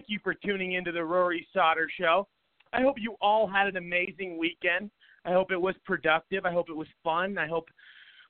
Thank 0.00 0.08
you 0.08 0.20
for 0.24 0.32
tuning 0.32 0.72
into 0.72 0.92
the 0.92 1.04
Rory 1.04 1.46
Sauter 1.52 1.86
Show. 2.00 2.26
I 2.72 2.80
hope 2.80 2.94
you 2.98 3.16
all 3.20 3.46
had 3.46 3.66
an 3.66 3.76
amazing 3.76 4.38
weekend. 4.38 4.90
I 5.26 5.32
hope 5.32 5.52
it 5.52 5.60
was 5.60 5.74
productive. 5.84 6.46
I 6.46 6.52
hope 6.52 6.70
it 6.70 6.76
was 6.76 6.86
fun. 7.04 7.36
I 7.36 7.46
hope 7.46 7.66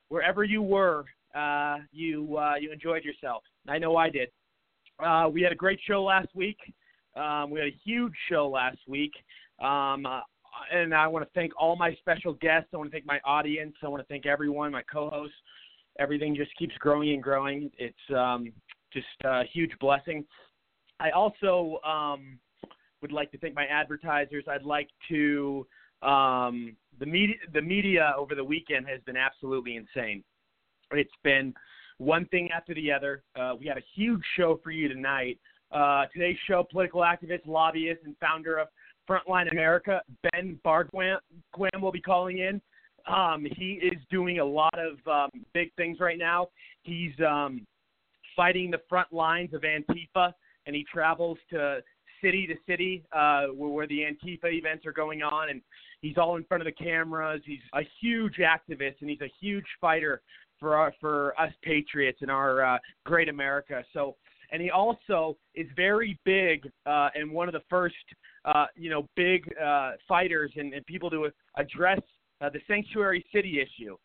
wherever 0.08 0.42
you 0.42 0.62
were, 0.62 1.04
uh, 1.32 1.76
you 1.92 2.36
uh, 2.36 2.56
you 2.56 2.72
enjoyed 2.72 3.04
yourself. 3.04 3.44
I 3.68 3.78
know 3.78 3.96
I 3.96 4.10
did. 4.10 4.30
Uh, 4.98 5.28
we 5.32 5.42
had 5.42 5.52
a 5.52 5.54
great 5.54 5.78
show 5.86 6.02
last 6.02 6.26
week. 6.34 6.58
Um, 7.14 7.50
we 7.50 7.60
had 7.60 7.68
a 7.68 7.76
huge 7.84 8.14
show 8.28 8.48
last 8.48 8.78
week. 8.88 9.12
Um, 9.62 10.06
uh, 10.06 10.22
and 10.72 10.92
I 10.92 11.06
want 11.06 11.24
to 11.24 11.30
thank 11.36 11.52
all 11.56 11.76
my 11.76 11.94
special 12.00 12.32
guests. 12.32 12.70
I 12.74 12.78
want 12.78 12.90
to 12.90 12.92
thank 12.92 13.06
my 13.06 13.20
audience. 13.24 13.76
I 13.80 13.86
want 13.86 14.02
to 14.02 14.08
thank 14.08 14.26
everyone, 14.26 14.72
my 14.72 14.82
co-hosts. 14.92 15.36
Everything 16.00 16.34
just 16.34 16.50
keeps 16.58 16.74
growing 16.80 17.12
and 17.12 17.22
growing. 17.22 17.70
It's 17.78 17.96
um, 18.12 18.52
just 18.92 19.06
a 19.22 19.44
huge 19.52 19.70
blessing. 19.78 20.24
I 21.00 21.10
also 21.10 21.80
um, 21.84 22.38
would 23.02 23.12
like 23.12 23.32
to 23.32 23.38
thank 23.38 23.54
my 23.54 23.66
advertisers. 23.66 24.44
I'd 24.48 24.62
like 24.62 24.88
to 25.08 25.66
um, 26.02 26.76
the 26.98 27.06
media. 27.06 27.36
The 27.52 27.62
media 27.62 28.14
over 28.16 28.34
the 28.34 28.44
weekend 28.44 28.86
has 28.86 29.00
been 29.06 29.16
absolutely 29.16 29.76
insane. 29.76 30.22
It's 30.92 31.10
been 31.24 31.54
one 31.98 32.26
thing 32.26 32.50
after 32.52 32.74
the 32.74 32.92
other. 32.92 33.22
Uh, 33.34 33.54
we 33.58 33.66
had 33.66 33.78
a 33.78 33.82
huge 33.94 34.22
show 34.36 34.60
for 34.62 34.70
you 34.70 34.88
tonight. 34.88 35.38
Uh, 35.72 36.06
today's 36.12 36.38
show, 36.46 36.66
political 36.70 37.00
activist, 37.00 37.46
lobbyist, 37.46 38.00
and 38.04 38.16
founder 38.18 38.58
of 38.58 38.68
Frontline 39.08 39.50
America, 39.50 40.02
Ben 40.32 40.58
Bargwam 40.62 41.18
will 41.80 41.92
be 41.92 42.00
calling 42.00 42.38
in. 42.38 42.60
Um, 43.06 43.46
he 43.56 43.80
is 43.82 43.98
doing 44.10 44.40
a 44.40 44.44
lot 44.44 44.78
of 44.78 44.98
um, 45.06 45.44
big 45.54 45.72
things 45.74 45.98
right 46.00 46.18
now. 46.18 46.48
He's 46.82 47.12
um, 47.26 47.66
fighting 48.36 48.70
the 48.70 48.80
front 48.88 49.12
lines 49.12 49.54
of 49.54 49.62
Antifa, 49.62 50.32
and 50.70 50.76
he 50.76 50.84
travels 50.84 51.36
to 51.50 51.82
city 52.22 52.46
to 52.46 52.54
city 52.64 53.02
uh, 53.12 53.46
where, 53.46 53.70
where 53.70 53.86
the 53.88 54.02
Antifa 54.02 54.52
events 54.52 54.86
are 54.86 54.92
going 54.92 55.20
on, 55.20 55.50
and 55.50 55.60
he's 56.00 56.16
all 56.16 56.36
in 56.36 56.44
front 56.44 56.60
of 56.60 56.64
the 56.64 56.84
cameras. 56.84 57.42
He's 57.44 57.58
a 57.74 57.80
huge 58.00 58.36
activist, 58.36 59.00
and 59.00 59.10
he's 59.10 59.20
a 59.20 59.32
huge 59.40 59.64
fighter 59.80 60.22
for 60.60 60.76
our, 60.76 60.94
for 61.00 61.34
us 61.40 61.52
patriots 61.64 62.18
in 62.22 62.30
our 62.30 62.62
uh, 62.62 62.78
great 63.04 63.28
America. 63.28 63.82
So, 63.92 64.14
and 64.52 64.62
he 64.62 64.70
also 64.70 65.36
is 65.56 65.66
very 65.74 66.16
big 66.24 66.70
uh, 66.86 67.08
and 67.16 67.32
one 67.32 67.48
of 67.48 67.52
the 67.52 67.62
first 67.68 67.96
uh, 68.44 68.66
you 68.76 68.90
know, 68.90 69.08
big 69.16 69.52
uh, 69.60 69.92
fighters 70.06 70.52
and, 70.54 70.72
and 70.72 70.86
people 70.86 71.10
to 71.10 71.30
address 71.56 72.00
uh, 72.40 72.48
the 72.48 72.60
sanctuary 72.68 73.24
city 73.34 73.60
issue. 73.60 73.96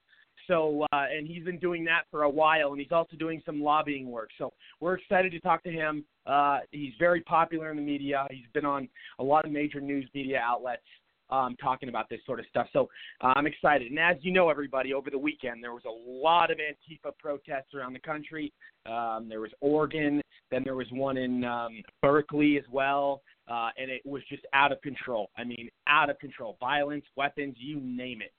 So, 0.47 0.85
uh, 0.93 1.05
and 1.15 1.27
he's 1.27 1.43
been 1.43 1.59
doing 1.59 1.83
that 1.85 2.03
for 2.11 2.23
a 2.23 2.29
while, 2.29 2.71
and 2.71 2.79
he's 2.79 2.91
also 2.91 3.15
doing 3.17 3.41
some 3.45 3.61
lobbying 3.61 4.09
work. 4.09 4.29
So, 4.37 4.53
we're 4.79 4.95
excited 4.95 5.31
to 5.31 5.39
talk 5.39 5.63
to 5.63 5.71
him. 5.71 6.05
Uh, 6.25 6.59
he's 6.71 6.93
very 6.99 7.21
popular 7.21 7.71
in 7.71 7.77
the 7.77 7.83
media. 7.83 8.27
He's 8.29 8.47
been 8.53 8.65
on 8.65 8.87
a 9.19 9.23
lot 9.23 9.45
of 9.45 9.51
major 9.51 9.81
news 9.81 10.09
media 10.13 10.41
outlets 10.43 10.83
um, 11.29 11.55
talking 11.61 11.89
about 11.89 12.09
this 12.09 12.19
sort 12.25 12.39
of 12.39 12.45
stuff. 12.49 12.67
So, 12.73 12.89
uh, 13.21 13.33
I'm 13.35 13.47
excited. 13.47 13.89
And 13.89 13.99
as 13.99 14.17
you 14.21 14.31
know, 14.31 14.49
everybody, 14.49 14.93
over 14.93 15.09
the 15.09 15.17
weekend 15.17 15.63
there 15.63 15.73
was 15.73 15.83
a 15.85 15.89
lot 15.89 16.51
of 16.51 16.57
Antifa 16.57 17.11
protests 17.19 17.73
around 17.73 17.93
the 17.93 17.99
country. 17.99 18.53
Um, 18.85 19.27
there 19.27 19.41
was 19.41 19.51
Oregon, 19.61 20.21
then 20.51 20.63
there 20.63 20.75
was 20.75 20.87
one 20.91 21.17
in 21.17 21.43
um, 21.43 21.81
Berkeley 22.01 22.57
as 22.57 22.65
well 22.71 23.21
uh, 23.47 23.69
and 23.77 23.91
it 23.91 24.01
was 24.05 24.21
just 24.29 24.43
out 24.53 24.71
of 24.71 24.81
control. 24.81 25.29
I 25.37 25.43
mean, 25.43 25.69
out 25.87 26.09
of 26.09 26.17
control. 26.19 26.57
Violence, 26.59 27.05
weapons, 27.15 27.55
you 27.57 27.79
name 27.79 28.21
it. 28.21 28.33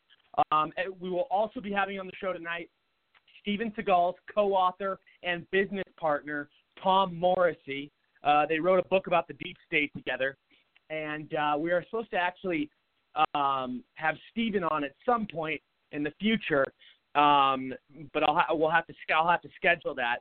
Um, 0.51 0.73
we 1.01 1.11
will 1.11 1.27
also 1.31 1.61
be 1.61 1.73
having 1.73 1.99
on 1.99 2.07
the 2.07 2.13
show 2.21 2.33
tonight 2.33 2.69
Steven 3.41 3.73
Seagal's 3.77 4.17
co-author 4.35 4.99
and 5.23 5.49
business 5.51 5.85
partner 5.99 6.49
Tom 6.83 7.15
Morrissey. 7.15 7.91
Uh, 8.25 8.45
they 8.47 8.59
wrote 8.59 8.79
a 8.79 8.89
book 8.89 9.07
about 9.07 9.29
the 9.29 9.35
deep 9.35 9.57
state 9.67 9.91
together, 9.97 10.37
and 10.91 11.33
uh, 11.35 11.57
we 11.57 11.71
are 11.71 11.85
supposed 11.85 12.11
to 12.11 12.17
actually 12.17 12.69
um, 13.35 13.83
have 13.95 14.17
Steven 14.31 14.65
on 14.65 14.85
at 14.85 14.93
some 15.05 15.27
point 15.33 15.61
in 15.93 16.03
the 16.03 16.13
future. 16.21 16.65
Um, 17.15 17.73
but 18.13 18.23
I'll 18.25 18.35
ha- 18.35 18.55
we'll 18.55 18.71
have 18.71 18.87
to 18.89 18.95
I'll 19.15 19.29
have 19.29 19.43
to 19.43 19.49
schedule 19.57 19.95
that. 19.95 20.19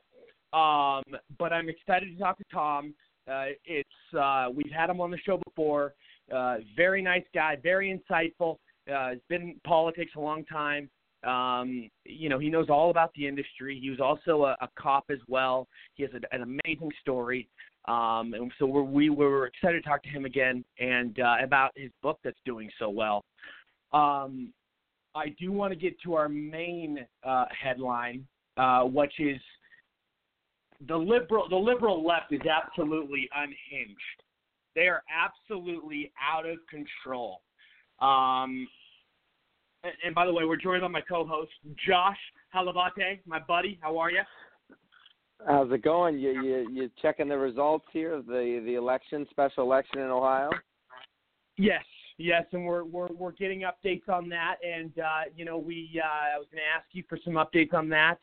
Um, 0.56 1.02
but 1.38 1.52
I'm 1.52 1.68
excited 1.68 2.16
to 2.16 2.22
talk 2.22 2.38
to 2.38 2.44
Tom. 2.52 2.94
Uh, 3.30 3.46
it's 3.64 3.90
uh, 4.18 4.48
we've 4.54 4.72
had 4.72 4.88
him 4.88 5.00
on 5.00 5.10
the 5.10 5.18
show 5.18 5.38
before. 5.44 5.94
Uh, 6.32 6.56
very 6.74 7.02
nice 7.02 7.24
guy, 7.34 7.56
very 7.62 7.90
insightful. 7.90 8.56
Uh, 8.90 9.10
has 9.10 9.18
been 9.28 9.42
in 9.42 9.60
politics 9.64 10.12
a 10.16 10.20
long 10.20 10.44
time. 10.44 10.88
Um, 11.24 11.90
you 12.04 12.28
know, 12.28 12.38
he 12.38 12.48
knows 12.48 12.66
all 12.70 12.90
about 12.90 13.10
the 13.14 13.26
industry. 13.26 13.78
He 13.80 13.90
was 13.90 14.00
also 14.00 14.44
a, 14.44 14.56
a 14.60 14.68
cop 14.78 15.04
as 15.10 15.18
well. 15.26 15.66
He 15.94 16.04
has 16.04 16.12
a, 16.12 16.34
an 16.34 16.42
amazing 16.42 16.92
story. 17.00 17.48
Um, 17.88 18.34
and 18.34 18.52
so 18.58 18.66
we're, 18.66 18.82
we 18.82 19.10
were 19.10 19.46
excited 19.46 19.82
to 19.82 19.88
talk 19.88 20.02
to 20.02 20.08
him 20.08 20.24
again 20.24 20.64
and 20.78 21.18
uh, 21.20 21.36
about 21.42 21.72
his 21.76 21.90
book 22.02 22.18
that's 22.22 22.38
doing 22.44 22.70
so 22.78 22.90
well. 22.90 23.24
Um, 23.92 24.52
I 25.14 25.34
do 25.40 25.50
want 25.50 25.72
to 25.72 25.78
get 25.78 25.98
to 26.02 26.14
our 26.14 26.28
main 26.28 27.06
uh, 27.24 27.46
headline, 27.60 28.26
uh, 28.56 28.82
which 28.82 29.14
is 29.18 29.40
the 30.88 30.96
liberal 30.96 31.48
the 31.48 31.56
liberal 31.56 32.06
left 32.06 32.32
is 32.32 32.42
absolutely 32.42 33.28
unhinged. 33.34 33.96
They 34.74 34.88
are 34.88 35.02
absolutely 35.10 36.12
out 36.20 36.46
of 36.46 36.58
control. 36.68 37.40
Um, 38.00 38.68
and, 39.84 39.92
and 40.04 40.14
by 40.14 40.26
the 40.26 40.32
way, 40.32 40.44
we're 40.44 40.56
joined 40.56 40.82
by 40.82 40.88
my 40.88 41.00
co-host 41.00 41.52
Josh 41.86 42.18
Hlavaty, 42.54 43.20
my 43.26 43.38
buddy. 43.38 43.78
How 43.80 43.98
are 43.98 44.10
you? 44.10 44.22
How's 45.46 45.70
it 45.70 45.82
going? 45.82 46.18
You 46.18 46.42
you 46.42 46.68
you 46.72 46.90
checking 47.02 47.28
the 47.28 47.36
results 47.36 47.84
here 47.92 48.14
of 48.14 48.26
the 48.26 48.62
the 48.64 48.74
election, 48.74 49.26
special 49.30 49.64
election 49.64 50.00
in 50.00 50.06
Ohio? 50.06 50.50
Yes, 51.58 51.84
yes, 52.16 52.44
and 52.52 52.64
we're 52.64 52.84
we're 52.84 53.08
we're 53.08 53.32
getting 53.32 53.62
updates 53.62 54.08
on 54.08 54.28
that. 54.30 54.56
And 54.66 54.98
uh, 54.98 55.30
you 55.36 55.44
know, 55.44 55.58
we 55.58 56.00
uh, 56.02 56.36
I 56.36 56.38
was 56.38 56.46
going 56.50 56.62
to 56.62 56.76
ask 56.76 56.86
you 56.92 57.04
for 57.08 57.18
some 57.22 57.34
updates 57.34 57.74
on 57.74 57.88
that. 57.90 58.18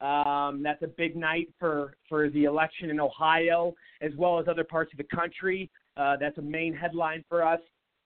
Um, 0.00 0.62
that's 0.62 0.82
a 0.82 0.88
big 0.88 1.16
night 1.16 1.48
for, 1.58 1.96
for 2.08 2.28
the 2.30 2.44
election 2.44 2.90
in 2.90 3.00
Ohio, 3.00 3.74
as 4.02 4.12
well 4.18 4.38
as 4.38 4.48
other 4.48 4.64
parts 4.64 4.92
of 4.92 4.98
the 4.98 5.16
country. 5.16 5.70
Uh, 5.96 6.16
that's 6.20 6.36
a 6.38 6.42
main 6.42 6.74
headline 6.74 7.24
for 7.28 7.42
us. 7.46 7.60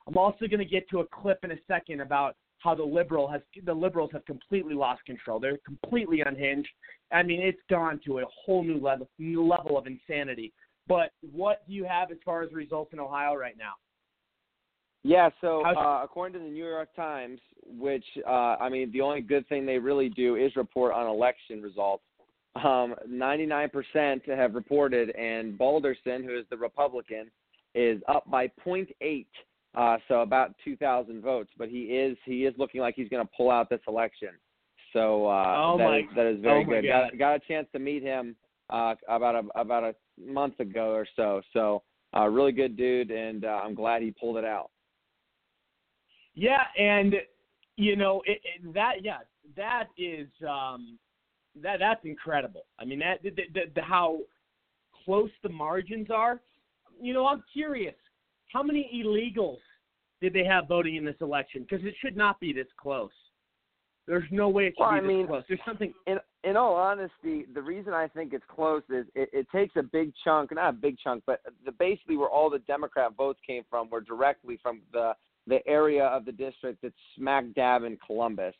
I'm 0.09 0.17
also 0.17 0.47
going 0.47 0.59
to 0.59 0.65
get 0.65 0.89
to 0.91 1.01
a 1.01 1.07
clip 1.07 1.39
in 1.45 1.53
a 1.53 1.59
second 1.69 2.01
about 2.01 2.35
how 2.59 2.75
the 2.75 2.83
liberal 2.83 3.29
has 3.29 3.43
the 3.65 3.73
liberals 3.73 4.11
have 4.13 4.25
completely 4.25 4.75
lost 4.75 5.05
control. 5.05 5.39
They're 5.39 5.59
completely 5.59 6.23
unhinged. 6.25 6.69
I 7.13 7.23
mean, 7.23 7.41
it's 7.41 7.61
gone 7.71 8.01
to 8.07 8.19
a 8.19 8.25
whole 8.45 8.65
new 8.65 8.79
level 8.79 9.09
new 9.19 9.47
level 9.47 9.79
of 9.79 9.87
insanity. 9.87 10.53
But 10.89 11.13
what 11.33 11.67
do 11.69 11.75
you 11.75 11.85
have 11.85 12.11
as 12.11 12.17
far 12.25 12.43
as 12.43 12.53
results 12.53 12.93
in 12.95 12.99
Ohio 12.99 13.35
right 13.35 13.57
now? 13.59 13.75
Yeah, 15.05 15.31
so 15.41 15.65
uh, 15.65 16.01
according 16.03 16.41
to 16.41 16.45
the 16.45 16.51
New 16.51 16.67
York 16.67 16.89
Times, 16.97 17.39
which 17.65 18.05
uh, 18.27 18.57
I 18.61 18.69
mean, 18.69 18.91
the 18.93 19.01
only 19.01 19.21
good 19.21 19.49
thing 19.49 19.65
they 19.65 19.79
really 19.79 20.09
do 20.09 20.37
is 20.37 20.57
report 20.57 20.93
on 20.93 21.07
election 21.07 21.63
results. 21.63 22.03
Um, 22.57 22.97
99% 23.09 24.37
have 24.37 24.55
reported, 24.55 25.11
and 25.11 25.57
Balderson, 25.57 26.25
who 26.25 26.37
is 26.37 26.45
the 26.51 26.57
Republican, 26.57 27.31
is 27.75 28.03
up 28.09 28.29
by 28.29 28.49
0.8, 28.67 29.27
uh, 29.75 29.97
so 30.09 30.23
about 30.23 30.55
2,000 30.65 31.23
votes. 31.23 31.51
But 31.59 31.69
he 31.69 31.83
is 31.83 32.17
he 32.25 32.45
is 32.45 32.55
looking 32.59 32.81
like 32.81 32.95
he's 32.95 33.09
going 33.09 33.25
to 33.25 33.31
pull 33.37 33.51
out 33.51 33.69
this 33.71 33.81
election. 33.87 34.31
So 34.93 35.27
uh, 35.27 35.55
oh 35.57 35.79
that, 35.79 35.85
my, 35.85 35.99
is, 35.99 36.05
that 36.17 36.27
is 36.27 36.41
very 36.41 36.65
oh 36.65 36.69
good. 36.69 36.87
Got, 36.87 37.19
got 37.19 37.35
a 37.35 37.41
chance 37.41 37.67
to 37.73 37.79
meet 37.79 38.03
him 38.03 38.35
uh, 38.71 38.95
about 39.09 39.35
a 39.35 39.61
about 39.61 39.85
a 39.85 39.95
month 40.21 40.61
ago 40.61 40.93
or 40.93 41.07
so. 41.17 41.43
So 41.53 41.83
uh, 42.17 42.27
really 42.27 42.53
good 42.53 42.77
dude, 42.77 43.11
and 43.11 43.45
uh, 43.45 43.61
I'm 43.63 43.75
glad 43.75 44.03
he 44.03 44.11
pulled 44.11 44.39
it 44.39 44.45
out. 44.45 44.71
Yeah, 46.35 46.63
and 46.79 47.15
you 47.77 47.97
know 47.97 48.23
it, 48.25 48.41
it, 48.45 48.75
that. 48.75 49.03
Yeah, 49.03 49.19
that 49.57 49.89
is 49.99 50.29
um, 50.49 50.99
that 51.63 51.81
that's 51.81 52.05
incredible. 52.05 52.65
I 52.79 52.85
mean 52.85 53.01
that 53.01 53.23
the, 53.23 53.31
the, 53.31 53.61
the, 53.75 53.83
how 53.83 54.21
close 55.05 55.31
the 55.43 55.49
margins 55.49 56.09
are. 56.11 56.41
You 57.01 57.13
know, 57.13 57.27
I'm 57.27 57.45
curious. 57.53 57.95
How 58.53 58.63
many 58.63 58.91
illegals 58.95 59.59
did 60.21 60.33
they 60.33 60.45
have 60.45 60.69
voting 60.69 60.97
in 60.97 61.05
this 61.05 61.17
election? 61.21 61.67
Because 61.69 61.85
it 61.85 61.95
should 62.01 62.17
not 62.17 62.41
be 62.41 62.53
this 62.53 62.67
close. 62.81 63.11
There's 64.07 64.25
no 64.31 64.49
way 64.49 64.69
it 64.69 64.75
should 64.77 64.85
well, 64.85 64.93
be 64.93 64.97
I 64.97 65.01
this 65.01 65.09
mean, 65.09 65.27
close. 65.27 65.43
There's 65.49 65.61
something. 65.67 65.93
In 66.07 66.19
in 66.45 66.57
all 66.57 66.75
honesty, 66.75 67.45
the 67.53 67.61
reason 67.61 67.93
I 67.93 68.09
think 68.09 68.33
it's 68.33 68.45
close 68.49 68.83
is 68.89 69.07
it, 69.15 69.29
it 69.33 69.47
takes 69.51 69.77
a 69.77 69.83
big 69.83 70.13
chunk, 70.25 70.55
not 70.55 70.71
a 70.71 70.73
big 70.73 70.97
chunk, 70.99 71.25
but 71.27 71.41
the 71.65 71.73
basically 71.73 72.17
where 72.17 72.29
all 72.29 72.49
the 72.49 72.61
Democrat 72.61 73.13
votes 73.17 73.39
came 73.47 73.65
from 73.69 73.91
were 73.91 74.01
directly 74.01 74.59
from 74.63 74.81
the 74.93 75.13
the 75.47 75.67
area 75.67 76.05
of 76.05 76.25
the 76.25 76.33
district 76.33 76.81
that's 76.83 76.95
smack 77.17 77.45
dab 77.55 77.85
in 77.85 77.99
Columbus. 78.07 78.55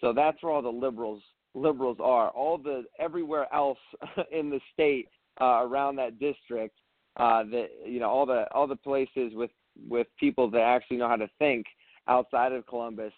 So 0.00 0.12
that's 0.12 0.42
where 0.42 0.52
all 0.52 0.62
the 0.62 0.68
liberals 0.68 1.22
liberals 1.54 1.98
are. 2.00 2.30
All 2.30 2.56
the 2.56 2.84
everywhere 2.98 3.52
else 3.52 3.78
in 4.32 4.48
the 4.48 4.60
state 4.72 5.08
uh, 5.40 5.60
around 5.62 5.96
that 5.96 6.18
district, 6.18 6.76
uh, 7.16 7.42
that 7.44 7.68
you 7.84 8.00
know 8.00 8.08
all 8.08 8.26
the 8.26 8.46
all 8.54 8.66
the 8.66 8.76
places 8.76 9.32
with 9.34 9.50
with 9.88 10.06
people 10.18 10.50
that 10.50 10.60
actually 10.60 10.96
know 10.96 11.08
how 11.08 11.16
to 11.16 11.28
think 11.38 11.66
outside 12.08 12.52
of 12.52 12.66
Columbus 12.66 13.12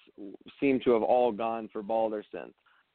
seem 0.58 0.80
to 0.80 0.92
have 0.92 1.02
all 1.02 1.30
gone 1.30 1.68
for 1.72 1.82
Balderson. 1.82 2.52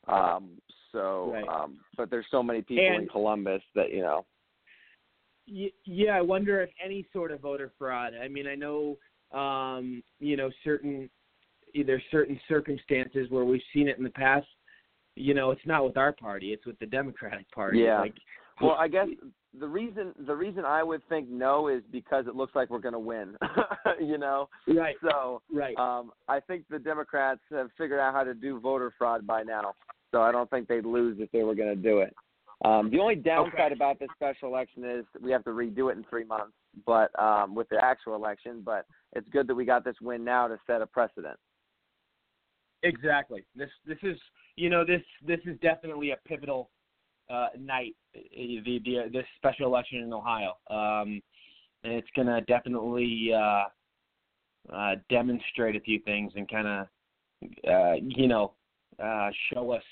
Um, 0.07 0.61
so, 0.91 1.31
Right. 1.33 1.47
um, 1.47 1.79
but 1.95 2.09
there's 2.09 2.25
so 2.29 2.43
many 2.43 2.61
people 2.61 2.83
in 2.99 3.07
Columbus 3.07 3.61
that 3.75 3.91
you 3.91 4.01
know. 4.01 4.25
Y- 5.47 5.71
Yeah, 5.85 6.17
I 6.17 6.21
wonder 6.21 6.61
if 6.61 6.69
any 6.83 7.05
sort 7.13 7.31
of 7.31 7.41
voter 7.41 7.71
fraud. 7.77 8.13
I 8.13 8.27
mean, 8.27 8.47
I 8.47 8.55
know, 8.55 8.97
um, 9.31 10.03
you 10.19 10.35
know, 10.37 10.49
certain 10.63 11.09
either 11.73 12.01
certain 12.11 12.39
circumstances 12.47 13.29
where 13.29 13.45
we've 13.45 13.63
seen 13.73 13.87
it 13.87 13.97
in 13.97 14.03
the 14.03 14.09
past. 14.11 14.47
You 15.15 15.33
know, 15.33 15.51
it's 15.51 15.65
not 15.65 15.85
with 15.85 15.97
our 15.97 16.11
party; 16.11 16.53
it's 16.53 16.65
with 16.65 16.79
the 16.79 16.85
Democratic 16.85 17.49
Party. 17.51 17.79
Yeah. 17.79 17.99
Like, 17.99 18.15
Well, 18.61 18.71
I 18.79 18.87
guess 18.87 19.07
the 19.59 19.67
reason 19.67 20.13
the 20.25 20.35
reason 20.35 20.65
I 20.65 20.83
would 20.83 21.07
think 21.09 21.29
no 21.29 21.67
is 21.67 21.83
because 21.91 22.25
it 22.27 22.35
looks 22.35 22.55
like 22.55 22.69
we're 22.69 22.79
going 22.79 22.93
to 22.93 22.99
win. 22.99 23.35
you 23.99 24.17
know. 24.17 24.49
right, 24.67 24.95
So 25.01 25.41
right. 25.53 25.77
um, 25.77 26.11
I 26.27 26.39
think 26.39 26.65
the 26.69 26.79
Democrats 26.79 27.41
have 27.51 27.69
figured 27.77 27.99
out 27.99 28.13
how 28.13 28.23
to 28.23 28.33
do 28.33 28.59
voter 28.59 28.93
fraud 28.97 29.27
by 29.27 29.43
now. 29.43 29.73
So 30.11 30.21
I 30.21 30.31
don't 30.31 30.49
think 30.49 30.67
they'd 30.67 30.85
lose 30.85 31.17
if 31.19 31.31
they 31.31 31.43
were 31.43 31.55
going 31.55 31.69
to 31.69 31.81
do 31.81 31.99
it. 31.99 32.15
Um, 32.65 32.89
the 32.91 32.99
only 32.99 33.15
downside 33.15 33.59
Okay. 33.59 33.73
about 33.73 33.99
this 33.99 34.09
special 34.15 34.47
election 34.47 34.85
is 34.85 35.05
we 35.21 35.31
have 35.31 35.43
to 35.43 35.49
redo 35.49 35.91
it 35.91 35.97
in 35.97 36.05
three 36.09 36.23
months, 36.23 36.53
but 36.85 37.11
um, 37.19 37.55
with 37.55 37.67
the 37.69 37.83
actual 37.83 38.15
election. 38.15 38.61
But 38.63 38.85
it's 39.13 39.27
good 39.29 39.47
that 39.47 39.55
we 39.55 39.65
got 39.65 39.83
this 39.83 39.95
win 40.01 40.23
now 40.23 40.47
to 40.47 40.57
set 40.65 40.81
a 40.81 40.87
precedent. 40.87 41.37
Exactly. 42.83 43.43
This 43.55 43.69
this 43.85 43.97
is 44.03 44.17
you 44.55 44.69
know 44.69 44.85
this 44.85 45.01
this 45.25 45.39
is 45.45 45.57
definitely 45.61 46.11
a 46.11 46.17
pivotal 46.25 46.69
uh, 47.29 47.47
night. 47.59 47.95
uh, 48.15 48.19
The 48.65 48.79
the 48.83 49.09
this 49.11 49.25
special 49.37 49.67
election 49.67 49.99
in 49.99 50.13
Ohio, 50.13 50.53
um, 50.69 51.21
and 51.83 51.93
it's 51.93 52.07
gonna 52.15 52.41
definitely 52.41 53.31
uh, 53.33 53.63
uh, 54.71 54.95
demonstrate 55.09 55.75
a 55.75 55.81
few 55.81 55.99
things 55.99 56.33
and 56.35 56.49
kind 56.49 56.67
of 56.67 56.87
uh, 57.67 57.95
you 58.01 58.27
know 58.27 58.53
uh, 59.03 59.29
show 59.51 59.71
us 59.71 59.83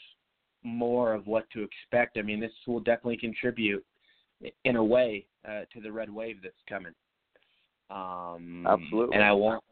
more 0.64 1.14
of 1.14 1.28
what 1.28 1.50
to 1.52 1.64
expect. 1.64 2.18
I 2.18 2.22
mean, 2.22 2.40
this 2.40 2.52
will 2.68 2.80
definitely 2.80 3.18
contribute 3.18 3.84
in 4.64 4.76
a 4.76 4.84
way 4.84 5.26
uh, 5.48 5.62
to 5.74 5.82
the 5.82 5.92
red 5.92 6.10
wave 6.10 6.38
that's 6.44 6.56
coming. 6.70 6.94
Um, 7.90 8.66
Absolutely. 8.68 9.16
And 9.16 9.24
I 9.24 9.34
want, 9.34 9.64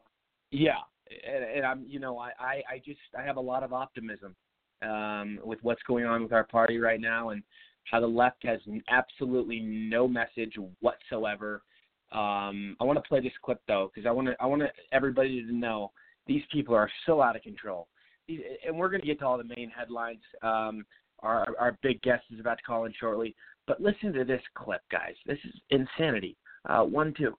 yeah, 0.50 0.78
and, 1.26 1.44
and 1.44 1.64
I'm, 1.64 1.84
you 1.88 2.00
know, 2.00 2.18
I, 2.18 2.30
I, 2.38 2.62
I 2.72 2.78
just, 2.84 3.00
I 3.18 3.22
have 3.22 3.36
a 3.36 3.40
lot 3.40 3.62
of 3.62 3.72
optimism 3.72 4.34
um, 4.82 5.38
with 5.44 5.58
what's 5.62 5.82
going 5.82 6.04
on 6.04 6.22
with 6.22 6.32
our 6.32 6.44
party 6.44 6.78
right 6.78 7.00
now 7.00 7.30
and 7.30 7.42
how 7.84 8.00
the 8.00 8.06
left 8.06 8.44
has 8.44 8.60
absolutely 8.88 9.60
no 9.60 10.06
message 10.06 10.54
whatsoever. 10.80 11.62
Um, 12.12 12.76
I 12.80 12.84
want 12.84 12.96
to 13.02 13.08
play 13.08 13.20
this 13.20 13.32
clip 13.44 13.60
though 13.68 13.90
because 13.92 14.06
I 14.06 14.10
want 14.10 14.28
to, 14.28 14.36
I 14.40 14.46
want 14.46 14.62
everybody 14.92 15.44
to 15.44 15.52
know 15.52 15.92
these 16.26 16.42
people 16.52 16.74
are 16.74 16.90
so 17.06 17.22
out 17.22 17.36
of 17.36 17.42
control. 17.42 17.88
And 18.28 18.78
we're 18.78 18.90
going 18.90 19.00
to 19.00 19.06
get 19.06 19.18
to 19.20 19.26
all 19.26 19.38
the 19.38 19.54
main 19.56 19.70
headlines. 19.76 20.20
Um, 20.42 20.84
our, 21.20 21.46
our 21.58 21.76
big 21.82 22.00
guest 22.02 22.24
is 22.32 22.38
about 22.38 22.58
to 22.58 22.64
call 22.64 22.84
in 22.84 22.92
shortly. 22.98 23.34
But 23.66 23.80
listen 23.80 24.12
to 24.12 24.24
this 24.24 24.42
clip, 24.54 24.82
guys. 24.90 25.14
This 25.26 25.38
is 25.44 25.52
insanity. 25.70 26.36
Uh, 26.68 26.82
one, 26.82 27.12
two. 27.16 27.36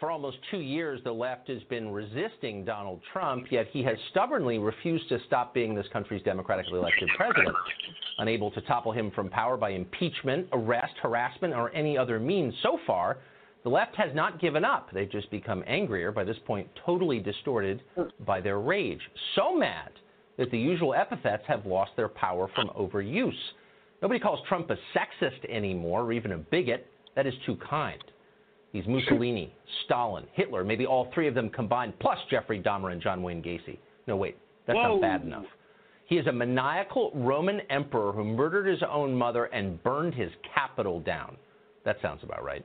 For 0.00 0.10
almost 0.10 0.38
two 0.50 0.60
years, 0.60 1.00
the 1.04 1.12
left 1.12 1.48
has 1.48 1.62
been 1.64 1.90
resisting 1.90 2.64
Donald 2.64 3.00
Trump, 3.12 3.50
yet 3.50 3.66
he 3.72 3.82
has 3.82 3.96
stubbornly 4.10 4.58
refused 4.58 5.08
to 5.08 5.18
stop 5.26 5.54
being 5.54 5.74
this 5.74 5.86
country's 5.92 6.22
democratically 6.22 6.78
elected 6.78 7.08
president. 7.16 7.54
Unable 8.18 8.50
to 8.52 8.60
topple 8.62 8.92
him 8.92 9.10
from 9.10 9.28
power 9.28 9.56
by 9.56 9.70
impeachment, 9.70 10.48
arrest, 10.52 10.94
harassment, 11.02 11.54
or 11.54 11.74
any 11.74 11.96
other 11.96 12.18
means 12.18 12.54
so 12.62 12.78
far, 12.86 13.18
the 13.64 13.68
left 13.68 13.96
has 13.96 14.14
not 14.14 14.40
given 14.40 14.64
up. 14.64 14.88
They've 14.92 15.10
just 15.10 15.30
become 15.30 15.64
angrier, 15.66 16.12
by 16.12 16.24
this 16.24 16.38
point, 16.46 16.68
totally 16.86 17.18
distorted 17.18 17.82
by 18.24 18.40
their 18.40 18.60
rage. 18.60 19.00
So 19.34 19.54
mad 19.56 19.90
that 20.36 20.50
the 20.50 20.58
usual 20.58 20.94
epithets 20.94 21.42
have 21.46 21.66
lost 21.66 21.92
their 21.96 22.08
power 22.08 22.48
from 22.54 22.68
overuse. 22.68 23.32
Nobody 24.00 24.20
calls 24.20 24.40
Trump 24.48 24.70
a 24.70 24.76
sexist 24.96 25.44
anymore 25.48 26.02
or 26.02 26.12
even 26.12 26.32
a 26.32 26.38
bigot. 26.38 26.86
That 27.16 27.26
is 27.26 27.34
too 27.44 27.56
kind. 27.68 28.02
He's 28.72 28.86
Mussolini, 28.86 29.52
Stalin, 29.84 30.24
Hitler, 30.34 30.62
maybe 30.62 30.84
all 30.84 31.10
three 31.14 31.26
of 31.26 31.34
them 31.34 31.48
combined, 31.48 31.98
plus 32.00 32.18
Jeffrey 32.30 32.60
Dahmer 32.62 32.92
and 32.92 33.00
John 33.00 33.22
Wayne 33.22 33.42
Gacy. 33.42 33.78
No, 34.06 34.16
wait, 34.16 34.36
that's 34.66 34.76
Whoa. 34.76 34.94
not 34.94 35.00
bad 35.00 35.22
enough. 35.22 35.46
He 36.06 36.16
is 36.16 36.26
a 36.26 36.32
maniacal 36.32 37.10
Roman 37.14 37.60
emperor 37.70 38.12
who 38.12 38.24
murdered 38.24 38.66
his 38.66 38.82
own 38.88 39.14
mother 39.14 39.46
and 39.46 39.82
burned 39.82 40.14
his 40.14 40.30
capital 40.54 41.00
down. 41.00 41.36
That 41.84 41.96
sounds 42.02 42.22
about 42.22 42.42
right. 42.42 42.64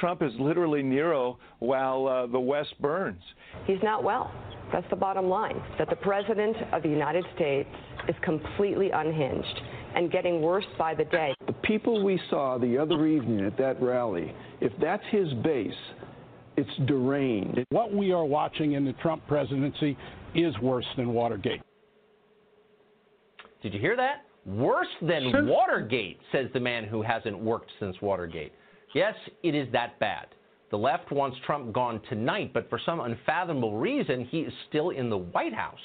Trump 0.00 0.22
is 0.22 0.32
literally 0.38 0.82
Nero 0.82 1.38
while 1.58 2.06
uh, 2.06 2.26
the 2.26 2.40
West 2.40 2.74
burns. 2.80 3.22
He's 3.66 3.82
not 3.82 4.02
well. 4.02 4.32
That's 4.72 4.88
the 4.88 4.96
bottom 4.96 5.28
line. 5.28 5.60
That 5.78 5.90
the 5.90 5.96
President 5.96 6.56
of 6.72 6.82
the 6.82 6.88
United 6.88 7.24
States 7.34 7.68
is 8.08 8.16
completely 8.22 8.90
unhinged 8.90 9.60
and 9.94 10.10
getting 10.10 10.42
worse 10.42 10.64
by 10.78 10.94
the 10.94 11.04
day. 11.04 11.34
The 11.46 11.52
people 11.52 12.02
we 12.02 12.20
saw 12.30 12.58
the 12.58 12.78
other 12.78 13.06
evening 13.06 13.44
at 13.44 13.56
that 13.58 13.80
rally, 13.82 14.34
if 14.60 14.72
that's 14.80 15.04
his 15.10 15.32
base, 15.44 15.72
it's 16.56 16.70
deranged. 16.86 17.64
What 17.70 17.94
we 17.94 18.12
are 18.12 18.24
watching 18.24 18.72
in 18.72 18.84
the 18.84 18.92
Trump 18.94 19.26
presidency 19.26 19.96
is 20.34 20.56
worse 20.58 20.86
than 20.96 21.12
Watergate. 21.12 21.62
Did 23.62 23.74
you 23.74 23.80
hear 23.80 23.96
that? 23.96 24.24
Worse 24.44 24.88
than 25.00 25.46
Watergate, 25.46 26.18
says 26.32 26.48
the 26.52 26.60
man 26.60 26.84
who 26.84 27.00
hasn't 27.00 27.38
worked 27.38 27.70
since 27.78 27.96
Watergate. 28.02 28.52
Yes, 28.94 29.14
it 29.42 29.54
is 29.54 29.68
that 29.72 29.98
bad. 30.00 30.26
The 30.70 30.78
left 30.78 31.12
wants 31.12 31.36
Trump 31.46 31.72
gone 31.72 32.00
tonight, 32.08 32.52
but 32.52 32.68
for 32.68 32.80
some 32.84 33.00
unfathomable 33.00 33.76
reason, 33.76 34.24
he 34.24 34.40
is 34.40 34.52
still 34.68 34.90
in 34.90 35.10
the 35.10 35.18
White 35.18 35.54
House. 35.54 35.78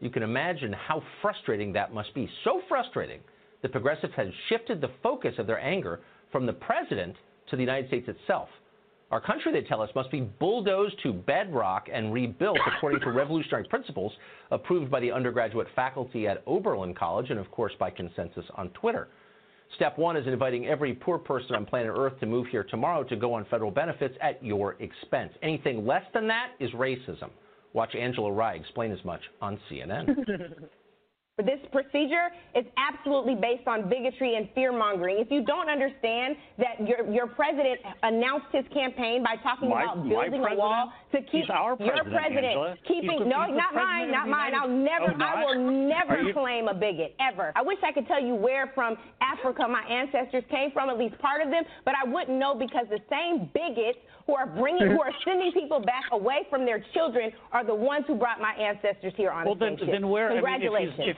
You 0.00 0.10
can 0.10 0.22
imagine 0.22 0.72
how 0.72 1.02
frustrating 1.22 1.72
that 1.72 1.94
must 1.94 2.12
be. 2.14 2.28
So 2.44 2.60
frustrating 2.68 3.20
that 3.66 3.72
progressives 3.72 4.14
have 4.14 4.28
shifted 4.48 4.80
the 4.80 4.90
focus 5.02 5.34
of 5.38 5.48
their 5.48 5.58
anger 5.58 5.98
from 6.30 6.46
the 6.46 6.52
president 6.52 7.16
to 7.50 7.56
the 7.56 7.62
United 7.62 7.88
States 7.88 8.08
itself. 8.08 8.48
Our 9.10 9.20
country, 9.20 9.52
they 9.52 9.62
tell 9.62 9.82
us, 9.82 9.90
must 9.96 10.10
be 10.12 10.20
bulldozed 10.20 11.00
to 11.02 11.12
bedrock 11.12 11.88
and 11.92 12.12
rebuilt 12.12 12.58
according 12.76 13.00
to 13.00 13.10
revolutionary 13.10 13.64
principles 13.64 14.12
approved 14.52 14.88
by 14.88 15.00
the 15.00 15.10
undergraduate 15.10 15.66
faculty 15.74 16.28
at 16.28 16.44
Oberlin 16.46 16.94
College 16.94 17.30
and, 17.30 17.40
of 17.40 17.50
course, 17.50 17.72
by 17.78 17.90
consensus 17.90 18.44
on 18.54 18.68
Twitter. 18.70 19.08
Step 19.74 19.98
one 19.98 20.16
is 20.16 20.28
inviting 20.28 20.66
every 20.66 20.94
poor 20.94 21.18
person 21.18 21.56
on 21.56 21.66
planet 21.66 21.92
Earth 21.96 22.18
to 22.20 22.26
move 22.26 22.46
here 22.46 22.62
tomorrow 22.64 23.02
to 23.02 23.16
go 23.16 23.34
on 23.34 23.44
federal 23.46 23.72
benefits 23.72 24.16
at 24.20 24.42
your 24.44 24.76
expense. 24.78 25.32
Anything 25.42 25.84
less 25.84 26.04
than 26.14 26.28
that 26.28 26.50
is 26.60 26.70
racism. 26.70 27.30
Watch 27.72 27.96
Angela 27.96 28.30
Rye 28.30 28.54
explain 28.54 28.92
as 28.92 29.04
much 29.04 29.22
on 29.42 29.58
CNN. 29.68 30.68
But 31.36 31.44
this 31.44 31.60
procedure 31.70 32.32
is 32.54 32.64
absolutely 32.80 33.34
based 33.34 33.68
on 33.68 33.90
bigotry 33.90 34.36
and 34.36 34.48
fear 34.54 34.72
mongering. 34.72 35.18
If 35.20 35.30
you 35.30 35.44
don't 35.44 35.68
understand 35.68 36.34
that 36.56 36.80
your 36.88 37.04
your 37.12 37.26
president 37.26 37.76
announced 38.02 38.46
his 38.52 38.64
campaign 38.72 39.22
by 39.22 39.36
talking 39.44 39.68
My- 39.68 39.82
about 39.84 40.08
building 40.08 40.40
a 40.42 40.54
wall 40.56 40.90
to 41.12 41.20
keep 41.28 41.50
our 41.50 41.76
your 41.76 41.92
president, 41.92 42.08
president 42.16 42.44
Angela. 42.46 42.76
keeping 42.88 43.18
the- 43.20 43.24
no 43.28 43.46
the 43.48 43.52
not 43.52 43.74
mine 43.74 44.10
not 44.10 44.28
mine 44.28 44.54
I'll 44.54 44.66
never 44.66 45.12
Oh. 45.12 45.22
I 45.22 45.44
will 45.44 45.60
never 45.60 46.22
you- 46.22 46.32
claim 46.32 46.68
a 46.68 46.74
bigot 46.74 47.14
ever. 47.20 47.52
I 47.54 47.60
wish 47.60 47.82
I 47.82 47.92
could 47.92 48.06
tell 48.08 48.22
you 48.22 48.34
where 48.34 48.68
from 48.68 48.96
Africa 49.20 49.68
my 49.68 49.82
ancestors 49.90 50.44
came 50.48 50.70
from 50.70 50.88
at 50.88 50.96
least 50.96 51.18
part 51.18 51.42
of 51.42 51.50
them, 51.50 51.64
but 51.84 51.94
I 52.02 52.08
wouldn't 52.08 52.38
know 52.38 52.54
because 52.54 52.88
the 52.88 53.00
same 53.10 53.50
bigots 53.52 53.98
who 54.24 54.34
are 54.34 54.46
bringing 54.46 54.86
who 54.90 55.02
are 55.02 55.12
sending 55.24 55.52
people 55.52 55.80
back 55.80 56.04
away 56.12 56.44
from 56.48 56.64
their 56.64 56.78
children 56.94 57.30
are 57.52 57.62
the 57.62 57.74
ones 57.74 58.06
who 58.06 58.14
brought 58.14 58.40
my 58.40 58.54
ancestors 58.54 59.12
here 59.16 59.30
on 59.30 59.44
Well, 59.44 59.52
a 59.52 59.58
then, 59.58 59.76
then 59.84 60.08
where? 60.08 60.30
I 60.32 60.40
mean, 60.40 60.62
if 60.98 61.16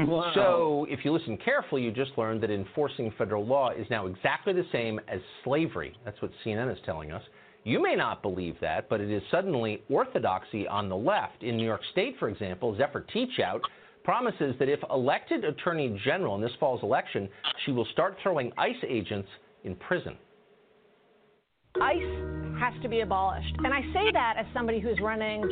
he's- 0.00 0.08
Congratulations. 0.08 0.28
if- 0.28 0.34
So, 0.34 0.86
if 0.88 1.04
you 1.04 1.12
listen 1.12 1.36
carefully, 1.36 1.82
you 1.82 1.90
just 1.90 2.16
learned 2.18 2.40
that 2.42 2.50
enforcing 2.50 3.10
federal 3.12 3.44
law 3.44 3.70
is 3.70 3.88
now 3.90 4.06
exactly 4.06 4.52
the 4.52 4.64
same 4.72 5.00
as 5.08 5.20
slavery. 5.44 5.94
That's 6.04 6.20
what 6.22 6.30
CNN 6.44 6.70
is 6.70 6.80
telling 6.82 7.12
us. 7.12 7.22
You 7.64 7.82
may 7.82 7.94
not 7.94 8.22
believe 8.22 8.58
that, 8.60 8.88
but 8.88 9.00
it 9.00 9.10
is 9.10 9.22
suddenly 9.30 9.82
orthodoxy 9.90 10.66
on 10.66 10.88
the 10.88 10.96
left. 10.96 11.42
In 11.42 11.56
New 11.56 11.64
York 11.64 11.84
State, 11.92 12.16
for 12.18 12.28
example, 12.28 12.74
Zephyr 12.76 13.04
Teachout 13.14 13.60
promises 14.02 14.56
that 14.58 14.68
if 14.68 14.82
elected 14.90 15.44
attorney 15.44 15.90
general 16.04 16.34
in 16.34 16.40
this 16.40 16.54
fall's 16.58 16.82
election, 16.82 17.28
she 17.64 17.72
will 17.72 17.84
start 17.86 18.16
throwing 18.22 18.50
ICE 18.56 18.82
agents 18.88 19.28
in 19.64 19.76
prison. 19.76 20.16
ICE 21.80 22.02
has 22.58 22.74
to 22.82 22.88
be 22.88 23.00
abolished. 23.00 23.54
And 23.58 23.72
I 23.72 23.82
say 23.92 24.10
that 24.12 24.34
as 24.38 24.46
somebody 24.54 24.80
who's 24.80 24.98
running 25.00 25.42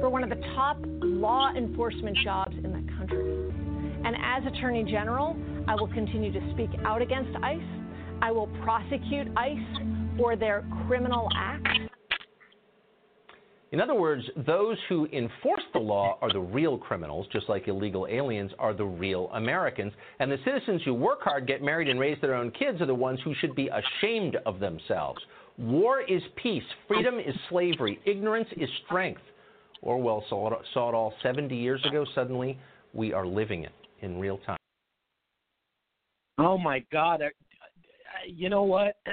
for 0.00 0.08
one 0.10 0.22
of 0.22 0.28
the 0.28 0.36
top 0.54 0.76
law 1.02 1.52
enforcement 1.56 2.16
jobs 2.22 2.45
in 2.45 2.45
the 2.45 2.45
country. 2.45 2.45
And 4.06 4.14
as 4.22 4.52
Attorney 4.54 4.84
General, 4.84 5.36
I 5.66 5.74
will 5.74 5.88
continue 5.88 6.32
to 6.32 6.52
speak 6.52 6.70
out 6.84 7.02
against 7.02 7.36
ICE. 7.42 7.58
I 8.22 8.30
will 8.30 8.46
prosecute 8.62 9.26
ICE 9.36 10.16
for 10.16 10.36
their 10.36 10.64
criminal 10.86 11.28
acts. 11.34 11.90
In 13.72 13.80
other 13.80 13.96
words, 13.96 14.22
those 14.46 14.78
who 14.88 15.06
enforce 15.06 15.64
the 15.72 15.80
law 15.80 16.18
are 16.22 16.32
the 16.32 16.38
real 16.38 16.78
criminals, 16.78 17.26
just 17.32 17.48
like 17.48 17.66
illegal 17.66 18.06
aliens 18.08 18.52
are 18.60 18.72
the 18.72 18.84
real 18.84 19.28
Americans. 19.34 19.92
And 20.20 20.30
the 20.30 20.38
citizens 20.44 20.82
who 20.84 20.94
work 20.94 21.22
hard, 21.22 21.48
get 21.48 21.60
married, 21.60 21.88
and 21.88 21.98
raise 21.98 22.16
their 22.20 22.36
own 22.36 22.52
kids 22.52 22.80
are 22.80 22.86
the 22.86 22.94
ones 22.94 23.18
who 23.24 23.34
should 23.40 23.56
be 23.56 23.68
ashamed 23.68 24.36
of 24.46 24.60
themselves. 24.60 25.20
War 25.58 26.02
is 26.02 26.22
peace, 26.40 26.62
freedom 26.86 27.18
is 27.18 27.34
slavery, 27.48 27.98
ignorance 28.04 28.48
is 28.56 28.68
strength. 28.86 29.22
Orwell 29.82 30.24
saw 30.28 30.52
it, 30.52 30.60
saw 30.74 30.90
it 30.90 30.94
all 30.94 31.12
70 31.24 31.56
years 31.56 31.84
ago. 31.84 32.06
Suddenly, 32.14 32.56
we 32.94 33.12
are 33.12 33.26
living 33.26 33.64
it 33.64 33.72
in 34.00 34.18
real 34.18 34.38
time. 34.38 34.58
Oh 36.38 36.58
my 36.58 36.84
God! 36.92 37.22
I, 37.22 37.26
I- 37.26 37.30
you 38.26 38.48
know 38.48 38.62
what? 38.62 38.96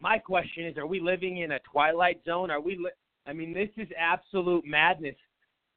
My 0.00 0.18
question 0.18 0.66
is: 0.66 0.76
Are 0.76 0.86
we 0.86 1.00
living 1.00 1.38
in 1.38 1.52
a 1.52 1.58
twilight 1.60 2.20
zone? 2.24 2.50
Are 2.50 2.60
we? 2.60 2.76
Li- 2.76 2.90
I 3.26 3.32
mean, 3.32 3.54
this 3.54 3.70
is 3.76 3.88
absolute 3.98 4.64
madness. 4.66 5.16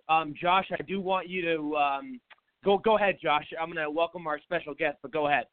Um, 0.09 0.33
Josh, 0.39 0.67
I 0.77 0.81
do 0.83 0.99
want 0.99 1.29
you 1.29 1.41
to 1.43 1.75
um, 1.77 2.19
go. 2.65 2.77
Go 2.77 2.97
ahead, 2.97 3.17
Josh. 3.21 3.45
I'm 3.59 3.71
going 3.71 3.83
to 3.83 3.89
welcome 3.91 4.27
our 4.27 4.39
special 4.41 4.73
guest, 4.73 4.97
but 5.01 5.11
go 5.11 5.27
ahead. 5.27 5.45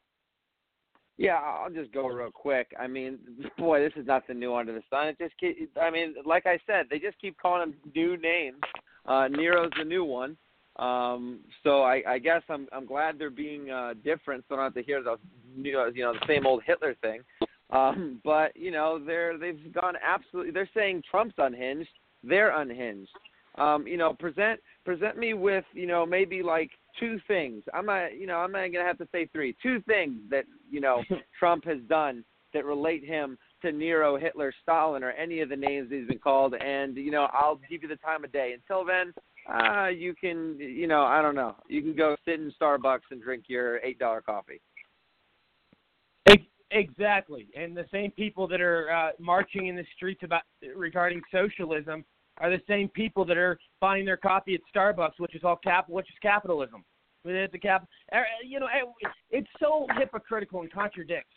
Yeah, 1.17 1.35
I'll 1.35 1.69
just 1.71 1.93
go 1.93 2.07
real 2.07 2.31
quick. 2.31 2.73
I 2.79 2.87
mean, 2.87 3.19
boy, 3.57 3.79
this 3.81 3.93
is 3.95 4.05
nothing 4.05 4.39
new 4.39 4.53
under 4.53 4.73
the 4.73 4.81
sun. 4.89 5.07
It 5.07 5.17
just, 5.17 5.33
keep, 5.39 5.71
I 5.81 5.89
mean, 5.89 6.15
like 6.25 6.45
I 6.45 6.59
said, 6.67 6.87
they 6.89 6.99
just 6.99 7.19
keep 7.21 7.37
calling 7.37 7.63
him 7.63 7.75
new 7.95 8.17
names. 8.17 8.57
Uh, 9.05 9.27
Nero's 9.29 9.71
the 9.77 9.85
new 9.85 10.03
one. 10.03 10.35
Um, 10.77 11.39
so 11.63 11.83
I, 11.83 12.03
I 12.07 12.19
guess 12.19 12.41
I'm, 12.49 12.67
I'm 12.73 12.85
glad 12.85 13.17
they're 13.17 13.29
being 13.29 13.69
uh, 13.69 13.93
different, 14.03 14.43
so 14.47 14.55
I 14.55 14.57
don't 14.57 14.65
have 14.65 14.73
to 14.73 14.83
hear 14.83 15.01
the, 15.01 15.17
you 15.55 15.73
know, 15.73 15.89
you 15.93 16.03
know, 16.03 16.13
the 16.13 16.27
same 16.27 16.45
old 16.45 16.63
Hitler 16.65 16.95
thing. 17.01 17.21
Um, 17.71 18.19
but 18.25 18.55
you 18.55 18.71
know, 18.71 18.99
they're 19.03 19.37
they've 19.37 19.73
gone 19.73 19.95
absolutely. 20.05 20.51
They're 20.51 20.69
saying 20.73 21.03
Trump's 21.09 21.35
unhinged. 21.37 21.89
They're 22.23 22.59
unhinged. 22.59 23.11
Um, 23.57 23.87
you 23.87 23.97
know, 23.97 24.13
present 24.13 24.59
present 24.83 25.17
me 25.17 25.33
with 25.33 25.65
you 25.73 25.87
know 25.87 26.05
maybe 26.05 26.43
like 26.43 26.71
two 26.99 27.19
things. 27.27 27.63
I'm 27.73 27.85
not 27.85 28.17
you 28.17 28.27
know 28.27 28.37
I'm 28.37 28.51
not 28.51 28.67
gonna 28.67 28.85
have 28.85 28.97
to 28.99 29.07
say 29.11 29.27
three. 29.27 29.55
Two 29.63 29.81
things 29.81 30.19
that 30.29 30.45
you 30.69 30.81
know 30.81 31.03
Trump 31.39 31.65
has 31.65 31.79
done 31.87 32.23
that 32.53 32.65
relate 32.65 33.03
him 33.03 33.37
to 33.61 33.71
Nero, 33.71 34.17
Hitler, 34.17 34.53
Stalin, 34.61 35.03
or 35.03 35.11
any 35.11 35.41
of 35.41 35.49
the 35.49 35.55
names 35.55 35.89
he's 35.89 36.07
been 36.07 36.19
called. 36.19 36.53
And 36.55 36.97
you 36.97 37.11
know 37.11 37.27
I'll 37.31 37.59
give 37.69 37.83
you 37.83 37.87
the 37.87 37.95
time 37.97 38.25
of 38.25 38.31
day. 38.31 38.53
Until 38.53 38.85
then, 38.85 39.13
uh, 39.51 39.87
you 39.87 40.13
can 40.15 40.57
you 40.59 40.87
know 40.87 41.03
I 41.03 41.21
don't 41.21 41.35
know. 41.35 41.55
You 41.67 41.81
can 41.81 41.95
go 41.95 42.15
sit 42.25 42.39
in 42.39 42.51
Starbucks 42.59 43.11
and 43.11 43.21
drink 43.21 43.45
your 43.47 43.79
eight 43.79 43.99
dollar 43.99 44.21
coffee. 44.21 44.61
Exactly, 46.71 47.47
and 47.55 47.77
the 47.77 47.85
same 47.91 48.11
people 48.11 48.47
that 48.47 48.59
are 48.59 48.91
uh, 48.91 49.11
marching 49.19 49.67
in 49.67 49.75
the 49.75 49.85
streets 49.95 50.21
about 50.23 50.41
regarding 50.75 51.21
socialism 51.31 52.03
are 52.39 52.49
the 52.49 52.61
same 52.67 52.89
people 52.89 53.23
that 53.23 53.37
are 53.37 53.57
buying 53.79 54.03
their 54.03 54.17
coffee 54.17 54.55
at 54.55 54.61
Starbucks, 54.75 55.13
which 55.19 55.35
is 55.35 55.43
all 55.43 55.55
cap, 55.55 55.87
which 55.87 56.07
is 56.09 56.15
capitalism. 56.21 56.83
It's 57.23 57.53
a 57.53 57.57
cap, 57.59 57.87
er, 58.13 58.25
you 58.43 58.59
know, 58.59 58.67
it's 59.31 59.47
so 59.59 59.87
hypocritical 59.97 60.61
and 60.61 60.71
contradicts 60.71 61.31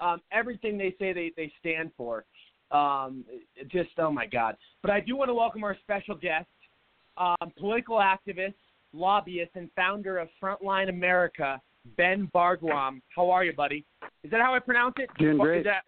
um, 0.00 0.20
everything 0.32 0.78
they 0.78 0.94
say 0.98 1.12
they 1.12 1.32
they 1.36 1.52
stand 1.60 1.90
for. 1.96 2.24
Um, 2.70 3.24
just 3.68 3.90
oh 3.98 4.10
my 4.10 4.26
God! 4.26 4.56
But 4.82 4.90
I 4.90 5.00
do 5.00 5.16
want 5.16 5.28
to 5.28 5.34
welcome 5.34 5.64
our 5.64 5.76
special 5.82 6.14
guest, 6.14 6.46
um, 7.20 7.52
political 7.58 7.98
activist, 7.98 8.54
lobbyist, 8.92 9.52
and 9.54 9.70
founder 9.76 10.18
of 10.18 10.28
Frontline 10.42 10.88
America, 10.88 11.60
Ben 11.96 12.28
Bargwam. 12.32 13.00
How 13.14 13.30
are 13.30 13.44
you, 13.44 13.52
buddy? 13.52 13.84
Is 14.24 14.30
that 14.30 14.40
how 14.40 14.54
I 14.54 14.58
pronounce 14.58 14.94
it? 14.98 15.10
Doing 15.18 15.36
Is 15.36 15.40
great. 15.40 15.64
that, 15.64 15.84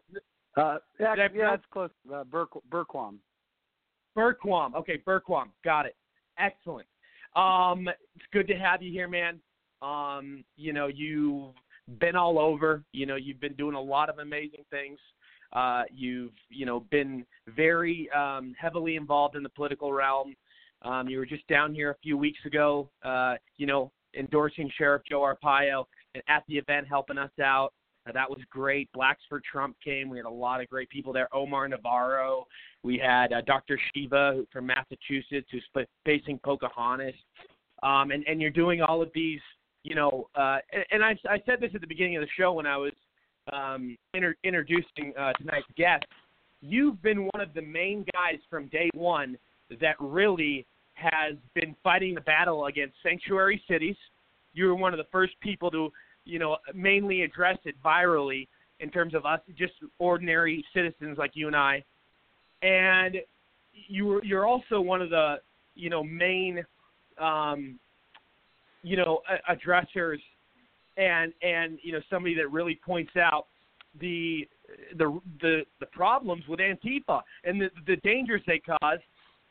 Uh, 0.56 0.78
yeah, 1.00 1.14
yeah, 1.34 1.54
it's 1.54 1.64
close. 1.72 1.90
Uh, 2.12 2.24
Burk, 2.24 2.50
Bergquam. 2.70 3.16
Bergquam. 4.16 4.74
Okay, 4.74 4.98
Bergquam. 5.06 5.46
Got 5.64 5.86
it. 5.86 5.96
Excellent. 6.38 6.86
Um, 7.34 7.88
it's 7.88 8.26
good 8.32 8.46
to 8.48 8.54
have 8.54 8.82
you 8.82 8.92
here, 8.92 9.08
man. 9.08 9.40
Um, 9.80 10.44
you 10.56 10.74
know, 10.74 10.86
you've 10.86 11.54
been 11.98 12.14
all 12.14 12.38
over. 12.38 12.82
You 12.92 13.06
know, 13.06 13.16
you've 13.16 13.40
been 13.40 13.54
doing 13.54 13.74
a 13.74 13.80
lot 13.80 14.10
of 14.10 14.18
amazing 14.18 14.64
things. 14.70 14.98
Uh, 15.54 15.82
you've, 15.90 16.32
you 16.50 16.66
know, 16.66 16.80
been 16.90 17.24
very 17.56 18.08
um, 18.10 18.54
heavily 18.58 18.96
involved 18.96 19.36
in 19.36 19.42
the 19.42 19.48
political 19.48 19.92
realm. 19.92 20.34
Um, 20.84 21.08
you 21.08 21.18
were 21.18 21.26
just 21.26 21.46
down 21.48 21.74
here 21.74 21.90
a 21.90 21.96
few 22.02 22.16
weeks 22.16 22.40
ago, 22.44 22.88
uh, 23.04 23.36
you 23.56 23.66
know, 23.66 23.92
endorsing 24.18 24.70
Sheriff 24.76 25.02
Joe 25.08 25.20
Arpaio 25.20 25.84
at 26.28 26.42
the 26.48 26.56
event 26.56 26.86
helping 26.88 27.18
us 27.18 27.30
out. 27.42 27.72
Uh, 28.08 28.12
that 28.12 28.28
was 28.28 28.40
great. 28.50 28.90
Blacks 28.92 29.22
for 29.28 29.40
Trump 29.50 29.76
came. 29.82 30.08
We 30.08 30.16
had 30.16 30.26
a 30.26 30.30
lot 30.30 30.60
of 30.60 30.68
great 30.68 30.90
people 30.90 31.12
there. 31.12 31.28
Omar 31.32 31.68
Navarro. 31.68 32.46
We 32.82 32.98
had 32.98 33.32
uh, 33.32 33.42
Dr. 33.42 33.78
Shiva 33.94 34.44
from 34.52 34.66
Massachusetts 34.66 35.48
who's 35.52 35.64
facing 36.04 36.38
Pocahontas. 36.40 37.14
Um, 37.82 38.10
and, 38.10 38.24
and 38.26 38.40
you're 38.40 38.50
doing 38.50 38.80
all 38.80 39.02
of 39.02 39.10
these, 39.14 39.40
you 39.84 39.94
know, 39.94 40.28
uh, 40.34 40.58
and, 40.72 40.84
and 40.90 41.04
I, 41.04 41.16
I 41.28 41.42
said 41.46 41.60
this 41.60 41.70
at 41.74 41.80
the 41.80 41.86
beginning 41.86 42.16
of 42.16 42.22
the 42.22 42.28
show 42.36 42.52
when 42.52 42.66
I 42.66 42.76
was 42.76 42.92
um, 43.52 43.96
inter- 44.14 44.36
introducing 44.44 45.12
uh, 45.18 45.32
tonight's 45.34 45.66
guest. 45.76 46.04
You've 46.60 47.00
been 47.02 47.28
one 47.32 47.40
of 47.40 47.54
the 47.54 47.62
main 47.62 48.04
guys 48.12 48.38
from 48.48 48.66
day 48.68 48.88
one 48.94 49.36
that 49.80 49.96
really 49.98 50.66
has 50.94 51.34
been 51.54 51.74
fighting 51.82 52.14
the 52.14 52.20
battle 52.20 52.66
against 52.66 52.94
sanctuary 53.02 53.62
cities. 53.68 53.96
You 54.54 54.66
were 54.66 54.74
one 54.74 54.92
of 54.92 54.98
the 54.98 55.06
first 55.10 55.32
people 55.40 55.70
to, 55.70 55.90
you 56.24 56.38
know, 56.38 56.56
mainly 56.74 57.22
address 57.22 57.58
it 57.64 57.74
virally 57.84 58.48
in 58.80 58.90
terms 58.90 59.14
of 59.14 59.24
us, 59.24 59.40
just 59.56 59.72
ordinary 59.98 60.64
citizens 60.74 61.18
like 61.18 61.32
you 61.34 61.46
and 61.46 61.56
I. 61.56 61.82
And 62.62 63.16
you 63.72 64.06
were, 64.06 64.24
you're 64.24 64.46
also 64.46 64.80
one 64.80 65.00
of 65.00 65.10
the, 65.10 65.36
you 65.74 65.88
know, 65.88 66.04
main, 66.04 66.64
um, 67.18 67.78
you 68.82 68.96
know, 68.96 69.20
addressers 69.48 70.18
and 70.96 71.32
and 71.42 71.78
you 71.82 71.92
know 71.92 72.00
somebody 72.10 72.34
that 72.34 72.50
really 72.50 72.78
points 72.84 73.12
out 73.16 73.46
the 74.00 74.46
the 74.96 75.20
the 75.40 75.62
the 75.80 75.86
problems 75.86 76.44
with 76.48 76.60
Antifa 76.60 77.20
and 77.44 77.60
the 77.60 77.70
the 77.86 77.96
dangers 77.96 78.42
they 78.46 78.58
cause 78.58 78.98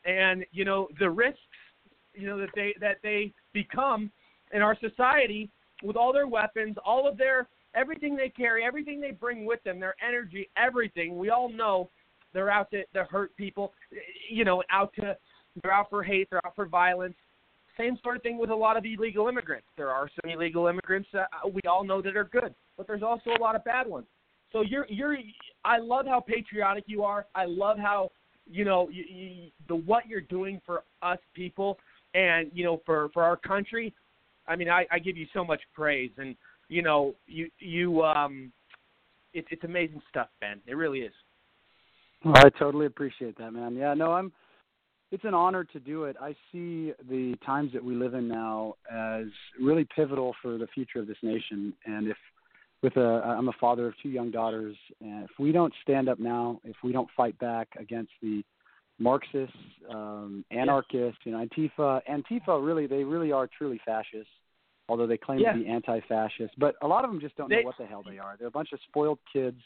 and 0.04 0.44
you 0.52 0.64
know 0.64 0.88
the 0.98 1.08
risks 1.08 1.38
you 2.14 2.26
know 2.26 2.38
that 2.38 2.50
they 2.54 2.74
that 2.80 2.98
they 3.02 3.32
become 3.52 4.10
in 4.52 4.62
our 4.62 4.76
society 4.80 5.50
with 5.82 5.96
all 5.96 6.12
their 6.12 6.28
weapons, 6.28 6.76
all 6.84 7.08
of 7.08 7.16
their 7.16 7.48
everything 7.74 8.14
they 8.14 8.28
carry, 8.28 8.64
everything 8.64 9.00
they 9.00 9.10
bring 9.10 9.44
with 9.44 9.62
them, 9.64 9.80
their 9.80 9.94
energy, 10.06 10.48
everything. 10.56 11.18
We 11.18 11.30
all 11.30 11.48
know 11.50 11.90
they're 12.32 12.50
out 12.50 12.70
to, 12.70 12.84
to 12.94 13.04
hurt 13.04 13.34
people, 13.36 13.72
you 14.30 14.44
know, 14.44 14.62
out 14.70 14.92
to 14.96 15.16
they're 15.62 15.72
out 15.72 15.90
for 15.90 16.02
hate, 16.02 16.28
they're 16.30 16.44
out 16.46 16.54
for 16.54 16.66
violence. 16.66 17.14
Same 17.78 17.98
sort 18.02 18.16
of 18.16 18.22
thing 18.22 18.38
with 18.38 18.50
a 18.50 18.54
lot 18.54 18.76
of 18.76 18.84
illegal 18.84 19.28
immigrants. 19.28 19.66
There 19.76 19.90
are 19.90 20.08
some 20.22 20.30
illegal 20.30 20.66
immigrants 20.66 21.08
that 21.12 21.28
uh, 21.32 21.48
we 21.48 21.60
all 21.68 21.84
know 21.84 22.02
that 22.02 22.16
are 22.16 22.24
good, 22.24 22.54
but 22.76 22.86
there's 22.86 23.02
also 23.02 23.30
a 23.30 23.40
lot 23.40 23.56
of 23.56 23.64
bad 23.64 23.86
ones. 23.86 24.06
So 24.52 24.60
you're 24.60 24.86
you're 24.88 25.16
I 25.64 25.78
love 25.78 26.06
how 26.06 26.20
patriotic 26.20 26.84
you 26.86 27.02
are. 27.02 27.26
I 27.34 27.46
love 27.46 27.78
how 27.78 28.10
you 28.50 28.64
know 28.64 28.88
you, 28.90 29.04
you, 29.08 29.50
the 29.68 29.76
what 29.76 30.06
you're 30.06 30.20
doing 30.20 30.60
for 30.66 30.82
us 31.02 31.18
people 31.34 31.78
and 32.14 32.50
you 32.54 32.64
know 32.64 32.80
for 32.84 33.08
for 33.12 33.22
our 33.22 33.36
country. 33.36 33.94
I 34.46 34.56
mean, 34.56 34.68
I, 34.68 34.86
I 34.90 34.98
give 34.98 35.16
you 35.16 35.26
so 35.32 35.44
much 35.44 35.60
praise, 35.74 36.10
and 36.18 36.34
you 36.68 36.82
know 36.82 37.14
you 37.26 37.48
you 37.58 38.02
um, 38.02 38.52
it's 39.34 39.48
it's 39.50 39.64
amazing 39.64 40.02
stuff, 40.10 40.28
Ben. 40.40 40.60
It 40.66 40.74
really 40.74 41.00
is. 41.00 41.12
Well, 42.24 42.34
I 42.36 42.50
totally 42.50 42.86
appreciate 42.86 43.36
that, 43.38 43.52
man. 43.52 43.74
Yeah, 43.74 43.94
no, 43.94 44.12
I'm. 44.12 44.32
It's 45.10 45.24
an 45.24 45.34
honor 45.34 45.64
to 45.64 45.78
do 45.78 46.04
it. 46.04 46.16
I 46.18 46.34
see 46.50 46.92
the 47.08 47.34
times 47.44 47.72
that 47.74 47.84
we 47.84 47.94
live 47.94 48.14
in 48.14 48.28
now 48.28 48.76
as 48.90 49.26
really 49.60 49.86
pivotal 49.94 50.34
for 50.40 50.56
the 50.56 50.66
future 50.68 51.00
of 51.00 51.06
this 51.06 51.18
nation. 51.22 51.74
And 51.84 52.08
if, 52.08 52.16
with 52.82 52.96
a, 52.96 53.22
I'm 53.24 53.48
a 53.48 53.52
father 53.60 53.86
of 53.86 53.94
two 54.02 54.08
young 54.08 54.30
daughters, 54.30 54.76
and 55.00 55.24
if 55.24 55.30
we 55.38 55.52
don't 55.52 55.72
stand 55.82 56.08
up 56.08 56.18
now, 56.18 56.60
if 56.64 56.76
we 56.82 56.92
don't 56.92 57.08
fight 57.16 57.38
back 57.38 57.68
against 57.78 58.10
the 58.20 58.42
Marxists, 58.98 59.56
um, 59.90 60.44
anarchists, 60.50 61.20
you 61.24 61.32
know, 61.32 61.44
Antifa, 61.46 62.00
Antifa 62.10 62.64
really, 62.64 62.86
they 62.86 63.04
really 63.04 63.32
are 63.32 63.48
truly 63.48 63.80
fascists, 63.84 64.30
although 64.88 65.06
they 65.06 65.16
claim 65.16 65.40
Yeah. 65.40 65.52
to 65.52 65.58
be 65.60 65.66
anti-fascist. 65.66 66.58
But 66.58 66.74
a 66.82 66.86
lot 66.88 67.04
of 67.04 67.10
them 67.10 67.20
just 67.20 67.36
don't 67.36 67.48
They- 67.48 67.60
know 67.62 67.66
what 67.66 67.78
the 67.78 67.86
hell 67.86 68.02
they 68.02 68.18
are. 68.18 68.36
They're 68.36 68.48
a 68.48 68.50
bunch 68.52 68.72
of 68.72 68.80
spoiled 68.82 69.18
kids 69.32 69.60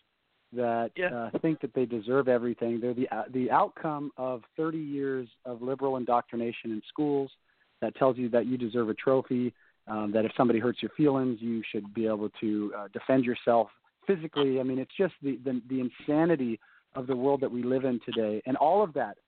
that 0.52 0.92
Yeah. 0.96 1.14
uh, 1.34 1.38
think 1.40 1.60
that 1.60 1.74
they 1.74 1.86
deserve 1.86 2.28
everything. 2.28 2.80
They're 2.80 2.94
the 2.94 3.08
uh, 3.10 3.24
the 3.30 3.50
outcome 3.50 4.12
of 4.16 4.44
30 4.56 4.78
years 4.78 5.28
of 5.44 5.60
liberal 5.60 5.96
indoctrination 5.96 6.70
in 6.70 6.80
schools 6.88 7.32
that 7.80 7.94
tells 7.96 8.16
you 8.16 8.28
that 8.30 8.46
you 8.46 8.56
deserve 8.56 8.88
a 8.88 8.94
trophy, 8.94 9.52
um, 9.88 10.10
that 10.12 10.24
if 10.24 10.32
somebody 10.36 10.58
hurts 10.58 10.82
your 10.82 10.90
feelings, 10.96 11.38
you 11.40 11.62
should 11.70 11.92
be 11.94 12.06
able 12.06 12.30
to 12.40 12.72
uh, 12.76 12.88
defend 12.92 13.24
yourself 13.24 13.68
physically. 14.06 14.60
I 14.60 14.62
mean, 14.62 14.78
it's 14.78 14.94
just 14.96 15.14
the, 15.22 15.38
the 15.44 15.60
the 15.68 15.80
insanity 15.80 16.58
of 16.94 17.06
the 17.06 17.16
world 17.16 17.40
that 17.42 17.50
we 17.50 17.62
live 17.62 17.84
in 17.84 18.00
today, 18.04 18.42
and 18.46 18.56
all 18.56 18.82
of 18.82 18.92
that, 18.94 19.18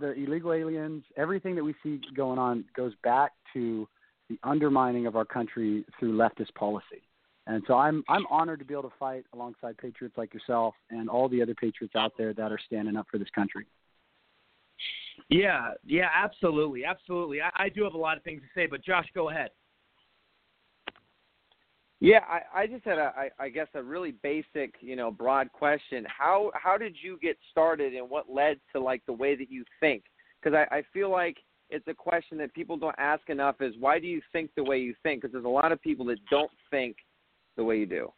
the 0.00 0.12
illegal 0.12 0.52
aliens, 0.52 1.04
everything 1.16 1.54
that 1.56 1.64
we 1.64 1.74
see 1.82 2.00
going 2.14 2.38
on 2.38 2.64
goes 2.76 2.92
back 3.02 3.32
to 3.54 3.88
the 4.28 4.38
undermining 4.42 5.06
of 5.06 5.16
our 5.16 5.24
country 5.24 5.84
through 5.98 6.16
leftist 6.16 6.54
policy. 6.54 7.02
And 7.46 7.62
so 7.66 7.74
I'm 7.74 8.04
I'm 8.08 8.26
honored 8.30 8.58
to 8.58 8.64
be 8.64 8.74
able 8.74 8.84
to 8.84 8.96
fight 8.98 9.24
alongside 9.32 9.78
patriots 9.78 10.16
like 10.18 10.34
yourself 10.34 10.74
and 10.90 11.08
all 11.08 11.28
the 11.28 11.40
other 11.40 11.54
patriots 11.54 11.96
out 11.96 12.12
there 12.18 12.34
that 12.34 12.52
are 12.52 12.60
standing 12.66 12.96
up 12.96 13.06
for 13.10 13.18
this 13.18 13.30
country. 13.34 13.66
Yeah, 15.30 15.70
yeah, 15.84 16.08
absolutely, 16.14 16.84
absolutely. 16.84 17.40
I, 17.40 17.50
I 17.54 17.68
do 17.70 17.82
have 17.84 17.94
a 17.94 17.98
lot 17.98 18.16
of 18.16 18.22
things 18.22 18.42
to 18.42 18.48
say, 18.60 18.66
but 18.66 18.84
Josh, 18.84 19.06
go 19.14 19.30
ahead. 19.30 19.50
Yeah, 22.00 22.20
I, 22.28 22.62
I 22.62 22.66
just 22.66 22.84
had 22.84 22.98
a, 22.98 23.12
I, 23.16 23.30
I 23.40 23.48
guess 23.48 23.66
a 23.74 23.82
really 23.82 24.12
basic, 24.22 24.74
you 24.80 24.94
know, 24.94 25.10
broad 25.10 25.50
question. 25.52 26.06
How 26.06 26.52
how 26.54 26.78
did 26.78 26.94
you 27.02 27.18
get 27.20 27.36
started, 27.50 27.94
and 27.94 28.08
what 28.08 28.30
led 28.30 28.58
to 28.72 28.80
like 28.80 29.02
the 29.06 29.12
way 29.12 29.34
that 29.34 29.50
you 29.50 29.64
think? 29.80 30.04
Because 30.40 30.56
I, 30.56 30.76
I 30.76 30.82
feel 30.92 31.10
like 31.10 31.38
it's 31.70 31.86
a 31.88 31.94
question 31.94 32.38
that 32.38 32.54
people 32.54 32.76
don't 32.76 32.94
ask 32.98 33.28
enough 33.28 33.56
is 33.60 33.74
why 33.80 33.98
do 33.98 34.06
you 34.06 34.22
think 34.32 34.50
the 34.56 34.62
way 34.62 34.78
you 34.78 34.94
think? 35.02 35.22
Because 35.22 35.32
there's 35.32 35.44
a 35.44 35.48
lot 35.48 35.72
of 35.72 35.82
people 35.82 36.06
that 36.06 36.18
don't 36.30 36.50
think 36.70 36.96
the 37.56 37.64
way 37.64 37.78
you 37.78 37.86
do. 37.86 38.12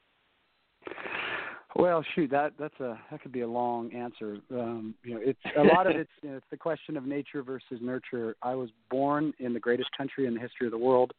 Well, 1.77 2.05
shoot, 2.14 2.31
that 2.31 2.53
that's 2.59 2.79
a 2.81 3.01
that 3.11 3.23
could 3.23 3.33
be 3.33 3.40
a 3.40 3.49
long 3.49 3.93
answer. 3.95 4.38
Um, 4.51 4.95
you 5.05 5.14
know, 5.14 5.21
it's 5.23 5.40
a 5.57 5.62
lot 5.62 5.87
of 5.87 5.97
it's 5.97 6.11
you 6.21 6.31
know, 6.31 6.37
it's 6.37 6.47
the 6.51 6.57
question 6.57 6.97
of 6.97 7.07
nature 7.07 7.43
versus 7.43 7.79
nurture. 7.81 8.37
I 8.43 8.55
was 8.55 8.71
born 8.90 9.33
in 9.38 9.55
the 9.55 9.61
greatest 9.61 9.88
country 9.97 10.27
in 10.27 10.35
the 10.35 10.40
history 10.40 10.66
of 10.66 10.73
the 10.73 10.79
world, 10.79 11.12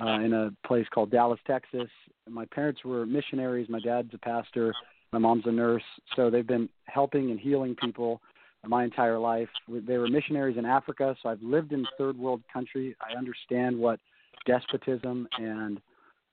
uh, 0.00 0.20
in 0.20 0.32
a 0.32 0.50
place 0.66 0.86
called 0.92 1.10
Dallas, 1.10 1.40
Texas. 1.46 1.88
My 2.28 2.44
parents 2.46 2.84
were 2.84 3.04
missionaries. 3.06 3.68
My 3.68 3.80
dad's 3.80 4.12
a 4.14 4.18
pastor. 4.18 4.74
My 5.12 5.18
mom's 5.18 5.44
a 5.46 5.52
nurse. 5.52 5.82
So 6.16 6.30
they've 6.30 6.46
been 6.46 6.68
helping 6.86 7.30
and 7.30 7.38
healing 7.38 7.76
people 7.76 8.20
my 8.66 8.84
entire 8.84 9.18
life. 9.18 9.48
They 9.68 9.98
were 9.98 10.08
missionaries 10.08 10.56
in 10.56 10.64
Africa, 10.64 11.16
so 11.22 11.28
I've 11.28 11.42
lived 11.42 11.72
in 11.72 11.84
third 11.98 12.16
world 12.16 12.42
country. 12.52 12.94
I 13.00 13.16
understand 13.18 13.76
what 13.78 13.98
despotism 14.46 15.28
and 15.38 15.80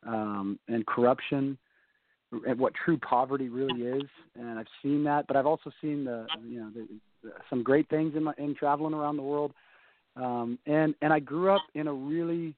um, 0.05 0.59
and 0.67 0.85
corruption 0.85 1.57
and 2.31 2.59
what 2.59 2.73
true 2.85 2.97
poverty 2.97 3.49
really 3.49 3.81
is, 3.81 4.09
and 4.35 4.59
I've 4.59 4.67
seen 4.83 5.03
that. 5.05 5.25
But 5.27 5.35
I've 5.35 5.47
also 5.47 5.71
seen 5.81 6.05
the 6.05 6.27
you 6.45 6.59
know 6.59 6.69
the, 6.73 6.87
the, 7.23 7.31
some 7.49 7.63
great 7.63 7.89
things 7.89 8.15
in 8.15 8.23
my 8.23 8.33
in 8.37 8.55
traveling 8.55 8.93
around 8.93 9.17
the 9.17 9.23
world. 9.23 9.53
Um, 10.15 10.59
and 10.65 10.93
and 11.01 11.11
I 11.11 11.19
grew 11.19 11.51
up 11.51 11.61
in 11.73 11.87
a 11.87 11.93
really 11.93 12.55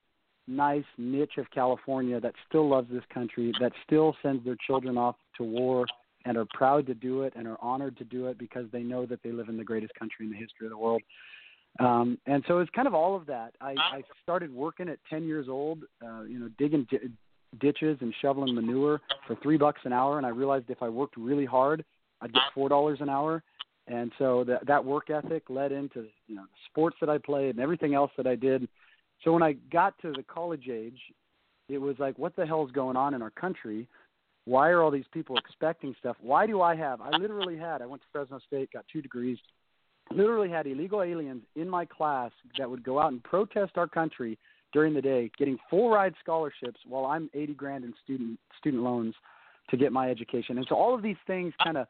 nice 0.51 0.83
niche 0.97 1.37
of 1.37 1.49
California 1.51 2.19
that 2.19 2.33
still 2.47 2.69
loves 2.69 2.89
this 2.91 3.03
country, 3.13 3.53
that 3.59 3.71
still 3.85 4.15
sends 4.21 4.43
their 4.45 4.57
children 4.67 4.97
off 4.97 5.15
to 5.37 5.43
war 5.43 5.85
and 6.25 6.37
are 6.37 6.45
proud 6.53 6.85
to 6.87 6.93
do 6.93 7.23
it 7.23 7.33
and 7.35 7.47
are 7.47 7.57
honored 7.61 7.97
to 7.97 8.03
do 8.03 8.27
it 8.27 8.37
because 8.37 8.65
they 8.71 8.83
know 8.83 9.05
that 9.05 9.23
they 9.23 9.31
live 9.31 9.49
in 9.49 9.57
the 9.57 9.63
greatest 9.63 9.93
country 9.95 10.25
in 10.25 10.31
the 10.31 10.37
history 10.37 10.67
of 10.67 10.71
the 10.71 10.77
world. 10.77 11.01
Um, 11.79 12.17
and 12.27 12.43
so 12.47 12.59
it's 12.59 12.69
kind 12.71 12.87
of 12.87 12.93
all 12.93 13.15
of 13.15 13.25
that. 13.27 13.53
I, 13.61 13.75
I 13.77 14.03
started 14.21 14.53
working 14.53 14.89
at 14.89 14.99
10 15.09 15.25
years 15.25 15.47
old, 15.49 15.83
uh, 16.03 16.23
you 16.23 16.37
know, 16.37 16.49
digging 16.57 16.85
d- 16.91 16.97
ditches 17.59 17.97
and 18.01 18.13
shoveling 18.21 18.53
manure 18.53 19.01
for 19.25 19.35
three 19.41 19.57
bucks 19.57 19.81
an 19.85 19.93
hour. 19.93 20.17
And 20.17 20.25
I 20.25 20.29
realized 20.29 20.69
if 20.69 20.83
I 20.83 20.89
worked 20.89 21.15
really 21.17 21.45
hard, 21.45 21.83
I'd 22.21 22.33
get 22.33 22.43
four 22.53 22.69
dollars 22.69 22.99
an 23.01 23.09
hour. 23.09 23.43
And 23.87 24.11
so 24.19 24.43
that 24.45 24.65
that 24.67 24.83
work 24.83 25.09
ethic 25.09 25.43
led 25.49 25.71
into 25.71 26.05
you 26.27 26.35
know 26.35 26.43
the 26.43 26.59
sports 26.69 26.97
that 27.01 27.09
I 27.09 27.17
played 27.17 27.55
and 27.55 27.59
everything 27.59 27.93
else 27.93 28.11
that 28.17 28.27
I 28.27 28.35
did. 28.35 28.67
So 29.23 29.31
when 29.31 29.43
I 29.43 29.53
got 29.71 29.97
to 30.01 30.11
the 30.11 30.23
college 30.23 30.67
age, 30.71 30.99
it 31.69 31.77
was 31.77 31.95
like, 31.99 32.17
what 32.17 32.35
the 32.35 32.45
hell 32.45 32.65
is 32.65 32.71
going 32.71 32.97
on 32.97 33.13
in 33.13 33.21
our 33.21 33.29
country? 33.29 33.87
Why 34.45 34.69
are 34.69 34.81
all 34.81 34.91
these 34.91 35.05
people 35.13 35.37
expecting 35.37 35.95
stuff? 35.99 36.17
Why 36.19 36.47
do 36.47 36.61
I 36.61 36.75
have? 36.75 36.99
I 37.01 37.11
literally 37.17 37.57
had. 37.57 37.81
I 37.81 37.85
went 37.85 38.01
to 38.01 38.07
Fresno 38.11 38.39
State, 38.47 38.71
got 38.73 38.85
two 38.91 39.01
degrees. 39.01 39.37
Literally 40.09 40.49
had 40.49 40.67
illegal 40.67 41.03
aliens 41.03 41.43
in 41.55 41.69
my 41.69 41.85
class 41.85 42.31
that 42.57 42.69
would 42.69 42.83
go 42.83 42.99
out 42.99 43.11
and 43.11 43.23
protest 43.23 43.73
our 43.77 43.87
country 43.87 44.37
during 44.73 44.93
the 44.93 45.01
day, 45.01 45.29
getting 45.37 45.57
full 45.69 45.89
ride 45.89 46.13
scholarships 46.21 46.79
while 46.87 47.05
I'm 47.05 47.29
80 47.33 47.53
grand 47.53 47.83
in 47.83 47.93
student 48.03 48.39
student 48.57 48.83
loans 48.83 49.13
to 49.69 49.77
get 49.77 49.91
my 49.91 50.09
education. 50.09 50.57
And 50.57 50.65
so 50.67 50.75
all 50.75 50.95
of 50.95 51.01
these 51.01 51.17
things 51.27 51.53
kind 51.63 51.77
of 51.77 51.87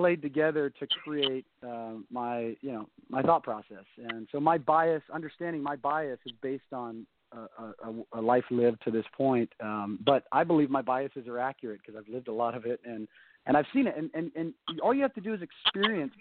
played 0.00 0.22
together 0.22 0.70
to 0.70 0.86
create 1.04 1.44
uh, 1.62 1.92
my 2.10 2.56
you 2.62 2.72
know 2.72 2.88
my 3.10 3.20
thought 3.20 3.42
process. 3.42 3.84
And 3.98 4.26
so 4.32 4.40
my 4.40 4.56
bias, 4.56 5.02
understanding 5.12 5.62
my 5.62 5.76
bias, 5.76 6.18
is 6.24 6.32
based 6.40 6.72
on 6.72 7.06
a, 7.32 7.38
a, 7.62 8.18
a 8.18 8.20
life 8.20 8.44
lived 8.50 8.78
to 8.84 8.90
this 8.90 9.04
point. 9.14 9.50
Um, 9.62 9.98
but 10.04 10.24
I 10.32 10.42
believe 10.42 10.70
my 10.70 10.80
biases 10.80 11.28
are 11.28 11.38
accurate 11.38 11.80
because 11.84 11.98
I've 11.98 12.12
lived 12.12 12.28
a 12.28 12.32
lot 12.32 12.54
of 12.54 12.64
it 12.64 12.80
and 12.84 13.06
and 13.44 13.58
I've 13.58 13.66
seen 13.74 13.86
it. 13.86 13.94
And, 13.96 14.10
and 14.14 14.32
and 14.34 14.54
all 14.82 14.94
you 14.94 15.02
have 15.02 15.14
to 15.14 15.20
do 15.20 15.34
is 15.34 15.40
experience 15.42 16.12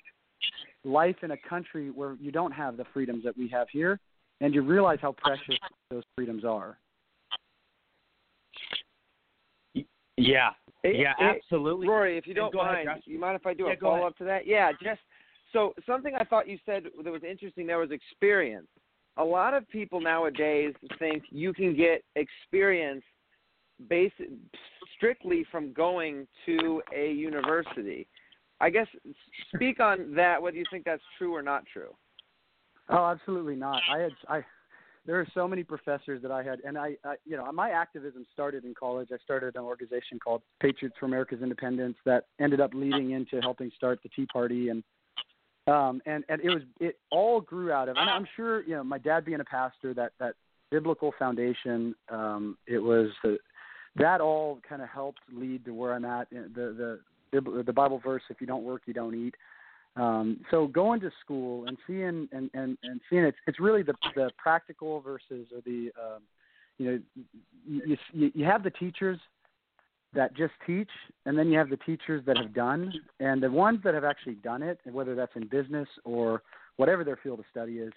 life 0.84 1.16
in 1.24 1.32
a 1.32 1.38
country 1.38 1.90
where 1.90 2.18
you 2.20 2.32
don't 2.32 2.52
have 2.52 2.76
the 2.76 2.86
freedoms 2.94 3.24
that 3.24 3.38
we 3.38 3.48
have 3.48 3.68
here, 3.72 3.98
and 4.42 4.54
you 4.54 4.62
realize 4.62 5.00
how 5.02 5.14
precious 5.14 5.56
those 5.90 6.04
freedoms 6.18 6.44
are. 6.44 6.78
Yeah, 10.18 10.50
yeah, 10.84 11.14
It- 11.20 11.42
absolutely. 11.44 11.88
Rory, 11.88 12.18
if 12.18 12.28
you 12.28 12.34
don't 12.34 12.54
go 12.54 12.62
ahead, 12.62 12.86
mind, 12.86 13.00
Josh. 13.00 13.08
you 13.08 13.20
mind 13.20 13.36
if 13.36 13.46
I 13.46 13.54
do 13.54 13.66
Yeah, 13.68 13.74
a 13.74 13.76
go 13.76 13.88
ahead. 13.90 14.00
follow 14.00 14.08
up 14.08 14.18
to 14.18 14.24
that? 14.26 14.46
Yeah, 14.46 14.72
just 14.82 15.02
so 15.52 15.74
something 15.86 16.16
I 16.16 16.24
thought 16.24 16.48
you 16.48 16.58
said 16.66 16.86
that 17.04 17.12
was 17.12 17.24
interesting 17.24 17.66
there 17.68 17.80
was 17.80 17.92
experience. 17.92 18.68
A 19.18 19.24
lot 19.24 19.54
of 19.54 19.68
people 19.70 20.00
nowadays 20.00 20.74
think 20.98 21.24
you 21.30 21.54
can 21.54 21.76
get 21.76 22.04
experience 22.16 23.04
based 23.88 24.16
strictly 24.96 25.44
from 25.52 25.74
going 25.74 26.28
to 26.46 26.82
a 26.96 27.12
university. 27.12 28.08
I 28.62 28.70
guess 28.70 28.88
speak 29.56 29.80
on 29.80 30.14
that 30.16 30.42
whether 30.42 30.58
you 30.58 30.66
think 30.72 30.86
that's 30.86 31.02
true 31.18 31.34
or 31.34 31.42
not 31.42 31.66
true. 31.72 31.96
Oh, 32.90 33.06
absolutely 33.06 33.56
not. 33.56 33.82
I 33.90 34.00
had 34.00 34.12
I 34.28 34.44
there 35.10 35.20
are 35.20 35.28
so 35.34 35.48
many 35.48 35.64
professors 35.64 36.22
that 36.22 36.30
I 36.30 36.44
had, 36.44 36.60
and 36.64 36.78
I, 36.78 36.96
I 37.04 37.16
you 37.26 37.36
know 37.36 37.52
my 37.52 37.72
activism 37.72 38.28
started 38.32 38.64
in 38.64 38.76
college. 38.76 39.10
I 39.12 39.18
started 39.24 39.56
an 39.56 39.64
organization 39.64 40.20
called 40.24 40.44
Patriots 40.62 40.96
for 41.00 41.08
America's 41.08 41.42
Independence 41.42 41.98
that 42.06 42.26
ended 42.40 42.62
up 42.62 42.76
leading 42.76 43.10
into 43.10 43.42
helping 43.42 43.72
start 43.76 44.00
the 44.04 44.10
Tea 44.10 44.28
Party, 44.28 44.70
and 44.70 44.84
um 45.66 46.00
and 46.06 46.24
and 46.30 46.40
it 46.42 46.50
was 46.50 46.62
it 46.80 47.00
all 47.10 47.42
grew 47.42 47.72
out 47.72 47.90
of. 47.90 47.98
And 47.98 48.08
I'm 48.08 48.28
sure 48.36 48.62
you 48.62 48.76
know 48.76 48.84
my 48.84 49.00
dad 49.00 49.26
being 49.26 49.40
a 49.40 49.46
pastor 49.46 49.96
that 49.96 50.12
that 50.20 50.36
biblical 50.70 51.12
foundation. 51.18 51.96
Um, 52.10 52.56
it 52.68 52.78
was 52.78 53.10
the 53.24 53.40
that 53.96 54.22
all 54.22 54.60
kind 54.70 54.84
of 54.84 54.90
helped 54.90 55.22
lead 55.34 55.66
to 55.66 55.74
where 55.74 55.96
I'm 55.96 56.06
at. 56.06 56.30
The 56.30 57.00
the 57.32 57.64
the 57.64 57.74
Bible 57.74 58.00
verse: 58.06 58.22
"If 58.30 58.42
you 58.42 58.46
don't 58.46 58.64
work, 58.64 58.84
you 58.86 58.94
don't 58.94 59.16
eat." 59.16 59.34
Um, 60.00 60.40
so 60.50 60.68
going 60.68 61.02
to 61.02 61.12
school 61.24 61.66
and 61.68 61.78
seeing 61.86 62.30
and, 62.32 62.50
and, 62.54 62.78
and 62.84 63.02
seeing 63.10 63.24
it's 63.24 63.38
it's 63.48 63.60
really 63.60 63.84
the 63.84 63.94
the 64.16 64.30
practical 64.38 65.02
versus 65.02 65.48
or 65.54 65.62
the 65.66 65.92
um, 66.00 66.22
you 66.78 66.86
know 66.86 67.00
you, 67.68 67.98
you 68.14 68.32
you 68.34 68.46
have 68.46 68.64
the 68.64 68.72
teachers 68.72 69.20
that 70.14 70.36
just 70.36 70.54
teach 70.66 70.90
and 71.26 71.38
then 71.38 71.50
you 71.50 71.58
have 71.58 71.70
the 71.70 71.78
teachers 71.78 72.24
that 72.26 72.38
have 72.38 72.54
done. 72.54 72.92
And 73.20 73.44
the 73.44 73.52
ones 73.52 73.80
that 73.84 73.94
have 73.94 74.04
actually 74.04 74.36
done 74.36 74.64
it 74.64 74.80
and 74.86 74.94
whether 74.94 75.16
that's 75.16 75.36
in 75.36 75.48
business 75.48 75.88
or 76.04 76.42
whatever 76.78 77.04
their 77.04 77.20
field 77.22 77.40
of 77.40 77.46
study 77.52 77.80
is 77.80 77.92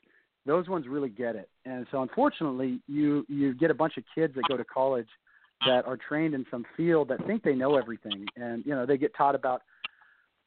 those 0.44 0.68
ones 0.68 0.86
really 0.88 1.08
get 1.08 1.36
it. 1.36 1.48
And 1.64 1.86
so 1.90 2.02
unfortunately 2.02 2.80
you 2.88 3.24
you 3.28 3.54
get 3.54 3.70
a 3.70 3.74
bunch 3.74 3.96
of 3.96 4.04
kids 4.14 4.34
that 4.34 4.44
go 4.48 4.56
to 4.56 4.64
college 4.64 5.08
that 5.66 5.86
are 5.86 5.96
trained 5.96 6.34
in 6.34 6.44
some 6.50 6.66
field 6.76 7.08
that 7.08 7.24
think 7.26 7.44
they 7.44 7.54
know 7.54 7.76
everything. 7.76 8.26
And 8.36 8.66
you 8.66 8.74
know 8.74 8.84
they 8.84 8.98
get 8.98 9.14
taught 9.14 9.34
about 9.34 9.62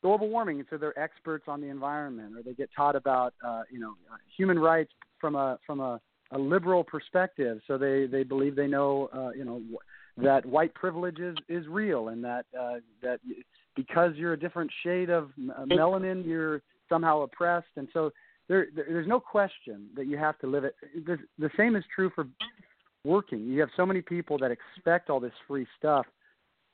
global 0.05 0.29
warming, 0.29 0.59
and 0.59 0.67
so 0.69 0.77
they're 0.77 0.97
experts 0.99 1.45
on 1.47 1.59
the 1.59 1.67
environment, 1.67 2.37
or 2.37 2.43
they 2.43 2.53
get 2.53 2.69
taught 2.75 2.95
about 2.95 3.33
uh, 3.43 3.63
you 3.71 3.79
know 3.79 3.95
uh, 4.11 4.17
human 4.37 4.59
rights 4.59 4.91
from 5.19 5.35
a 5.35 5.57
from 5.65 5.79
a, 5.79 5.99
a 6.31 6.37
liberal 6.37 6.83
perspective. 6.83 7.59
So 7.65 7.79
they 7.79 8.05
they 8.05 8.21
believe 8.21 8.55
they 8.55 8.67
know 8.67 9.09
uh, 9.11 9.31
you 9.35 9.43
know 9.43 9.61
that 10.17 10.45
white 10.45 10.75
privilege 10.75 11.19
is 11.19 11.35
is 11.49 11.65
real, 11.67 12.09
and 12.09 12.23
that 12.23 12.45
uh, 12.59 12.75
that 13.01 13.19
because 13.75 14.11
you're 14.15 14.33
a 14.33 14.39
different 14.39 14.69
shade 14.83 15.09
of 15.09 15.31
uh, 15.57 15.65
melanin, 15.65 16.23
you're 16.23 16.61
somehow 16.87 17.21
oppressed, 17.21 17.75
and 17.75 17.87
so 17.91 18.11
there, 18.47 18.67
there 18.75 18.85
there's 18.87 19.07
no 19.07 19.19
question 19.19 19.87
that 19.95 20.05
you 20.05 20.19
have 20.19 20.37
to 20.37 20.47
live 20.47 20.65
it. 20.65 20.75
The, 21.07 21.17
the 21.39 21.49
same 21.57 21.75
is 21.75 21.83
true 21.95 22.11
for 22.13 22.27
working. 23.03 23.39
You 23.47 23.59
have 23.61 23.69
so 23.75 23.87
many 23.87 24.03
people 24.03 24.37
that 24.37 24.51
expect 24.51 25.09
all 25.09 25.19
this 25.19 25.33
free 25.47 25.65
stuff 25.79 26.05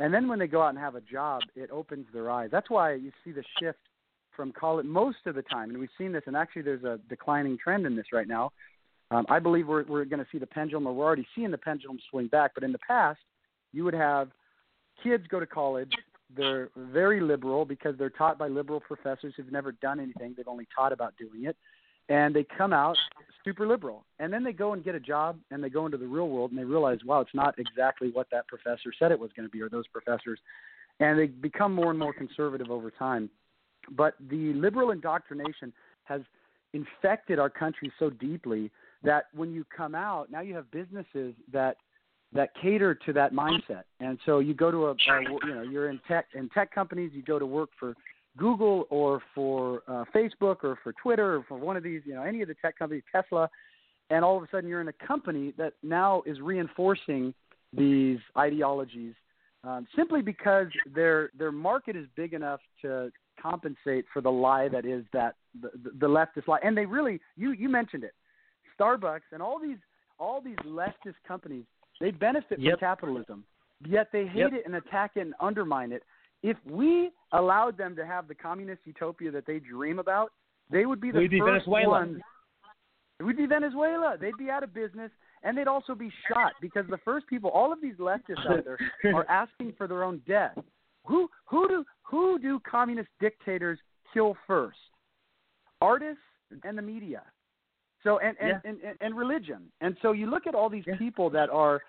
and 0.01 0.11
then 0.11 0.27
when 0.27 0.39
they 0.39 0.47
go 0.47 0.63
out 0.63 0.69
and 0.69 0.79
have 0.79 0.95
a 0.95 1.01
job, 1.01 1.41
it 1.55 1.69
opens 1.71 2.07
their 2.11 2.31
eyes. 2.31 2.49
That's 2.51 2.71
why 2.71 2.95
you 2.95 3.11
see 3.23 3.31
the 3.31 3.43
shift 3.59 3.77
from 4.35 4.51
college 4.51 4.87
most 4.87 5.19
of 5.27 5.35
the 5.35 5.43
time, 5.43 5.69
and 5.69 5.77
we've 5.77 5.89
seen 5.95 6.11
this. 6.11 6.23
And 6.25 6.35
actually, 6.35 6.63
there's 6.63 6.83
a 6.83 6.99
declining 7.07 7.55
trend 7.63 7.85
in 7.85 7.95
this 7.95 8.07
right 8.11 8.27
now. 8.27 8.51
Um, 9.11 9.27
I 9.29 9.37
believe 9.37 9.67
we're 9.67 9.83
we're 9.83 10.05
going 10.05 10.19
to 10.19 10.25
see 10.31 10.39
the 10.39 10.47
pendulum, 10.47 10.87
or 10.87 10.93
we're 10.93 11.05
already 11.05 11.27
seeing 11.35 11.51
the 11.51 11.57
pendulum 11.57 11.99
swing 12.09 12.27
back. 12.27 12.51
But 12.55 12.63
in 12.63 12.71
the 12.71 12.79
past, 12.79 13.19
you 13.73 13.83
would 13.83 13.93
have 13.93 14.29
kids 15.03 15.25
go 15.29 15.39
to 15.39 15.45
college. 15.45 15.91
They're 16.35 16.69
very 16.75 17.21
liberal 17.21 17.63
because 17.63 17.95
they're 17.99 18.09
taught 18.09 18.39
by 18.39 18.47
liberal 18.47 18.79
professors 18.79 19.35
who've 19.37 19.51
never 19.51 19.73
done 19.73 19.99
anything. 19.99 20.33
They've 20.35 20.47
only 20.47 20.67
taught 20.75 20.93
about 20.93 21.13
doing 21.17 21.45
it, 21.45 21.57
and 22.09 22.35
they 22.35 22.45
come 22.57 22.73
out 22.73 22.97
super 23.43 23.67
liberal. 23.67 24.05
And 24.19 24.31
then 24.31 24.43
they 24.43 24.53
go 24.53 24.73
and 24.73 24.83
get 24.83 24.95
a 24.95 24.99
job 24.99 25.37
and 25.49 25.63
they 25.63 25.69
go 25.69 25.85
into 25.85 25.97
the 25.97 26.07
real 26.07 26.29
world 26.29 26.51
and 26.51 26.59
they 26.59 26.63
realize, 26.63 26.99
wow, 27.05 27.21
it's 27.21 27.33
not 27.33 27.55
exactly 27.57 28.09
what 28.11 28.27
that 28.31 28.47
professor 28.47 28.91
said 28.97 29.11
it 29.11 29.19
was 29.19 29.31
going 29.35 29.47
to 29.47 29.51
be 29.51 29.61
or 29.61 29.69
those 29.69 29.87
professors. 29.87 30.39
And 30.99 31.17
they 31.17 31.27
become 31.27 31.73
more 31.73 31.89
and 31.89 31.97
more 31.97 32.13
conservative 32.13 32.69
over 32.69 32.91
time. 32.91 33.29
But 33.91 34.15
the 34.29 34.53
liberal 34.53 34.91
indoctrination 34.91 35.73
has 36.03 36.21
infected 36.73 37.39
our 37.39 37.49
country 37.49 37.91
so 37.99 38.09
deeply 38.09 38.71
that 39.03 39.25
when 39.33 39.51
you 39.51 39.65
come 39.75 39.95
out, 39.95 40.31
now 40.31 40.41
you 40.41 40.55
have 40.55 40.69
businesses 40.71 41.33
that 41.51 41.77
that 42.33 42.51
cater 42.61 42.95
to 42.95 43.11
that 43.11 43.33
mindset. 43.33 43.83
And 43.99 44.17
so 44.25 44.39
you 44.39 44.53
go 44.53 44.71
to 44.71 44.85
a, 44.85 44.91
a 44.91 45.21
you 45.45 45.53
know, 45.53 45.63
you're 45.63 45.89
in 45.89 45.99
tech 46.07 46.27
in 46.33 46.47
tech 46.49 46.73
companies, 46.73 47.11
you 47.13 47.23
go 47.23 47.39
to 47.39 47.45
work 47.45 47.71
for 47.77 47.93
Google 48.37 48.87
or 48.89 49.21
for 49.35 49.83
uh, 49.87 50.05
Facebook 50.15 50.63
or 50.63 50.77
for 50.83 50.93
Twitter 50.93 51.35
or 51.37 51.45
for 51.47 51.57
one 51.57 51.75
of 51.75 51.83
these, 51.83 52.01
you 52.05 52.13
know, 52.13 52.23
any 52.23 52.41
of 52.41 52.47
the 52.47 52.55
tech 52.61 52.77
companies, 52.77 53.03
Tesla, 53.11 53.49
and 54.09 54.23
all 54.23 54.37
of 54.37 54.43
a 54.43 54.47
sudden 54.51 54.69
you're 54.69 54.81
in 54.81 54.87
a 54.87 55.05
company 55.05 55.53
that 55.57 55.73
now 55.83 56.23
is 56.25 56.39
reinforcing 56.39 57.33
these 57.73 58.19
ideologies 58.37 59.13
um, 59.63 59.87
simply 59.95 60.21
because 60.21 60.67
their 60.93 61.29
their 61.37 61.51
market 61.51 61.95
is 61.95 62.07
big 62.15 62.33
enough 62.33 62.59
to 62.81 63.11
compensate 63.41 64.05
for 64.11 64.21
the 64.21 64.29
lie 64.31 64.67
that 64.67 64.85
is 64.85 65.03
that 65.13 65.35
the, 65.61 65.69
the 65.99 66.07
leftist 66.07 66.47
lie. 66.47 66.59
And 66.63 66.75
they 66.75 66.85
really, 66.85 67.19
you 67.37 67.51
you 67.51 67.69
mentioned 67.69 68.03
it, 68.03 68.13
Starbucks 68.79 69.21
and 69.31 69.41
all 69.41 69.59
these 69.59 69.77
all 70.19 70.41
these 70.41 70.57
leftist 70.65 71.15
companies, 71.27 71.65
they 71.99 72.11
benefit 72.11 72.59
Yep. 72.59 72.73
from 72.73 72.79
capitalism, 72.79 73.43
yet 73.87 74.09
they 74.11 74.25
hate 74.25 74.39
Yep. 74.39 74.53
it 74.53 74.63
and 74.65 74.75
attack 74.75 75.11
it 75.15 75.21
and 75.21 75.33
undermine 75.39 75.91
it. 75.91 76.03
If 76.43 76.57
we 76.65 77.11
allowed 77.33 77.77
them 77.77 77.95
to 77.95 78.05
have 78.05 78.27
the 78.27 78.35
communist 78.35 78.81
utopia 78.85 79.31
that 79.31 79.45
they 79.45 79.59
dream 79.59 79.99
about, 79.99 80.31
they 80.71 80.85
would 80.85 80.99
be 81.01 81.11
the 81.11 81.19
We'd 81.19 81.31
be 81.31 81.39
first 81.39 81.65
Venezuela. 81.65 81.89
ones. 81.89 82.21
It 83.19 83.23
would 83.23 83.37
be 83.37 83.45
Venezuela. 83.45 84.17
They'd 84.19 84.37
be 84.37 84.49
out 84.49 84.63
of 84.63 84.73
business, 84.73 85.11
and 85.43 85.55
they'd 85.55 85.67
also 85.67 85.93
be 85.93 86.11
shot 86.27 86.53
because 86.59 86.85
the 86.89 86.97
first 87.05 87.27
people, 87.27 87.51
all 87.51 87.71
of 87.71 87.79
these 87.81 87.95
leftists 87.95 88.45
out 88.49 88.65
there, 88.65 88.79
are 89.15 89.29
asking 89.29 89.73
for 89.77 89.87
their 89.87 90.03
own 90.03 90.21
death. 90.27 90.57
Who 91.05 91.29
who 91.45 91.67
do 91.67 91.85
who 92.03 92.39
do 92.39 92.59
communist 92.61 93.09
dictators 93.19 93.77
kill 94.13 94.35
first? 94.47 94.77
Artists 95.81 96.21
and 96.63 96.77
the 96.77 96.81
media. 96.81 97.23
So 98.03 98.17
and 98.19 98.35
and, 98.39 98.49
Yeah. 98.49 98.69
and, 98.69 98.81
and, 98.83 98.97
and 99.01 99.15
religion. 99.17 99.71
And 99.81 99.95
so 100.01 100.11
you 100.11 100.27
look 100.29 100.47
at 100.47 100.55
all 100.55 100.69
these 100.69 100.85
people 100.97 101.29
that 101.31 101.49
are 101.49 101.81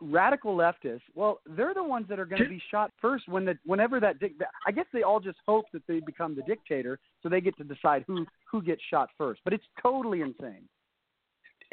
radical 0.00 0.56
leftists. 0.56 1.00
Well, 1.14 1.40
they're 1.46 1.74
the 1.74 1.82
ones 1.82 2.06
that 2.08 2.18
are 2.18 2.26
going 2.26 2.42
to 2.42 2.48
be 2.48 2.62
shot 2.70 2.90
first 3.00 3.28
when 3.28 3.44
the 3.44 3.58
whenever 3.64 4.00
that 4.00 4.18
dic- 4.18 4.34
I 4.66 4.70
guess 4.70 4.86
they 4.92 5.02
all 5.02 5.20
just 5.20 5.38
hope 5.46 5.66
that 5.72 5.82
they 5.86 6.00
become 6.00 6.34
the 6.34 6.42
dictator 6.42 6.98
so 7.22 7.28
they 7.28 7.40
get 7.40 7.56
to 7.58 7.64
decide 7.64 8.04
who 8.06 8.26
who 8.50 8.62
gets 8.62 8.82
shot 8.90 9.10
first. 9.16 9.40
But 9.44 9.52
it's 9.52 9.64
totally 9.82 10.20
insane. 10.20 10.68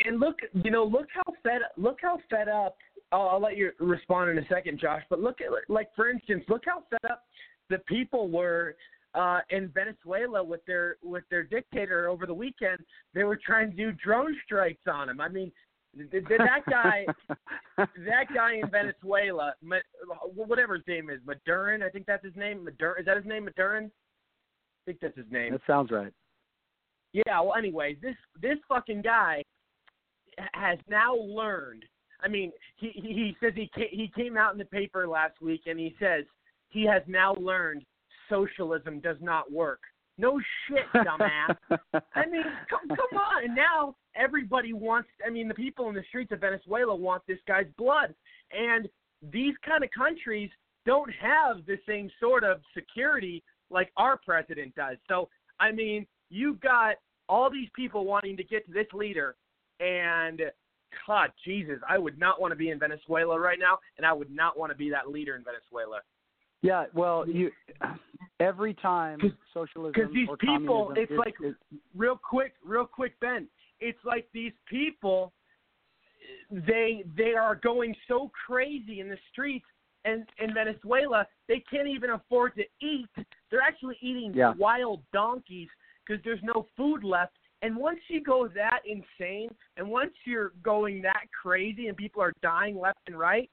And 0.05 0.19
look, 0.19 0.35
you 0.53 0.71
know, 0.71 0.83
look 0.83 1.07
how 1.13 1.33
fed 1.43 1.61
look 1.77 1.99
how 2.01 2.19
fed 2.29 2.49
up. 2.49 2.75
I'll, 3.11 3.29
I'll 3.29 3.41
let 3.41 3.57
you 3.57 3.71
respond 3.79 4.29
in 4.31 4.37
a 4.37 4.47
second, 4.47 4.79
Josh. 4.79 5.03
But 5.09 5.19
look 5.19 5.39
at 5.41 5.47
like 5.69 5.89
for 5.95 6.09
instance, 6.09 6.43
look 6.49 6.63
how 6.65 6.83
fed 6.89 7.09
up 7.09 7.23
the 7.69 7.79
people 7.87 8.29
were 8.29 8.75
uh, 9.15 9.39
in 9.49 9.69
Venezuela 9.69 10.43
with 10.43 10.65
their 10.65 10.97
with 11.01 11.23
their 11.29 11.43
dictator 11.43 12.09
over 12.09 12.25
the 12.25 12.33
weekend. 12.33 12.79
They 13.13 13.23
were 13.23 13.39
trying 13.43 13.71
to 13.71 13.77
do 13.77 13.91
drone 13.93 14.35
strikes 14.45 14.83
on 14.91 15.09
him. 15.09 15.21
I 15.21 15.29
mean, 15.29 15.51
that 15.95 16.61
guy, 16.69 17.05
that 17.77 18.33
guy 18.33 18.55
in 18.55 18.69
Venezuela, 18.69 19.53
whatever 20.33 20.75
his 20.75 20.83
name 20.87 21.09
is, 21.09 21.19
Madurin. 21.25 21.83
I 21.83 21.89
think 21.89 22.05
that's 22.05 22.23
his 22.25 22.35
name. 22.35 22.65
Madurin. 22.65 22.99
Is 22.99 23.05
that 23.05 23.17
his 23.17 23.25
name, 23.25 23.47
Madurin? 23.47 23.85
I 23.85 24.81
think 24.85 24.99
that's 25.01 25.17
his 25.17 25.25
name. 25.31 25.53
That 25.53 25.61
sounds 25.65 25.91
right. 25.91 26.13
Yeah. 27.13 27.39
Well, 27.41 27.55
anyway, 27.57 27.97
this 28.01 28.15
this 28.41 28.57
fucking 28.67 29.01
guy 29.01 29.41
has 30.53 30.77
now 30.89 31.15
learned. 31.15 31.83
I 32.21 32.27
mean, 32.27 32.51
he 32.75 32.91
he, 32.93 33.01
he 33.01 33.37
says 33.41 33.53
he 33.55 33.69
ca- 33.73 33.89
he 33.91 34.11
came 34.15 34.37
out 34.37 34.51
in 34.51 34.57
the 34.57 34.65
paper 34.65 35.07
last 35.07 35.41
week 35.41 35.61
and 35.65 35.79
he 35.79 35.95
says 35.99 36.25
he 36.69 36.85
has 36.85 37.01
now 37.07 37.35
learned 37.35 37.83
socialism 38.29 38.99
does 38.99 39.17
not 39.21 39.51
work. 39.51 39.79
No 40.17 40.39
shit, 40.67 40.85
dumbass. 40.95 41.55
I 41.91 42.25
mean, 42.25 42.43
come, 42.69 42.87
come 42.87 43.17
on. 43.17 43.45
And 43.45 43.55
now 43.55 43.95
everybody 44.15 44.73
wants. 44.73 45.09
I 45.25 45.29
mean, 45.29 45.47
the 45.47 45.53
people 45.53 45.89
in 45.89 45.95
the 45.95 46.03
streets 46.09 46.31
of 46.31 46.41
Venezuela 46.41 46.95
want 46.95 47.23
this 47.27 47.39
guy's 47.47 47.67
blood, 47.77 48.13
and 48.51 48.87
these 49.31 49.55
kind 49.65 49.83
of 49.83 49.89
countries 49.97 50.49
don't 50.85 51.11
have 51.13 51.65
the 51.65 51.77
same 51.87 52.09
sort 52.19 52.43
of 52.43 52.61
security 52.73 53.43
like 53.69 53.91
our 53.97 54.17
president 54.17 54.75
does. 54.75 54.97
So, 55.07 55.29
I 55.59 55.71
mean, 55.71 56.05
you've 56.29 56.59
got 56.59 56.95
all 57.27 57.49
these 57.49 57.69
people 57.75 58.05
wanting 58.05 58.37
to 58.37 58.43
get 58.43 58.65
to 58.67 58.71
this 58.71 58.87
leader, 58.93 59.35
and 59.79 60.41
God, 61.07 61.31
Jesus, 61.43 61.79
I 61.89 61.97
would 61.97 62.19
not 62.19 62.39
want 62.39 62.51
to 62.51 62.55
be 62.55 62.69
in 62.69 62.79
Venezuela 62.79 63.39
right 63.39 63.59
now, 63.59 63.79
and 63.97 64.05
I 64.05 64.13
would 64.13 64.29
not 64.33 64.57
want 64.57 64.71
to 64.71 64.77
be 64.77 64.89
that 64.91 65.09
leader 65.09 65.35
in 65.35 65.43
Venezuela. 65.43 66.01
Yeah, 66.61 66.85
well, 66.93 67.27
you 67.27 67.51
every 68.39 68.73
time 68.73 69.19
socialism 69.53 69.93
Because 69.93 70.13
these 70.13 70.27
people, 70.39 70.93
it's 70.95 71.11
is- 71.11 71.17
like 71.17 71.35
is- 71.43 71.55
real 71.95 72.17
quick, 72.17 72.53
real 72.63 72.85
quick, 72.85 73.19
Ben. 73.19 73.47
It's 73.79 74.03
like 74.05 74.27
these 74.33 74.53
people, 74.67 75.33
they 76.49 77.03
they 77.15 77.33
are 77.33 77.55
going 77.55 77.95
so 78.07 78.31
crazy 78.47 78.99
in 78.99 79.09
the 79.09 79.17
streets 79.31 79.65
and 80.05 80.23
in 80.37 80.53
Venezuela, 80.53 81.27
they 81.47 81.63
can't 81.69 81.87
even 81.87 82.11
afford 82.11 82.55
to 82.55 82.63
eat. 82.81 83.09
They're 83.49 83.61
actually 83.61 83.97
eating 84.01 84.33
Yeah. 84.33 84.53
wild 84.53 85.03
donkeys 85.11 85.69
because 86.05 86.23
there's 86.23 86.43
no 86.43 86.67
food 86.77 87.03
left. 87.03 87.37
And 87.63 87.75
once 87.75 87.99
you 88.09 88.21
go 88.21 88.47
that 88.49 88.81
insane, 88.85 89.49
and 89.77 89.89
once 89.89 90.13
you're 90.25 90.49
going 90.61 91.01
that 91.01 91.27
crazy, 91.31 91.87
and 91.87 91.97
people 91.97 92.21
are 92.21 92.33
dying 92.41 92.77
left 92.79 92.99
and 93.07 93.17
right, 93.17 93.49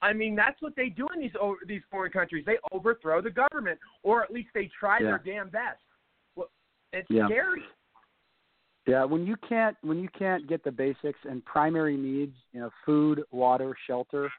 I 0.00 0.14
mean 0.14 0.34
that's 0.34 0.60
what 0.62 0.74
they 0.74 0.88
do 0.88 1.06
in 1.14 1.20
these 1.20 1.36
over, 1.38 1.58
these 1.66 1.82
foreign 1.90 2.10
countries. 2.10 2.44
They 2.46 2.58
overthrow 2.72 3.20
the 3.20 3.30
government, 3.30 3.78
or 4.02 4.22
at 4.22 4.30
least 4.30 4.48
they 4.54 4.68
try 4.68 5.02
their 5.02 5.18
damn 5.18 5.50
best. 5.50 5.82
Well, 6.36 6.50
it's 6.94 7.10
Yeah. 7.10 7.26
scary. 7.26 7.62
Yeah, 8.86 9.04
when 9.04 9.26
you 9.26 9.36
can't 9.48 9.76
when 9.82 9.98
you 9.98 10.08
can't 10.18 10.48
get 10.48 10.64
the 10.64 10.72
basics 10.72 11.18
and 11.28 11.44
primary 11.44 11.96
needs, 11.96 12.34
you 12.52 12.60
know, 12.60 12.70
food, 12.86 13.22
water, 13.30 13.76
shelter, 13.86 14.30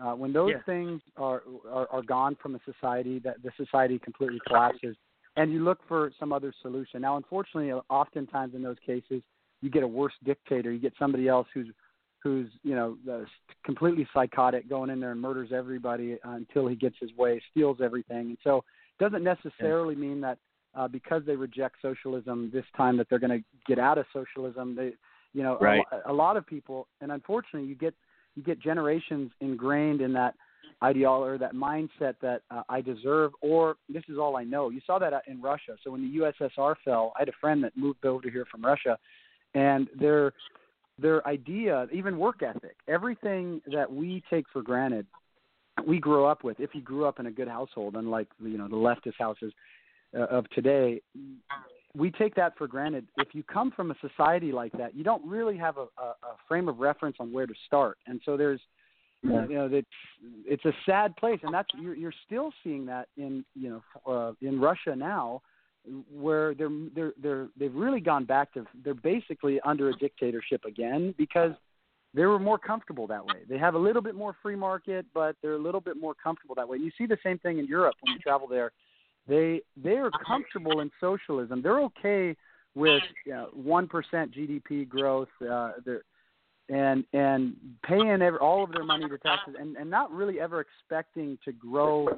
uh, 0.00 0.12
when 0.12 0.32
those 0.32 0.52
Yeah. 0.52 0.62
things 0.66 1.02
are, 1.16 1.42
are 1.68 1.88
are 1.88 2.02
gone 2.02 2.36
from 2.40 2.54
a 2.54 2.60
society, 2.64 3.18
that 3.20 3.42
the 3.42 3.50
society 3.56 3.98
completely 3.98 4.40
collapses, 4.46 4.96
and 5.36 5.52
you 5.52 5.64
look 5.64 5.80
for 5.88 6.12
some 6.18 6.32
other 6.32 6.52
solution. 6.62 7.00
Now, 7.02 7.16
unfortunately, 7.16 7.72
oftentimes 7.90 8.54
in 8.54 8.62
those 8.62 8.78
cases, 8.86 9.22
you 9.60 9.70
get 9.70 9.82
a 9.82 9.88
worse 9.88 10.14
dictator. 10.24 10.72
You 10.72 10.78
get 10.78 10.92
somebody 10.98 11.26
else 11.26 11.48
who's 11.52 11.68
who's 12.22 12.48
you 12.62 12.76
know 12.76 12.96
uh, 13.10 13.24
completely 13.64 14.06
psychotic, 14.14 14.68
going 14.68 14.90
in 14.90 15.00
there 15.00 15.10
and 15.10 15.20
murders 15.20 15.50
everybody 15.52 16.18
until 16.22 16.68
he 16.68 16.76
gets 16.76 16.96
his 17.00 17.12
way, 17.16 17.42
steals 17.50 17.78
everything, 17.82 18.28
and 18.28 18.38
so 18.44 18.58
it 18.58 19.04
doesn't 19.04 19.24
necessarily 19.24 19.96
mean 19.96 20.20
that 20.20 20.38
uh, 20.78 20.86
because 20.86 21.22
they 21.26 21.34
reject 21.34 21.76
socialism 21.82 22.50
this 22.52 22.64
time 22.76 22.96
that 22.96 23.08
they're 23.10 23.18
going 23.18 23.36
to 23.36 23.44
get 23.66 23.78
out 23.78 23.98
of 23.98 24.06
socialism. 24.12 24.76
They, 24.76 24.92
you 25.34 25.42
know, 25.42 25.58
a 25.58 25.64
Right. 25.64 25.84
lo- 25.92 26.02
a, 26.06 26.12
lot 26.12 26.36
of 26.36 26.46
people, 26.46 26.86
and 27.00 27.10
unfortunately, 27.10 27.68
you 27.68 27.74
get 27.74 27.94
you 28.36 28.42
get 28.44 28.60
generations 28.60 29.32
ingrained 29.40 30.00
in 30.00 30.12
that 30.12 30.34
ideology 30.84 31.32
or 31.32 31.38
that 31.38 31.54
mindset 31.54 32.14
that 32.20 32.42
uh, 32.52 32.62
I 32.68 32.80
deserve 32.80 33.32
or 33.40 33.76
this 33.88 34.04
is 34.08 34.16
all 34.16 34.36
I 34.36 34.44
know. 34.44 34.68
You 34.70 34.80
saw 34.86 35.00
that 35.00 35.12
uh, 35.12 35.20
in 35.26 35.42
Russia. 35.42 35.76
So 35.82 35.90
when 35.90 36.02
the 36.02 36.18
USSR 36.20 36.76
fell, 36.84 37.12
I 37.16 37.20
had 37.22 37.28
a 37.28 37.38
friend 37.40 37.64
that 37.64 37.76
moved 37.76 38.06
over 38.06 38.30
here 38.30 38.46
from 38.48 38.62
Russia, 38.62 38.96
and 39.54 39.88
their 39.98 40.32
their 41.00 41.26
idea, 41.26 41.88
even 41.92 42.18
work 42.18 42.42
ethic, 42.42 42.76
everything 42.86 43.60
that 43.72 43.92
we 43.92 44.22
take 44.30 44.46
for 44.52 44.62
granted, 44.62 45.06
we 45.86 45.98
grew 45.98 46.24
up 46.26 46.44
with. 46.44 46.60
If 46.60 46.70
you 46.74 46.80
grew 46.80 47.06
up 47.06 47.18
in 47.18 47.26
a 47.26 47.30
good 47.32 47.48
household, 47.48 47.96
unlike 47.96 48.28
you 48.40 48.58
know 48.58 48.68
the 48.68 48.76
leftist 48.76 49.18
houses 49.18 49.52
uh, 50.16 50.24
of 50.24 50.48
today, 50.50 51.00
we 51.94 52.10
take 52.10 52.34
that 52.36 52.56
for 52.56 52.66
granted. 52.66 53.06
If 53.16 53.28
you 53.34 53.42
come 53.42 53.70
from 53.70 53.90
a 53.90 53.94
society 54.00 54.52
like 54.52 54.72
that, 54.72 54.94
you 54.94 55.04
don't 55.04 55.24
really 55.26 55.56
have 55.56 55.76
a, 55.78 55.86
a, 56.00 56.04
a 56.04 56.36
frame 56.46 56.68
of 56.68 56.78
reference 56.78 57.16
on 57.20 57.32
where 57.32 57.46
to 57.46 57.54
start, 57.66 57.98
and 58.06 58.20
so 58.24 58.36
there's 58.36 58.60
uh, 59.26 59.48
you 59.48 59.54
know, 59.54 59.68
it's 59.72 59.88
it's 60.46 60.64
a 60.64 60.72
sad 60.86 61.16
place, 61.16 61.40
and 61.42 61.52
that's 61.52 61.68
you're 61.80 61.94
you're 61.94 62.14
still 62.24 62.52
seeing 62.62 62.86
that 62.86 63.08
in 63.16 63.44
you 63.54 63.82
know 64.06 64.12
uh, 64.12 64.32
in 64.40 64.60
Russia 64.60 64.94
now, 64.94 65.42
where 66.12 66.54
they're 66.54 66.70
they're 66.94 67.12
they're 67.20 67.48
they've 67.58 67.74
really 67.74 68.00
gone 68.00 68.24
back 68.24 68.52
to 68.54 68.64
they're 68.84 68.94
basically 68.94 69.60
under 69.64 69.88
a 69.88 69.96
dictatorship 69.98 70.64
again 70.64 71.14
because 71.18 71.52
they 72.14 72.26
were 72.26 72.38
more 72.38 72.58
comfortable 72.58 73.06
that 73.08 73.24
way. 73.24 73.40
They 73.48 73.58
have 73.58 73.74
a 73.74 73.78
little 73.78 74.02
bit 74.02 74.14
more 74.14 74.36
free 74.40 74.56
market, 74.56 75.04
but 75.12 75.36
they're 75.42 75.54
a 75.54 75.62
little 75.62 75.80
bit 75.80 75.96
more 76.00 76.14
comfortable 76.14 76.54
that 76.54 76.68
way. 76.68 76.78
You 76.78 76.90
see 76.96 77.06
the 77.06 77.18
same 77.24 77.38
thing 77.38 77.58
in 77.58 77.66
Europe 77.66 77.96
when 78.00 78.14
you 78.14 78.20
travel 78.20 78.46
there. 78.46 78.70
They 79.28 79.60
they 79.76 79.96
are 79.96 80.10
comfortable 80.26 80.80
in 80.80 80.90
socialism. 81.00 81.62
They're 81.62 81.80
okay 81.82 82.34
with 82.74 83.02
one 83.52 83.86
GDP 84.34 84.88
growth. 84.88 85.28
Uh, 85.40 85.72
they're 85.84 86.02
and 86.68 87.04
and 87.12 87.54
paying 87.86 88.22
every, 88.22 88.38
all 88.38 88.62
of 88.62 88.72
their 88.72 88.84
money 88.84 89.08
to 89.08 89.18
taxes 89.18 89.54
and, 89.58 89.76
and 89.76 89.90
not 89.90 90.10
really 90.12 90.40
ever 90.40 90.60
expecting 90.60 91.38
to 91.44 91.52
grow 91.52 92.08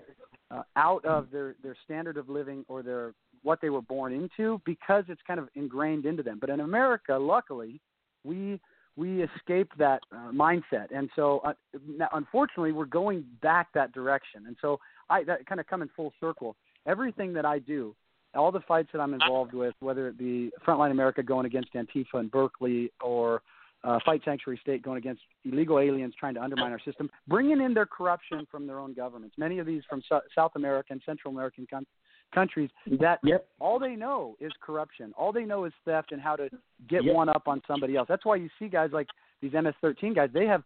uh, 0.51 0.63
out 0.77 1.05
of 1.05 1.31
their 1.31 1.55
their 1.63 1.77
standard 1.85 2.17
of 2.17 2.29
living 2.29 2.65
or 2.69 2.83
their 2.83 3.15
what 3.43 3.61
they 3.61 3.71
were 3.71 3.83
born 3.83 4.13
into 4.13 4.61
because 4.67 5.05
it's 5.09 5.21
kind 5.27 5.41
of 5.41 5.49
ingrained 5.55 6.05
into 6.05 6.23
them. 6.23 6.39
But 6.41 6.51
in 6.51 6.61
America, 6.61 7.17
luckily, 7.17 7.81
we 8.25 8.61
we 8.97 9.23
escaped 9.23 9.79
that 9.79 10.03
uh, 10.13 10.31
mindset, 10.33 10.89
and 10.95 11.09
so 11.15 11.41
uh, 11.45 11.53
now, 11.87 12.09
unfortunately, 12.13 12.73
we're 12.73 12.85
going 12.87 13.25
back 13.41 13.69
that 13.75 13.93
direction. 13.93 14.47
And 14.47 14.57
so 14.61 14.81
I 15.09 15.23
that 15.25 15.47
kind 15.47 15.61
of 15.61 15.67
come 15.67 15.83
in 15.83 15.89
full 15.97 16.13
circle. 16.21 16.57
Everything 16.87 17.33
that 17.35 17.45
I 17.45 17.59
do, 17.59 17.95
all 18.35 18.53
the 18.53 18.61
fights 18.61 18.89
that 18.93 19.01
I'm 19.01 19.15
involved 19.15 19.53
with, 19.55 19.75
whether 19.81 20.09
it 20.09 20.17
be 20.19 20.51
Frontline 20.67 20.91
America 20.91 21.23
going 21.23 21.47
against 21.47 21.73
Antifa 21.75 22.21
in 22.21 22.29
Berkeley 22.29 22.93
or 23.03 23.43
uh, 23.83 23.99
Fight 24.05 24.21
Sanctuary 24.25 24.59
State 24.63 24.83
going 24.83 24.99
against 24.99 25.23
illegal 25.45 25.79
aliens 25.79 26.15
trying 26.19 26.35
to 26.35 26.43
undermine 26.43 26.71
our 26.71 26.81
system, 26.81 27.11
bringing 27.29 27.61
in 27.61 27.73
their 27.75 27.87
corruption 27.87 28.47
from 28.51 28.67
their 28.67 28.79
own 28.79 28.93
governments. 28.95 29.37
Many 29.39 29.59
of 29.59 29.67
these 29.67 29.83
from 29.89 30.03
so- 30.09 30.21
South 30.35 30.53
American, 30.55 31.01
Central 31.07 31.33
American 31.33 31.67
com- 31.71 31.87
countries 32.35 32.71
that 33.01 33.19
yep. 33.25 33.49
all 33.59 33.79
they 33.79 33.97
know 33.97 34.37
is 34.39 34.53
corruption. 34.61 35.13
All 35.17 35.33
they 35.33 35.45
know 35.45 35.65
is 35.65 35.73
theft 35.85 36.13
and 36.13 36.21
how 36.21 36.37
to 36.37 36.49
get 36.89 37.05
Yep. 37.05 37.15
one 37.15 37.29
up 37.29 37.49
on 37.49 37.63
somebody 37.67 37.97
else. 37.97 38.07
That's 38.09 38.25
why 38.25 38.37
you 38.37 38.49
see 38.59 38.69
guys 38.69 38.91
like 38.93 39.09
these 39.41 39.53
MS-13 39.55 40.15
guys. 40.15 40.29
They 40.33 40.47
have 40.47 40.63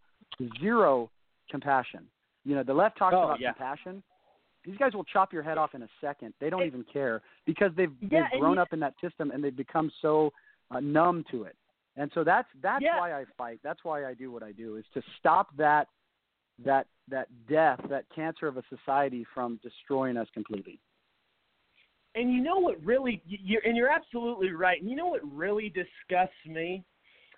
zero 0.59 1.09
compassion. 1.49 2.05
You 2.43 2.55
know, 2.55 2.63
the 2.63 2.73
left 2.73 2.97
talks 2.97 3.15
Oh, 3.17 3.23
about 3.23 3.39
yeah. 3.39 3.53
compassion. 3.53 4.03
These 4.65 4.77
guys 4.77 4.93
will 4.93 5.03
chop 5.03 5.31
your 5.31 5.43
head 5.43 5.57
off 5.57 5.75
in 5.75 5.83
a 5.83 5.89
second. 6.01 6.33
They 6.39 6.49
don't 6.49 6.65
even 6.65 6.83
care 6.91 7.21
because 7.45 7.71
they've 7.77 7.91
Yeah, 8.01 8.27
they've 8.31 8.39
grown 8.39 8.55
you- 8.55 8.61
up 8.61 8.73
in 8.73 8.79
that 8.79 8.93
system 8.99 9.31
and 9.31 9.43
they've 9.43 9.55
become 9.55 9.91
so 10.01 10.31
uh, 10.71 10.79
numb 10.79 11.23
to 11.31 11.43
it. 11.43 11.55
And 11.97 12.11
so 12.13 12.23
that's 12.23 12.47
that's 12.61 12.83
Yeah. 12.83 12.97
why 12.97 13.13
I 13.13 13.25
fight. 13.37 13.59
That's 13.63 13.83
why 13.83 14.05
I 14.05 14.13
do 14.13 14.31
what 14.31 14.43
I 14.43 14.51
do 14.51 14.75
is 14.77 14.85
to 14.93 15.01
stop 15.19 15.55
that 15.57 15.87
that 16.63 16.87
that 17.07 17.27
death, 17.47 17.79
that 17.89 18.05
cancer 18.09 18.47
of 18.47 18.57
a 18.57 18.63
society 18.69 19.25
from 19.33 19.57
destroying 19.61 20.17
us 20.17 20.27
completely. 20.33 20.79
And 22.15 22.31
you 22.33 22.41
know 22.41 22.57
what 22.59 22.81
really 22.83 23.21
you're 23.25 23.61
and 23.65 23.75
you're 23.77 23.89
absolutely 23.91 24.51
right. 24.51 24.81
And 24.81 24.89
you 24.89 24.95
know 24.95 25.07
what 25.07 25.21
really 25.31 25.69
disgusts 25.69 26.33
me 26.47 26.83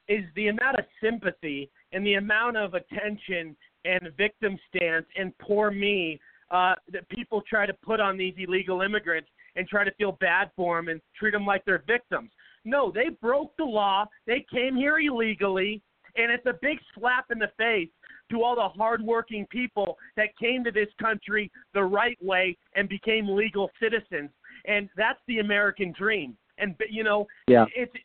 is 0.07 0.23
the 0.35 0.47
amount 0.47 0.79
of 0.79 0.85
sympathy 1.01 1.69
and 1.91 2.05
the 2.05 2.13
amount 2.13 2.57
of 2.57 2.73
attention 2.75 3.55
and 3.85 4.09
victim 4.17 4.57
stance 4.69 5.05
and 5.17 5.37
poor 5.39 5.71
me 5.71 6.19
uh, 6.51 6.75
that 6.91 7.07
people 7.10 7.41
try 7.47 7.65
to 7.65 7.73
put 7.73 7.99
on 7.99 8.17
these 8.17 8.33
illegal 8.38 8.81
immigrants 8.81 9.29
and 9.55 9.67
try 9.67 9.83
to 9.83 9.91
feel 9.95 10.13
bad 10.19 10.49
for 10.55 10.77
them 10.77 10.88
and 10.88 11.01
treat 11.17 11.31
them 11.31 11.45
like 11.45 11.63
they're 11.65 11.83
victims. 11.88 12.31
No, 12.63 12.91
they 12.91 13.10
broke 13.21 13.55
the 13.57 13.63
law. 13.63 14.05
They 14.25 14.45
came 14.51 14.75
here 14.75 14.99
illegally, 14.99 15.81
and 16.15 16.31
it's 16.31 16.45
a 16.45 16.55
big 16.62 16.77
slap 16.93 17.25
in 17.31 17.39
the 17.39 17.51
face 17.57 17.89
to 18.31 18.43
all 18.43 18.55
the 18.55 18.67
hardworking 18.67 19.45
people 19.49 19.97
that 20.15 20.38
came 20.38 20.63
to 20.63 20.71
this 20.71 20.89
country 21.01 21.49
the 21.73 21.83
right 21.83 22.17
way 22.21 22.57
and 22.75 22.89
became 22.89 23.27
legal 23.27 23.71
citizens. 23.81 24.29
And 24.65 24.89
that's 24.97 25.19
the 25.27 25.39
American 25.39 25.93
dream. 25.97 26.38
And 26.57 26.75
you 26.89 27.03
know, 27.03 27.27
Yeah. 27.47 27.65
it's 27.75 27.95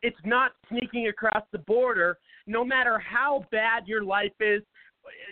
it's 0.00 0.16
not 0.24 0.52
sneaking 0.68 1.08
across 1.08 1.44
the 1.52 1.58
border. 1.58 2.18
No 2.46 2.64
matter 2.64 2.98
how 2.98 3.44
bad 3.50 3.86
your 3.86 4.04
life 4.04 4.32
is, 4.40 4.62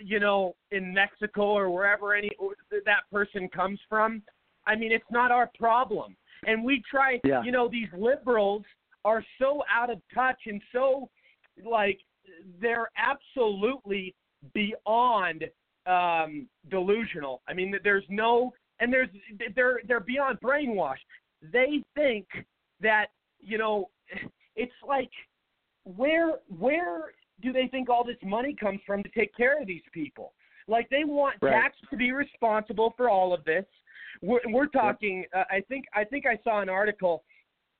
you 0.03 0.19
know, 0.19 0.55
in 0.71 0.93
Mexico 0.93 1.43
or 1.43 1.69
wherever 1.69 2.13
any 2.13 2.31
or 2.39 2.53
that 2.71 3.01
person 3.11 3.49
comes 3.49 3.79
from. 3.89 4.21
I 4.65 4.75
mean, 4.75 4.91
it's 4.91 5.05
not 5.11 5.31
our 5.31 5.49
problem. 5.57 6.15
And 6.45 6.63
we 6.63 6.83
try, 6.89 7.19
Yeah. 7.23 7.43
you 7.43 7.51
know, 7.51 7.67
these 7.67 7.87
liberals 7.93 8.63
are 9.05 9.23
so 9.39 9.63
out 9.71 9.89
of 9.89 10.01
touch 10.13 10.39
and 10.45 10.61
so 10.71 11.09
like 11.65 11.99
they're 12.59 12.89
absolutely 12.97 14.13
beyond 14.53 15.45
um 15.85 16.47
delusional. 16.69 17.41
I 17.47 17.53
mean, 17.53 17.73
there's 17.83 18.03
no 18.09 18.53
and 18.79 18.91
there's 18.91 19.09
they're 19.55 19.81
they're 19.87 19.99
beyond 20.01 20.39
brainwashed. 20.41 20.97
They 21.41 21.83
think 21.95 22.27
that, 22.81 23.07
you 23.39 23.57
know, 23.57 23.89
it's 24.55 24.73
like 24.87 25.11
where 25.85 26.33
where 26.49 27.13
do 27.41 27.53
they 27.53 27.67
think 27.67 27.89
all 27.89 28.03
this 28.03 28.17
money 28.23 28.55
comes 28.59 28.79
from 28.85 29.03
to 29.03 29.09
take 29.09 29.35
care 29.35 29.59
of 29.61 29.67
these 29.67 29.83
people? 29.91 30.33
Like 30.67 30.89
they 30.89 31.03
want 31.03 31.37
Right. 31.41 31.53
tax 31.53 31.77
to 31.89 31.97
be 31.97 32.11
responsible 32.11 32.93
for 32.97 33.09
all 33.09 33.33
of 33.33 33.43
this. 33.45 33.65
We're, 34.21 34.41
we're 34.47 34.67
talking. 34.67 35.25
Uh, 35.33 35.43
I 35.49 35.61
think 35.61 35.85
I 35.93 36.03
think 36.03 36.25
I 36.25 36.37
saw 36.43 36.61
an 36.61 36.69
article. 36.69 37.23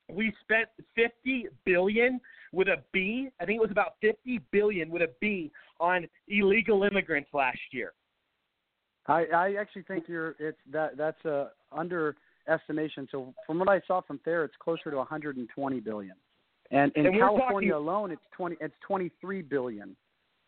We 0.09 0.33
spent 0.41 0.69
50 0.95 1.47
billion 1.65 2.21
with 2.53 2.67
a 2.69 2.83
B. 2.93 3.29
I 3.41 3.45
think 3.45 3.57
it 3.57 3.61
was 3.61 3.71
about 3.71 3.95
50 4.01 4.39
billion 4.51 4.89
with 4.89 5.01
a 5.01 5.09
B 5.19 5.51
on 5.79 6.07
illegal 6.27 6.83
immigrants 6.83 7.29
last 7.33 7.59
year. 7.71 7.93
I, 9.07 9.25
I 9.25 9.53
actually 9.59 9.83
think 9.83 10.05
you're 10.07 10.35
it's 10.39 10.57
that 10.71 10.97
that's 10.97 11.23
a 11.25 11.49
underestimation. 11.71 13.07
So 13.11 13.33
from 13.45 13.59
what 13.59 13.69
I 13.69 13.81
saw 13.87 14.01
from 14.01 14.19
there, 14.25 14.43
it's 14.43 14.55
closer 14.59 14.91
to 14.91 14.97
120 14.97 15.79
billion, 15.79 16.15
and 16.71 16.91
in 16.95 17.05
And 17.07 17.15
California 17.17 17.71
talking- 17.71 17.87
alone, 17.87 18.11
it's 18.11 18.21
20 18.31 18.57
it's 18.59 18.75
23 18.85 19.41
billion. 19.41 19.95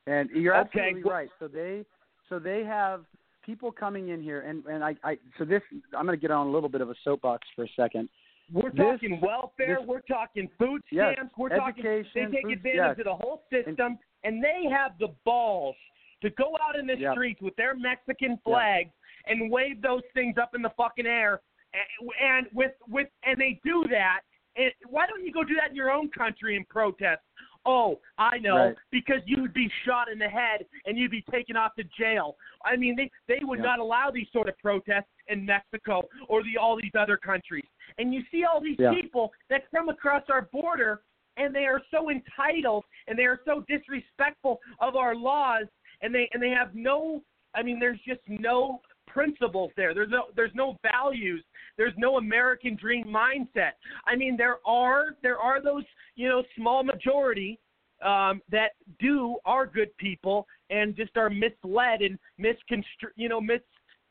And 0.08 0.30
you're 0.32 0.54
absolutely 0.54 1.04
well- 1.04 1.14
right. 1.14 1.30
So 1.40 1.48
they 1.48 1.86
so 2.28 2.40
they 2.40 2.64
have 2.64 3.06
people 3.46 3.72
coming 3.72 4.10
in 4.10 4.22
here, 4.22 4.42
and 4.42 4.66
and 4.66 4.84
I, 4.84 4.96
I 5.04 5.18
so 5.38 5.46
this 5.46 5.62
I'm 5.98 6.06
going 6.06 6.18
to 6.18 6.22
get 6.22 6.32
on 6.32 6.48
a 6.48 6.52
little 6.52 6.70
bit 6.70 6.82
of 6.82 6.90
a 6.90 6.96
soapbox 7.04 7.48
for 7.56 7.64
a 7.66 7.70
second. 7.76 8.10
We're 8.52 8.72
This- 8.72 8.80
talking 8.80 9.20
welfare. 9.22 9.78
this- 9.80 9.86
we're 9.88 10.02
talking 10.02 10.48
food 10.58 10.82
Yes, 10.92 11.14
stamps. 11.14 11.36
we're 11.38 11.50
talking. 11.50 11.84
They 11.84 12.04
take 12.04 12.32
food- 12.44 12.52
advantage 12.54 12.76
yes. 12.76 12.98
of 13.00 13.06
the 13.06 13.16
whole 13.16 13.44
system, 13.52 14.00
and 14.24 14.44
they 14.44 14.66
have 14.72 14.98
the 14.98 15.10
balls 15.24 15.76
to 16.22 16.30
go 16.32 16.58
out 16.62 16.76
in 16.76 16.86
the 16.88 16.98
Yep. 16.98 17.14
streets 17.14 17.42
with 17.42 17.56
their 17.56 17.76
Mexican 17.76 18.38
flags 18.44 18.92
and 19.28 19.50
wave 19.52 19.82
those 19.82 20.02
things 20.14 20.38
up 20.38 20.56
in 20.56 20.62
the 20.62 20.70
fucking 20.72 21.06
air, 21.06 21.40
and, 21.74 22.10
and 22.20 22.48
with 22.54 22.74
with 22.88 23.10
and 23.24 23.40
they 23.40 23.60
do 23.64 23.86
that. 23.90 24.22
And 24.60 24.72
why 24.90 25.08
don't 25.08 25.26
you 25.26 25.32
go 25.32 25.44
do 25.44 25.56
that 25.56 25.70
in 25.70 25.76
your 25.76 25.90
own 25.90 26.10
country 26.10 26.56
and 26.58 26.68
protest? 26.68 27.22
Oh, 27.66 28.00
I 28.18 28.38
know, 28.38 28.56
Right. 28.58 28.76
because 28.92 29.22
you 29.26 29.42
would 29.42 29.54
be 29.54 29.70
shot 29.86 30.10
in 30.10 30.18
the 30.20 30.30
head 30.30 30.66
and 30.86 30.98
you'd 30.98 31.12
be 31.12 31.22
taken 31.24 31.56
off 31.56 31.76
to 31.76 31.84
jail. 31.98 32.38
I 32.66 32.76
mean, 32.76 32.96
they 32.96 33.10
they 33.28 33.40
would 33.44 33.60
Yeah. 33.60 33.66
not 33.66 33.80
allow 33.80 34.12
these 34.12 34.30
sort 34.32 34.48
of 34.50 34.58
protests 34.60 35.12
in 35.28 35.46
Mexico 35.46 36.08
or 36.28 36.44
the 36.44 36.58
all 36.58 36.76
these 36.76 36.96
other 36.96 37.18
countries. 37.18 37.66
And 37.98 38.14
you 38.14 38.24
see 38.32 38.44
all 38.44 38.60
these 38.62 38.80
Yeah. 38.80 38.94
people 38.94 39.34
that 39.50 39.70
come 39.72 39.90
across 39.90 40.30
our 40.30 40.44
border 40.44 41.04
and 41.38 41.54
they 41.56 41.68
are 41.68 41.82
so 41.92 42.10
entitled 42.10 42.86
and 43.08 43.18
they 43.18 43.26
are 43.26 43.42
so 43.46 43.62
disrespectful 43.62 44.62
of 44.80 44.96
our 44.96 45.16
laws 45.16 45.68
and 46.02 46.14
they 46.14 46.30
and 46.34 46.42
they 46.42 46.50
have 46.50 46.76
no 46.76 47.24
I 47.54 47.64
mean 47.64 47.80
there's 47.80 48.02
just 48.02 48.22
no 48.28 48.82
principles 49.10 49.72
there. 49.76 49.94
There's 49.94 50.10
no 50.10 50.26
there's 50.36 50.56
no 50.56 50.78
values. 50.82 51.44
There's 51.78 51.94
no 51.98 52.18
American 52.18 52.76
dream 52.76 53.06
mindset. 53.06 53.74
I 54.06 54.16
mean 54.16 54.38
there 54.38 54.58
are 54.66 55.16
there 55.22 55.38
are 55.40 55.62
those, 55.62 55.84
you 56.16 56.28
know, 56.30 56.44
small 56.58 56.84
majority 56.84 57.60
um, 58.04 58.42
that 58.50 58.72
do 59.00 59.38
are 59.46 59.66
good 59.66 59.96
people 59.98 60.48
and 60.70 60.96
just 60.96 61.18
are 61.18 61.30
misled 61.30 62.02
and 62.02 62.18
misconstru 62.40 63.10
you 63.16 63.28
know 63.28 63.42
mis 63.42 63.60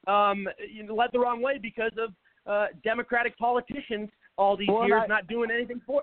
um, 0.06 0.46
you 0.72 0.82
know, 0.84 0.94
led 0.94 1.10
the 1.12 1.18
wrong 1.18 1.42
way 1.42 1.58
because 1.60 1.92
of 1.98 2.10
uh, 2.46 2.66
Democratic 2.82 3.36
politicians 3.38 4.08
all 4.36 4.56
these 4.56 4.68
Well, 4.68 4.86
years 4.86 5.02
I- 5.04 5.06
not 5.06 5.26
doing 5.26 5.50
anything 5.50 5.80
for. 5.86 6.02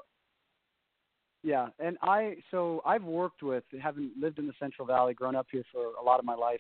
Yeah, 1.44 1.68
and 1.80 1.96
I 2.02 2.38
so 2.50 2.82
I've 2.86 3.04
worked 3.04 3.44
with 3.44 3.64
having 3.82 4.10
lived 4.20 4.40
in 4.40 4.48
the 4.48 4.54
Central 4.60 4.88
Valley, 4.88 5.14
grown 5.14 5.36
up 5.36 5.46
here 5.52 5.64
for 5.72 5.92
a 6.02 6.04
lot 6.04 6.18
of 6.18 6.26
my 6.26 6.34
life. 6.34 6.60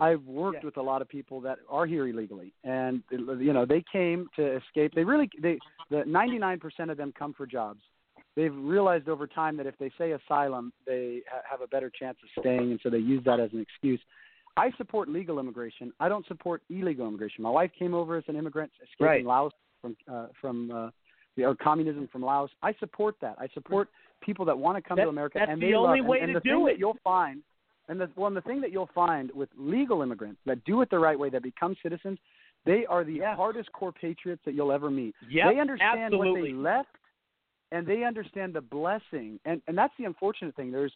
I've 0.00 0.22
worked 0.24 0.58
Yeah. 0.62 0.66
with 0.66 0.76
a 0.76 0.82
lot 0.82 1.02
of 1.02 1.08
people 1.08 1.40
that 1.42 1.58
are 1.68 1.86
here 1.86 2.06
illegally, 2.06 2.52
and 2.64 3.02
you 3.10 3.52
know 3.52 3.64
they 3.66 3.82
came 3.92 4.28
to 4.36 4.56
escape. 4.56 4.92
They 4.94 5.04
really 5.04 5.28
they 5.40 5.58
the 5.90 6.04
99% 6.06 6.90
of 6.90 6.96
them 6.96 7.12
come 7.18 7.32
for 7.34 7.46
jobs. 7.46 7.80
They've 8.36 8.54
realized 8.54 9.08
over 9.08 9.26
time 9.26 9.56
that 9.56 9.66
if 9.66 9.76
they 9.78 9.90
say 9.98 10.12
asylum, 10.12 10.72
they 10.86 11.22
ha- 11.30 11.40
have 11.50 11.60
a 11.60 11.66
better 11.66 11.90
chance 11.90 12.16
of 12.22 12.28
staying, 12.42 12.70
and 12.70 12.78
so 12.82 12.90
they 12.90 12.98
use 12.98 13.24
that 13.24 13.40
as 13.40 13.52
an 13.52 13.60
excuse. 13.60 14.00
I 14.56 14.70
support 14.76 15.08
legal 15.08 15.38
immigration. 15.40 15.92
I 15.98 16.08
don't 16.08 16.26
support 16.26 16.62
illegal 16.70 17.06
immigration. 17.08 17.42
My 17.42 17.50
wife 17.50 17.70
came 17.78 17.94
over 17.94 18.16
as 18.16 18.24
an 18.28 18.36
immigrant, 18.36 18.70
escaping 18.82 19.06
Right. 19.06 19.24
Laos 19.24 19.52
from 19.82 19.96
uh, 20.12 20.26
from 20.40 20.70
uh, 20.70 20.90
the, 21.36 21.44
or 21.44 21.54
communism 21.56 22.08
from 22.12 22.22
Laos. 22.22 22.50
I 22.62 22.72
support 22.74 23.16
that. 23.20 23.36
I 23.38 23.48
support 23.54 23.88
people 24.20 24.44
that 24.44 24.56
want 24.58 24.76
to 24.76 24.82
come 24.88 24.96
to 24.98 25.08
America 25.08 25.38
that's 25.40 25.50
and 25.50 25.60
the 25.62 25.66
they 25.68 25.74
only 25.74 26.00
love. 26.00 26.08
way 26.08 26.18
and, 26.20 26.30
and 26.30 26.34
to 26.34 26.40
the 26.40 26.44
do 26.44 26.56
thing 26.58 26.66
it. 26.66 26.72
that 26.72 26.78
you'll 26.78 26.96
find, 27.04 27.42
and 27.88 28.00
the 28.00 28.10
well, 28.16 28.26
and 28.28 28.36
the 28.36 28.40
thing 28.42 28.60
that 28.60 28.72
you'll 28.72 28.90
find 28.94 29.30
with 29.32 29.48
legal 29.56 30.02
immigrants 30.02 30.40
that 30.46 30.62
do 30.64 30.80
it 30.82 30.90
the 30.90 30.98
right 30.98 31.18
way, 31.18 31.30
that 31.30 31.42
become 31.42 31.74
citizens, 31.82 32.18
they 32.66 32.84
are 32.86 33.04
the 33.04 33.18
hardest 33.36 33.72
core 33.72 33.92
patriots 33.92 34.42
that 34.44 34.54
you'll 34.54 34.72
ever 34.72 34.90
meet. 34.90 35.14
Yep, 35.30 35.52
they 35.52 35.60
understand 35.60 36.16
what 36.16 36.34
they 36.34 36.52
left, 36.52 36.88
and 37.72 37.86
they 37.86 38.04
understand 38.04 38.54
the 38.54 38.60
blessing. 38.60 39.38
And 39.44 39.62
and 39.66 39.76
that's 39.76 39.94
the 39.98 40.04
unfortunate 40.04 40.54
thing. 40.56 40.70
There's 40.70 40.94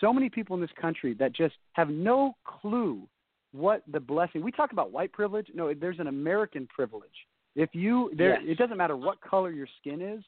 so 0.00 0.12
many 0.12 0.28
people 0.28 0.54
in 0.54 0.60
this 0.60 0.70
country 0.80 1.14
that 1.14 1.32
just 1.32 1.54
have 1.72 1.88
no 1.88 2.34
clue 2.44 3.08
what 3.52 3.82
the 3.90 4.00
blessing. 4.00 4.42
We 4.42 4.52
talk 4.52 4.72
about 4.72 4.92
white 4.92 5.12
privilege. 5.12 5.48
No, 5.54 5.72
there's 5.72 5.98
an 5.98 6.08
American 6.08 6.66
privilege. 6.66 7.26
If 7.56 7.70
you 7.74 8.10
there, 8.16 8.40
Yes. 8.40 8.42
it 8.46 8.58
doesn't 8.58 8.76
matter 8.76 8.96
what 8.96 9.20
color 9.20 9.50
your 9.50 9.66
skin 9.80 10.00
is. 10.02 10.22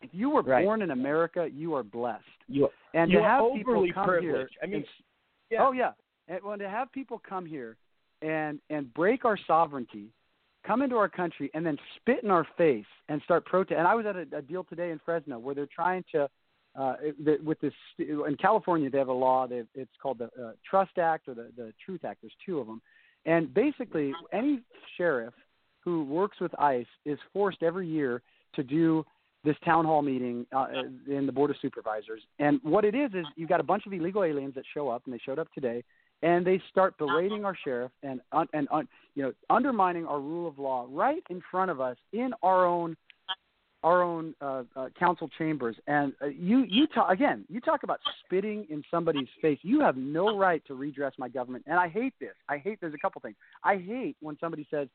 If 0.00 0.10
you 0.14 0.30
were 0.30 0.42
Right. 0.42 0.64
born 0.64 0.82
in 0.82 0.90
America, 0.90 1.48
you 1.50 1.74
are 1.74 1.82
blessed. 1.82 2.24
You, 2.46 2.70
And 2.94 3.10
you're 3.10 3.22
to 3.22 3.28
have 3.28 3.52
people 3.54 3.86
come 3.92 4.06
privileged. 4.06 4.52
here, 4.52 4.62
I 4.62 4.66
mean, 4.66 4.84
yeah. 5.50 5.58
oh 5.60 5.72
yeah, 5.72 5.92
and 6.28 6.40
well, 6.44 6.58
to 6.58 6.68
have 6.68 6.92
people 6.92 7.20
come 7.26 7.46
here 7.46 7.76
and 8.22 8.60
and 8.70 8.92
break 8.94 9.24
our 9.24 9.38
sovereignty, 9.46 10.08
come 10.66 10.82
into 10.82 10.96
our 10.96 11.08
country, 11.08 11.50
and 11.54 11.64
then 11.64 11.76
spit 11.96 12.22
in 12.22 12.30
our 12.30 12.46
face 12.56 12.86
and 13.08 13.20
start 13.22 13.44
protest. 13.44 13.78
And 13.78 13.86
I 13.86 13.94
was 13.94 14.06
at 14.06 14.16
a, 14.16 14.38
a 14.38 14.42
deal 14.42 14.64
today 14.64 14.90
in 14.90 15.00
Fresno 15.04 15.38
where 15.38 15.54
they're 15.54 15.68
trying 15.74 16.04
to, 16.12 16.28
uh, 16.76 16.94
with 17.44 17.60
this 17.60 17.74
in 17.98 18.36
California 18.40 18.90
they 18.90 18.98
have 18.98 19.08
a 19.08 19.12
law. 19.12 19.46
They, 19.46 19.62
it's 19.74 19.92
called 20.02 20.18
the 20.18 20.26
uh, 20.42 20.52
Trust 20.68 20.98
Act 20.98 21.28
or 21.28 21.34
the 21.34 21.50
the 21.56 21.72
Truth 21.84 22.04
Act. 22.04 22.20
There's 22.22 22.32
two 22.44 22.58
of 22.58 22.66
them, 22.66 22.80
and 23.26 23.52
basically 23.52 24.12
any 24.32 24.60
sheriff 24.96 25.34
who 25.80 26.04
works 26.04 26.40
with 26.40 26.58
ICE 26.58 26.86
is 27.04 27.18
forced 27.32 27.62
every 27.62 27.86
year 27.86 28.22
to 28.54 28.62
do 28.62 29.04
this 29.44 29.56
town 29.64 29.84
hall 29.84 30.02
meeting 30.02 30.46
uh, 30.56 30.66
in 31.06 31.26
the 31.26 31.32
board 31.32 31.50
of 31.50 31.56
supervisors. 31.60 32.22
And 32.38 32.60
what 32.62 32.84
it 32.84 32.94
is 32.94 33.10
is 33.14 33.26
you've 33.36 33.48
got 33.48 33.60
a 33.60 33.64
bunch 33.64 33.86
of 33.86 33.92
illegal 33.92 34.24
aliens 34.24 34.54
that 34.54 34.64
show 34.72 34.88
up, 34.88 35.02
and 35.04 35.14
they 35.14 35.20
showed 35.24 35.38
up 35.38 35.52
today, 35.52 35.84
and 36.22 36.46
they 36.46 36.60
start 36.70 36.96
berating 36.98 37.44
our 37.44 37.56
sheriff 37.64 37.92
and 38.02 38.20
un, 38.32 38.48
and 38.52 38.66
un, 38.72 38.88
you 39.14 39.22
know 39.22 39.32
undermining 39.50 40.06
our 40.06 40.20
rule 40.20 40.48
of 40.48 40.58
law 40.58 40.86
right 40.90 41.22
in 41.30 41.42
front 41.50 41.70
of 41.70 41.80
us 41.80 41.96
in 42.12 42.32
our 42.42 42.66
own 42.66 42.96
our 43.82 44.02
own 44.02 44.34
uh, 44.40 44.62
uh, 44.74 44.88
council 44.98 45.28
chambers. 45.36 45.76
And 45.86 46.14
uh, 46.22 46.26
you 46.26 46.64
you 46.66 46.86
talk 46.86 47.12
again. 47.12 47.44
You 47.48 47.60
talk 47.60 47.82
about 47.82 48.00
spitting 48.24 48.66
in 48.70 48.82
somebody's 48.90 49.28
face. 49.42 49.58
You 49.62 49.80
have 49.80 49.96
no 49.96 50.38
right 50.38 50.62
to 50.66 50.74
redress 50.74 51.12
my 51.18 51.28
government. 51.28 51.64
And 51.66 51.78
I 51.78 51.88
hate 51.88 52.14
this. 52.18 52.34
I 52.48 52.56
hate. 52.56 52.78
There's 52.80 52.94
a 52.94 52.98
couple 52.98 53.20
things. 53.20 53.36
I 53.62 53.76
hate 53.76 54.16
when 54.20 54.38
somebody 54.40 54.66
says 54.70 54.88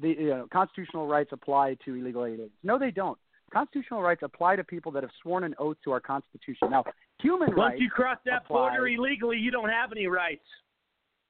the 0.00 0.08
you 0.08 0.28
know, 0.28 0.46
constitutional 0.52 1.08
rights 1.08 1.30
apply 1.32 1.76
to 1.84 1.94
illegal 1.94 2.24
aliens. 2.24 2.52
No, 2.62 2.78
they 2.78 2.92
don't. 2.92 3.18
Constitutional 3.52 4.02
rights 4.02 4.22
apply 4.22 4.56
to 4.56 4.64
people 4.64 4.90
that 4.92 5.02
have 5.02 5.12
sworn 5.22 5.44
an 5.44 5.54
oath 5.58 5.76
to 5.84 5.92
our 5.92 6.00
Constitution. 6.00 6.70
Now, 6.70 6.84
Human 7.20 7.48
Once 7.48 7.56
rights. 7.56 7.72
Once 7.72 7.80
you 7.80 7.90
cross 7.90 8.18
that 8.26 8.42
apply. 8.44 8.56
border 8.56 8.88
illegally, 8.88 9.38
you 9.38 9.50
don't 9.50 9.68
have 9.68 9.92
any 9.92 10.06
rights. 10.06 10.44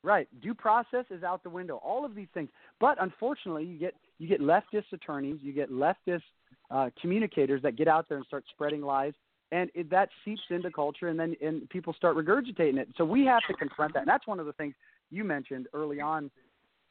Right. 0.03 0.29
Due 0.41 0.55
process 0.55 1.05
is 1.11 1.23
out 1.23 1.43
the 1.43 1.51
window. 1.51 1.81
All 1.85 2.05
of 2.05 2.15
these 2.15 2.29
things. 2.33 2.49
But 2.81 2.97
unfortunately, 3.01 3.65
you 3.65 3.79
get 3.79 3.95
you 4.19 4.29
get 4.29 4.41
leftist 4.41 4.93
attorneys, 4.93 5.39
you 5.43 5.53
get 5.53 5.71
leftist 5.71 6.23
uh, 6.71 6.91
communicators 7.01 7.61
that 7.63 7.77
get 7.77 7.89
out 7.89 8.09
there 8.09 8.19
and 8.19 8.27
start 8.27 8.45
spreading 8.51 8.83
lies, 8.83 9.15
and 9.53 9.71
it, 9.75 9.91
that 9.91 10.09
seeps 10.25 10.43
into 10.51 10.71
culture, 10.71 11.09
and 11.09 11.19
then 11.19 11.35
and 11.43 11.69
people 11.71 11.93
start 11.93 12.17
regurgitating 12.17 12.79
it. 12.79 12.89
So 12.97 13.05
we 13.05 13.25
have 13.27 13.43
to 13.49 13.55
confront 13.55 13.95
that. 13.95 14.01
And 14.01 14.09
that's 14.09 14.27
one 14.27 14.41
of 14.41 14.47
the 14.47 14.53
things 14.53 14.75
you 15.11 15.25
mentioned 15.25 15.67
early 15.73 16.01
on, 16.01 16.31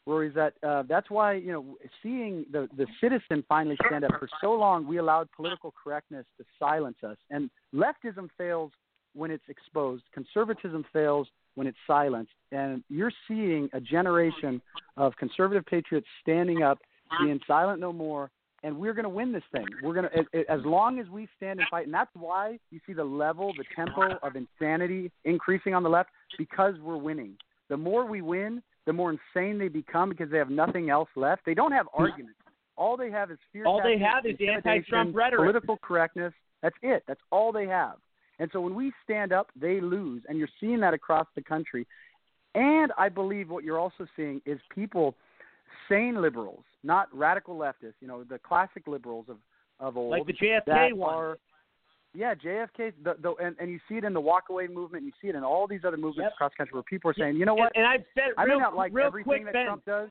Rory. 0.05 0.27
Is 0.29 0.35
that 0.35 0.53
uh, 0.61 0.83
that's 0.87 1.09
why 1.09 1.33
you 1.33 1.51
know 1.51 1.77
seeing 2.03 2.45
the 2.51 2.67
the 2.77 2.85
citizen 3.01 3.43
finally 3.47 3.77
stand 3.87 4.03
up. 4.03 4.11
For 4.19 4.29
so 4.41 4.53
long, 4.53 4.87
we 4.87 4.97
allowed 4.97 5.29
political 5.35 5.73
correctness 5.83 6.25
to 6.37 6.45
silence 6.59 6.97
us, 7.03 7.17
and 7.29 7.49
leftism 7.73 8.29
fails 8.37 8.71
when 9.15 9.31
it's 9.31 9.43
exposed. 9.47 10.03
Conservatism 10.13 10.85
fails 10.93 11.27
when 11.55 11.67
it's 11.67 11.77
silenced. 11.87 12.31
And 12.51 12.83
you're 12.89 13.11
seeing 13.27 13.69
a 13.73 13.81
generation 13.81 14.61
of 14.97 15.15
conservative 15.15 15.65
patriots 15.65 16.07
standing 16.21 16.61
up, 16.61 16.79
being 17.21 17.39
silent 17.47 17.79
no 17.79 17.91
more. 17.91 18.29
And 18.63 18.77
we're 18.77 18.93
going 18.93 19.03
to 19.03 19.09
win 19.09 19.31
this 19.31 19.43
thing. 19.51 19.65
We're 19.83 19.93
going 19.93 20.07
to, 20.09 20.51
as 20.51 20.59
long 20.65 20.99
as 20.99 21.07
we 21.07 21.27
stand 21.37 21.59
and 21.59 21.69
fight. 21.69 21.85
And 21.85 21.93
that's 21.93 22.09
why 22.15 22.57
you 22.71 22.79
see 22.85 22.93
the 22.93 23.03
level, 23.03 23.53
the 23.57 23.63
tempo 23.75 24.17
of 24.23 24.35
insanity 24.35 25.11
increasing 25.23 25.73
on 25.75 25.83
the 25.83 25.89
left 25.89 26.09
because 26.37 26.73
we're 26.81 26.97
winning. 26.97 27.35
The 27.69 27.77
more 27.77 28.05
we 28.05 28.21
win, 28.21 28.63
the 28.85 28.93
more 28.93 29.11
insane 29.11 29.57
they 29.57 29.67
become 29.67 30.09
because 30.09 30.29
they 30.29 30.37
have 30.37 30.49
nothing 30.49 30.89
else 30.89 31.09
left. 31.15 31.45
They 31.45 31.53
don't 31.53 31.71
have 31.71 31.87
arguments. 31.93 32.39
All 32.77 32.97
they 32.97 33.09
have 33.09 33.31
is 33.31 33.37
fear. 33.53 33.65
All 33.65 33.81
they 33.81 33.97
have 33.97 34.25
is 34.25 34.35
anti-Trump 34.39 35.15
rhetoric. 35.15 35.39
Political 35.39 35.77
correctness. 35.77 36.33
That's 36.61 36.75
it. 36.81 37.03
That's 37.07 37.21
all 37.31 37.51
they 37.51 37.67
have. 37.67 37.95
And 38.39 38.49
so 38.51 38.59
when 38.59 38.75
we 38.75 38.91
stand 39.03 39.31
up, 39.31 39.49
they 39.59 39.79
lose. 39.79 40.23
And 40.27 40.37
you're 40.37 40.49
seeing 40.59 40.79
that 40.81 40.93
across 40.93 41.27
the 41.35 41.41
country. 41.41 41.87
And 42.53 42.91
I 42.97 43.09
believe 43.09 43.49
what 43.49 43.63
you're 43.63 43.79
also 43.79 44.07
seeing 44.15 44.41
is 44.45 44.59
people, 44.73 45.15
sane 45.89 46.21
liberals, 46.21 46.63
not 46.83 47.07
radical 47.13 47.57
leftists, 47.57 47.93
you 48.01 48.07
know, 48.07 48.23
the 48.23 48.39
classic 48.39 48.87
liberals 48.87 49.25
of, 49.29 49.37
of 49.79 49.97
old. 49.97 50.11
Like 50.11 50.25
the 50.25 50.33
JFK 50.33 50.65
that 50.65 50.97
one. 50.97 51.13
Are, 51.13 51.37
yeah, 52.15 52.33
JFK, 52.35 52.93
the, 53.03 53.15
the, 53.21 53.33
and, 53.35 53.55
and 53.59 53.69
you 53.69 53.79
see 53.89 53.95
it 53.95 54.03
in 54.03 54.13
the 54.13 54.21
walkaway 54.21 54.69
movement, 54.71 55.03
you 55.03 55.11
see 55.21 55.27
it 55.27 55.35
in 55.35 55.43
all 55.43 55.67
these 55.67 55.81
other 55.85 55.97
movements 55.97 56.25
Yep. 56.27 56.33
across 56.33 56.51
the 56.53 56.57
country 56.57 56.73
where 56.73 56.83
people 56.83 57.11
are 57.11 57.13
saying, 57.13 57.35
you 57.37 57.45
know 57.45 57.53
what, 57.55 57.71
And, 57.75 57.85
and 57.85 57.87
I've 57.87 58.05
said 58.13 58.33
I 58.37 58.43
real, 58.45 58.57
may 58.57 58.63
not 58.63 58.75
like 58.75 58.93
real 58.93 59.07
everything 59.07 59.43
quick, 59.43 59.45
that 59.45 59.53
Ben, 59.53 59.65
Trump 59.65 59.85
does. 59.85 60.09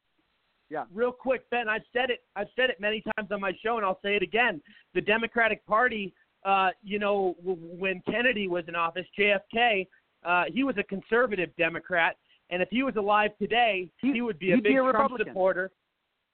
Yeah. 0.70 0.84
Real 0.94 1.12
quick, 1.12 1.48
Ben, 1.50 1.68
I've 1.68 1.82
said 1.92 2.10
it. 2.10 2.24
I've 2.36 2.48
said 2.56 2.70
it 2.70 2.80
many 2.80 3.02
times 3.16 3.30
on 3.30 3.40
my 3.40 3.52
show, 3.62 3.76
and 3.76 3.84
I'll 3.86 4.00
say 4.02 4.16
it 4.16 4.22
again. 4.22 4.60
The 4.94 5.00
Democratic 5.00 5.64
Party, 5.66 6.14
uh, 6.44 6.70
you 6.82 6.98
know, 6.98 7.36
w- 7.44 7.58
when 7.78 8.00
Kennedy 8.10 8.48
was 8.48 8.64
in 8.66 8.74
office, 8.74 9.06
JFK, 9.18 9.86
uh, 10.24 10.44
he 10.48 10.64
was 10.64 10.76
a 10.78 10.82
conservative 10.82 11.50
Democrat, 11.58 12.16
and 12.50 12.62
if 12.62 12.68
he 12.70 12.82
was 12.82 12.96
alive 12.96 13.30
today, 13.38 13.90
he, 14.00 14.20
would 14.22 14.38
be 14.38 14.52
a 14.52 14.56
big 14.56 14.64
be 14.64 14.70
a 14.70 14.76
Trump 14.76 14.94
Republican. 14.94 15.26
supporter. 15.28 15.70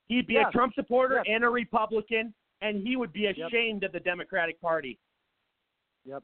He'd 0.09 0.27
be 0.27 0.35
Yeah. 0.35 0.49
a 0.49 0.53
Trump 0.53 0.75
supporter 0.75 1.23
Yeah. 1.27 1.35
and 1.35 1.45
a 1.45 1.49
Republican, 1.49 2.33
and 2.62 2.87
he 2.87 2.97
would 2.97 3.12
be 3.12 3.23
Yep. 3.23 3.37
ashamed 3.49 3.85
of 3.85 3.93
the 3.93 4.01
Democratic 4.01 4.61
Party. 4.61 4.99
Yep. 6.05 6.23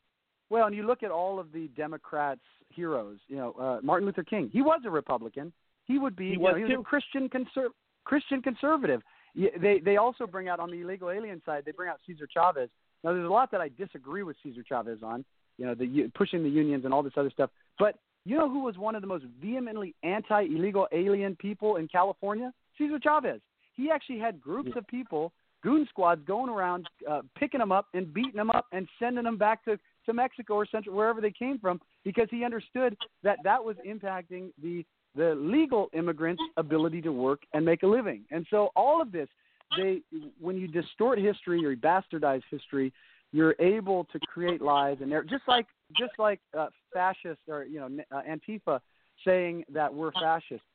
Well, 0.49 0.67
and 0.67 0.77
you 0.77 0.87
look 0.87 1.03
at 1.03 1.11
all 1.11 1.39
of 1.39 1.53
the 1.53 1.69
Democrats' 1.69 2.41
heroes. 2.69 3.19
You 3.29 3.37
know, 3.37 3.53
uh, 3.53 3.81
Martin 3.83 4.07
Luther 4.07 4.23
King. 4.23 4.49
He 4.53 4.63
was 4.63 4.81
a 4.85 4.91
Republican. 4.91 5.53
He 5.87 5.99
would 5.99 6.17
be. 6.17 6.29
He 6.29 6.33
you 6.35 6.41
was 6.41 6.53
know, 6.53 6.67
he 6.67 6.77
was 6.77 6.81
a 6.81 6.85
Christian 6.85 7.29
conser- 7.29 7.71
Christian 8.05 8.43
conservative. 8.43 9.03
Yeah, 9.35 9.51
They 9.61 9.81
they 9.81 9.97
also 9.97 10.27
bring 10.27 10.49
out 10.49 10.61
on 10.61 10.71
the 10.71 10.81
illegal 10.81 11.11
alien 11.11 11.43
side. 11.45 11.65
They 11.67 11.73
bring 11.73 11.91
out 11.91 11.99
Cesar 12.07 12.29
Chavez. 12.33 12.71
Now, 13.05 13.13
there's 13.13 13.27
a 13.27 13.33
lot 13.33 13.51
that 13.51 13.61
I 13.61 13.69
disagree 13.69 14.23
with 14.23 14.37
Cesar 14.43 14.65
Chavez 14.67 14.99
on. 15.03 15.25
You 15.59 15.67
know, 15.67 15.75
the 15.75 16.11
pushing 16.15 16.43
the 16.43 16.49
unions 16.49 16.85
and 16.85 16.93
all 16.93 17.03
this 17.03 17.15
other 17.17 17.31
stuff. 17.31 17.51
But 17.79 17.97
you 18.25 18.37
know 18.37 18.49
who 18.49 18.65
was 18.65 18.77
one 18.77 18.95
of 18.95 19.03
the 19.03 19.07
most 19.07 19.25
vehemently 19.41 19.95
anti-illegal 20.03 20.89
alien 20.93 21.37
people 21.37 21.77
in 21.77 21.89
California? 21.89 22.53
Cesar 22.77 22.99
Chavez. 23.03 23.41
He 23.75 23.91
actually 23.91 24.19
had 24.19 24.41
groups 24.41 24.71
of 24.77 24.87
people, 24.87 25.33
goon 25.63 25.87
squads, 25.89 26.23
going 26.27 26.51
around 26.51 26.89
uh, 27.09 27.23
picking 27.39 27.61
them 27.61 27.73
up 27.73 27.87
and 27.95 28.13
beating 28.13 28.37
them 28.37 28.51
up 28.51 28.67
and 28.73 28.89
sending 28.99 29.25
them 29.25 29.37
back 29.37 29.65
to 29.65 29.79
to 30.07 30.13
Mexico 30.13 30.55
or 30.55 30.67
Central 30.67 30.95
wherever 30.95 31.21
they 31.21 31.33
came 31.33 31.59
from 31.59 31.81
because 32.05 32.29
he 32.31 32.45
understood 32.45 32.97
that 33.23 33.39
that 33.45 33.63
was 33.63 33.77
impacting 33.87 34.51
the 34.63 34.85
the 35.17 35.35
legal 35.35 35.89
immigrants' 35.95 36.43
ability 36.57 37.01
to 37.03 37.11
work 37.11 37.43
and 37.55 37.65
make 37.65 37.83
a 37.83 37.87
living. 37.87 38.25
And 38.31 38.47
so 38.51 38.71
all 38.77 39.01
of 39.01 39.11
this, 39.11 39.29
they 39.77 40.03
when 40.41 40.57
you 40.57 40.69
distort 40.69 41.19
history 41.19 41.65
or 41.65 41.75
bastardize 41.75 42.43
history, 42.51 42.93
you're 43.33 43.57
able 43.59 44.05
to 44.05 44.19
create 44.21 44.63
lies 44.63 44.99
and 45.01 45.11
they're 45.11 45.25
just 45.25 45.43
like 45.49 45.67
just 45.99 46.13
like 46.19 46.41
uh, 46.57 46.69
fascists 46.93 47.43
or 47.49 47.65
you 47.65 47.81
know 47.81 47.89
uh, 48.13 48.23
Antifa 48.29 48.81
saying 49.25 49.65
that 49.73 49.93
we're 49.93 50.13
fascists. 50.13 50.67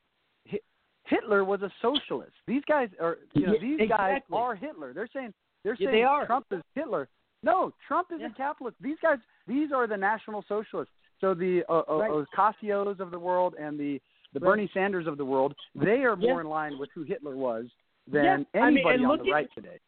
Hi- 1.12 1.16
Hitler 1.20 1.44
was 1.44 1.62
a 1.62 1.70
socialist. 1.80 2.32
These 2.46 2.62
guys 2.68 2.88
are 3.00 3.18
you 3.34 3.46
know 3.46 3.52
Yeah, 3.54 3.60
these 3.60 3.88
guys 3.88 4.20
are 4.32 4.54
Hitler. 4.54 4.92
They're 4.92 5.08
saying 5.12 5.32
they're 5.64 5.76
Yeah, 5.78 5.86
saying 5.88 5.98
they 5.98 6.02
are. 6.04 6.26
Trump 6.26 6.46
is 6.50 6.62
Hitler. 6.74 7.08
No, 7.42 7.72
Trump 7.86 8.08
is 8.12 8.20
a 8.22 8.30
capitalist. 8.36 8.76
These 8.80 8.98
guys, 9.02 9.18
these 9.48 9.72
are 9.72 9.86
the 9.86 9.96
national 9.96 10.44
socialists. 10.48 10.94
So 11.20 11.34
the 11.34 11.62
uh, 11.68 11.82
uh, 11.88 11.96
Right. 11.98 12.10
Ocasios 12.36 13.00
of 13.00 13.10
the 13.10 13.18
world 13.18 13.54
and 13.58 13.78
the 13.78 14.00
the 14.32 14.40
Right. 14.40 14.48
Bernie 14.52 14.70
Sanders 14.72 15.06
of 15.06 15.18
the 15.18 15.24
world, 15.24 15.54
they 15.74 16.04
are 16.04 16.16
more 16.16 16.36
Yeah. 16.36 16.40
in 16.40 16.46
line 16.48 16.78
with 16.78 16.88
who 16.94 17.02
Hitler 17.02 17.36
was 17.36 17.66
than 18.06 18.24
Yeah, 18.24 18.32
I 18.62 18.70
mean, 18.70 18.78
anybody 18.78 19.04
on 19.04 19.18
the 19.18 19.24
at- 19.24 19.32
right 19.32 19.48
today. 19.54 19.78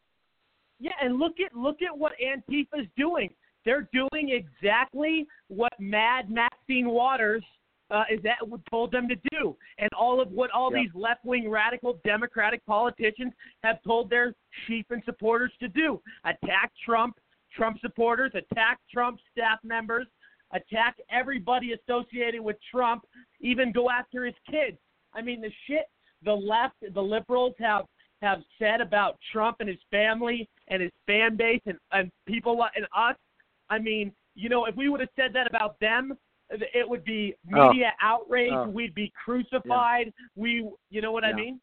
Yeah, 0.80 0.92
and 1.00 1.18
look 1.18 1.40
at 1.40 1.56
look 1.56 1.80
at 1.82 1.96
what 1.96 2.12
Antifa's 2.20 2.86
doing. 2.96 3.30
They're 3.64 3.88
doing 3.92 4.28
exactly 4.30 5.26
what 5.48 5.72
Mad 5.80 6.28
Maxine 6.30 6.88
Waters 6.90 7.42
uh, 7.90 8.04
is 8.10 8.20
that 8.22 8.46
what 8.46 8.60
told 8.70 8.90
them 8.90 9.08
to 9.08 9.16
do, 9.30 9.56
and 9.78 9.90
all 9.92 10.20
of 10.20 10.30
what 10.32 10.50
all 10.50 10.70
Yeah. 10.72 10.82
these 10.82 10.94
left-wing 10.94 11.48
radical 11.48 12.00
Democratic 12.04 12.64
politicians 12.66 13.32
have 13.62 13.82
told 13.82 14.10
their 14.10 14.34
sheep 14.66 14.90
and 14.90 15.02
supporters 15.04 15.52
to 15.60 15.68
do: 15.68 16.00
attack 16.24 16.72
Trump, 16.84 17.18
Trump 17.52 17.78
supporters, 17.80 18.32
attack 18.34 18.80
Trump 18.90 19.20
staff 19.30 19.62
members, 19.62 20.06
attack 20.52 20.96
everybody 21.10 21.72
associated 21.72 22.40
with 22.40 22.56
Trump, 22.70 23.06
even 23.40 23.72
go 23.72 23.90
after 23.90 24.24
his 24.24 24.34
kids. 24.50 24.78
I 25.12 25.22
mean, 25.22 25.40
the 25.40 25.52
shit 25.66 25.86
the 26.24 26.32
left, 26.32 26.76
the 26.94 27.02
liberals 27.02 27.54
have 27.58 27.86
have 28.22 28.42
said 28.58 28.80
about 28.80 29.18
Trump 29.32 29.58
and 29.60 29.68
his 29.68 29.78
family 29.90 30.48
and 30.68 30.80
his 30.80 30.92
fan 31.06 31.36
base 31.36 31.60
and, 31.66 31.78
and 31.92 32.10
people 32.26 32.64
and 32.74 32.86
us. 32.96 33.16
I 33.68 33.78
mean, 33.78 34.12
you 34.34 34.48
know, 34.48 34.64
if 34.64 34.74
we 34.76 34.88
would 34.88 35.00
have 35.00 35.10
said 35.14 35.32
that 35.34 35.46
about 35.46 35.78
them, 35.78 36.16
it 36.74 36.88
would 36.88 37.04
be 37.04 37.34
Oh. 37.54 37.70
media 37.70 37.92
outrage. 38.00 38.52
Oh. 38.52 38.68
We'd 38.68 38.94
be 38.94 39.12
crucified. 39.24 40.12
We, 40.36 40.68
you 40.90 41.00
know 41.02 41.12
what 41.12 41.24
I 41.24 41.32
mean? 41.32 41.60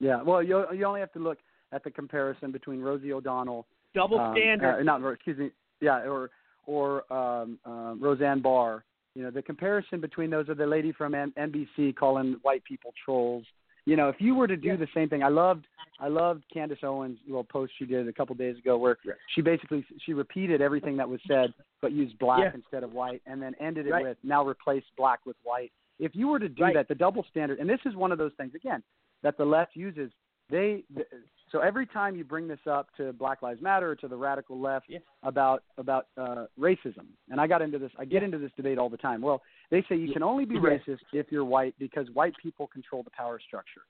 Yeah, 0.00 0.22
well, 0.22 0.42
you 0.42 0.64
you 0.72 0.84
only 0.84 1.00
have 1.00 1.12
to 1.12 1.18
look 1.18 1.38
at 1.72 1.82
the 1.84 1.90
comparison 1.90 2.52
between 2.52 2.80
Rosie 2.80 3.12
O'Donnell, 3.12 3.66
Double 3.94 4.18
um, 4.20 4.34
standard. 4.34 4.80
uh, 4.80 4.82
not 4.82 5.04
excuse 5.12 5.38
me, 5.38 5.50
yeah, 5.80 6.00
or 6.06 6.30
or 6.66 7.12
um, 7.12 7.58
uh, 7.66 7.94
Roseanne 7.98 8.40
Barr. 8.40 8.84
You 9.14 9.24
know, 9.24 9.30
the 9.30 9.42
comparison 9.42 10.00
between 10.00 10.30
those 10.30 10.48
are 10.48 10.54
the 10.54 10.66
lady 10.66 10.92
from 10.92 11.14
N- 11.14 11.32
NBC 11.36 11.96
calling 11.96 12.36
white 12.42 12.62
people 12.64 12.92
trolls. 13.04 13.44
You 13.88 13.96
know, 13.96 14.10
if 14.10 14.16
you 14.18 14.34
were 14.34 14.46
to 14.46 14.56
do 14.56 14.76
the 14.76 14.86
same 14.94 15.08
thing, 15.08 15.22
I 15.22 15.28
loved 15.28 15.66
I 15.98 16.08
loved 16.08 16.44
Candace 16.52 16.80
Owens' 16.82 17.18
little 17.26 17.42
post 17.42 17.72
she 17.78 17.86
did 17.86 18.06
a 18.06 18.12
couple 18.12 18.34
days 18.34 18.58
ago 18.58 18.76
where 18.76 18.98
she 19.34 19.40
basically 19.40 19.82
she 20.04 20.12
repeated 20.12 20.60
everything 20.60 20.94
that 20.98 21.08
was 21.08 21.20
said 21.26 21.54
but 21.80 21.90
used 21.92 22.18
black 22.18 22.40
Yeah. 22.40 22.50
instead 22.54 22.82
of 22.84 22.92
white 22.92 23.22
and 23.24 23.40
then 23.40 23.54
ended 23.58 23.86
it 23.86 23.92
Right. 23.92 24.04
with 24.04 24.18
now 24.22 24.46
replace 24.46 24.84
black 24.98 25.20
with 25.24 25.36
white. 25.42 25.72
If 25.98 26.14
you 26.14 26.28
were 26.28 26.38
to 26.38 26.50
do 26.50 26.64
Right. 26.64 26.74
that, 26.74 26.86
the 26.88 26.94
double 26.94 27.24
standard, 27.30 27.60
and 27.60 27.68
this 27.68 27.80
is 27.86 27.96
one 27.96 28.12
of 28.12 28.18
those 28.18 28.34
things 28.34 28.54
again 28.54 28.82
that 29.22 29.38
the 29.38 29.46
left 29.46 29.74
uses. 29.74 30.12
They 30.50 30.84
th- 30.94 31.08
so 31.50 31.60
every 31.60 31.86
time 31.86 32.14
you 32.14 32.24
bring 32.24 32.46
this 32.46 32.64
up 32.66 32.94
to 32.98 33.12
Black 33.14 33.40
Lives 33.40 33.62
Matter 33.62 33.90
or 33.92 33.96
to 33.96 34.08
the 34.08 34.16
radical 34.16 34.60
left 34.60 34.90
about 35.22 35.62
about 35.78 36.08
uh, 36.18 36.44
racism, 36.60 37.06
and 37.30 37.40
I 37.40 37.46
got 37.46 37.62
into 37.62 37.78
this, 37.78 37.90
I 37.98 38.04
get 38.04 38.22
into 38.22 38.36
this 38.38 38.52
debate 38.52 38.76
all 38.76 38.90
the 38.90 38.98
time. 38.98 39.22
Well, 39.22 39.40
they 39.70 39.84
say 39.88 39.96
you 39.96 40.12
can 40.12 40.22
only 40.22 40.44
be 40.44 40.56
racist 40.56 40.98
if 41.12 41.26
you're 41.30 41.44
white 41.44 41.74
because 41.78 42.06
white 42.14 42.34
people 42.42 42.66
control 42.66 43.02
the 43.02 43.10
power 43.10 43.40
structure, 43.46 43.82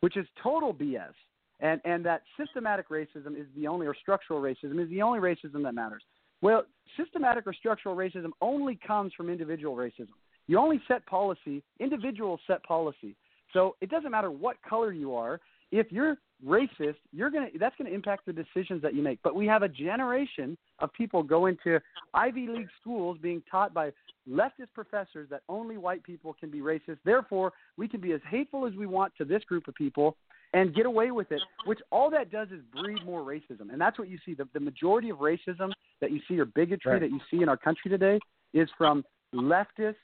which 0.00 0.16
is 0.16 0.26
total 0.42 0.72
BS. 0.72 1.12
And 1.60 1.80
and 1.84 2.04
that 2.04 2.22
systematic 2.38 2.88
racism 2.88 3.38
is 3.38 3.46
the 3.56 3.66
only 3.66 3.86
or 3.86 3.94
structural 3.94 4.40
racism 4.40 4.82
is 4.82 4.88
the 4.90 5.02
only 5.02 5.20
racism 5.20 5.62
that 5.62 5.74
matters. 5.74 6.02
Well, 6.42 6.64
systematic 6.96 7.46
or 7.46 7.54
structural 7.54 7.96
racism 7.96 8.30
only 8.40 8.78
comes 8.86 9.12
from 9.16 9.30
individual 9.30 9.76
racism. 9.76 10.08
You 10.46 10.58
only 10.58 10.80
set 10.86 11.06
policy, 11.06 11.62
individuals 11.80 12.40
set 12.46 12.62
policy. 12.64 13.16
So 13.52 13.76
it 13.80 13.88
doesn't 13.88 14.10
matter 14.10 14.30
what 14.30 14.56
color 14.68 14.92
you 14.92 15.14
are. 15.14 15.40
If 15.70 15.90
you're 15.90 16.16
racist, 16.44 16.96
you're 17.12 17.30
gonna 17.30 17.48
that's 17.58 17.74
gonna 17.76 17.90
impact 17.90 18.26
the 18.26 18.32
decisions 18.32 18.82
that 18.82 18.94
you 18.94 19.02
make. 19.02 19.20
But 19.22 19.34
we 19.34 19.46
have 19.46 19.62
a 19.62 19.68
generation 19.68 20.58
of 20.78 20.92
people 20.92 21.22
going 21.22 21.56
to 21.64 21.80
Ivy 22.12 22.46
League 22.48 22.68
schools 22.80 23.18
being 23.22 23.42
taught 23.50 23.72
by 23.72 23.92
leftist 24.28 24.72
professors 24.74 25.28
that 25.30 25.42
only 25.48 25.76
white 25.76 26.02
people 26.02 26.34
can 26.38 26.50
be 26.50 26.60
racist. 26.60 26.98
Therefore, 27.04 27.52
we 27.76 27.88
can 27.88 28.00
be 28.00 28.12
as 28.12 28.20
hateful 28.28 28.66
as 28.66 28.74
we 28.74 28.86
want 28.86 29.12
to 29.18 29.24
this 29.24 29.44
group 29.44 29.68
of 29.68 29.74
people 29.74 30.16
and 30.52 30.74
get 30.74 30.86
away 30.86 31.10
with 31.10 31.32
it, 31.32 31.42
which 31.66 31.80
all 31.90 32.08
that 32.10 32.30
does 32.30 32.48
is 32.48 32.60
breed 32.72 33.04
more 33.04 33.22
racism. 33.22 33.72
And 33.72 33.80
that's 33.80 33.98
what 33.98 34.08
you 34.08 34.18
see. 34.24 34.34
The, 34.34 34.48
the 34.54 34.60
majority 34.60 35.10
of 35.10 35.18
racism 35.18 35.72
that 36.00 36.12
you 36.12 36.20
see 36.28 36.38
or 36.38 36.44
bigotry 36.44 36.92
Right. 36.92 37.00
that 37.00 37.10
you 37.10 37.20
see 37.30 37.42
in 37.42 37.48
our 37.48 37.56
country 37.56 37.90
today 37.90 38.20
is 38.52 38.68
from 38.78 39.04
leftist 39.34 39.96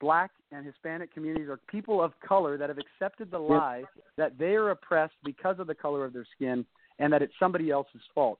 black 0.00 0.30
and 0.52 0.64
Hispanic 0.64 1.12
communities 1.12 1.48
or 1.48 1.58
people 1.68 2.02
of 2.02 2.12
color 2.26 2.56
that 2.56 2.70
have 2.70 2.78
accepted 2.78 3.30
the 3.30 3.38
lie 3.38 3.84
that 4.16 4.38
they 4.38 4.54
are 4.54 4.70
oppressed 4.70 5.14
because 5.22 5.58
of 5.58 5.66
the 5.66 5.74
color 5.74 6.04
of 6.04 6.12
their 6.14 6.26
skin 6.34 6.64
and 6.98 7.12
that 7.12 7.20
it's 7.22 7.34
somebody 7.38 7.70
else's 7.70 8.00
fault. 8.14 8.38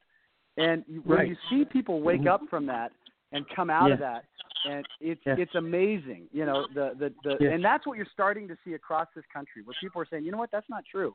And 0.57 0.84
you, 0.88 1.01
when 1.03 1.18
Right. 1.18 1.28
you 1.28 1.36
see 1.48 1.64
people 1.64 2.01
wake 2.03 2.20
mm-hmm. 2.20 2.28
up 2.28 2.42
from 2.51 2.66
that 2.66 2.92
and 3.32 3.48
come 3.55 3.70
out 3.70 3.92
of 3.92 3.98
that, 4.01 4.24
and 4.68 4.86
it's 5.01 5.24
Yeah. 5.24 5.36
it's 5.38 5.55
amazing, 5.55 6.28
you 6.32 6.44
know, 6.44 6.66
the 6.74 6.94
the, 6.98 7.14
the 7.22 7.36
Yeah. 7.40 7.51
and 7.51 7.64
that's 7.64 7.86
what 7.86 7.96
you're 7.96 8.07
starting 8.12 8.48
to 8.48 8.57
see 8.64 8.74
across 8.74 9.09
this 9.14 9.24
country, 9.32 9.62
where 9.62 9.74
people 9.80 10.03
are 10.03 10.07
saying, 10.07 10.24
you 10.24 10.32
know 10.32 10.38
what, 10.38 10.51
that's 10.51 10.68
not 10.68 10.84
true. 10.84 11.14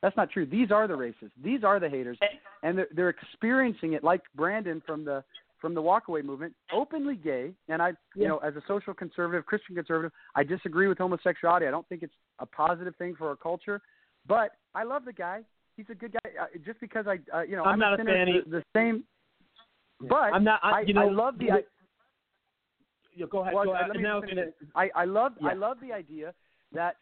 That's 0.00 0.16
not 0.16 0.30
true. 0.30 0.46
These 0.46 0.70
are 0.72 0.88
the 0.88 0.96
racists. 0.96 1.32
These 1.42 1.62
are 1.62 1.78
the 1.78 1.88
haters, 1.88 2.18
and 2.62 2.78
they're, 2.78 2.88
they're 2.92 3.10
experiencing 3.10 3.92
it 3.92 4.02
like 4.02 4.22
Brandon 4.34 4.80
from 4.86 5.04
the 5.04 5.22
from 5.60 5.74
the 5.74 5.82
walkaway 5.82 6.24
movement, 6.24 6.54
openly 6.72 7.16
gay. 7.16 7.52
And 7.68 7.82
I, 7.82 7.92
you 8.14 8.26
know, 8.26 8.38
as 8.38 8.56
a 8.56 8.62
social 8.66 8.94
conservative, 8.94 9.44
Christian 9.44 9.74
conservative, 9.74 10.10
I 10.34 10.42
disagree 10.42 10.88
with 10.88 10.96
homosexuality. 10.96 11.66
I 11.66 11.70
don't 11.70 11.86
think 11.88 12.02
it's 12.02 12.14
a 12.38 12.46
positive 12.46 12.96
thing 12.96 13.14
for 13.14 13.28
our 13.28 13.36
culture. 13.36 13.82
But 14.26 14.52
I 14.74 14.84
love 14.84 15.04
the 15.04 15.12
guy. 15.12 15.42
He's 15.80 15.96
a 15.96 15.98
good 15.98 16.12
guy. 16.12 16.30
Uh, 16.38 16.46
just 16.66 16.78
because 16.78 17.06
I, 17.06 17.18
uh, 17.34 17.40
you 17.40 17.56
know, 17.56 17.64
I'm 17.64 17.72
I'm, 17.74 17.78
not 17.78 17.94
a 17.94 18.04
fan 18.04 18.26
the, 18.44 18.58
the 18.58 18.64
same. 18.76 19.02
But 19.98 20.34
I'm 20.34 20.44
not- 20.44 20.60
I- 20.62 20.70
I, 20.72 20.80
you 20.80 20.92
know, 20.92 21.08
I 21.08 21.10
love 21.10 21.38
the. 21.38 21.50
I, 21.52 21.60
Yeah, 23.16 23.24
go 23.30 23.40
ahead. 23.40 23.54
well, 23.54 23.64
go 23.64 23.72
ahead. 23.74 23.88
Now 23.94 24.18
I 24.18 24.20
just 24.20 24.26
was 24.26 24.28
finish 24.28 24.54
gonna- 24.74 24.90
I, 24.94 25.04
love 25.06 25.32
I 25.42 25.54
love 25.54 25.78
the 25.80 25.90
idea 25.94 26.34
that 26.74 26.96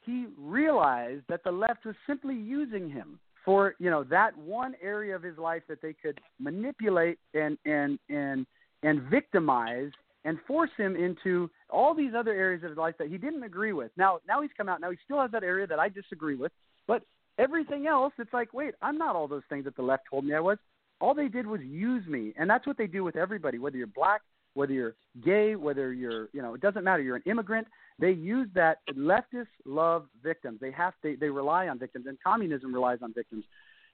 he 0.00 0.26
realized 0.38 1.24
that 1.28 1.44
the 1.44 1.50
left 1.52 1.84
was 1.84 1.94
simply 2.06 2.34
using 2.34 2.88
him 2.88 3.20
for 3.44 3.74
you 3.78 3.90
know 3.90 4.02
that 4.04 4.34
one 4.38 4.74
area 4.82 5.14
of 5.14 5.22
his 5.22 5.36
life 5.36 5.62
that 5.68 5.82
they 5.82 5.92
could 5.92 6.18
manipulate 6.40 7.18
and 7.34 7.58
and 7.66 7.98
and 8.08 8.46
and 8.82 9.02
victimize 9.10 9.90
and 10.24 10.38
force 10.46 10.70
him 10.78 10.96
into 10.96 11.50
all 11.68 11.94
these 11.94 12.12
other 12.16 12.32
areas 12.32 12.64
of 12.64 12.70
his 12.70 12.78
life 12.78 12.94
that 12.98 13.08
he 13.08 13.18
didn't 13.18 13.42
agree 13.42 13.74
with. 13.74 13.90
Now 13.98 14.20
now 14.26 14.40
he's 14.40 14.50
come 14.56 14.70
out. 14.70 14.80
Now 14.80 14.90
he 14.90 14.96
still 15.04 15.20
has 15.20 15.30
that 15.32 15.44
area 15.44 15.66
that 15.66 15.78
I 15.78 15.90
disagree 15.90 16.36
with, 16.36 16.52
but 16.86 17.02
everything 17.38 17.86
else, 17.86 18.12
it's 18.18 18.32
like, 18.32 18.52
wait, 18.52 18.74
I'm 18.82 18.98
not 18.98 19.16
all 19.16 19.28
those 19.28 19.42
things 19.48 19.64
that 19.64 19.76
the 19.76 19.82
left 19.82 20.04
told 20.10 20.24
me 20.24 20.34
I 20.34 20.40
was. 20.40 20.58
All 21.00 21.14
they 21.14 21.28
did 21.28 21.46
was 21.46 21.60
use 21.60 22.06
me, 22.06 22.32
and 22.38 22.48
that's 22.48 22.66
what 22.66 22.78
they 22.78 22.86
do 22.86 23.04
with 23.04 23.16
everybody, 23.16 23.58
whether 23.58 23.76
you're 23.76 23.86
black, 23.86 24.22
whether 24.54 24.72
you're 24.72 24.94
gay, 25.22 25.54
whether 25.54 25.92
you're, 25.92 26.28
you 26.32 26.40
know, 26.40 26.54
it 26.54 26.62
doesn't 26.62 26.84
matter. 26.84 27.02
You're 27.02 27.16
an 27.16 27.22
immigrant. 27.26 27.66
They 27.98 28.12
use 28.12 28.48
that. 28.54 28.78
Leftists 28.96 29.46
love 29.66 30.06
victims. 30.22 30.58
They 30.60 30.70
have 30.70 30.94
they 31.02 31.14
they 31.14 31.28
rely 31.28 31.68
on 31.68 31.78
victims, 31.78 32.06
and 32.08 32.16
communism 32.24 32.74
relies 32.74 32.98
on 33.02 33.12
victims. 33.12 33.44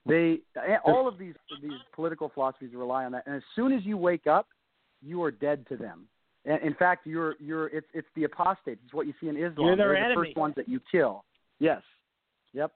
They 0.07 0.40
eh, 0.57 0.76
all 0.84 1.09
of 1.09 1.18
these 1.18 1.34
these 1.61 1.72
political 1.95 2.28
philosophies 2.28 2.70
rely 2.74 3.05
on 3.05 3.12
that. 3.12 3.24
And 3.26 3.36
as 3.36 3.43
soon 3.55 3.72
as 3.72 3.84
you 3.84 3.97
wake 3.97 4.26
up, 4.26 4.47
you 5.03 5.22
are 5.22 5.30
dead 5.30 5.66
to 5.68 5.76
them. 5.76 6.07
And 6.45 6.61
in 6.62 6.74
fact, 6.74 7.07
you're 7.07 7.36
you're 7.38 7.68
it's 7.68 7.86
it's 7.95 8.09
the 8.16 8.24
apostates. 8.24 8.80
It's 8.84 8.95
what 8.95 9.07
you 9.07 9.14
see 9.20 9.28
in 9.28 9.36
Islam. 9.36 9.66
You're 9.66 9.76
their 9.76 9.95
They're 9.95 10.09
the 10.11 10.14
first 10.14 10.36
ones 10.36 10.55
that 10.57 10.68
you 10.68 10.80
kill. 10.90 11.24
Yes. 11.61 11.82
Yep. 12.53 12.72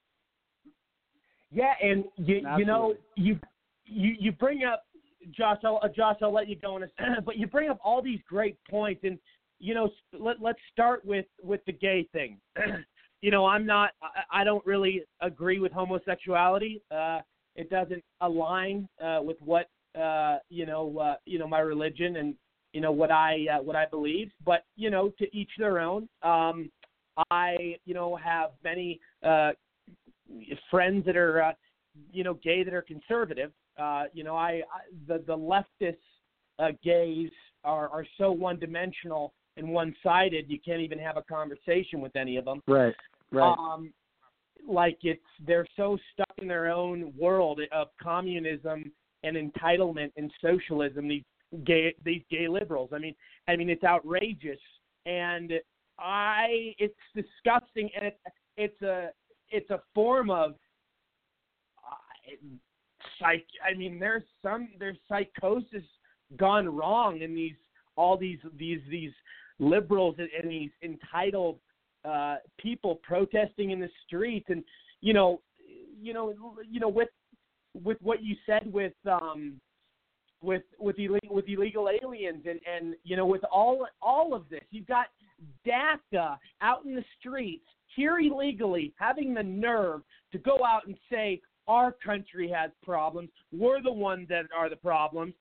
Yeah, 1.57 1.73
and 1.83 2.05
you 2.17 2.43
you 2.59 2.67
know 2.67 2.95
you 3.17 3.41
you 3.87 4.15
you 4.21 4.33
bring 4.33 4.65
up 4.65 4.85
Josh. 5.35 5.57
I'll, 5.65 5.81
uh, 5.83 5.89
Josh, 5.89 6.17
I'll 6.21 6.33
let 6.33 6.49
you 6.49 6.57
go 6.57 6.77
in 6.77 6.83
a 6.83 6.89
second, 6.99 7.25
but 7.25 7.39
you 7.39 7.47
bring 7.47 7.71
up 7.71 7.79
all 7.83 8.03
these 8.03 8.21
great 8.29 8.59
points, 8.71 9.01
and 9.05 9.19
you 9.59 9.73
know 9.73 9.89
let 10.13 10.37
let's 10.43 10.59
start 10.71 11.03
with 11.07 11.25
with 11.43 11.65
the 11.65 11.73
gay 11.73 12.07
thing. 12.13 12.39
you 13.23 13.31
know, 13.31 13.47
I'm 13.47 13.65
not. 13.65 13.93
I, 14.03 14.43
I 14.43 14.45
don't 14.45 14.65
really 14.67 15.03
agree 15.23 15.59
with 15.59 15.73
homosexuality. 15.73 16.83
Uh, 16.91 17.21
it 17.55 17.71
doesn't 17.71 18.05
align 18.21 18.87
uh, 19.03 19.21
with 19.23 19.39
what 19.41 19.71
uh, 19.99 20.37
you 20.51 20.67
know 20.67 20.99
uh, 20.99 21.15
you 21.25 21.39
know 21.39 21.49
my 21.49 21.61
religion 21.61 22.17
and 22.17 22.35
you 22.75 22.83
know 22.83 22.93
what 22.93 23.11
I 23.11 23.47
uh, 23.51 23.63
what 23.63 23.77
I 23.77 23.87
believe. 23.87 24.31
But 24.45 24.67
you 24.77 24.91
know, 24.91 25.11
to 25.19 25.37
each 25.37 25.53
their 25.59 25.81
own. 25.81 26.07
Um, 26.23 26.71
I 27.31 27.77
you 27.87 27.95
know 27.95 28.15
have 28.17 28.51
many 28.63 29.01
uh, 29.23 29.53
friends 30.71 31.05
that 31.07 31.17
are 31.17 31.43
uh, 31.43 31.53
you 32.13 32.25
know 32.25 32.35
gay 32.35 32.63
that 32.63 32.75
are 32.75 32.83
conservative. 32.83 33.53
Uh, 33.79 34.05
you 34.13 34.25
know, 34.25 34.37
I, 34.37 34.63
I 34.73 34.81
the 35.07 35.23
the 35.27 35.37
leftist 35.37 35.97
uh, 36.59 36.73
gays 36.83 37.31
are 37.65 37.89
are 37.89 38.07
so 38.19 38.33
one 38.33 38.59
dimensional 38.59 39.33
and 39.57 39.69
one 39.69 39.95
sided. 40.03 40.47
You 40.49 40.59
can't 40.65 40.81
even 40.81 40.99
have 40.99 41.17
a 41.17 41.23
conversation 41.23 42.01
with 42.01 42.15
any 42.17 42.37
of 42.37 42.45
them. 42.45 42.63
Right. 42.67 42.95
Right. 43.33 43.57
Um, 43.59 43.93
like 44.69 44.99
it's 45.03 45.21
they're 45.47 45.67
so 45.77 45.99
stuck 46.13 46.33
in 46.39 46.49
their 46.49 46.69
own 46.69 47.13
world 47.19 47.61
of 47.73 47.89
communism 48.03 48.91
and 49.23 49.37
entitlement 49.37 50.13
and 50.17 50.31
socialism. 50.41 51.09
These 51.09 51.25
gay 51.65 51.95
these 52.05 52.23
gay 52.31 52.49
liberals. 52.49 52.91
I 52.93 52.99
mean, 52.99 53.15
I 53.49 53.57
mean 53.57 53.71
it's 53.71 53.85
outrageous, 53.85 54.61
and 55.05 55.53
I 55.99 56.75
it's 56.79 56.95
disgusting, 57.15 57.91
and 57.97 58.07
it's 58.07 58.21
it's 58.57 58.83
a 58.83 59.11
it's 59.51 59.71
a 59.71 59.81
form 59.95 60.31
of 60.31 60.53
uh, 61.87 62.47
psych. 63.19 63.47
I 63.65 63.77
mean, 63.77 63.99
there's 63.99 64.25
some 64.43 64.69
there's 64.79 64.99
psychosis 65.09 65.85
gone 66.37 66.69
wrong 66.69 67.21
in 67.21 67.35
these 67.35 67.55
all 67.97 68.17
these 68.17 68.39
these 68.59 68.81
these 68.91 69.13
liberals 69.59 70.17
and, 70.19 70.29
and 70.41 70.51
these 70.51 70.71
entitled 70.83 71.59
uh, 72.05 72.37
people 72.59 72.97
protesting 73.03 73.71
in 73.71 73.81
the 73.81 73.91
streets, 74.07 74.47
and 74.49 74.63
you 75.01 75.13
know, 75.13 75.41
you 76.01 76.13
know, 76.13 76.35
you 76.71 76.81
know, 76.81 76.89
with 76.89 77.09
with 77.85 77.99
what 78.03 78.23
you 78.23 78.37
said 78.47 78.73
with 78.73 78.95
um 79.11 79.61
with 80.43 80.63
with 80.79 80.99
illegal 80.99 81.35
with 81.35 81.49
illegal 81.49 81.89
aliens 81.89 82.45
and 82.49 82.61
and 82.67 82.95
you 83.05 83.17
know 83.17 83.27
with 83.27 83.43
all 83.51 83.87
all 84.03 84.35
of 84.35 84.49
this 84.49 84.63
you've 84.71 84.87
got 84.87 85.07
DACA 85.67 86.37
out 86.61 86.85
in 86.85 86.95
the 86.95 87.05
streets 87.19 87.65
here 87.97 88.19
illegally 88.21 88.93
having 88.99 89.35
the 89.35 89.43
nerve 89.43 90.03
to 90.33 90.39
go 90.39 90.65
out 90.65 90.87
and 90.87 90.97
say 91.11 91.41
our 91.67 91.91
country 91.93 92.49
has 92.49 92.71
problems 92.83 93.29
we're 93.53 93.83
the 93.83 93.93
ones 93.93 94.29
that 94.29 94.45
are 94.57 94.69
the 94.69 94.77
problems 94.77 95.35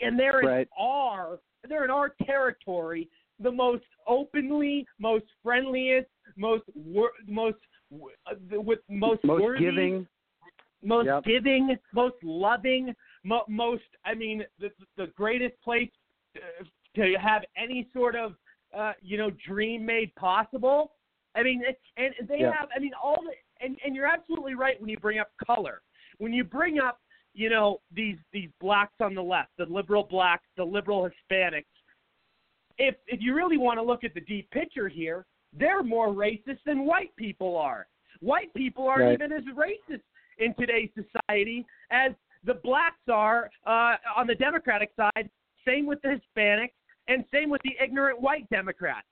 and 0.00 0.18
they're 0.18 0.40
in 0.40 0.46
Right. 0.46 0.68
our 0.78 1.40
they're 1.68 1.84
in 1.84 1.90
our 1.90 2.10
territory 2.24 3.08
the 3.40 3.50
most 3.50 3.84
openly 4.06 4.86
most 5.00 5.24
friendliest 5.42 6.08
most 6.36 6.64
wor- 6.74 7.12
most 7.26 7.58
uh, 7.92 8.60
with 8.60 8.80
most 8.88 9.22
Most 9.24 9.42
worthy, 9.42 9.64
giving. 9.64 10.06
most 10.82 11.06
Yep. 11.06 11.24
giving, 11.24 11.76
most 11.94 12.16
loving, 12.22 12.94
mo- 13.24 13.44
most 13.48 13.84
I 14.04 14.14
mean 14.14 14.44
the 14.58 14.70
the 14.96 15.06
greatest 15.16 15.54
place 15.62 15.90
uh, 16.36 16.64
to 16.96 17.14
have 17.20 17.42
any 17.56 17.88
sort 17.92 18.16
of 18.16 18.34
uh, 18.76 18.92
you 19.00 19.18
know 19.18 19.30
dream 19.46 19.86
made 19.86 20.12
possible. 20.16 20.92
I 21.36 21.42
mean, 21.42 21.62
and 21.96 22.14
they 22.28 22.40
Yeah. 22.40 22.52
have 22.52 22.68
I 22.74 22.78
mean 22.80 22.92
all 22.94 23.22
the 23.22 23.34
and 23.64 23.78
and 23.84 23.94
you're 23.94 24.06
absolutely 24.06 24.54
right 24.54 24.80
when 24.80 24.88
you 24.88 24.98
bring 24.98 25.18
up 25.18 25.30
color. 25.46 25.82
When 26.18 26.32
you 26.32 26.42
bring 26.44 26.80
up 26.80 27.00
you 27.34 27.50
know 27.50 27.80
these 27.92 28.16
these 28.32 28.50
blacks 28.60 28.94
on 29.00 29.14
the 29.14 29.22
left, 29.22 29.50
the 29.58 29.66
liberal 29.66 30.02
blacks, 30.04 30.46
the 30.56 30.64
liberal 30.64 31.08
Hispanics. 31.08 31.66
If 32.78 32.96
if 33.06 33.20
you 33.20 33.34
really 33.34 33.58
want 33.58 33.78
to 33.78 33.82
look 33.82 34.04
at 34.04 34.14
the 34.14 34.20
deep 34.22 34.50
picture 34.50 34.88
here, 34.88 35.26
they're 35.52 35.82
more 35.82 36.08
racist 36.08 36.62
than 36.64 36.84
white 36.84 37.14
people 37.16 37.56
are. 37.56 37.86
White 38.20 38.52
people 38.54 38.88
aren't 38.88 39.04
Right. 39.04 39.12
even 39.14 39.32
as 39.32 39.44
racist 39.44 40.02
in 40.38 40.54
today's 40.54 40.90
society 40.94 41.66
as 41.90 42.12
the 42.44 42.54
blacks 42.54 43.08
are 43.08 43.50
uh, 43.66 43.96
on 44.14 44.26
the 44.26 44.34
Democratic 44.34 44.90
side. 44.96 45.30
Same 45.66 45.84
with 45.86 46.00
the 46.02 46.20
Hispanics, 46.20 46.74
and 47.08 47.24
same 47.32 47.50
with 47.50 47.60
the 47.62 47.76
ignorant 47.80 48.20
white 48.20 48.48
Democrats. 48.50 49.08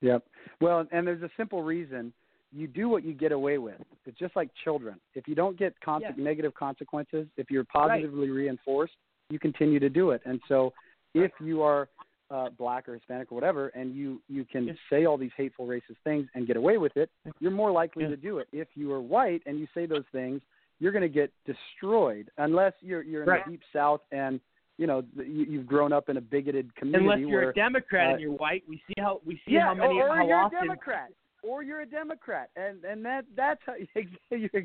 Yep. 0.00 0.24
Well, 0.60 0.86
and 0.92 1.06
there's 1.06 1.22
a 1.22 1.30
simple 1.36 1.62
reason. 1.62 2.12
You 2.52 2.66
do 2.66 2.88
what 2.88 3.04
you 3.04 3.12
get 3.12 3.32
away 3.32 3.58
with. 3.58 3.80
It's 4.06 4.18
just 4.18 4.34
like 4.34 4.48
children. 4.64 4.98
If 5.14 5.28
you 5.28 5.34
don't 5.34 5.58
get 5.58 5.78
con- 5.80 6.00
Yes. 6.00 6.14
negative 6.16 6.54
consequences, 6.54 7.26
if 7.36 7.50
you're 7.50 7.64
positively 7.64 8.30
reinforced, 8.30 8.94
you 9.30 9.38
continue 9.38 9.78
to 9.80 9.90
do 9.90 10.10
it. 10.12 10.22
And 10.24 10.40
so, 10.48 10.72
if 11.14 11.32
you 11.40 11.62
are 11.62 11.88
uh, 12.30 12.50
black 12.50 12.88
or 12.88 12.94
Hispanic 12.94 13.32
or 13.32 13.34
whatever, 13.34 13.68
and 13.68 13.94
you 13.94 14.20
you 14.28 14.44
can 14.44 14.76
say 14.90 15.04
all 15.06 15.16
these 15.18 15.30
hateful, 15.36 15.66
racist 15.66 15.96
things 16.04 16.26
and 16.34 16.46
get 16.46 16.56
away 16.56 16.78
with 16.78 16.96
it, 16.96 17.10
you're 17.40 17.50
more 17.50 17.70
likely 17.70 18.06
to 18.06 18.16
do 18.16 18.38
it. 18.38 18.48
If 18.52 18.68
you 18.74 18.92
are 18.92 19.00
white 19.00 19.42
and 19.46 19.58
you 19.58 19.66
say 19.74 19.86
those 19.86 20.04
things, 20.12 20.40
you're 20.78 20.92
going 20.92 21.02
to 21.02 21.08
get 21.08 21.32
destroyed 21.46 22.30
unless 22.38 22.72
you're 22.80 23.02
you're 23.02 23.22
in 23.24 23.28
Right. 23.28 23.44
the 23.44 23.52
deep 23.52 23.62
South 23.72 24.00
and 24.12 24.40
you 24.78 24.86
know 24.86 25.02
you, 25.16 25.44
you've 25.48 25.66
grown 25.66 25.92
up 25.92 26.08
in 26.08 26.16
a 26.16 26.20
bigoted 26.20 26.74
community. 26.76 27.04
Unless 27.04 27.18
you're 27.20 27.40
where, 27.40 27.50
a 27.50 27.54
Democrat 27.54 28.08
uh, 28.08 28.12
and 28.12 28.20
you're 28.20 28.32
white, 28.32 28.62
we 28.68 28.76
see 28.88 28.94
how 28.98 29.20
we 29.26 29.34
see 29.46 29.54
yeah, 29.54 29.66
how 29.66 29.74
many 29.74 29.94
or, 30.00 30.08
or 30.08 30.16
how 30.16 30.26
you're 30.26 30.36
often 30.36 30.58
a 30.58 30.62
Democrat, 30.62 31.10
or 31.42 31.62
you're 31.62 31.80
a 31.80 31.86
Democrat, 31.86 32.50
and 32.56 32.84
and 32.84 33.04
that 33.04 33.24
that's 33.36 33.60
how 33.66 33.74
you're, 34.30 34.62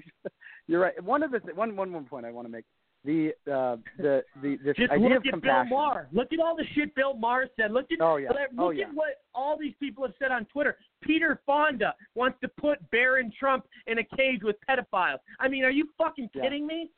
you're 0.68 0.80
right. 0.82 1.03
One 1.03 1.24
of 1.24 1.32
the 1.32 1.39
th- 1.39 1.55
one 1.55 1.76
one 1.76 1.89
more 1.89 2.01
point 2.01 2.26
I 2.26 2.32
want 2.32 2.45
to 2.47 2.51
make 2.51 2.66
the 3.03 3.32
uh, 3.51 3.78
the 3.97 4.24
the 4.41 4.57
this 4.64 4.76
Just 4.78 4.91
idea 4.91 5.09
look 5.09 5.18
of 5.18 5.24
at 5.26 5.32
compassion. 5.32 5.70
Bill 5.70 5.78
Maher. 5.78 6.07
Look 6.14 6.32
at 6.32 6.39
all 6.39 6.55
the 6.55 6.64
shit 6.74 6.93
Bill 6.95 7.16
Maher 7.16 7.47
said. 7.59 7.72
Look 7.72 7.88
at 7.91 7.99
Oh, 7.99 8.18
yeah. 8.18 8.30
look 8.30 8.38
Oh, 8.57 8.72
at 8.72 8.78
yeah. 8.78 8.86
what 8.93 9.22
all 9.36 9.57
these 9.59 9.74
people 9.80 10.05
have 10.05 10.14
said 10.20 10.32
on 10.32 10.45
Twitter. 10.45 10.78
Peter 11.01 11.41
Fonda 11.45 11.95
wants 12.16 12.38
to 12.41 12.47
put 12.47 12.78
Barron 12.91 13.32
Trump 13.38 13.66
in 13.88 13.97
a 13.99 14.03
cage 14.16 14.41
with 14.43 14.55
pedophiles. 14.70 15.18
I 15.39 15.47
mean, 15.47 15.66
are 15.66 15.72
you 15.72 15.89
fucking 15.97 16.30
Yeah. 16.34 16.43
kidding 16.43 16.66
me? 16.66 16.91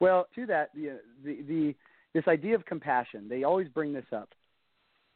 Well, 0.00 0.26
to 0.34 0.46
that 0.46 0.70
the 0.74 0.98
the 1.22 1.42
the 1.42 1.74
this 2.14 2.24
idea 2.28 2.54
of 2.54 2.64
compassion. 2.64 3.28
They 3.28 3.44
always 3.44 3.68
bring 3.68 3.92
this 3.92 4.04
up. 4.12 4.30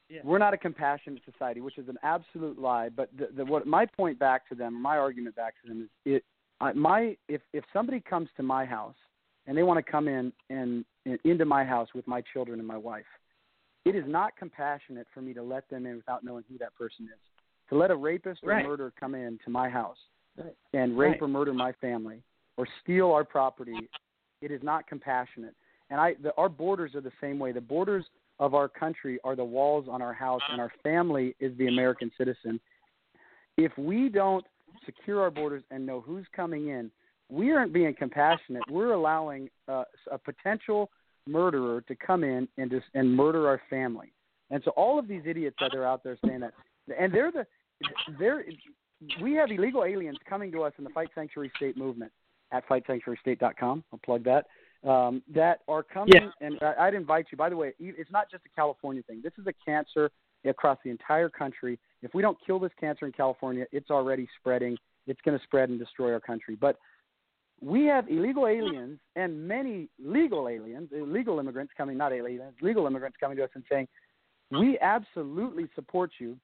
Yeah. 0.08 0.20
We're 0.22 0.38
not 0.38 0.54
a 0.54 0.58
compassionate 0.58 1.22
society, 1.30 1.60
which 1.60 1.78
is 1.78 1.88
an 1.88 1.98
absolute 2.02 2.58
lie. 2.58 2.88
But 2.90 3.10
the, 3.16 3.28
the, 3.36 3.44
what 3.44 3.66
my 3.66 3.86
point 3.86 4.18
back 4.18 4.48
to 4.50 4.54
them, 4.54 4.80
my 4.80 4.98
argument 4.98 5.34
back 5.34 5.54
to 5.62 5.68
them 5.68 5.82
is, 5.82 5.88
it 6.04 6.24
I, 6.60 6.72
my 6.72 7.16
if 7.28 7.40
if 7.52 7.64
somebody 7.72 8.00
comes 8.00 8.28
to 8.36 8.42
my 8.42 8.64
house 8.64 8.94
and 9.46 9.56
they 9.56 9.62
want 9.62 9.84
to 9.84 9.90
come 9.90 10.08
in 10.08 10.32
and, 10.50 10.84
and 11.04 11.18
into 11.24 11.44
my 11.44 11.64
house 11.64 11.88
with 11.94 12.06
my 12.06 12.22
children 12.32 12.58
and 12.58 12.68
my 12.68 12.76
wife, 12.76 13.04
it 13.84 13.94
is 13.94 14.04
not 14.06 14.36
compassionate 14.36 15.06
for 15.12 15.20
me 15.20 15.34
to 15.34 15.42
let 15.42 15.68
them 15.68 15.86
in 15.86 15.96
without 15.96 16.22
knowing 16.22 16.44
who 16.50 16.58
that 16.58 16.74
person 16.74 17.06
is. 17.06 17.20
To 17.70 17.76
let 17.76 17.90
a 17.90 17.96
rapist 17.96 18.40
or 18.44 18.50
Right. 18.50 18.64
murderer 18.64 18.92
come 18.98 19.14
in 19.14 19.38
to 19.44 19.50
my 19.50 19.68
house 19.68 19.98
Right. 20.36 20.54
and 20.74 20.96
rape 20.98 21.12
Right. 21.12 21.22
or 21.22 21.28
murder 21.28 21.52
my 21.54 21.72
family 21.72 22.22
or 22.56 22.66
steal 22.82 23.10
our 23.10 23.24
property, 23.24 23.88
it 24.42 24.50
is 24.50 24.62
not 24.62 24.86
compassionate. 24.86 25.56
And 25.90 26.00
I, 26.00 26.14
the, 26.22 26.32
our 26.36 26.48
borders 26.48 26.94
are 26.94 27.00
the 27.00 27.12
same 27.20 27.38
way. 27.38 27.52
The 27.52 27.60
borders 27.60 28.04
of 28.38 28.54
our 28.54 28.68
country 28.68 29.18
are 29.24 29.36
the 29.36 29.44
walls 29.44 29.86
on 29.88 30.02
our 30.02 30.12
house, 30.12 30.40
and 30.50 30.60
our 30.60 30.72
family 30.82 31.36
is 31.40 31.56
the 31.58 31.68
American 31.68 32.10
citizen. 32.18 32.58
If 33.56 33.76
we 33.78 34.08
don't 34.08 34.44
secure 34.84 35.22
our 35.22 35.30
borders 35.30 35.62
and 35.70 35.86
know 35.86 36.00
who's 36.00 36.26
coming 36.34 36.68
in, 36.68 36.90
we 37.30 37.52
aren't 37.52 37.72
being 37.72 37.94
compassionate. 37.94 38.62
We're 38.68 38.92
allowing 38.92 39.48
uh, 39.68 39.84
a 40.10 40.18
potential 40.18 40.90
murderer 41.26 41.80
to 41.82 41.94
come 41.94 42.24
in 42.24 42.48
and 42.58 42.70
just 42.70 42.86
and 42.94 43.14
murder 43.14 43.48
our 43.48 43.60
family. 43.70 44.12
And 44.50 44.62
so 44.64 44.72
all 44.72 44.98
of 44.98 45.08
these 45.08 45.22
idiots 45.26 45.56
that 45.60 45.74
are 45.74 45.86
out 45.86 46.04
there 46.04 46.18
saying 46.26 46.40
that, 46.40 46.52
and 46.98 47.12
they're 47.12 47.32
the 47.32 47.46
they're 48.18 48.44
we 49.22 49.32
have 49.34 49.50
illegal 49.50 49.84
aliens 49.84 50.18
coming 50.28 50.52
to 50.52 50.62
us 50.62 50.72
in 50.78 50.84
the 50.84 50.90
Fight 50.90 51.08
Sanctuary 51.14 51.50
State 51.56 51.76
movement 51.76 52.12
at 52.52 52.66
fightsanctuarystate.com. 52.68 53.84
I'll 53.92 53.98
plug 54.04 54.24
that. 54.24 54.46
Um, 54.84 55.22
that 55.28 55.60
are 55.66 55.82
coming, 55.82 56.12
Yeah. 56.12 56.30
and 56.42 56.62
I'd 56.62 56.92
invite 56.92 57.26
you. 57.32 57.38
By 57.38 57.48
the 57.48 57.56
way, 57.56 57.72
it's 57.78 58.10
not 58.10 58.30
just 58.30 58.44
a 58.44 58.50
California 58.50 59.02
thing. 59.02 59.22
This 59.22 59.32
is 59.38 59.46
a 59.46 59.52
cancer 59.64 60.10
across 60.44 60.78
the 60.84 60.90
entire 60.90 61.30
country. 61.30 61.78
If 62.02 62.12
we 62.12 62.20
don't 62.20 62.38
kill 62.44 62.58
this 62.58 62.72
cancer 62.78 63.06
in 63.06 63.12
California, 63.12 63.66
it's 63.72 63.90
already 63.90 64.28
spreading. 64.38 64.76
It's 65.06 65.20
going 65.22 65.38
to 65.38 65.42
spread 65.44 65.70
and 65.70 65.78
destroy 65.78 66.12
our 66.12 66.20
country. 66.20 66.54
But 66.54 66.78
we 67.62 67.86
have 67.86 68.10
illegal 68.10 68.46
aliens 68.46 68.98
and 69.16 69.48
many 69.48 69.88
legal 69.98 70.48
aliens, 70.48 70.90
illegal 70.92 71.38
immigrants 71.38 71.72
coming, 71.76 71.96
not 71.96 72.12
aliens, 72.12 72.54
legal 72.60 72.86
immigrants 72.86 73.16
coming 73.18 73.38
to 73.38 73.44
us 73.44 73.50
and 73.54 73.64
saying, 73.70 73.88
we 74.50 74.78
absolutely 74.80 75.66
support 75.74 76.10
you 76.18 76.36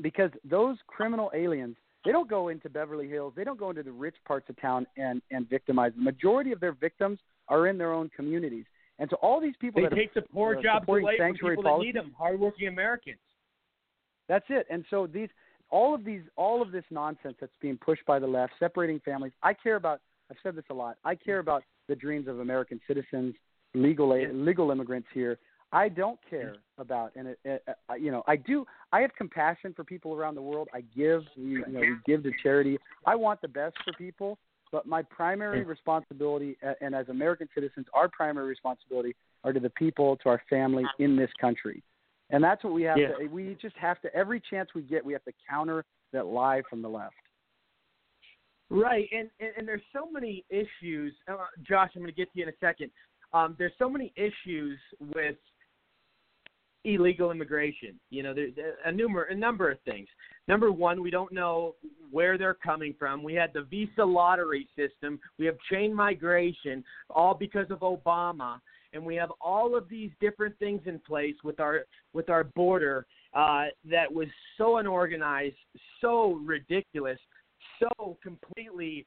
because 0.00 0.30
those 0.44 0.78
criminal 0.86 1.30
aliens, 1.34 1.76
they 2.04 2.12
don't 2.12 2.30
go 2.30 2.48
into 2.48 2.70
Beverly 2.70 3.08
Hills, 3.08 3.32
they 3.36 3.44
don't 3.44 3.58
go 3.58 3.70
into 3.70 3.82
the 3.82 3.92
rich 3.92 4.16
parts 4.26 4.48
of 4.48 4.60
town 4.60 4.86
and, 4.96 5.20
and 5.30 5.48
victimize. 5.48 5.92
The 5.96 6.02
majority 6.02 6.52
of 6.52 6.60
their 6.60 6.72
victims 6.72 7.18
are 7.48 7.66
in 7.66 7.78
their 7.78 7.92
own 7.92 8.10
communities. 8.14 8.64
And 8.98 9.10
so 9.10 9.16
all 9.16 9.40
these 9.40 9.54
people 9.60 9.82
They 9.82 9.88
that 9.88 9.94
take 9.94 10.16
are 10.16 10.22
the 10.22 10.28
poor 10.28 10.56
uh, 10.56 10.62
jobs 10.62 10.86
away 10.88 11.16
from 11.18 11.34
people 11.34 11.62
that 11.62 11.68
policy, 11.68 11.86
need 11.86 11.96
them, 11.96 12.14
hardworking 12.16 12.68
Americans. 12.68 13.18
that's 14.28 14.46
it. 14.48 14.66
And 14.70 14.84
so 14.90 15.06
these 15.06 15.28
all 15.68 15.94
of 15.94 16.04
these 16.04 16.22
all 16.36 16.62
of 16.62 16.70
this 16.72 16.84
nonsense 16.90 17.36
that's 17.40 17.52
being 17.60 17.76
pushed 17.76 18.06
by 18.06 18.18
the 18.18 18.26
left, 18.26 18.52
separating 18.58 19.00
families. 19.04 19.32
I 19.42 19.52
care 19.52 19.76
about 19.76 20.00
I've 20.30 20.36
said 20.42 20.56
this 20.56 20.64
a 20.70 20.74
lot. 20.74 20.96
I 21.04 21.14
care 21.14 21.40
about 21.40 21.62
the 21.88 21.94
dreams 21.94 22.26
of 22.28 22.40
American 22.40 22.80
citizens, 22.86 23.34
legal 23.74 24.08
legal 24.10 24.70
immigrants 24.70 25.08
here. 25.12 25.38
I 25.72 25.88
don't 25.88 26.18
care 26.28 26.56
about 26.78 27.12
and 27.16 27.28
it, 27.28 27.38
it, 27.44 27.64
uh, 27.90 27.94
you 27.94 28.10
know, 28.10 28.22
I 28.26 28.36
do 28.36 28.66
I 28.92 29.00
have 29.00 29.10
compassion 29.16 29.72
for 29.74 29.84
people 29.84 30.14
around 30.14 30.34
the 30.34 30.42
world. 30.42 30.68
I 30.72 30.82
give 30.96 31.24
we, 31.36 31.44
you 31.44 31.64
know, 31.68 31.80
we 31.80 31.96
give 32.06 32.22
to 32.22 32.30
charity. 32.42 32.78
I 33.04 33.14
want 33.14 33.40
the 33.42 33.48
best 33.48 33.76
for 33.84 33.92
people, 33.94 34.38
but 34.70 34.86
my 34.86 35.02
primary 35.02 35.64
responsibility 35.64 36.56
uh, 36.66 36.72
and 36.80 36.94
as 36.94 37.08
American 37.08 37.48
citizens, 37.54 37.86
our 37.94 38.08
primary 38.08 38.48
responsibility 38.48 39.14
are 39.44 39.52
to 39.52 39.60
the 39.60 39.70
people, 39.70 40.16
to 40.18 40.28
our 40.28 40.42
family 40.48 40.84
in 40.98 41.16
this 41.16 41.30
country. 41.40 41.82
And 42.30 42.42
that's 42.42 42.62
what 42.62 42.72
we 42.72 42.82
have 42.82 42.98
Yeah. 42.98 43.08
to 43.18 43.26
we 43.26 43.56
just 43.60 43.76
have 43.76 44.00
to 44.02 44.14
every 44.14 44.40
chance 44.40 44.70
we 44.74 44.82
get 44.82 45.04
we 45.04 45.12
have 45.12 45.24
to 45.24 45.32
counter 45.48 45.84
that 46.12 46.26
lie 46.26 46.62
from 46.70 46.82
the 46.82 46.88
left. 46.88 47.14
Right, 48.68 49.08
and, 49.12 49.30
and 49.40 49.50
and 49.58 49.68
there's 49.68 49.82
so 49.92 50.10
many 50.10 50.44
issues. 50.48 51.14
Uh, 51.28 51.36
Josh, 51.62 51.90
I'm 51.94 52.02
going 52.02 52.12
to 52.12 52.16
get 52.16 52.32
to 52.32 52.38
you 52.38 52.44
in 52.44 52.48
a 52.48 52.58
second. 52.60 52.90
Um, 53.32 53.54
there's 53.58 53.72
so 53.78 53.88
many 53.88 54.12
issues 54.16 54.78
with 55.14 55.36
illegal 56.86 57.30
immigration. 57.30 57.98
You 58.10 58.22
know, 58.22 58.32
there's 58.32 58.52
a 58.84 58.92
number 58.92 59.24
a 59.24 59.34
number 59.34 59.70
of 59.70 59.78
things. 59.80 60.08
Number 60.48 60.70
one, 60.70 61.02
we 61.02 61.10
don't 61.10 61.32
know 61.32 61.74
where 62.10 62.38
they're 62.38 62.54
coming 62.54 62.94
from. 62.98 63.22
We 63.22 63.34
had 63.34 63.52
the 63.52 63.62
visa 63.62 64.04
lottery 64.04 64.68
system. 64.76 65.18
We 65.38 65.46
have 65.46 65.56
chain 65.70 65.92
migration, 65.92 66.84
all 67.10 67.34
because 67.34 67.70
of 67.70 67.80
Obama, 67.80 68.60
and 68.92 69.04
we 69.04 69.16
have 69.16 69.32
all 69.40 69.76
of 69.76 69.88
these 69.88 70.10
different 70.20 70.56
things 70.58 70.80
in 70.86 71.00
place 71.00 71.34
with 71.42 71.58
our 71.60 71.84
with 72.12 72.30
our 72.30 72.44
border 72.44 73.06
uh, 73.34 73.64
that 73.84 74.10
was 74.10 74.28
so 74.56 74.78
unorganized, 74.78 75.56
so 76.00 76.40
ridiculous, 76.44 77.18
so 77.80 78.16
completely 78.22 79.06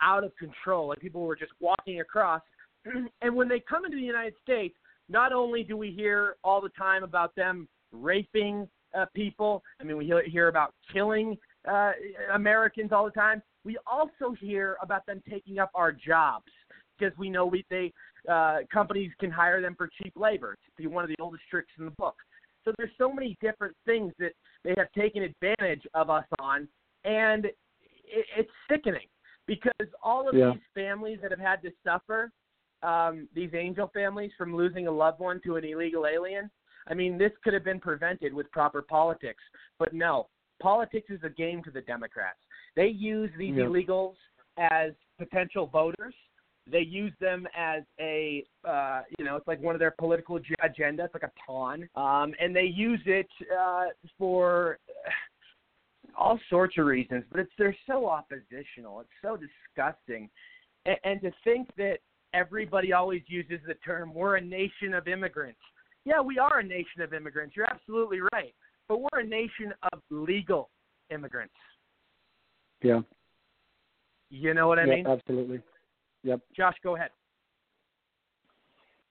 out 0.00 0.24
of 0.24 0.32
control. 0.36 0.88
Like 0.88 1.00
people 1.00 1.22
were 1.22 1.36
just 1.36 1.52
walking 1.60 2.00
across. 2.00 2.42
and 3.22 3.36
when 3.36 3.48
they 3.48 3.60
come 3.60 3.84
into 3.84 3.96
the 3.96 4.02
United 4.02 4.34
States, 4.42 4.74
not 5.08 5.32
only 5.32 5.62
do 5.62 5.76
we 5.76 5.90
hear 5.90 6.36
all 6.44 6.60
the 6.60 6.68
time 6.70 7.02
about 7.02 7.34
them 7.34 7.68
raping 7.92 8.68
uh, 8.96 9.06
people, 9.14 9.62
I 9.80 9.84
mean, 9.84 9.96
we 9.96 10.06
hear, 10.06 10.22
hear 10.24 10.48
about 10.48 10.74
killing 10.92 11.36
uh, 11.68 11.92
Americans 12.34 12.92
all 12.92 13.04
the 13.04 13.10
time. 13.10 13.42
We 13.64 13.76
also 13.86 14.34
hear 14.38 14.76
about 14.82 15.04
them 15.06 15.22
taking 15.28 15.58
up 15.58 15.70
our 15.74 15.92
jobs 15.92 16.50
because 16.98 17.16
we 17.18 17.28
know 17.28 17.46
we 17.46 17.64
they 17.70 17.92
uh, 18.28 18.58
companies 18.72 19.10
can 19.20 19.30
hire 19.30 19.60
them 19.60 19.74
for 19.76 19.88
cheap 20.02 20.12
labor. 20.16 20.56
It's 20.78 20.88
one 20.88 21.04
of 21.04 21.08
the 21.08 21.16
oldest 21.20 21.44
tricks 21.50 21.70
in 21.78 21.84
the 21.84 21.90
book. 21.92 22.16
So 22.64 22.72
there's 22.76 22.90
so 22.98 23.12
many 23.12 23.36
different 23.40 23.74
things 23.86 24.12
that 24.18 24.32
they 24.64 24.74
have 24.76 24.90
taken 24.92 25.22
advantage 25.22 25.86
of 25.94 26.10
us 26.10 26.24
on, 26.40 26.68
and 27.04 27.46
it, 27.46 27.54
it's 28.36 28.50
sickening 28.70 29.06
because 29.46 29.72
all 30.02 30.28
of 30.28 30.34
Yeah. 30.34 30.52
these 30.52 30.62
families 30.74 31.20
that 31.22 31.30
have 31.30 31.40
had 31.40 31.62
to 31.62 31.70
suffer, 31.84 32.30
um, 32.82 33.28
these 33.34 33.50
angel 33.54 33.90
families 33.92 34.30
from 34.38 34.54
losing 34.54 34.86
a 34.86 34.90
loved 34.90 35.20
one 35.20 35.40
to 35.44 35.56
an 35.56 35.64
illegal 35.64 36.06
alien. 36.06 36.50
I 36.88 36.94
mean, 36.94 37.18
this 37.18 37.32
could 37.44 37.52
have 37.54 37.64
been 37.64 37.80
prevented 37.80 38.32
with 38.32 38.50
proper 38.50 38.82
politics, 38.82 39.42
but 39.78 39.92
no. 39.92 40.28
Politics 40.60 41.10
is 41.10 41.20
a 41.22 41.30
game 41.30 41.62
to 41.64 41.70
the 41.70 41.82
Democrats. 41.82 42.38
They 42.74 42.88
use 42.88 43.30
these 43.36 43.56
Yeah. 43.56 43.64
illegals 43.64 44.16
as 44.56 44.92
potential 45.18 45.66
voters. 45.66 46.14
They 46.66 46.80
use 46.80 47.12
them 47.18 47.46
as 47.56 47.82
a, 47.98 48.44
uh, 48.64 49.02
you 49.18 49.24
know, 49.24 49.36
it's 49.36 49.46
like 49.46 49.60
one 49.60 49.74
of 49.74 49.78
their 49.78 49.92
political 49.92 50.36
ag- 50.36 50.54
agenda. 50.62 51.04
It's 51.04 51.14
like 51.14 51.22
a 51.22 51.32
pawn, 51.46 51.88
um, 51.94 52.34
and 52.38 52.54
they 52.54 52.64
use 52.64 53.00
it 53.06 53.28
uh, 53.56 53.86
for 54.18 54.78
all 56.16 56.38
sorts 56.50 56.76
of 56.78 56.86
reasons. 56.86 57.24
But 57.30 57.40
it's 57.40 57.52
they're 57.56 57.76
so 57.86 58.06
oppositional. 58.06 59.00
It's 59.00 59.10
so 59.22 59.36
disgusting, 59.36 60.28
and, 60.84 60.96
and 61.04 61.20
to 61.22 61.32
think 61.42 61.68
that 61.76 62.00
everybody 62.34 62.92
always 62.92 63.22
uses 63.26 63.60
the 63.66 63.74
term 63.74 64.14
"we're 64.14 64.36
a 64.36 64.40
nation 64.40 64.94
of 64.94 65.08
immigrants." 65.08 65.60
Yeah, 66.04 66.20
we 66.20 66.38
are 66.38 66.60
a 66.60 66.64
nation 66.64 67.02
of 67.02 67.12
immigrants. 67.12 67.56
You're 67.56 67.70
absolutely 67.70 68.20
right, 68.32 68.54
but 68.88 69.00
we're 69.00 69.20
a 69.20 69.26
nation 69.26 69.74
of 69.92 70.00
legal 70.10 70.70
immigrants. 71.10 71.54
Yeah. 72.82 73.00
You 74.30 74.54
know 74.54 74.68
what 74.68 74.78
I 74.78 74.84
yeah, 74.84 74.94
mean? 74.94 75.06
absolutely. 75.06 75.60
Yep. 76.22 76.40
Josh, 76.56 76.76
go 76.82 76.96
ahead. 76.96 77.10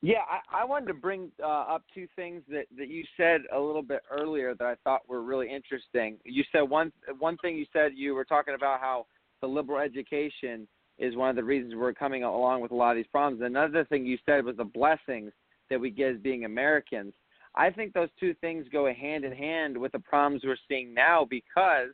Yeah, 0.02 0.20
I, 0.30 0.62
I 0.62 0.66
wanted 0.66 0.88
to 0.88 0.94
bring 0.94 1.32
uh, 1.44 1.48
up 1.48 1.84
two 1.94 2.08
things 2.16 2.44
that, 2.50 2.66
that 2.78 2.88
you 2.88 3.04
said 3.18 3.42
a 3.54 3.60
little 3.60 3.82
bit 3.82 4.02
earlier 4.12 4.54
that 4.54 4.66
I 4.66 4.76
thought 4.84 5.02
were 5.10 5.24
really 5.24 5.52
interesting. 5.52 6.18
You 6.24 6.44
said 6.52 6.62
one 6.62 6.92
one 7.18 7.38
thing. 7.38 7.58
You 7.58 7.66
said 7.74 7.94
you 7.96 8.14
were 8.14 8.26
talking 8.26 8.54
about 8.54 8.80
how 8.80 9.08
the 9.42 9.48
liberal 9.48 9.80
education 9.80 10.68
is 11.00 11.16
one 11.16 11.30
of 11.30 11.36
the 11.36 11.44
reasons 11.44 11.76
we're 11.76 11.94
coming 11.94 12.24
along 12.24 12.62
with 12.62 12.72
a 12.72 12.76
lot 12.76 12.92
of 12.92 12.98
these 12.98 13.08
problems. 13.08 13.42
Another 13.44 13.86
thing 13.86 14.06
you 14.06 14.18
said 14.26 14.44
was 14.44 14.58
the 14.58 14.64
blessings 14.64 15.32
that 15.70 15.80
we 15.80 15.90
get 15.90 16.16
as 16.16 16.22
being 16.22 16.46
Americans. 16.46 17.14
I 17.56 17.70
think 17.70 17.94
those 17.94 18.10
two 18.20 18.34
things 18.36 18.66
go 18.72 18.92
hand 18.92 19.26
in 19.26 19.32
hand 19.32 19.78
with 19.78 19.92
the 19.92 20.00
problems 20.00 20.44
we're 20.46 20.58
seeing 20.68 20.94
now 20.94 21.26
because 21.30 21.90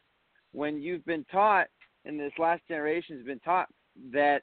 when 0.52 0.82
you've 0.82 1.06
been 1.06 1.26
taught 1.32 1.68
in 2.06 2.18
this 2.18 2.34
last 2.38 2.62
generation 2.68 3.18
has 3.18 3.26
been 3.26 3.40
taught 3.40 3.68
that 4.12 4.42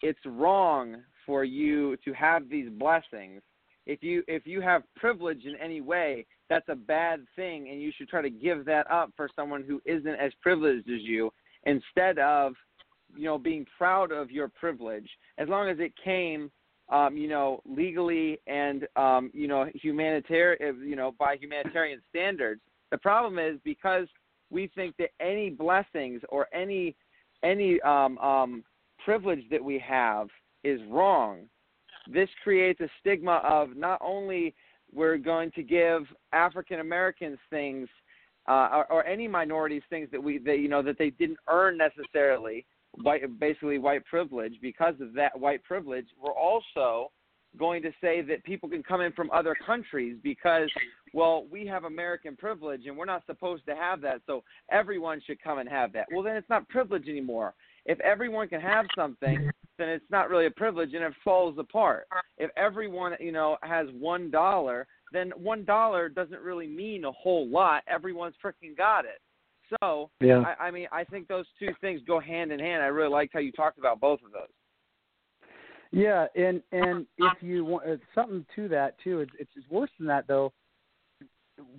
it's 0.00 0.18
wrong 0.24 0.96
for 1.26 1.44
you 1.44 1.96
to 2.04 2.12
have 2.12 2.48
these 2.48 2.68
blessings. 2.70 3.42
If 3.86 4.02
you 4.02 4.22
if 4.26 4.46
you 4.46 4.60
have 4.62 4.82
privilege 4.96 5.44
in 5.44 5.56
any 5.56 5.80
way, 5.80 6.26
that's 6.48 6.68
a 6.68 6.74
bad 6.74 7.20
thing 7.36 7.68
and 7.70 7.80
you 7.80 7.92
should 7.96 8.08
try 8.08 8.22
to 8.22 8.30
give 8.30 8.64
that 8.64 8.90
up 8.90 9.10
for 9.16 9.28
someone 9.36 9.64
who 9.66 9.80
isn't 9.84 10.14
as 10.14 10.32
privileged 10.40 10.88
as 10.88 11.00
you 11.02 11.30
instead 11.64 12.18
of 12.18 12.54
you 13.16 13.24
know 13.24 13.38
being 13.38 13.66
proud 13.76 14.12
of 14.12 14.30
your 14.30 14.48
privilege 14.48 15.08
as 15.38 15.48
long 15.48 15.68
as 15.68 15.78
it 15.78 15.92
came 16.02 16.50
um, 16.90 17.16
you 17.16 17.28
know 17.28 17.60
legally 17.64 18.38
and 18.46 18.86
um, 18.96 19.30
you 19.32 19.48
know 19.48 19.66
humanitarian 19.74 20.82
you 20.86 20.96
know 20.96 21.14
by 21.18 21.36
humanitarian 21.36 22.00
standards. 22.10 22.60
The 22.90 22.98
problem 22.98 23.38
is 23.38 23.58
because 23.64 24.06
we 24.50 24.70
think 24.74 24.94
that 24.98 25.10
any 25.20 25.50
blessings 25.50 26.22
or 26.28 26.46
any 26.52 26.94
any 27.42 27.80
um, 27.82 28.18
um, 28.18 28.64
privilege 29.04 29.44
that 29.50 29.62
we 29.62 29.78
have 29.78 30.28
is 30.62 30.80
wrong. 30.88 31.40
This 32.10 32.28
creates 32.42 32.80
a 32.80 32.88
stigma 33.00 33.40
of 33.44 33.76
not 33.76 34.00
only 34.02 34.54
we're 34.92 35.18
going 35.18 35.50
to 35.52 35.62
give 35.62 36.02
African 36.32 36.80
Americans 36.80 37.38
things 37.50 37.88
uh, 38.46 38.68
or, 38.72 38.92
or 38.92 39.06
any 39.06 39.26
minorities 39.26 39.82
things 39.88 40.08
that 40.12 40.22
we 40.22 40.38
that 40.38 40.58
you 40.58 40.68
know 40.68 40.82
that 40.82 40.98
they 40.98 41.10
didn't 41.10 41.38
earn 41.48 41.78
necessarily 41.78 42.66
white 43.02 43.22
basically 43.40 43.78
white 43.78 44.04
privilege 44.06 44.54
because 44.62 44.94
of 45.00 45.12
that 45.14 45.38
white 45.38 45.62
privilege 45.64 46.06
we're 46.22 46.32
also 46.32 47.10
going 47.58 47.82
to 47.82 47.90
say 48.00 48.20
that 48.20 48.42
people 48.44 48.68
can 48.68 48.82
come 48.82 49.00
in 49.00 49.12
from 49.12 49.30
other 49.30 49.54
countries 49.66 50.16
because 50.22 50.68
well 51.12 51.46
we 51.50 51.66
have 51.66 51.84
american 51.84 52.36
privilege 52.36 52.82
and 52.86 52.96
we're 52.96 53.04
not 53.04 53.24
supposed 53.26 53.64
to 53.66 53.74
have 53.74 54.00
that 54.00 54.20
so 54.26 54.42
everyone 54.70 55.20
should 55.24 55.42
come 55.42 55.58
and 55.58 55.68
have 55.68 55.92
that. 55.92 56.06
Well 56.12 56.22
then 56.22 56.36
it's 56.36 56.48
not 56.48 56.68
privilege 56.68 57.08
anymore. 57.08 57.54
If 57.86 58.00
everyone 58.00 58.48
can 58.48 58.60
have 58.60 58.86
something 58.96 59.50
then 59.78 59.88
it's 59.88 60.04
not 60.10 60.30
really 60.30 60.46
a 60.46 60.50
privilege 60.50 60.94
and 60.94 61.02
it 61.02 61.12
falls 61.22 61.56
apart. 61.58 62.06
If 62.38 62.50
everyone 62.56 63.14
you 63.20 63.32
know 63.32 63.56
has 63.62 63.86
one 63.98 64.30
dollar 64.30 64.86
then 65.12 65.30
one 65.36 65.64
dollar 65.64 66.08
doesn't 66.08 66.40
really 66.40 66.66
mean 66.66 67.04
a 67.04 67.12
whole 67.12 67.48
lot. 67.48 67.82
Everyone's 67.88 68.34
freaking 68.44 68.76
got 68.76 69.04
it 69.04 69.20
so 69.80 70.10
Yeah. 70.20 70.42
I, 70.58 70.66
I 70.66 70.70
mean 70.70 70.86
i 70.92 71.04
think 71.04 71.28
those 71.28 71.46
two 71.58 71.68
things 71.80 72.00
go 72.06 72.20
hand 72.20 72.52
in 72.52 72.58
hand 72.58 72.82
i 72.82 72.86
really 72.86 73.10
liked 73.10 73.32
how 73.32 73.40
you 73.40 73.52
talked 73.52 73.78
about 73.78 74.00
both 74.00 74.20
of 74.24 74.32
those 74.32 74.48
Yeah, 75.94 76.26
and 76.34 76.60
and 76.72 77.06
if 77.18 77.40
you 77.40 77.64
want 77.64 77.86
uh, 77.86 77.96
something 78.14 78.44
to 78.56 78.68
that 78.68 78.96
too, 79.04 79.20
it's, 79.20 79.30
it's 79.38 79.50
it's 79.54 79.70
worse 79.70 79.90
than 79.98 80.08
that 80.08 80.26
though. 80.26 80.52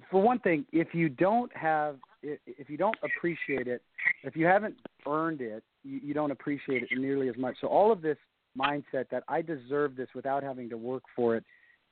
For 0.09 0.21
one 0.21 0.39
thing, 0.39 0.65
if 0.71 0.93
you 0.93 1.09
don't 1.09 1.53
have, 1.55 1.97
if 2.23 2.69
you 2.69 2.77
don't 2.77 2.95
appreciate 3.03 3.67
it, 3.67 3.81
if 4.23 4.37
you 4.37 4.45
haven't 4.45 4.75
earned 5.05 5.41
it, 5.41 5.63
you, 5.83 5.99
you 6.01 6.13
don't 6.13 6.31
appreciate 6.31 6.83
it 6.83 6.97
nearly 6.97 7.27
as 7.27 7.35
much. 7.35 7.55
So 7.59 7.67
all 7.67 7.91
of 7.91 8.01
this 8.01 8.17
mindset 8.57 9.09
that 9.11 9.23
I 9.27 9.41
deserve 9.41 9.97
this 9.97 10.07
without 10.15 10.43
having 10.43 10.69
to 10.69 10.77
work 10.77 11.03
for 11.13 11.35
it, 11.35 11.43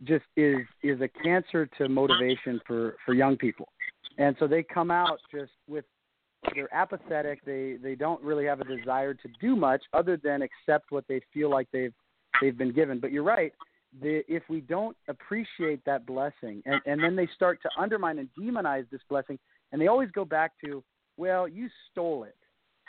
just 0.06 0.24
is 0.38 0.60
is 0.82 1.02
a 1.02 1.10
cancer 1.10 1.70
to 1.78 1.90
motivation 1.90 2.62
for 2.66 2.96
for 3.06 3.14
young 3.14 3.36
people, 3.36 3.68
and 4.18 4.34
so 4.40 4.48
they 4.48 4.64
come 4.64 4.92
out 4.92 5.20
just 5.30 5.52
with 5.68 5.84
they're 6.56 6.74
apathetic. 6.74 7.44
They 7.46 7.78
they 7.82 7.96
don't 7.96 8.22
really 8.22 8.46
have 8.46 8.62
a 8.62 8.66
desire 8.66 9.14
to 9.14 9.28
do 9.40 9.56
much 9.56 9.84
other 9.94 10.18
than 10.18 10.42
accept 10.42 10.92
what 10.92 11.06
they 11.08 11.22
feel 11.34 11.50
like 11.50 11.68
they've 11.72 11.94
they've 12.42 12.58
been 12.58 12.74
given. 12.74 13.00
But 13.00 13.12
you're 13.12 13.24
right. 13.24 13.54
The, 14.02 14.24
if 14.28 14.42
we 14.50 14.62
don't 14.62 14.98
appreciate 15.08 15.86
that 15.86 16.08
blessing, 16.08 16.64
and, 16.66 16.82
and 16.88 17.04
then 17.04 17.16
they 17.16 17.28
start 17.36 17.62
to 17.62 17.70
undermine 17.80 18.18
and 18.18 18.28
demonize 18.40 18.90
this 18.90 19.02
blessing, 19.08 19.38
and 19.72 19.80
they 19.80 19.86
always 19.86 20.10
go 20.12 20.26
back 20.26 20.54
to, 20.66 20.84
well, 21.16 21.48
you 21.48 21.70
stole 21.92 22.24
it. 22.24 22.36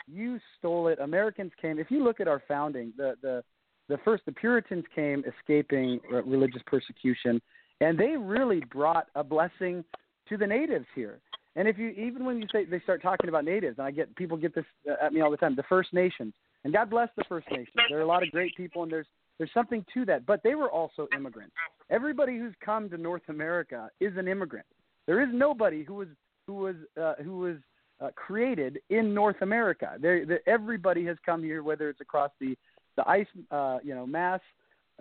You 0.07 0.39
stole 0.57 0.87
it. 0.87 0.97
Americans 0.99 1.51
came. 1.61 1.77
If 1.77 1.91
you 1.91 2.03
look 2.03 2.19
at 2.19 2.27
our 2.27 2.41
founding, 2.47 2.91
the 2.97 3.15
the 3.21 3.43
the 3.87 3.97
first 4.03 4.23
the 4.25 4.31
Puritans 4.31 4.85
came 4.93 5.23
escaping 5.27 5.99
religious 6.25 6.61
persecution, 6.65 7.41
and 7.81 7.97
they 7.97 8.17
really 8.17 8.61
brought 8.71 9.07
a 9.15 9.23
blessing 9.23 9.83
to 10.29 10.37
the 10.37 10.47
natives 10.47 10.87
here. 10.95 11.19
And 11.55 11.67
if 11.67 11.77
you 11.77 11.89
even 11.89 12.25
when 12.25 12.41
you 12.41 12.47
say 12.51 12.65
they 12.65 12.79
start 12.81 13.01
talking 13.01 13.29
about 13.29 13.45
natives, 13.45 13.77
and 13.77 13.87
I 13.87 13.91
get 13.91 14.13
people 14.15 14.37
get 14.37 14.53
this 14.53 14.65
uh, 14.89 15.05
at 15.05 15.13
me 15.13 15.21
all 15.21 15.31
the 15.31 15.37
time, 15.37 15.55
the 15.55 15.63
First 15.63 15.93
Nations, 15.93 16.33
and 16.63 16.73
God 16.73 16.89
bless 16.89 17.09
the 17.15 17.23
First 17.29 17.47
Nations. 17.49 17.69
There 17.89 17.99
are 17.99 18.03
a 18.03 18.07
lot 18.07 18.23
of 18.23 18.31
great 18.31 18.55
people, 18.55 18.83
and 18.83 18.91
there's 18.91 19.07
there's 19.37 19.53
something 19.53 19.85
to 19.93 20.05
that. 20.05 20.25
But 20.25 20.43
they 20.43 20.55
were 20.55 20.69
also 20.69 21.07
immigrants. 21.15 21.53
Everybody 21.89 22.37
who's 22.37 22.53
come 22.63 22.89
to 22.89 22.97
North 22.97 23.21
America 23.29 23.89
is 23.99 24.17
an 24.17 24.27
immigrant. 24.27 24.65
There 25.05 25.21
is 25.21 25.29
nobody 25.31 25.83
who 25.83 25.95
was 25.95 26.07
who 26.47 26.55
was 26.55 26.75
uh, 27.01 27.15
who 27.23 27.39
was 27.39 27.57
uh, 28.01 28.09
created 28.15 28.79
in 28.89 29.13
North 29.13 29.37
America. 29.41 29.95
There, 29.99 30.25
there, 30.25 30.41
everybody 30.47 31.05
has 31.05 31.17
come 31.25 31.41
here, 31.41 31.63
whether 31.63 31.89
it's 31.89 32.01
across 32.01 32.31
the 32.39 32.57
the 32.97 33.07
ice, 33.07 33.27
uh, 33.51 33.79
you 33.83 33.93
know, 33.93 34.05
mass 34.05 34.39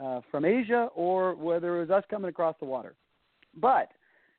uh, 0.02 0.20
from 0.30 0.44
Asia, 0.44 0.88
or 0.94 1.34
whether 1.34 1.76
it 1.76 1.80
was 1.80 1.90
us 1.90 2.04
coming 2.10 2.28
across 2.28 2.56
the 2.60 2.66
water. 2.66 2.94
But 3.60 3.88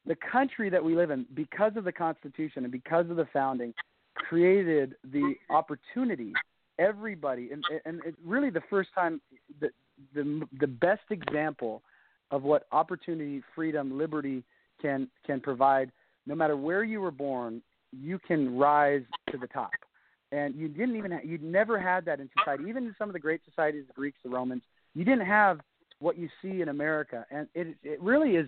the 0.05 0.15
country 0.31 0.69
that 0.69 0.83
we 0.83 0.95
live 0.95 1.11
in, 1.11 1.25
because 1.33 1.73
of 1.75 1.83
the 1.83 1.91
Constitution 1.91 2.63
and 2.63 2.71
because 2.71 3.09
of 3.09 3.15
the 3.15 3.27
founding, 3.33 3.73
created 4.15 4.95
the 5.11 5.35
opportunity. 5.49 6.33
Everybody, 6.77 7.51
and 7.51 7.63
and 7.85 8.01
it's 8.05 8.17
really 8.25 8.49
the 8.49 8.63
first 8.69 8.89
time 8.93 9.21
that 9.61 9.71
the 10.13 10.45
the 10.59 10.67
best 10.67 11.03
example 11.09 11.81
of 12.31 12.43
what 12.43 12.67
opportunity, 12.73 13.41
freedom, 13.55 13.97
liberty 13.97 14.43
can 14.81 15.07
can 15.25 15.39
provide. 15.39 15.91
No 16.27 16.35
matter 16.35 16.57
where 16.57 16.83
you 16.83 16.99
were 16.99 17.11
born, 17.11 17.61
you 17.93 18.19
can 18.19 18.57
rise 18.57 19.03
to 19.31 19.37
the 19.37 19.47
top. 19.47 19.71
And 20.31 20.55
you 20.55 20.67
didn't 20.67 20.97
even 20.97 21.11
ha- 21.11 21.19
you'd 21.23 21.43
never 21.43 21.79
had 21.79 22.03
that 22.05 22.19
in 22.19 22.29
society. 22.37 22.65
Even 22.67 22.85
in 22.85 22.95
some 22.97 23.07
of 23.07 23.13
the 23.13 23.19
great 23.19 23.41
societies, 23.47 23.85
the 23.87 23.93
Greeks, 23.93 24.17
the 24.23 24.29
Romans, 24.29 24.63
you 24.95 25.05
didn't 25.05 25.25
have 25.25 25.61
what 25.99 26.17
you 26.17 26.27
see 26.41 26.61
in 26.61 26.69
America. 26.69 27.25
And 27.31 27.47
it 27.55 27.77
it 27.83 28.01
really 28.01 28.35
is 28.35 28.47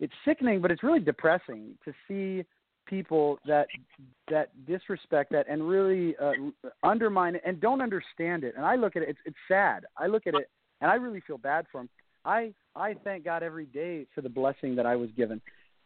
it's 0.00 0.12
sickening, 0.24 0.60
but 0.60 0.70
it's 0.70 0.82
really 0.82 1.00
depressing 1.00 1.76
to 1.84 1.92
see 2.06 2.44
people 2.86 3.38
that 3.46 3.66
that 4.30 4.50
disrespect 4.66 5.30
that 5.32 5.46
and 5.48 5.68
really 5.68 6.16
uh, 6.16 6.32
undermine 6.82 7.34
it 7.34 7.42
and 7.44 7.60
don't 7.60 7.82
understand 7.82 8.44
it. 8.44 8.54
And 8.56 8.64
I 8.64 8.76
look 8.76 8.96
at 8.96 9.02
it; 9.02 9.10
it's, 9.10 9.18
it's 9.26 9.36
sad. 9.46 9.84
I 9.96 10.06
look 10.06 10.26
at 10.26 10.34
it 10.34 10.48
and 10.80 10.90
I 10.90 10.94
really 10.94 11.22
feel 11.26 11.38
bad 11.38 11.66
for 11.70 11.80
them. 11.80 11.88
I 12.24 12.52
I 12.74 12.94
thank 13.04 13.24
God 13.24 13.42
every 13.42 13.66
day 13.66 14.06
for 14.14 14.20
the 14.20 14.28
blessing 14.28 14.76
that 14.76 14.86
I 14.86 14.96
was 14.96 15.10
given. 15.16 15.40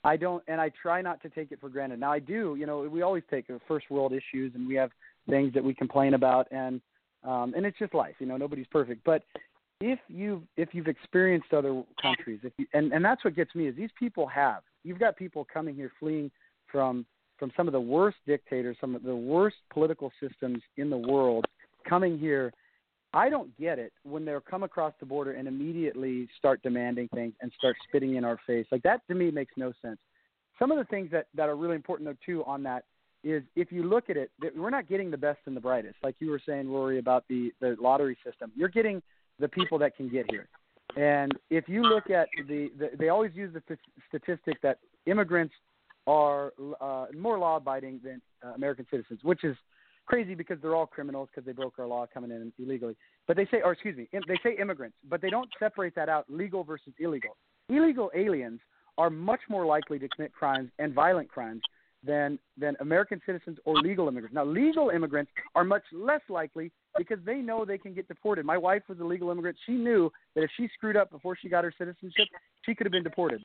I 0.04 0.16
don't, 0.16 0.42
and 0.48 0.60
I 0.60 0.70
try 0.82 1.00
not 1.00 1.22
to 1.22 1.28
take 1.28 1.52
it 1.52 1.60
for 1.60 1.68
granted. 1.68 2.00
Now 2.00 2.12
I 2.12 2.18
do. 2.18 2.56
You 2.58 2.66
know, 2.66 2.80
we 2.80 3.02
always 3.02 3.22
take 3.30 3.48
uh, 3.48 3.58
first 3.68 3.88
world 3.88 4.12
issues, 4.12 4.52
and 4.54 4.66
we 4.66 4.74
have 4.74 4.90
things 5.28 5.54
that 5.54 5.62
we 5.62 5.74
complain 5.74 6.14
about, 6.14 6.48
and 6.50 6.80
um, 7.24 7.54
and 7.56 7.64
it's 7.64 7.78
just 7.78 7.94
life. 7.94 8.16
You 8.18 8.26
know, 8.26 8.36
nobody's 8.36 8.66
perfect, 8.66 9.04
but 9.04 9.22
if 9.82 9.98
you've 10.08 10.42
if 10.56 10.68
you've 10.72 10.86
experienced 10.86 11.52
other 11.52 11.82
countries, 12.00 12.40
if 12.44 12.52
you, 12.56 12.66
and 12.72 12.92
and 12.92 13.04
that's 13.04 13.24
what 13.24 13.34
gets 13.34 13.54
me 13.54 13.66
is 13.66 13.76
these 13.76 13.90
people 13.98 14.26
have. 14.28 14.62
You've 14.84 15.00
got 15.00 15.16
people 15.16 15.46
coming 15.52 15.74
here 15.74 15.90
fleeing 15.98 16.30
from 16.70 17.04
from 17.38 17.50
some 17.56 17.66
of 17.66 17.72
the 17.72 17.80
worst 17.80 18.18
dictators, 18.26 18.76
some 18.80 18.94
of 18.94 19.02
the 19.02 19.14
worst 19.14 19.56
political 19.72 20.12
systems 20.20 20.62
in 20.76 20.88
the 20.88 20.96
world, 20.96 21.44
coming 21.88 22.18
here. 22.18 22.52
I 23.14 23.28
don't 23.28 23.54
get 23.58 23.78
it 23.78 23.92
when 24.04 24.24
they're 24.24 24.40
come 24.40 24.62
across 24.62 24.94
the 24.98 25.04
border 25.04 25.32
and 25.32 25.46
immediately 25.46 26.28
start 26.38 26.62
demanding 26.62 27.08
things 27.08 27.34
and 27.42 27.52
start 27.58 27.76
spitting 27.86 28.14
in 28.14 28.24
our 28.24 28.38
face. 28.46 28.66
Like 28.72 28.82
that 28.84 29.06
to 29.08 29.14
me 29.14 29.30
makes 29.30 29.52
no 29.56 29.72
sense. 29.82 29.98
Some 30.58 30.70
of 30.70 30.78
the 30.78 30.84
things 30.84 31.10
that 31.10 31.26
that 31.34 31.48
are 31.48 31.56
really 31.56 31.74
important 31.74 32.08
though 32.08 32.16
too 32.24 32.44
on 32.44 32.62
that 32.62 32.84
is 33.24 33.42
if 33.54 33.70
you 33.70 33.82
look 33.82 34.10
at 34.10 34.16
it, 34.16 34.30
we're 34.56 34.70
not 34.70 34.88
getting 34.88 35.10
the 35.10 35.16
best 35.16 35.40
and 35.46 35.56
the 35.56 35.60
brightest. 35.60 35.96
Like 36.02 36.16
you 36.20 36.30
were 36.30 36.40
saying, 36.44 36.70
Rory, 36.70 37.00
about 37.00 37.24
the 37.28 37.52
the 37.60 37.76
lottery 37.80 38.16
system. 38.24 38.52
You're 38.54 38.68
getting 38.68 39.02
the 39.42 39.48
people 39.48 39.76
that 39.76 39.94
can 39.96 40.08
get 40.08 40.24
here. 40.30 40.48
And 40.96 41.32
if 41.50 41.68
you 41.68 41.82
look 41.82 42.08
at 42.10 42.28
the, 42.48 42.70
the 42.78 42.90
they 42.98 43.08
always 43.10 43.32
use 43.34 43.52
the 43.52 43.62
statistic 44.08 44.62
that 44.62 44.78
immigrants 45.06 45.54
are 46.06 46.52
uh, 46.80 47.06
more 47.16 47.38
law 47.38 47.56
abiding 47.56 48.00
than 48.02 48.22
uh, 48.44 48.54
American 48.54 48.86
citizens, 48.90 49.20
which 49.22 49.44
is 49.44 49.56
crazy 50.06 50.34
because 50.34 50.58
they're 50.60 50.74
all 50.74 50.86
criminals 50.86 51.28
because 51.30 51.44
they 51.46 51.52
broke 51.52 51.74
our 51.78 51.86
law 51.86 52.06
coming 52.12 52.30
in 52.30 52.52
illegally. 52.58 52.96
But 53.26 53.36
they 53.36 53.46
say, 53.46 53.62
or 53.64 53.72
excuse 53.72 53.96
me, 53.96 54.08
they 54.12 54.38
say 54.42 54.56
immigrants, 54.60 54.96
but 55.08 55.20
they 55.20 55.30
don't 55.30 55.48
separate 55.58 55.94
that 55.96 56.08
out 56.08 56.24
legal 56.28 56.64
versus 56.64 56.92
illegal. 56.98 57.36
Illegal 57.68 58.10
aliens 58.14 58.60
are 58.98 59.10
much 59.10 59.40
more 59.48 59.64
likely 59.64 59.98
to 59.98 60.08
commit 60.08 60.32
crimes 60.32 60.70
and 60.78 60.92
violent 60.92 61.28
crimes 61.28 61.62
than 62.04 62.38
than 62.58 62.76
American 62.80 63.20
citizens 63.24 63.58
or 63.64 63.76
legal 63.76 64.08
immigrants. 64.08 64.34
Now, 64.34 64.44
legal 64.44 64.90
immigrants 64.90 65.30
are 65.54 65.64
much 65.64 65.84
less 65.92 66.20
likely 66.28 66.70
because 66.96 67.18
they 67.24 67.36
know 67.36 67.64
they 67.64 67.78
can 67.78 67.94
get 67.94 68.08
deported. 68.08 68.44
My 68.44 68.58
wife 68.58 68.82
was 68.88 68.98
a 69.00 69.04
legal 69.04 69.30
immigrant. 69.30 69.56
She 69.66 69.72
knew 69.72 70.10
that 70.34 70.42
if 70.42 70.50
she 70.56 70.68
screwed 70.74 70.96
up 70.96 71.10
before 71.10 71.36
she 71.36 71.48
got 71.48 71.64
her 71.64 71.72
citizenship, 71.76 72.28
she 72.64 72.74
could 72.74 72.86
have 72.86 72.92
been 72.92 73.02
deported. 73.02 73.42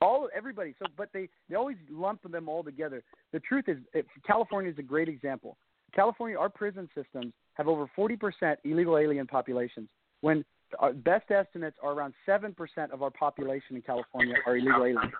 All 0.00 0.28
everybody. 0.36 0.74
So, 0.78 0.86
but 0.96 1.08
they 1.12 1.28
they 1.48 1.56
always 1.56 1.76
lump 1.90 2.20
them 2.30 2.48
all 2.48 2.62
together. 2.62 3.02
The 3.32 3.40
truth 3.40 3.64
is, 3.68 3.78
it, 3.92 4.06
California 4.26 4.70
is 4.70 4.78
a 4.78 4.82
great 4.82 5.08
example. 5.08 5.56
California, 5.94 6.38
our 6.38 6.48
prison 6.48 6.88
systems 6.94 7.32
have 7.54 7.66
over 7.66 7.90
40% 7.98 8.56
illegal 8.64 8.98
alien 8.98 9.26
populations. 9.26 9.88
When 10.20 10.44
our 10.78 10.92
best 10.92 11.30
estimates 11.30 11.76
are 11.82 11.92
around 11.92 12.14
7% 12.28 12.54
of 12.92 13.02
our 13.02 13.10
population 13.10 13.76
in 13.76 13.82
California 13.82 14.34
are 14.46 14.56
illegal 14.56 14.84
aliens. 14.84 15.12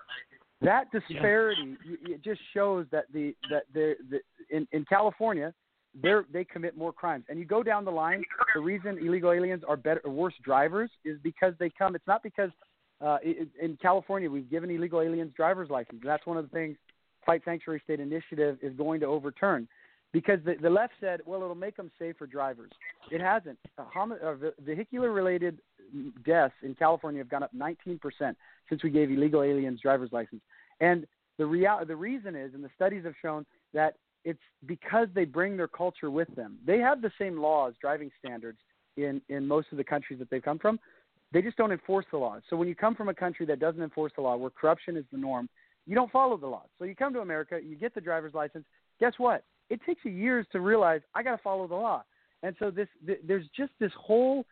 That 0.61 0.91
disparity 0.91 1.77
y- 1.85 1.97
it 2.03 2.23
just 2.23 2.41
shows 2.53 2.85
that 2.91 3.05
the 3.13 3.35
that 3.49 3.63
the, 3.73 3.95
the 4.09 4.19
in 4.55 4.67
in 4.71 4.85
California 4.85 5.53
they 6.01 6.13
they 6.31 6.43
commit 6.43 6.77
more 6.77 6.93
crimes. 6.93 7.25
And 7.29 7.39
you 7.39 7.45
go 7.45 7.63
down 7.63 7.85
the 7.85 7.91
line, 7.91 8.23
the 8.53 8.61
reason 8.61 8.97
illegal 8.99 9.31
aliens 9.31 9.63
are 9.67 9.77
better 9.77 10.01
worse 10.05 10.33
drivers 10.43 10.89
is 11.03 11.17
because 11.23 11.53
they 11.59 11.69
come. 11.69 11.95
It's 11.95 12.07
not 12.07 12.23
because 12.23 12.51
uh, 13.01 13.17
in 13.23 13.77
California 13.81 14.29
we've 14.29 14.49
given 14.49 14.69
illegal 14.69 15.01
aliens 15.01 15.31
driver's 15.35 15.69
license. 15.69 16.01
That's 16.03 16.25
one 16.25 16.37
of 16.37 16.43
the 16.43 16.51
things 16.51 16.77
Fight 17.25 17.41
Sanctuary 17.45 17.81
State 17.83 17.99
Initiative 17.99 18.57
is 18.61 18.75
going 18.75 18.99
to 19.01 19.05
overturn. 19.05 19.67
Because 20.11 20.39
the, 20.43 20.55
the 20.59 20.69
left 20.69 20.93
said, 20.99 21.21
well, 21.25 21.43
it'll 21.43 21.53
make 21.53 21.77
them 21.77 21.91
safer 21.99 22.25
drivers. 22.25 22.71
It 23.11 23.21
hasn't. 23.21 23.59
Uh, 23.77 23.83
uh, 24.03 24.33
vehicular 24.59 25.11
related 25.11 25.59
deaths 26.25 26.55
in 26.63 26.73
California 26.73 27.19
have 27.19 27.29
gone 27.29 27.43
up 27.43 27.51
19% 27.55 27.99
since 28.67 28.83
we 28.83 28.89
gave 28.89 29.11
illegal 29.11 29.43
aliens 29.43 29.79
driver's 29.81 30.11
license. 30.11 30.41
And 30.79 31.05
the 31.37 31.45
real 31.45 31.79
the 31.85 31.95
reason 31.95 32.35
is, 32.35 32.53
and 32.53 32.63
the 32.63 32.69
studies 32.75 33.05
have 33.05 33.13
shown 33.21 33.45
that 33.73 33.95
it's 34.25 34.39
because 34.65 35.07
they 35.13 35.25
bring 35.25 35.57
their 35.57 35.67
culture 35.67 36.11
with 36.11 36.33
them. 36.35 36.57
They 36.65 36.79
have 36.79 37.01
the 37.01 37.11
same 37.17 37.39
laws, 37.39 37.73
driving 37.81 38.11
standards 38.19 38.59
in 38.97 39.21
in 39.29 39.47
most 39.47 39.67
of 39.71 39.77
the 39.77 39.83
countries 39.83 40.19
that 40.19 40.29
they've 40.29 40.43
come 40.43 40.59
from, 40.59 40.79
they 41.31 41.41
just 41.41 41.57
don't 41.57 41.71
enforce 41.71 42.05
the 42.11 42.17
laws. 42.17 42.41
So 42.49 42.55
when 42.55 42.67
you 42.67 42.75
come 42.75 42.95
from 42.95 43.09
a 43.09 43.13
country 43.13 43.45
that 43.45 43.59
doesn't 43.59 43.81
enforce 43.81 44.11
the 44.15 44.21
law, 44.21 44.35
where 44.35 44.49
corruption 44.49 44.97
is 44.97 45.05
the 45.11 45.17
norm, 45.17 45.47
you 45.85 45.95
don't 45.95 46.11
follow 46.11 46.37
the 46.37 46.47
laws. 46.47 46.67
So 46.77 46.85
you 46.85 46.95
come 46.95 47.13
to 47.13 47.19
America, 47.19 47.59
you 47.63 47.75
get 47.75 47.93
the 47.93 48.01
driver's 48.01 48.33
license. 48.33 48.65
Guess 48.99 49.13
what? 49.17 49.43
It 49.69 49.79
takes 49.85 50.01
you 50.03 50.11
years 50.11 50.45
to 50.51 50.59
realize 50.59 51.01
I 51.13 51.23
got 51.23 51.35
to 51.35 51.43
follow 51.43 51.67
the 51.67 51.75
law. 51.75 52.03
And 52.41 52.55
so 52.59 52.71
this, 52.71 52.87
th- 53.05 53.19
there's 53.27 53.45
just 53.55 53.71
this 53.79 53.91
whole 53.99 54.45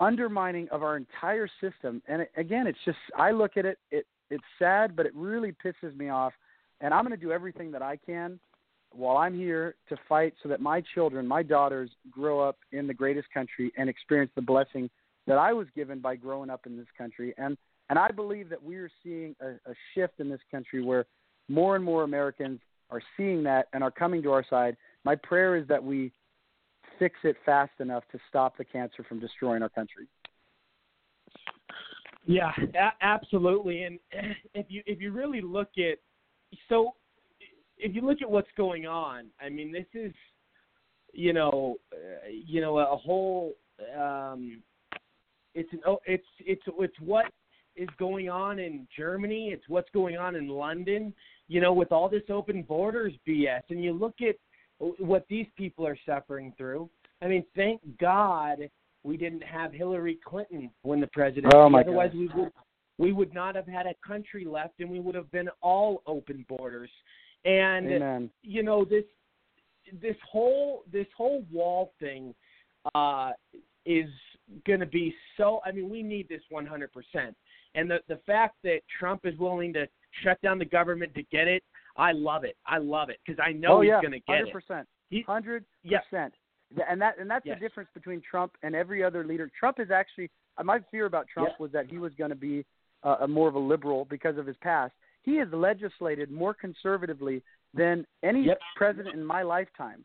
undermining 0.00 0.68
of 0.70 0.82
our 0.82 0.96
entire 0.96 1.48
system. 1.60 2.02
And 2.08 2.22
it, 2.22 2.32
again, 2.36 2.66
it's 2.66 2.78
just 2.84 2.98
I 3.16 3.30
look 3.30 3.56
at 3.56 3.64
it, 3.64 3.78
it 3.90 4.06
it's 4.28 4.44
sad, 4.58 4.96
but 4.96 5.06
it 5.06 5.12
really 5.14 5.54
pisses 5.64 5.96
me 5.96 6.08
off. 6.08 6.32
And 6.80 6.92
I'm 6.92 7.04
going 7.04 7.18
to 7.18 7.24
do 7.24 7.32
everything 7.32 7.70
that 7.70 7.82
I 7.82 7.96
can 7.96 8.40
while 8.96 9.16
I'm 9.16 9.36
here 9.36 9.74
to 9.88 9.96
fight 10.08 10.34
so 10.42 10.48
that 10.48 10.60
my 10.60 10.82
children, 10.94 11.26
my 11.26 11.42
daughters, 11.42 11.90
grow 12.10 12.40
up 12.40 12.58
in 12.72 12.86
the 12.86 12.94
greatest 12.94 13.28
country 13.32 13.72
and 13.76 13.88
experience 13.88 14.32
the 14.34 14.42
blessing 14.42 14.88
that 15.26 15.38
I 15.38 15.52
was 15.52 15.66
given 15.74 16.00
by 16.00 16.16
growing 16.16 16.50
up 16.50 16.66
in 16.66 16.76
this 16.76 16.86
country. 16.96 17.34
And 17.38 17.56
and 17.88 17.98
I 17.98 18.10
believe 18.10 18.48
that 18.48 18.62
we 18.62 18.76
are 18.76 18.90
seeing 19.02 19.36
a, 19.40 19.50
a 19.70 19.74
shift 19.94 20.18
in 20.18 20.28
this 20.28 20.40
country 20.50 20.82
where 20.82 21.06
more 21.48 21.76
and 21.76 21.84
more 21.84 22.02
Americans 22.02 22.60
are 22.90 23.00
seeing 23.16 23.44
that 23.44 23.68
and 23.72 23.82
are 23.84 23.92
coming 23.92 24.22
to 24.22 24.32
our 24.32 24.44
side. 24.48 24.76
My 25.04 25.14
prayer 25.14 25.56
is 25.56 25.68
that 25.68 25.82
we 25.82 26.10
fix 26.98 27.16
it 27.22 27.36
fast 27.44 27.72
enough 27.78 28.02
to 28.10 28.18
stop 28.28 28.56
the 28.56 28.64
cancer 28.64 29.04
from 29.08 29.20
destroying 29.20 29.62
our 29.62 29.68
country. 29.68 30.08
Yeah, 32.24 32.50
a- 32.74 33.04
absolutely. 33.04 33.84
And 33.84 33.98
if 34.54 34.66
you 34.68 34.82
if 34.86 35.00
you 35.00 35.12
really 35.12 35.40
look 35.40 35.70
at 35.78 35.98
so 36.68 36.94
if 37.78 37.94
you 37.94 38.02
look 38.02 38.22
at 38.22 38.30
what's 38.30 38.50
going 38.56 38.86
on, 38.86 39.26
I 39.40 39.48
mean, 39.48 39.72
this 39.72 39.86
is 39.94 40.12
you 41.12 41.32
know 41.32 41.76
uh, 41.92 42.28
you 42.28 42.60
know 42.60 42.78
a 42.78 42.96
whole 42.96 43.54
um, 43.98 44.62
it's 45.54 45.72
an 45.72 45.80
oh, 45.86 45.98
it's 46.06 46.26
it's 46.40 46.62
it's 46.78 47.00
what 47.00 47.26
is 47.76 47.88
going 47.98 48.28
on 48.28 48.58
in 48.58 48.86
Germany. 48.96 49.50
It's 49.52 49.68
what's 49.68 49.90
going 49.92 50.16
on 50.16 50.36
in 50.36 50.48
London. 50.48 51.12
You 51.48 51.60
know, 51.60 51.72
with 51.72 51.92
all 51.92 52.08
this 52.08 52.22
open 52.28 52.62
borders 52.62 53.12
BS, 53.26 53.62
and 53.70 53.82
you 53.82 53.92
look 53.92 54.16
at 54.20 54.36
what 54.78 55.26
these 55.28 55.46
people 55.56 55.86
are 55.86 55.98
suffering 56.06 56.52
through. 56.58 56.90
I 57.22 57.28
mean, 57.28 57.44
thank 57.54 57.80
God 57.98 58.58
we 59.02 59.16
didn't 59.16 59.42
have 59.42 59.72
Hillary 59.72 60.18
Clinton 60.24 60.70
when 60.82 61.00
the 61.00 61.06
president. 61.08 61.54
Oh 61.54 61.68
my 61.68 61.80
Otherwise, 61.80 62.10
we 62.14 62.28
would 62.34 62.52
we 62.98 63.12
would 63.12 63.34
not 63.34 63.54
have 63.54 63.66
had 63.66 63.86
a 63.86 63.94
country 64.06 64.44
left, 64.44 64.80
and 64.80 64.90
we 64.90 65.00
would 65.00 65.14
have 65.14 65.30
been 65.30 65.48
all 65.60 66.02
open 66.06 66.44
borders. 66.48 66.90
And 67.46 67.90
Amen. 67.92 68.30
you 68.42 68.62
know 68.62 68.84
this 68.84 69.04
this 70.02 70.16
whole 70.30 70.82
this 70.92 71.06
whole 71.16 71.44
wall 71.52 71.92
thing 72.00 72.34
uh, 72.94 73.30
is 73.84 74.08
going 74.66 74.80
to 74.80 74.86
be 74.86 75.14
so. 75.36 75.60
I 75.64 75.70
mean, 75.72 75.88
we 75.88 76.02
need 76.02 76.28
this 76.28 76.42
100 76.50 76.90
percent. 76.92 77.36
And 77.74 77.88
the 77.90 77.98
the 78.08 78.18
fact 78.26 78.56
that 78.64 78.80
Trump 78.98 79.22
is 79.24 79.38
willing 79.38 79.72
to 79.74 79.86
shut 80.24 80.40
down 80.42 80.58
the 80.58 80.64
government 80.64 81.14
to 81.14 81.22
get 81.24 81.46
it, 81.46 81.62
I 81.96 82.12
love 82.12 82.42
it. 82.44 82.56
I 82.66 82.78
love 82.78 83.10
it 83.10 83.18
because 83.24 83.40
I 83.44 83.52
know 83.52 83.78
oh, 83.78 83.80
he's 83.82 83.90
going 83.92 84.10
to 84.12 84.18
get 84.20 84.36
hundred 84.36 84.48
it. 84.48 84.52
percent, 84.52 84.88
He- 85.10 85.22
hundred 85.22 85.64
Yeah. 85.84 86.00
percent. 86.10 86.34
And 86.88 87.00
that 87.00 87.18
and 87.18 87.30
that's 87.30 87.46
Yes. 87.46 87.58
the 87.60 87.68
difference 87.68 87.90
between 87.94 88.20
Trump 88.28 88.56
and 88.64 88.74
every 88.74 89.04
other 89.04 89.24
leader. 89.24 89.48
Trump 89.58 89.78
is 89.78 89.92
actually 89.92 90.30
uh, 90.58 90.64
my 90.64 90.80
fear 90.90 91.06
about 91.06 91.28
Trump 91.28 91.50
Yeah. 91.50 91.56
was 91.60 91.70
that 91.72 91.86
he 91.86 91.98
was 91.98 92.12
going 92.14 92.30
to 92.30 92.36
be 92.36 92.64
uh, 93.04 93.24
more 93.28 93.46
of 93.46 93.54
a 93.54 93.58
liberal 93.58 94.04
because 94.06 94.36
of 94.36 94.46
his 94.46 94.56
past. 94.56 94.92
He 95.26 95.36
has 95.36 95.48
legislated 95.52 96.30
more 96.30 96.54
conservatively 96.54 97.42
than 97.74 98.06
any 98.22 98.44
Yep. 98.44 98.60
president 98.76 99.14
in 99.14 99.24
my 99.24 99.42
lifetime. 99.42 100.04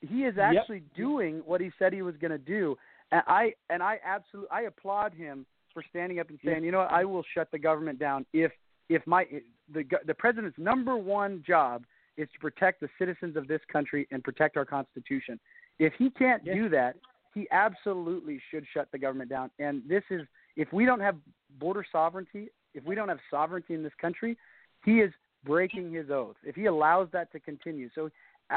He 0.00 0.24
is 0.24 0.34
Yep. 0.34 0.56
actually 0.56 0.80
doing 0.94 1.40
what 1.44 1.60
he 1.60 1.70
said 1.78 1.92
he 1.92 2.02
was 2.02 2.16
going 2.16 2.32
to 2.32 2.38
do, 2.38 2.76
and 3.12 3.22
I 3.28 3.54
and 3.70 3.82
I 3.82 4.00
absolutely 4.02 4.50
I 4.50 4.62
applaud 4.62 5.12
him 5.12 5.46
for 5.72 5.82
standing 5.82 6.18
up 6.18 6.28
and 6.30 6.40
saying, 6.44 6.64
you 6.64 6.72
know 6.72 6.78
what, 6.78 6.90
I 6.90 7.04
will 7.04 7.22
shut 7.34 7.50
the 7.50 7.58
government 7.58 7.98
down 7.98 8.26
if 8.32 8.50
if 8.88 9.06
my 9.06 9.28
the 9.68 9.84
the 10.06 10.14
president's 10.14 10.58
number 10.58 10.96
one 10.96 11.42
job 11.46 11.84
is 12.16 12.28
to 12.32 12.38
protect 12.40 12.80
the 12.80 12.88
citizens 12.98 13.36
of 13.36 13.46
this 13.46 13.60
country 13.66 14.08
and 14.10 14.24
protect 14.24 14.56
our 14.56 14.64
constitution. 14.64 15.38
If 15.78 15.94
he 15.94 16.10
can't 16.10 16.44
do 16.44 16.68
that, 16.70 16.96
he 17.34 17.46
absolutely 17.50 18.40
should 18.50 18.66
shut 18.72 18.90
the 18.90 18.98
government 18.98 19.30
down. 19.30 19.50
And 19.58 19.82
this 19.86 20.04
is 20.10 20.26
if 20.56 20.72
we 20.72 20.84
don't 20.84 21.00
have 21.00 21.16
border 21.58 21.84
sovereignty, 21.90 22.48
if 22.74 22.84
we 22.84 22.94
don't 22.94 23.08
have 23.08 23.20
sovereignty 23.30 23.74
in 23.74 23.82
this 23.82 23.94
country, 24.00 24.36
he 24.84 25.00
is 25.00 25.12
breaking 25.44 25.92
his 25.92 26.10
oath. 26.10 26.36
If 26.44 26.54
he 26.54 26.66
allows 26.66 27.08
that 27.12 27.30
to 27.32 27.40
continue. 27.40 27.88
So 27.94 28.10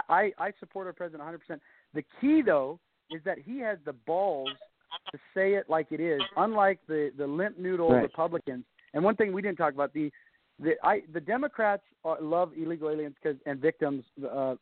I 0.10 0.32
I 0.38 0.52
support 0.60 0.88
our 0.88 0.94
president 0.94 1.24
100%. 1.24 1.60
The 1.94 2.04
key 2.20 2.42
though 2.46 2.80
is 3.10 3.22
that 3.26 3.38
he 3.40 3.60
has 3.60 3.78
the 3.86 3.94
balls 3.94 4.58
to 5.12 5.20
say 5.34 5.54
it 5.54 5.70
like 5.70 5.88
it 5.92 6.00
is, 6.00 6.22
unlike 6.38 6.80
the 6.88 7.12
the 7.18 7.28
limp 7.28 7.58
noodle 7.58 7.90
Right. 7.92 8.04
Republicans. 8.04 8.66
And 8.94 9.04
one 9.04 9.16
thing 9.16 9.34
we 9.34 9.42
didn't 9.42 9.58
talk 9.58 9.74
about 9.74 9.94
the 9.94 10.12
the 10.60 10.74
I 10.84 11.02
the 11.14 11.20
Democrats 11.20 11.84
are, 12.04 12.20
love 12.22 12.52
illegal 12.58 12.90
aliens 12.90 13.16
cause, 13.22 13.36
and 13.46 13.60
victims, 13.60 14.04
uh, 14.32 14.56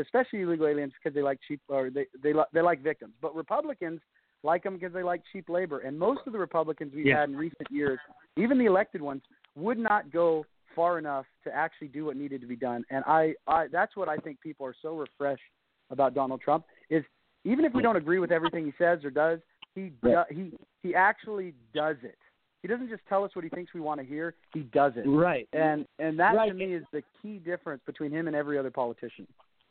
especially, 0.00 0.40
illegal 0.40 0.66
aliens 0.66 0.92
because 1.02 1.14
they 1.14 1.22
like 1.22 1.38
cheap 1.46 1.60
or 1.68 1.90
they 1.90 2.06
they 2.22 2.32
they 2.52 2.60
like 2.62 2.82
victims. 2.82 3.12
But 3.20 3.34
Republicans 3.34 4.00
like 4.44 4.62
them 4.62 4.74
because 4.74 4.92
they 4.92 5.02
like 5.02 5.22
cheap 5.32 5.48
labor. 5.48 5.80
And 5.80 5.98
most 5.98 6.20
of 6.26 6.32
the 6.32 6.38
Republicans 6.38 6.92
we've 6.94 7.06
Yeah. 7.06 7.20
had 7.20 7.28
in 7.28 7.36
recent 7.36 7.68
years, 7.70 7.98
even 8.36 8.58
the 8.58 8.66
elected 8.66 9.02
ones, 9.02 9.22
would 9.56 9.78
not 9.78 10.10
go 10.12 10.46
far 10.78 10.96
enough 10.96 11.26
to 11.42 11.52
actually 11.52 11.88
do 11.88 12.04
what 12.04 12.16
needed 12.16 12.40
to 12.40 12.46
be 12.46 12.54
done. 12.54 12.84
And 12.88 13.02
I, 13.04 13.34
I 13.48 13.66
that's 13.66 13.96
what 13.96 14.08
I 14.08 14.16
think 14.18 14.40
people 14.40 14.64
are 14.64 14.76
so 14.80 14.94
refreshed 14.96 15.42
about 15.90 16.14
Donald 16.14 16.40
Trump 16.40 16.64
is 16.88 17.02
even 17.44 17.64
if 17.64 17.74
we 17.74 17.82
don't 17.82 17.96
agree 17.96 18.20
with 18.20 18.30
everything 18.30 18.64
he 18.64 18.72
says 18.78 19.04
or 19.04 19.10
does, 19.10 19.40
he 19.74 19.90
do, 20.02 20.22
he 20.30 20.52
he 20.84 20.94
actually 20.94 21.52
does 21.74 21.96
it. 22.04 22.16
He 22.62 22.68
doesn't 22.68 22.88
just 22.88 23.02
tell 23.08 23.24
us 23.24 23.30
what 23.34 23.44
he 23.44 23.50
thinks 23.50 23.74
we 23.74 23.80
want 23.80 24.00
to 24.00 24.06
hear. 24.06 24.34
He 24.54 24.60
does 24.60 24.92
it. 24.96 25.04
Right. 25.08 25.48
And 25.52 25.84
and 25.98 26.16
that 26.20 26.34
Right. 26.36 26.48
to 26.48 26.54
me 26.54 26.74
is 26.74 26.84
the 26.92 27.02
key 27.20 27.38
difference 27.38 27.82
between 27.84 28.12
him 28.12 28.28
and 28.28 28.36
every 28.36 28.56
other 28.56 28.70
politician. 28.70 29.26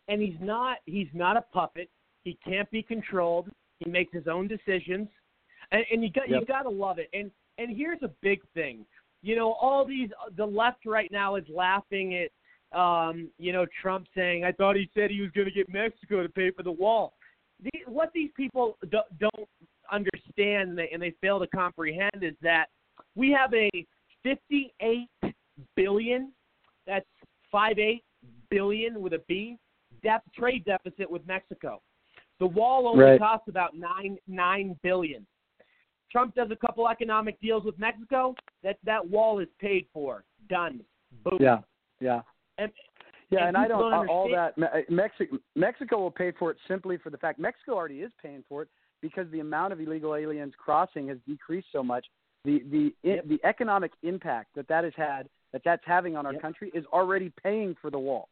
and 0.09 0.21
he's 0.21 0.39
not 0.41 0.77
he's 0.85 1.13
not 1.13 1.37
a 1.37 1.41
puppet. 1.53 1.89
He 2.25 2.37
can't 2.45 2.69
be 2.71 2.83
controlled. 2.83 3.49
He 3.79 3.89
makes 3.89 4.11
his 4.13 4.27
own 4.27 4.47
decisions, 4.47 5.07
and, 5.71 5.85
and 5.91 6.03
you 6.03 6.11
got 6.11 6.27
you 6.29 6.43
got 6.45 6.63
to 6.63 6.69
love 6.69 6.99
it. 6.99 7.09
And 7.13 7.31
and 7.57 7.75
here's 7.75 8.01
a 8.03 8.11
big 8.21 8.39
thing, 8.53 8.85
you 9.27 9.35
know, 9.35 9.53
all 9.53 9.85
these 9.85 10.09
the 10.37 10.45
left 10.45 10.85
right 10.85 11.11
now 11.11 11.35
is 11.35 11.43
laughing 11.53 12.15
at, 12.15 12.77
um, 12.79 13.29
you 13.37 13.51
know, 13.51 13.65
Trump 13.81 14.07
saying, 14.15 14.45
"I 14.45 14.53
thought 14.53 14.77
he 14.77 14.89
said 14.93 15.11
he 15.11 15.19
was 15.19 15.31
going 15.31 15.47
to 15.47 15.53
get 15.53 15.67
Mexico 15.71 16.23
to 16.23 16.29
pay 16.29 16.49
for 16.51 16.63
the 16.63 16.71
wall." 16.71 17.13
The, 17.61 17.71
what 17.87 18.11
these 18.13 18.31
people 18.37 18.77
do, 18.89 18.99
don't 19.19 19.49
understand 19.91 20.69
and 20.69 20.77
they, 20.77 20.89
and 20.93 21.01
they 21.01 21.13
fail 21.19 21.39
to 21.39 21.47
comprehend 21.47 22.21
is 22.21 22.35
that 22.41 22.67
we 23.15 23.31
have 23.31 23.53
a 23.53 23.69
58 24.23 25.09
billion 25.75 26.31
that's 26.85 27.05
five 27.51 27.79
eight 27.79 28.03
billion 28.49 29.01
with 29.01 29.13
a 29.13 29.21
B 29.27 29.57
def, 30.03 30.21
trade 30.33 30.63
deficit 30.63 31.09
with 31.09 31.25
Mexico. 31.27 31.81
The 32.39 32.47
wall 32.47 32.87
only 32.87 33.03
Right. 33.03 33.19
costs 33.19 33.49
about 33.49 33.75
nine 33.75 34.17
nine 34.27 34.79
billion. 34.83 35.25
Trump 36.11 36.35
does 36.35 36.49
a 36.51 36.55
couple 36.55 36.87
economic 36.87 37.39
deals 37.41 37.63
with 37.63 37.77
Mexico. 37.79 38.35
That 38.63 38.77
that 38.83 39.07
wall 39.07 39.39
is 39.39 39.47
paid 39.59 39.85
for. 39.93 40.23
Done. 40.49 40.81
Boom. 41.23 41.37
Yeah. 41.39 41.59
Yeah. 41.99 42.21
And, 42.57 42.71
Yeah, 43.29 43.39
and 43.39 43.49
and 43.49 43.57
I 43.57 43.67
don't, 43.67 43.91
don't 43.91 44.07
all 44.07 44.29
that 44.31 44.57
Mexico 44.89 45.37
Mexico 45.55 45.99
will 45.99 46.11
pay 46.11 46.31
for 46.31 46.51
it 46.51 46.57
simply 46.67 46.97
for 46.97 47.09
the 47.09 47.17
fact 47.17 47.39
Mexico 47.39 47.73
already 47.73 48.01
is 48.01 48.11
paying 48.21 48.43
for 48.47 48.61
it 48.63 48.69
because 49.01 49.29
the 49.31 49.41
amount 49.41 49.73
of 49.73 49.79
illegal 49.79 50.15
aliens 50.15 50.53
crossing 50.57 51.07
has 51.09 51.17
decreased 51.27 51.67
so 51.71 51.83
much. 51.83 52.05
The 52.45 52.63
the 52.71 52.93
i 53.03 53.19
the 53.27 53.39
economic 53.43 53.91
impact 54.03 54.55
that 54.55 54.67
that 54.69 54.83
has 54.83 54.93
had 54.95 55.27
that 55.53 55.61
that's 55.65 55.83
having 55.85 56.15
on 56.15 56.25
our 56.25 56.33
Yep. 56.33 56.41
country 56.41 56.71
is 56.73 56.85
already 56.87 57.31
paying 57.41 57.75
for 57.81 57.89
the 57.89 57.99
wall. 57.99 58.29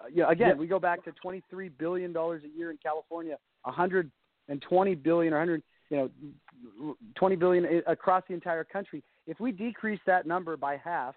Uh, 0.00 0.04
yeah, 0.12 0.30
again, 0.30 0.48
Yep. 0.48 0.58
we 0.58 0.66
go 0.66 0.78
back 0.78 1.02
to 1.04 1.12
23 1.12 1.68
billion 1.70 2.12
dollars 2.12 2.42
a 2.44 2.48
year 2.48 2.70
in 2.70 2.76
California, 2.78 3.38
120 3.62 4.94
billion 4.96 5.32
or 5.32 5.38
100, 5.38 5.62
you 5.90 6.10
know, 6.82 6.96
20 7.14 7.36
billion 7.36 7.82
across 7.86 8.22
the 8.28 8.34
entire 8.34 8.64
country. 8.64 9.02
If 9.26 9.40
we 9.40 9.52
decrease 9.52 10.00
that 10.06 10.26
number 10.26 10.56
by 10.56 10.76
half, 10.76 11.14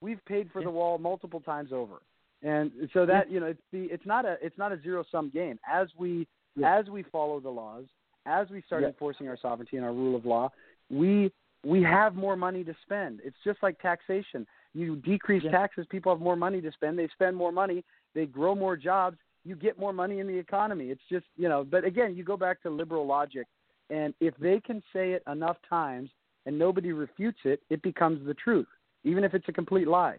we've 0.00 0.24
paid 0.26 0.50
for 0.52 0.62
the 0.62 0.70
wall 0.70 0.98
multiple 0.98 1.40
times 1.40 1.72
over. 1.72 2.02
And 2.42 2.72
so 2.92 3.06
that 3.06 3.30
you 3.30 3.38
know, 3.38 3.46
it's 3.46 3.62
the 3.72 3.84
it's 3.84 4.04
not 4.04 4.24
a 4.24 4.36
it's 4.42 4.58
not 4.58 4.72
a 4.72 4.80
zero 4.82 5.04
sum 5.10 5.30
game. 5.32 5.60
As 5.70 5.88
we 5.96 6.26
as 6.64 6.88
we 6.88 7.04
follow 7.04 7.38
the 7.40 7.50
laws, 7.50 7.84
as 8.26 8.48
we 8.50 8.62
start 8.62 8.82
Yeah. 8.82 8.88
enforcing 8.88 9.28
our 9.28 9.36
sovereignty 9.36 9.76
and 9.76 9.86
our 9.86 9.92
rule 9.92 10.16
of 10.16 10.26
law, 10.26 10.50
we 10.90 11.32
we 11.64 11.82
have 11.82 12.16
more 12.16 12.34
money 12.34 12.64
to 12.64 12.74
spend. 12.82 13.20
It's 13.24 13.36
just 13.44 13.62
like 13.62 13.80
taxation. 13.80 14.46
You 14.74 14.96
decrease 14.96 15.44
taxes, 15.50 15.86
people 15.88 16.12
have 16.12 16.20
more 16.20 16.34
money 16.34 16.60
to 16.60 16.72
spend. 16.72 16.98
They 16.98 17.06
spend 17.08 17.36
more 17.36 17.52
money, 17.52 17.84
they 18.14 18.26
grow 18.26 18.54
more 18.54 18.76
jobs. 18.76 19.18
You 19.44 19.54
get 19.56 19.78
more 19.78 19.92
money 19.92 20.18
in 20.20 20.26
the 20.26 20.36
economy. 20.36 20.90
It's 20.90 21.02
just 21.08 21.26
you 21.36 21.48
know. 21.48 21.64
But 21.64 21.84
again, 21.84 22.16
you 22.16 22.24
go 22.24 22.36
back 22.36 22.60
to 22.62 22.70
liberal 22.70 23.06
logic, 23.06 23.46
and 23.90 24.14
if 24.20 24.34
they 24.38 24.60
can 24.60 24.82
say 24.92 25.12
it 25.12 25.22
enough 25.30 25.56
times 25.68 26.10
and 26.46 26.58
nobody 26.58 26.92
refutes 26.92 27.38
it, 27.44 27.60
it 27.70 27.82
becomes 27.82 28.24
the 28.26 28.34
truth, 28.34 28.66
even 29.04 29.24
if 29.24 29.34
it's 29.34 29.48
a 29.48 29.52
complete 29.52 29.88
lie 29.88 30.18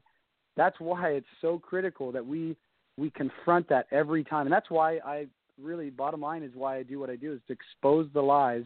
that's 0.56 0.80
why 0.80 1.10
it's 1.10 1.26
so 1.42 1.58
critical 1.58 2.12
that 2.12 2.26
we 2.26 2.56
we 2.98 3.10
confront 3.10 3.68
that 3.68 3.88
every 3.92 4.24
time 4.24 4.46
and 4.46 4.54
that's 4.54 4.70
why 4.70 4.98
i 5.06 5.26
really 5.60 5.90
bottom 5.90 6.22
line 6.22 6.44
is 6.44 6.52
why 6.54 6.78
i 6.78 6.84
do 6.84 7.00
what 7.00 7.10
i 7.10 7.16
do 7.16 7.34
is 7.34 7.40
to 7.48 7.54
expose 7.54 8.08
the 8.14 8.22
lies 8.22 8.64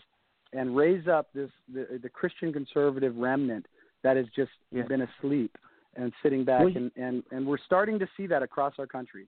and 0.53 0.75
raise 0.75 1.07
up 1.07 1.27
this 1.33 1.49
the, 1.73 1.99
the 2.01 2.09
Christian 2.09 2.53
conservative 2.53 3.15
remnant 3.15 3.65
that 4.03 4.17
has 4.17 4.25
just 4.35 4.51
Yeah. 4.71 4.83
been 4.83 5.01
asleep 5.01 5.57
and 5.95 6.13
sitting 6.21 6.45
back, 6.45 6.65
Well, 6.65 6.73
and, 6.75 6.91
and 6.95 7.23
and 7.31 7.45
we're 7.47 7.57
starting 7.65 7.99
to 7.99 8.07
see 8.15 8.27
that 8.27 8.43
across 8.43 8.73
our 8.77 8.87
country. 8.87 9.27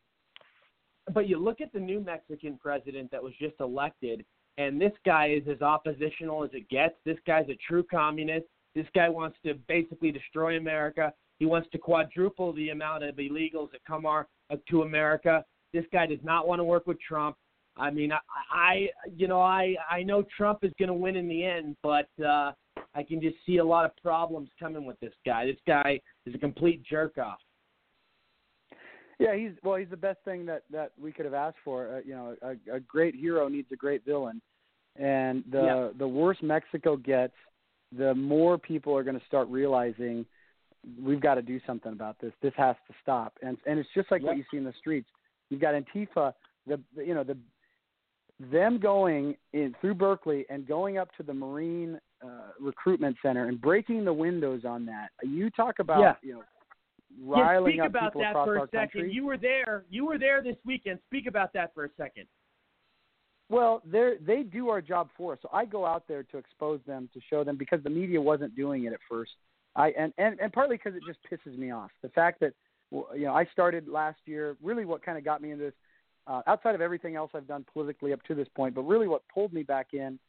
But 1.13 1.27
you 1.27 1.39
look 1.39 1.59
at 1.59 1.71
the 1.73 1.79
new 1.79 1.99
Mexican 1.99 2.57
president 2.57 3.09
that 3.11 3.23
was 3.23 3.33
just 3.39 3.55
elected, 3.59 4.25
and 4.57 4.79
this 4.79 4.91
guy 5.05 5.29
is 5.29 5.43
as 5.49 5.61
oppositional 5.61 6.43
as 6.43 6.49
it 6.53 6.69
gets. 6.69 6.95
This 7.05 7.17
guy's 7.25 7.49
a 7.49 7.57
true 7.67 7.83
communist. 7.83 8.45
This 8.75 8.87
guy 8.93 9.09
wants 9.09 9.37
to 9.45 9.53
basically 9.67 10.11
destroy 10.11 10.57
America. 10.57 11.13
He 11.39 11.45
wants 11.45 11.69
to 11.71 11.77
quadruple 11.77 12.53
the 12.53 12.69
amount 12.69 13.03
of 13.03 13.15
illegals 13.15 13.71
that 13.71 13.83
come 13.87 14.05
our, 14.05 14.27
uh, 14.49 14.57
to 14.69 14.81
America. 14.81 15.43
This 15.73 15.85
guy 15.91 16.05
does 16.05 16.19
not 16.23 16.47
want 16.47 16.59
to 16.59 16.63
work 16.63 16.85
with 16.87 16.99
Trump. 16.99 17.37
I 17.77 17.89
mean, 17.89 18.11
I, 18.11 18.19
I 18.51 18.87
you 19.15 19.27
know, 19.27 19.41
I 19.41 19.75
I 19.89 20.03
know 20.03 20.23
Trump 20.35 20.59
is 20.63 20.71
going 20.77 20.87
to 20.87 20.93
win 20.93 21.15
in 21.15 21.29
the 21.29 21.45
end, 21.45 21.77
but 21.81 22.09
uh, 22.21 22.51
I 22.93 23.03
can 23.07 23.21
just 23.21 23.37
see 23.45 23.57
a 23.57 23.63
lot 23.63 23.85
of 23.85 23.91
problems 24.03 24.49
coming 24.59 24.85
with 24.85 24.99
this 24.99 25.13
guy. 25.25 25.45
This 25.45 25.61
guy 25.65 25.99
is 26.25 26.35
a 26.35 26.37
complete 26.37 26.83
jerk 26.83 27.17
off. 27.17 27.39
Yeah, 29.19 29.35
he's 29.35 29.51
well. 29.63 29.75
He's 29.75 29.89
the 29.89 29.97
best 29.97 30.19
thing 30.25 30.45
that 30.47 30.63
that 30.71 30.91
we 30.99 31.11
could 31.11 31.25
have 31.25 31.33
asked 31.33 31.57
for. 31.63 31.97
Uh, 31.97 31.99
you 32.05 32.13
know, 32.15 32.35
a, 32.41 32.75
a 32.75 32.79
great 32.79 33.13
hero 33.13 33.47
needs 33.49 33.67
a 33.71 33.75
great 33.75 34.03
villain, 34.05 34.41
and 34.95 35.43
the 35.51 35.61
Yeah. 35.63 35.89
the 35.97 36.07
worse 36.07 36.37
Mexico 36.41 36.95
gets, 36.95 37.33
the 37.97 38.15
more 38.15 38.57
people 38.57 38.95
are 38.95 39.03
going 39.03 39.19
to 39.19 39.25
start 39.25 39.47
realizing 39.49 40.25
we've 41.03 41.19
got 41.19 41.35
to 41.35 41.41
do 41.41 41.59
something 41.67 41.91
about 41.91 42.17
this. 42.21 42.31
This 42.41 42.53
has 42.55 42.77
to 42.87 42.93
stop. 43.01 43.37
And 43.41 43.57
and 43.65 43.77
it's 43.77 43.89
just 43.93 44.09
like 44.09 44.23
what 44.23 44.37
you 44.37 44.45
see 44.49 44.57
in 44.57 44.63
the 44.63 44.73
streets. 44.79 45.09
You've 45.49 45.59
got 45.61 45.73
Antifa, 45.73 46.33
the, 46.65 46.79
the 46.95 47.03
you 47.05 47.13
know 47.13 47.23
the 47.25 47.37
them 48.39 48.79
going 48.79 49.35
in 49.51 49.75
through 49.81 49.95
Berkeley 49.95 50.45
and 50.49 50.65
going 50.65 50.97
up 50.97 51.09
to 51.17 51.23
the 51.23 51.33
Marine 51.33 51.99
uh, 52.23 52.51
recruitment 52.57 53.17
center 53.21 53.47
and 53.49 53.59
breaking 53.59 54.05
the 54.05 54.13
windows 54.13 54.63
on 54.65 54.85
that. 54.85 55.09
You 55.23 55.49
talk 55.49 55.79
about 55.79 55.99
Yeah. 55.99 56.13
you 56.21 56.33
know 56.35 56.43
Yeah, 57.17 57.61
speak 57.61 57.81
about 57.83 58.13
that 58.13 58.33
for 58.33 58.57
a 58.57 58.61
second. 58.67 58.79
country. 58.79 59.13
You 59.13 59.25
were 59.25 59.37
there. 59.37 59.83
You 59.89 60.05
were 60.05 60.17
there 60.17 60.41
this 60.43 60.55
weekend. 60.65 60.99
Speak 61.07 61.27
about 61.27 61.53
that 61.53 61.73
for 61.73 61.85
a 61.85 61.89
second. 61.97 62.25
Well, 63.49 63.81
they 63.85 64.13
they 64.25 64.43
do 64.43 64.69
our 64.69 64.81
job 64.81 65.09
for 65.17 65.33
us. 65.33 65.39
So 65.41 65.49
I 65.51 65.65
go 65.65 65.85
out 65.85 66.07
there 66.07 66.23
to 66.23 66.37
expose 66.37 66.79
them, 66.85 67.09
to 67.13 67.19
show 67.29 67.43
them 67.43 67.57
because 67.57 67.81
the 67.83 67.89
media 67.89 68.21
wasn't 68.21 68.55
doing 68.55 68.85
it 68.85 68.93
at 68.93 68.99
first. 69.09 69.31
I 69.75 69.89
and 69.97 70.13
and, 70.17 70.39
and 70.39 70.53
partly 70.53 70.77
because 70.77 70.93
it 70.95 71.03
just 71.05 71.19
pisses 71.29 71.57
me 71.57 71.71
off. 71.71 71.89
The 72.03 72.09
fact 72.09 72.39
that 72.41 72.53
you 72.91 73.25
know 73.25 73.33
I 73.33 73.45
started 73.45 73.87
last 73.87 74.19
year. 74.25 74.55
Really, 74.61 74.85
what 74.85 75.03
kind 75.03 75.17
of 75.17 75.25
got 75.25 75.41
me 75.41 75.51
into 75.51 75.65
this, 75.65 75.73
uh, 76.27 76.41
outside 76.45 76.75
of 76.75 76.81
everything 76.81 77.15
else 77.15 77.31
I've 77.33 77.47
done 77.47 77.65
politically 77.73 78.13
up 78.13 78.21
to 78.23 78.35
this 78.35 78.47
point, 78.55 78.75
but 78.75 78.83
really 78.83 79.07
what 79.07 79.23
pulled 79.33 79.51
me 79.51 79.63
back 79.63 79.87
in. 79.93 80.19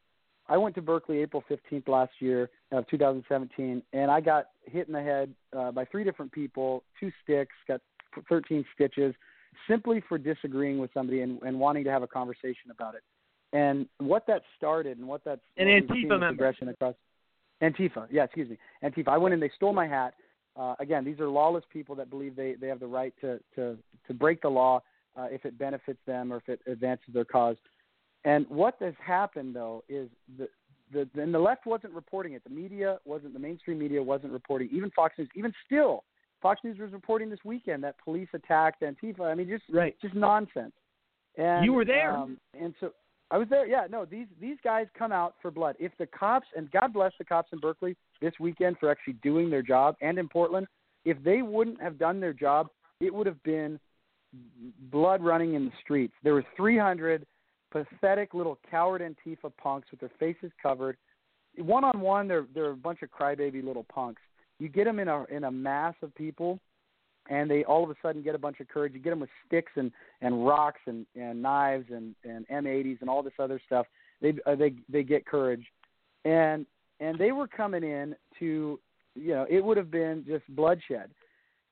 I 0.51 0.57
went 0.57 0.75
to 0.75 0.83
Berkeley 0.83 1.19
April 1.19 1.45
15th 1.49 1.89
last 1.89 2.11
year 2.19 2.51
of 2.73 2.87
2017, 2.89 3.83
and 3.93 4.11
I 4.11 4.21
got 4.21 4.49
hit 4.65 4.89
in 4.89 4.93
the 4.93 5.03
head 5.03 5.33
uh, 5.57 5.71
by 5.71 5.85
three 5.85 6.03
different 6.03 6.33
people, 6.33 6.83
two 6.99 7.13
sticks, 7.23 7.55
got 7.69 7.81
13 8.29 8.65
stitches, 8.75 9.15
simply 9.69 10.03
for 10.09 10.19
disagreeing 10.19 10.79
with 10.79 10.91
somebody 10.93 11.21
and, 11.21 11.41
and 11.43 11.59
wanting 11.59 11.85
to 11.85 11.91
have 11.91 12.03
a 12.03 12.07
conversation 12.09 12.73
about 12.73 12.97
it. 12.97 13.03
And 13.53 13.87
what 13.99 14.27
that 14.27 14.43
started, 14.57 14.99
and 14.99 15.07
what 15.07 15.23
that's 15.25 15.41
An 15.57 15.69
Antifa 15.69 15.93
seen 15.93 16.09
with 16.09 16.21
member. 16.21 16.29
aggression 16.31 16.69
across 16.69 16.95
Antifa, 17.63 18.09
yeah, 18.11 18.25
excuse 18.25 18.51
me, 18.51 18.59
Antifa. 18.83 19.09
I 19.09 19.19
went 19.19 19.33
in, 19.33 19.41
they 19.41 19.51
stole 19.55 19.73
my 19.73 19.87
hat. 19.87 20.15
Uh, 20.57 20.75
again, 20.81 21.05
these 21.05 21.21
are 21.21 21.29
lawless 21.29 21.65
people 21.73 21.95
that 21.95 22.11
believe 22.11 22.35
they 22.35 22.55
they 22.55 22.67
have 22.67 22.81
the 22.81 22.87
right 22.87 23.15
to 23.21 23.39
to 23.55 23.77
to 24.07 24.15
break 24.15 24.43
the 24.43 24.49
law 24.49 24.83
uh, 25.17 25.27
if 25.31 25.45
it 25.45 25.59
benefits 25.59 25.99
them 26.07 26.33
or 26.33 26.39
if 26.39 26.49
it 26.49 26.61
advances 26.67 27.13
their 27.13 27.25
cause. 27.25 27.57
And 28.25 28.47
what 28.49 28.77
has 28.81 28.95
happened 29.05 29.55
though 29.55 29.85
is 29.89 30.09
the 30.39 30.49
the 30.93 31.09
and 31.21 31.33
the 31.33 31.39
left 31.39 31.67
wasn't 31.67 31.95
reporting 31.95 32.35
it. 32.35 32.43
The 32.45 32.51
media 32.51 32.99
wasn't 33.05 33.33
the 33.33 33.39
mainstream 33.39 33.79
media 33.79 34.03
wasn't 34.03 34.33
reporting. 34.33 34.69
Even 34.73 34.91
Fox 34.91 35.15
News, 35.19 35.29
even 35.35 35.53
still, 35.67 36.05
Fox 36.43 36.61
News 36.65 36.79
was 36.79 36.93
reporting 36.93 37.31
this 37.31 37.39
weekend 37.45 37.85
that 37.85 37.97
police 38.03 38.29
attacked 38.35 38.83
Antifa. 38.83 39.21
I 39.21 39.35
mean, 39.35 39.49
just 39.49 39.65
right. 39.73 39.95
just 40.01 40.15
nonsense. 40.15 40.73
And 41.37 41.65
You 41.65 41.73
were 41.73 41.85
there. 41.85 42.17
Um, 42.17 42.39
and 42.59 42.75
so 42.81 42.93
I 43.31 43.39
was 43.39 43.49
there. 43.49 43.67
Yeah, 43.67 43.87
no, 43.91 44.05
these 44.05 44.27
these 44.41 44.57
guys 44.65 44.87
come 44.99 45.13
out 45.13 45.35
for 45.41 45.51
blood. 45.51 45.77
If 45.79 45.93
the 45.99 46.07
cops 46.07 46.49
and 46.57 46.71
God 46.71 46.93
bless 46.93 47.13
the 47.19 47.25
cops 47.25 47.51
in 47.53 47.61
Berkeley 47.61 47.97
this 48.21 48.33
weekend 48.41 48.77
for 48.79 48.91
actually 48.91 49.15
doing 49.23 49.51
their 49.51 49.63
job, 49.63 49.97
and 50.01 50.19
in 50.19 50.29
Portland, 50.29 50.67
if 51.05 51.23
they 51.23 51.43
wouldn't 51.43 51.81
have 51.81 51.99
done 51.99 52.21
their 52.21 52.33
job, 52.33 52.69
it 53.01 53.15
would 53.15 53.27
have 53.27 53.43
been 53.43 53.79
blood 54.91 55.23
running 55.23 55.55
in 55.55 55.67
the 55.67 55.73
streets. 55.83 56.15
There 56.23 56.35
were 56.35 56.45
300 56.57 57.27
pathetic 57.71 58.35
little 58.35 58.59
coward 58.71 59.03
Antifa 59.03 59.53
punks 59.57 59.91
with 59.91 60.01
their 60.01 60.11
faces 60.19 60.51
covered. 60.63 60.97
One 61.57 61.85
on 61.85 62.01
one, 62.01 62.29
they're 62.29 62.47
they're 62.55 62.71
a 62.71 62.77
bunch 62.77 63.03
of 63.03 63.11
crybaby 63.11 63.65
little 63.65 63.85
punks. 63.93 64.23
You 64.59 64.69
get 64.69 64.85
them 64.85 64.99
in 64.99 65.09
a 65.09 65.25
in 65.25 65.45
a 65.45 65.51
mass 65.51 65.95
of 66.03 66.15
people, 66.15 66.61
and 67.29 67.51
they 67.51 67.65
all 67.65 67.83
of 67.83 67.91
a 67.91 67.95
sudden 68.03 68.23
get 68.23 68.35
a 68.35 68.39
bunch 68.39 68.61
of 68.61 68.69
courage. 68.69 68.93
You 68.95 69.01
get 69.01 69.11
them 69.11 69.21
with 69.21 69.31
sticks 69.47 69.73
and 69.77 69.91
and 70.21 70.47
rocks 70.47 70.81
and 70.87 71.07
and 71.17 71.43
knives 71.43 71.87
and 71.91 72.15
and 72.25 72.47
M80s 72.49 73.01
and 73.01 73.11
all 73.11 73.23
this 73.23 73.33
other 73.39 73.61
stuff. 73.67 73.87
They 74.21 74.35
uh, 74.47 74.55
they 74.55 74.75
they 74.89 75.03
get 75.03 75.27
courage, 75.27 75.67
and 76.25 76.67
and 77.01 77.19
they 77.19 77.33
were 77.33 77.49
coming 77.49 77.83
in 77.83 78.15
to 78.39 78.79
you 79.15 79.35
know 79.35 79.47
it 79.49 79.65
would 79.65 79.77
have 79.77 79.91
been 79.91 80.25
just 80.27 80.45
bloodshed. 80.55 81.11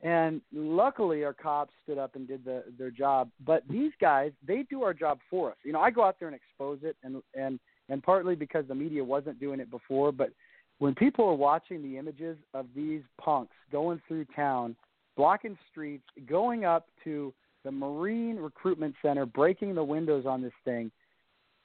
And 0.03 0.41
luckily, 0.53 1.25
our 1.25 1.33
cops 1.33 1.73
stood 1.83 1.99
up 1.99 2.15
and 2.15 2.29
did 2.29 2.45
the, 2.45 2.63
their 2.79 2.91
job. 2.91 3.31
But 3.45 3.65
these 3.69 3.91
guys, 4.01 4.31
they 4.47 4.65
do 4.71 4.85
our 4.85 4.95
job 4.95 5.19
for 5.29 5.51
us. 5.51 5.57
You 5.65 5.73
know, 5.73 5.81
I 5.81 5.91
go 5.91 6.05
out 6.05 6.17
there 6.21 6.29
and 6.29 6.37
expose 6.37 6.79
it, 6.83 6.97
and 7.03 7.21
and 7.35 7.59
and 7.89 8.03
partly 8.03 8.37
because 8.37 8.65
the 8.69 8.75
media 8.75 9.03
wasn't 9.03 9.41
doing 9.41 9.59
it 9.59 9.71
before. 9.71 10.13
But 10.13 10.31
when 10.79 10.95
people 10.95 11.25
are 11.25 11.35
watching 11.35 11.83
the 11.83 11.99
images 11.99 12.37
of 12.55 12.67
these 12.77 13.03
punks 13.21 13.55
going 13.73 14.01
through 14.07 14.27
town, 14.37 14.77
blocking 15.17 15.59
streets, 15.71 16.05
going 16.29 16.65
up 16.65 16.87
to 17.03 17.35
the 17.65 17.73
Marine 17.73 18.37
Recruitment 18.37 18.95
Center, 19.03 19.27
breaking 19.27 19.75
the 19.75 19.83
windows 19.83 20.27
on 20.27 20.43
this 20.43 20.53
thing, 20.65 20.93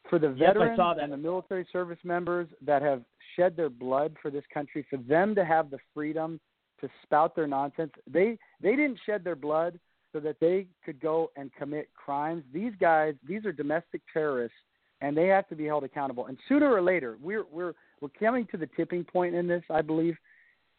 for 0.10 0.18
the 0.18 0.30
veterans 0.30 0.78
that. 0.78 1.00
and 1.00 1.14
the 1.14 1.18
military 1.18 1.68
service 1.72 2.00
members 2.04 2.48
that 2.66 2.82
have 2.82 3.04
shed 3.36 3.56
their 3.56 3.70
blood 3.70 4.16
for 4.22 4.32
this 4.32 4.44
country, 4.52 4.86
for 4.90 4.98
them 4.98 5.36
to 5.36 5.46
have 5.46 5.70
the 5.70 5.78
freedom 5.94 6.40
to 6.84 6.90
spout 7.02 7.36
their 7.36 7.48
nonsense. 7.48 7.92
They 8.12 8.38
they 8.62 8.72
didn't 8.72 9.00
shed 9.06 9.24
their 9.24 9.38
blood 9.38 9.80
so 10.12 10.20
that 10.20 10.40
they 10.40 10.68
could 10.86 11.00
go 11.00 11.32
and 11.38 11.50
commit 11.58 11.90
crimes. 11.96 12.44
These 12.54 12.74
guys, 12.80 13.16
these 13.28 13.46
are 13.46 13.52
domestic 13.52 14.02
terrorists, 14.12 14.58
and 15.02 15.18
they 15.18 15.28
have 15.28 15.48
to 15.48 15.56
be 15.56 15.66
held 15.66 15.86
accountable. 15.86 16.28
And 16.28 16.38
sooner 16.48 16.72
or 16.72 16.82
later, 16.82 17.18
we're 17.22 17.46
we're 17.52 17.74
we're 18.02 18.10
coming 18.20 18.46
to 18.52 18.58
the 18.58 18.68
tipping 18.76 19.04
point 19.06 19.34
in 19.34 19.48
this, 19.48 19.64
I 19.70 19.82
believe. 19.82 20.18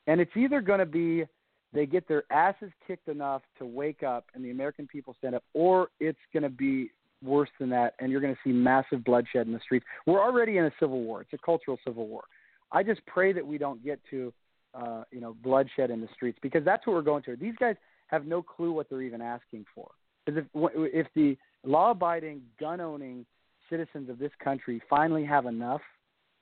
And 0.06 0.20
it's 0.20 0.36
either 0.36 0.60
going 0.60 0.80
to 0.80 0.86
be 0.86 1.24
they 1.72 1.86
get 1.86 2.06
their 2.06 2.24
asses 2.30 2.70
kicked 2.86 3.08
enough 3.08 3.42
to 3.58 3.66
wake 3.66 4.02
up 4.02 4.26
and 4.34 4.44
the 4.44 4.50
American 4.50 4.86
people 4.86 5.16
stand 5.18 5.34
up, 5.34 5.42
or 5.54 5.88
it's 5.98 6.18
going 6.32 6.42
to 6.42 6.50
be 6.50 6.90
worse 7.24 7.48
than 7.58 7.70
that, 7.70 7.94
and 7.98 8.12
you're 8.12 8.20
going 8.20 8.34
to 8.34 8.40
see 8.44 8.52
massive 8.52 9.02
bloodshed 9.02 9.46
in 9.46 9.52
the 9.54 9.60
streets. 9.60 9.86
We're 10.06 10.22
already 10.22 10.58
in 10.58 10.66
a 10.66 10.72
civil 10.78 11.00
war. 11.00 11.22
It's 11.22 11.32
a 11.32 11.38
cultural 11.38 11.78
civil 11.84 12.06
war. 12.06 12.24
I 12.70 12.82
just 12.82 13.00
pray 13.06 13.32
that 13.32 13.44
we 13.44 13.56
don't 13.56 13.82
get 13.82 13.98
to 14.10 14.32
uh, 14.74 15.04
you 15.10 15.20
know, 15.20 15.36
bloodshed 15.42 15.90
in 15.90 16.00
the 16.00 16.08
streets 16.14 16.38
because 16.42 16.64
that's 16.64 16.86
what 16.86 16.94
we're 16.94 17.02
going 17.02 17.22
to. 17.24 17.36
These 17.36 17.54
guys 17.58 17.76
have 18.08 18.26
no 18.26 18.42
clue 18.42 18.72
what 18.72 18.88
they're 18.88 19.02
even 19.02 19.22
asking 19.22 19.66
for. 19.74 19.90
Because 20.24 20.44
if 20.54 20.70
if 20.92 21.06
the 21.14 21.36
law-abiding, 21.64 22.42
gun-owning 22.58 23.26
citizens 23.70 24.08
of 24.10 24.18
this 24.18 24.32
country 24.42 24.80
finally 24.88 25.24
have 25.24 25.46
enough 25.46 25.80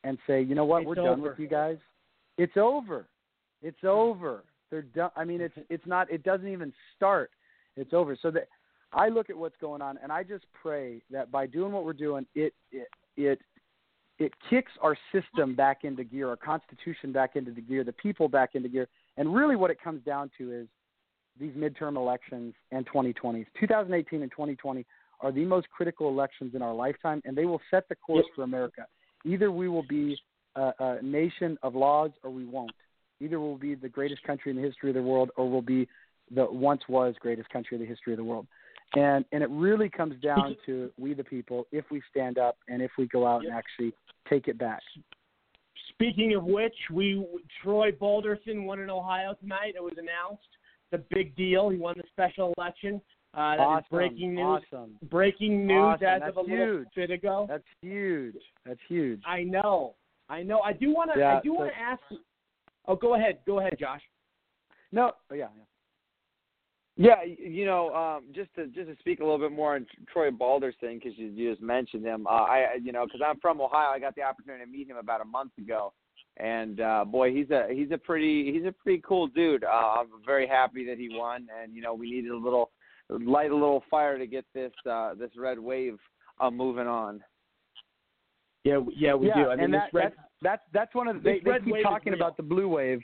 and 0.05 0.19
say, 0.27 0.43
you 0.43 0.55
know 0.55 0.65
what, 0.65 0.83
It's 0.83 0.89
we're 0.89 0.95
done 0.97 1.21
with 1.21 1.39
you 1.39 1.47
guys, 1.47 1.77
it's 2.39 2.57
over. 2.57 3.07
It's 3.63 3.85
over. 3.85 4.45
They're 4.71 4.83
done. 4.83 5.11
I 5.17 5.25
mean, 5.25 5.41
it's 5.41 5.55
it's 5.69 5.87
not. 5.87 6.11
It 6.11 6.23
doesn't 6.23 6.49
even 6.49 6.73
start. 6.97 7.31
It's 7.77 7.93
over. 7.93 8.17
So 8.21 8.31
that 8.33 8.49
I 8.93 9.09
look 9.09 9.31
at 9.31 9.37
what's 9.37 9.57
going 9.61 9.83
on, 9.83 9.99
and 10.03 10.11
I 10.11 10.23
just 10.23 10.45
pray 10.61 11.03
that 11.11 11.31
by 11.31 11.47
doing 11.47 11.73
what 11.73 11.85
we're 11.85 11.93
doing, 11.93 12.27
it 12.35 12.55
it 12.71 12.89
it 13.17 13.41
it 14.23 14.33
kicks 14.49 14.73
our 14.81 14.97
system 15.13 15.55
back 15.55 15.85
into 15.85 16.05
gear, 16.05 16.29
our 16.29 16.37
constitution 16.37 17.13
back 17.13 17.37
into 17.37 17.51
the 17.51 17.61
gear, 17.61 17.85
the 17.85 17.93
people 17.93 18.29
back 18.29 18.51
into 18.55 18.69
gear. 18.69 18.89
And 19.17 19.35
really, 19.35 19.57
what 19.57 19.71
it 19.71 19.79
comes 19.83 20.03
down 20.05 20.31
to 20.39 20.53
is 20.53 20.67
these 21.39 21.53
midterm 21.55 21.97
elections 21.97 22.55
and 22.71 22.87
2020s. 22.87 23.47
2018 23.59 24.23
and 24.23 24.31
2020 24.31 24.85
are 25.21 25.33
the 25.33 25.45
most 25.45 25.69
critical 25.71 26.09
elections 26.09 26.55
in 26.55 26.63
our 26.63 26.75
lifetime, 26.75 27.23
and 27.25 27.37
they 27.37 27.45
will 27.45 27.61
set 27.71 27.89
the 27.89 27.95
course 27.95 28.27
for 28.35 28.43
America. 28.43 28.87
Either 29.25 29.51
we 29.51 29.69
will 29.69 29.85
be 29.89 30.19
a, 30.57 30.73
a 30.79 30.99
nation 31.03 31.57
of 31.63 31.75
laws, 31.75 32.11
or 32.23 32.31
we 32.31 32.45
won't. 32.45 32.73
Either 33.21 33.39
we'll 33.39 33.57
be 33.57 33.75
the 33.75 33.89
greatest 33.89 34.23
country 34.25 34.51
in 34.51 34.57
the 34.57 34.63
history 34.63 34.91
of 34.91 34.95
the 34.95 35.03
world, 35.03 35.31
or 35.37 35.49
we'll 35.49 35.63
be 35.63 35.89
the 36.35 36.47
once 36.51 36.83
was 36.89 37.15
greatest 37.21 37.49
country 37.51 37.77
in 37.77 37.81
the 37.81 37.89
history 37.89 38.13
of 38.13 38.17
the 38.17 38.25
world. 38.25 38.47
And 38.95 39.25
and 39.33 39.43
it 39.43 39.51
really 39.51 39.89
comes 39.89 40.21
down 40.21 40.57
to 40.67 40.91
we 40.99 41.15
the 41.15 41.25
people 41.25 41.67
if 41.73 41.85
we 41.91 42.03
stand 42.11 42.39
up 42.39 42.57
and 42.69 42.83
if 42.83 42.91
we 42.99 43.07
go 43.07 43.27
out 43.27 43.45
and 43.45 43.53
actually 43.53 43.95
take 44.33 44.49
it 44.49 44.59
back. 44.59 44.81
Speaking 45.91 46.35
of 46.35 46.45
which, 46.45 46.75
we 46.93 47.25
Troy 47.63 47.93
Balderson 47.93 48.65
won 48.65 48.81
in 48.81 48.91
Ohio 48.91 49.35
tonight. 49.41 49.75
It 49.77 49.83
was 49.83 49.95
announced. 49.99 50.43
The 50.91 50.99
big 51.11 51.35
deal. 51.37 51.71
He 51.71 51.79
won 51.79 51.95
the 51.97 52.05
special 52.13 52.53
election. 52.59 53.01
Uh, 53.35 53.39
that 53.39 53.55
is 53.55 53.61
Awesome, 53.61 53.85
breaking 53.91 54.35
news. 54.35 54.63
awesome. 54.73 54.91
Breaking 55.11 55.67
news 55.67 55.81
Awesome, 55.81 56.07
as 56.07 56.21
that's 56.21 56.31
of 56.31 56.37
a 56.37 56.41
little 56.43 56.57
huge. 56.67 56.89
bit 56.95 57.11
ago. 57.11 57.47
That's 57.49 57.65
huge. 57.81 58.35
That's 58.67 58.81
huge. 58.89 59.23
I 59.27 59.43
know. 59.43 59.95
I 60.29 60.43
know. 60.43 60.61
I 60.61 60.73
do 60.75 60.91
want 60.93 61.11
to. 61.15 61.19
Yeah, 61.19 61.39
I 61.39 61.41
do 61.41 61.51
so- 61.51 61.55
want 61.61 61.73
to 61.73 61.79
ask. 61.79 62.03
Oh, 62.89 62.97
go 62.97 63.15
ahead. 63.15 63.39
Go 63.47 63.61
ahead, 63.61 63.77
Josh. 63.79 64.03
No, 64.91 65.13
oh, 65.31 65.35
yeah, 65.35 65.49
yeah. 65.57 65.63
Yeah, 67.03 67.25
you 67.25 67.67
know, 67.67 67.93
um, 67.93 68.27
just 68.33 68.55
to 68.55 68.69
just 68.69 68.89
to 68.89 68.97
speak 69.01 69.19
a 69.19 69.25
little 69.25 69.41
bit 69.41 69.51
more 69.51 69.75
on 69.75 69.87
Troy 70.13 70.31
Balder's 70.31 70.77
thing 70.81 71.01
because 71.03 71.19
you, 71.19 71.33
you 71.35 71.51
just 71.51 71.61
mentioned 71.61 72.05
him. 72.05 72.29
Uh, 72.29 72.45
I, 72.45 72.67
you 72.81 72.93
know, 72.93 73.05
because 73.07 73.21
I'm 73.27 73.41
from 73.41 73.61
Ohio, 73.61 73.89
I 73.93 73.99
got 73.99 74.15
the 74.15 74.23
opportunity 74.23 74.65
to 74.65 74.71
meet 74.71 74.89
him 74.89 74.97
about 74.97 75.21
a 75.21 75.25
month 75.25 75.51
ago, 75.59 75.93
and 76.37 76.81
uh, 76.81 77.05
boy, 77.05 77.33
he's 77.33 77.51
a 77.51 77.67
he's 77.73 77.91
a 77.91 77.99
pretty 77.99 78.53
he's 78.53 78.67
a 78.67 78.71
pretty 78.71 79.03
cool 79.05 79.27
dude. 79.27 79.65
Uh, 79.65 79.97
I'm 79.99 80.07
very 80.25 80.47
happy 80.47 80.87
that 80.87 80.97
he 80.97 81.09
won, 81.11 81.49
and 81.61 81.75
you 81.75 81.83
know, 81.83 81.93
we 81.93 82.09
needed 82.09 82.31
a 82.31 82.39
little 82.39 82.71
light 83.11 83.51
a 83.51 83.55
little 83.55 83.83
fire 83.91 84.17
to 84.17 84.27
get 84.29 84.45
this 84.55 84.71
uh, 84.89 85.15
this 85.15 85.31
red 85.37 85.59
wave 85.59 85.99
uh, 86.41 86.53
moving 86.53 86.87
on. 86.87 87.21
Yeah, 88.63 88.79
yeah, 88.97 89.15
we 89.15 89.27
yeah, 89.27 89.35
do. 89.35 89.49
I 89.49 89.57
mean, 89.57 89.65
and 89.65 89.75
this 89.75 89.81
that, 89.93 89.99
red, 89.99 90.13
that's 90.13 90.21
that's 90.41 90.63
that's 90.73 90.95
one 90.95 91.09
of 91.09 91.17
the, 91.17 91.23
they, 91.23 91.41
they 91.41 91.65
keep 91.65 91.83
talking 91.83 92.15
about 92.15 92.37
the 92.37 92.45
blue 92.45 92.69
wave. 92.69 93.01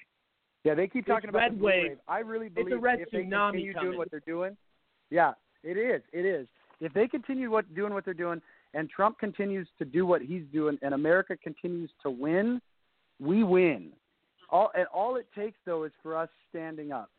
Yeah, 0.65 0.75
they 0.75 0.89
keep 0.89 1.07
talking 1.07 1.31
about 1.31 1.39
red 1.39 1.61
wave, 1.61 1.89
wave. 1.91 1.99
I 2.09 2.19
really 2.19 2.47
it's 2.47 2.59
a 2.59 2.65
believe 2.65 2.83
red 2.83 3.01
if 3.01 3.11
they 3.11 3.19
tsunami 3.19 3.51
continue 3.53 3.75
coming. 3.75 3.87
doing 3.91 3.99
what 3.99 4.11
they're 4.11 4.21
doing, 4.27 4.57
yeah, 5.11 5.33
it 5.63 5.77
is. 5.77 6.03
It 6.13 6.25
is. 6.25 6.47
If 6.81 6.93
they 6.93 7.09
continue 7.09 7.51
what 7.51 7.75
doing 7.75 7.93
what 7.95 8.05
they're 8.05 8.15
doing, 8.15 8.41
and 8.75 8.91
Trump 8.91 9.19
continues 9.19 9.69
to 9.79 9.85
do 9.85 10.05
what 10.05 10.21
he's 10.21 10.43
doing, 10.53 10.79
and 10.83 10.95
America 10.95 11.37
continues 11.37 11.91
to 12.03 12.11
win, 12.11 12.61
we 13.21 13.45
win. 13.45 13.93
All 14.51 14.71
and 14.75 14.87
all 14.93 15.17
it 15.17 15.27
takes 15.35 15.59
though 15.65 15.85
is 15.85 15.93
for 16.03 16.17
us 16.17 16.29
standing 16.51 16.93
up. 16.93 17.11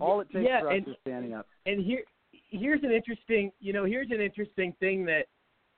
All 0.00 0.20
it 0.20 0.30
takes 0.30 0.46
yeah, 0.48 0.60
for 0.60 0.72
us 0.72 0.82
is 0.86 0.96
standing 1.02 1.34
up. 1.34 1.46
and 1.66 1.84
here 1.84 2.04
here's 2.50 2.82
an 2.82 2.92
interesting 2.92 3.52
you 3.60 3.72
know 3.72 3.84
here's 3.84 4.10
an 4.10 4.20
interesting 4.20 4.74
thing 4.80 5.04
that 5.04 5.26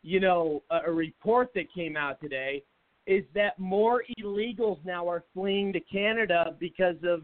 you 0.03 0.21
know 0.21 0.63
a, 0.71 0.81
a 0.87 0.93
report 0.93 1.51
that 1.55 1.73
came 1.75 1.97
out 1.97 2.21
today 2.21 2.63
is 3.07 3.25
that 3.35 3.59
more 3.59 4.03
illegals 4.21 4.79
now 4.85 5.09
are 5.09 5.25
fleeing 5.35 5.73
to 5.73 5.81
Canada 5.81 6.55
because 6.61 6.97
of 7.05 7.23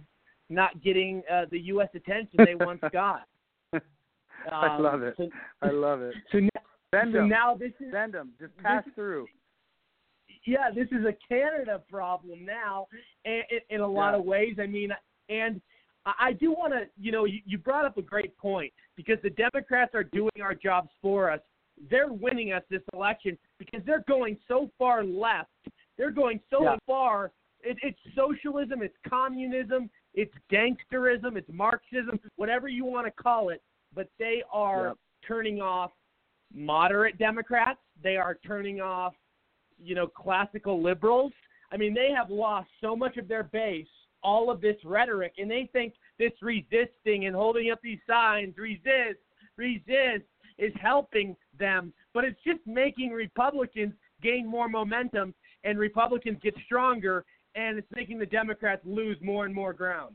not 0.51 0.83
getting 0.83 1.23
uh, 1.33 1.43
the 1.51 1.59
U.S. 1.73 1.89
attention 1.95 2.37
they 2.45 2.55
once 2.55 2.81
got. 2.93 3.27
I 3.73 4.77
Um, 4.77 4.83
love 4.83 5.03
it. 5.03 5.15
so- 5.17 5.29
I 5.63 5.71
love 5.71 6.01
it. 6.03 6.15
So, 6.33 6.39
now, 6.41 6.49
Send 6.95 7.13
so 7.13 7.19
them. 7.19 7.29
now 7.29 7.55
this 7.55 7.73
is 7.81 7.93
Send 7.93 8.15
them. 8.15 8.33
Just 8.41 8.57
pass 8.59 8.83
this 8.85 8.95
through. 8.95 9.27
yeah, 10.47 10.71
this 10.75 10.87
is 10.91 11.05
a 11.05 11.15
Canada 11.29 11.83
problem 11.91 12.45
now, 12.47 12.87
and 13.27 13.43
in, 13.51 13.59
in 13.77 13.81
a 13.83 13.87
lot 13.87 14.13
Yeah. 14.13 14.19
of 14.21 14.25
ways. 14.25 14.57
I 14.59 14.67
mean, 14.67 14.91
and 15.29 15.61
I 16.07 16.13
I 16.29 16.33
do 16.33 16.51
want 16.53 16.73
to, 16.73 16.85
you 16.99 17.13
know, 17.13 17.25
you, 17.27 17.41
you 17.45 17.59
brought 17.59 17.85
up 17.85 17.99
a 17.99 18.03
great 18.03 18.37
point 18.39 18.73
because 18.97 19.19
the 19.23 19.31
Democrats 19.31 19.95
are 19.95 20.05
doing 20.05 20.31
our 20.43 20.55
jobs 20.55 20.89
for 21.03 21.31
us. 21.31 21.41
They're 21.91 22.13
winning 22.13 22.53
us 22.53 22.63
this 22.71 22.83
election 22.93 23.39
because 23.59 23.83
they're 23.85 24.05
going 24.09 24.39
so 24.49 24.71
far 24.79 25.05
left. 25.05 25.51
They're 25.97 26.11
going 26.11 26.41
so 26.51 26.63
Yeah. 26.63 26.77
far. 26.87 27.33
It, 27.61 27.77
it's 27.83 27.99
socialism, 28.15 28.83
it's 28.83 28.97
communism, 29.07 29.91
it's 30.15 30.35
gangsterism, 30.51 31.37
it's 31.37 31.49
Marxism, 31.51 32.21
whatever 32.37 32.69
you 32.69 32.85
want 32.85 33.07
to 33.07 33.11
call 33.11 33.49
it. 33.49 33.63
But 33.95 34.09
they 34.19 34.43
are 34.53 34.95
turning 35.27 35.61
off 35.61 35.93
moderate 36.53 37.19
Democrats. 37.19 37.81
They 38.03 38.17
are 38.17 38.35
turning 38.47 38.81
off 38.81 39.15
you 39.81 39.95
know, 39.95 40.07
classical 40.07 40.83
liberals. 40.83 41.33
I 41.71 41.77
mean, 41.77 41.95
they 41.95 42.11
have 42.11 42.31
lost 42.31 42.69
so 42.81 42.97
much 42.97 43.17
of 43.17 43.29
their 43.29 43.45
base, 43.45 43.87
all 44.23 44.51
of 44.51 44.61
this 44.61 44.77
rhetoric, 44.85 45.35
and 45.39 45.51
they 45.51 45.69
think 45.73 45.95
this 46.19 46.33
resisting 46.43 47.27
and 47.27 47.35
holding 47.37 47.71
up 47.71 47.81
these 47.83 48.01
signs, 48.07 48.57
resist, 48.57 49.21
resist, 49.57 50.25
is 50.59 50.73
helping 50.81 51.37
them. 51.59 51.93
But 52.15 52.25
it's 52.25 52.39
just 52.45 52.61
making 52.67 53.11
Republicans 53.11 53.93
gain 54.23 54.47
more 54.47 54.69
momentum 54.69 55.35
and 55.65 55.79
Republicans 55.79 56.39
get 56.43 56.55
stronger, 56.65 57.25
and 57.55 57.79
it's 57.79 57.89
making 57.95 58.19
the 58.19 58.27
Democrats 58.27 58.83
lose 58.85 59.17
more 59.21 59.45
and 59.45 59.55
more 59.55 59.73
ground. 59.73 60.15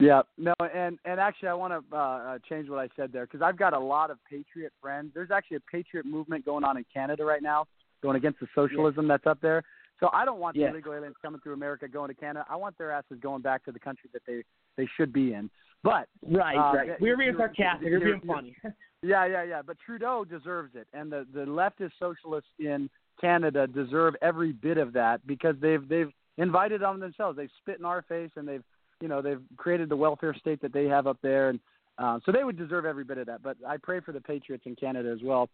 Yeah, 0.00 0.22
no, 0.36 0.54
and 0.60 0.98
and 1.04 1.20
actually, 1.20 1.48
I 1.48 1.54
want 1.54 1.72
to 1.72 1.96
uh, 1.96 2.00
uh, 2.00 2.38
change 2.48 2.68
what 2.68 2.80
I 2.80 2.88
said 2.96 3.12
there 3.12 3.26
because 3.26 3.42
I've 3.42 3.56
got 3.56 3.74
a 3.74 3.78
lot 3.78 4.10
of 4.10 4.18
patriot 4.28 4.72
friends. 4.80 5.12
There's 5.14 5.30
actually 5.30 5.58
a 5.58 5.70
patriot 5.70 6.04
movement 6.04 6.44
going 6.44 6.64
on 6.64 6.76
in 6.76 6.84
Canada 6.92 7.24
right 7.24 7.42
now, 7.42 7.66
going 8.02 8.16
against 8.16 8.40
the 8.40 8.48
socialism 8.54 9.06
that's 9.06 9.26
up 9.26 9.40
there. 9.40 9.62
So 10.00 10.10
I 10.12 10.24
don't 10.24 10.40
want 10.40 10.56
Yeah. 10.56 10.66
the 10.66 10.72
illegal 10.72 10.92
aliens 10.94 11.16
coming 11.22 11.40
through 11.40 11.54
America 11.54 11.88
going 11.88 12.08
to 12.08 12.14
Canada. 12.14 12.44
I 12.48 12.56
want 12.56 12.76
their 12.78 12.90
asses 12.90 13.18
going 13.20 13.42
back 13.42 13.64
to 13.64 13.72
the 13.72 13.80
country 13.80 14.10
that 14.12 14.22
they 14.26 14.42
they 14.76 14.86
should 14.96 15.12
be 15.12 15.34
in. 15.34 15.50
But 15.82 16.08
Right, 16.26 16.56
uh, 16.56 16.76
right. 16.76 17.00
We're 17.00 17.16
being 17.16 17.36
sarcastic. 17.36 17.88
We're 17.90 18.00
being 18.00 18.20
funny. 18.20 18.56
Yeah, 19.02 19.26
yeah, 19.26 19.42
yeah. 19.42 19.60
But 19.60 19.76
Trudeau 19.84 20.24
deserves 20.24 20.74
it, 20.74 20.88
and 20.94 21.12
the 21.12 21.26
the 21.34 21.44
leftist 21.44 21.92
socialists 21.98 22.48
in 22.58 22.88
Canada 23.20 23.66
deserve 23.66 24.16
every 24.22 24.52
bit 24.52 24.78
of 24.78 24.94
that 24.94 25.24
because 25.26 25.56
they've 25.60 25.86
they've 25.86 26.10
invited 26.38 26.82
on 26.82 27.00
themselves. 27.00 27.36
They've 27.36 27.50
spit 27.58 27.78
in 27.78 27.84
our 27.84 28.00
face, 28.00 28.30
and 28.36 28.48
they've 28.48 28.64
you 29.02 29.08
know 29.08 29.20
they've 29.20 29.42
created 29.58 29.90
the 29.90 29.96
welfare 29.96 30.34
state 30.34 30.62
that 30.62 30.72
they 30.72 30.86
have 30.86 31.06
up 31.06 31.18
there, 31.20 31.50
and 31.50 31.60
uh, 31.98 32.18
so 32.24 32.32
they 32.32 32.44
would 32.44 32.56
deserve 32.56 32.86
every 32.86 33.04
bit 33.04 33.18
of 33.18 33.26
that. 33.26 33.42
But 33.42 33.58
I 33.68 33.76
pray 33.76 34.00
for 34.00 34.12
the 34.12 34.22
patriots 34.22 34.64
in 34.64 34.74
Canada 34.74 35.10
as 35.10 35.22
well. 35.22 35.50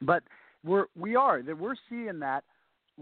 But 0.00 0.24
we're 0.64 0.86
we 0.98 1.14
are 1.14 1.40
that 1.40 1.56
we're 1.56 1.76
seeing 1.88 2.18
that 2.18 2.42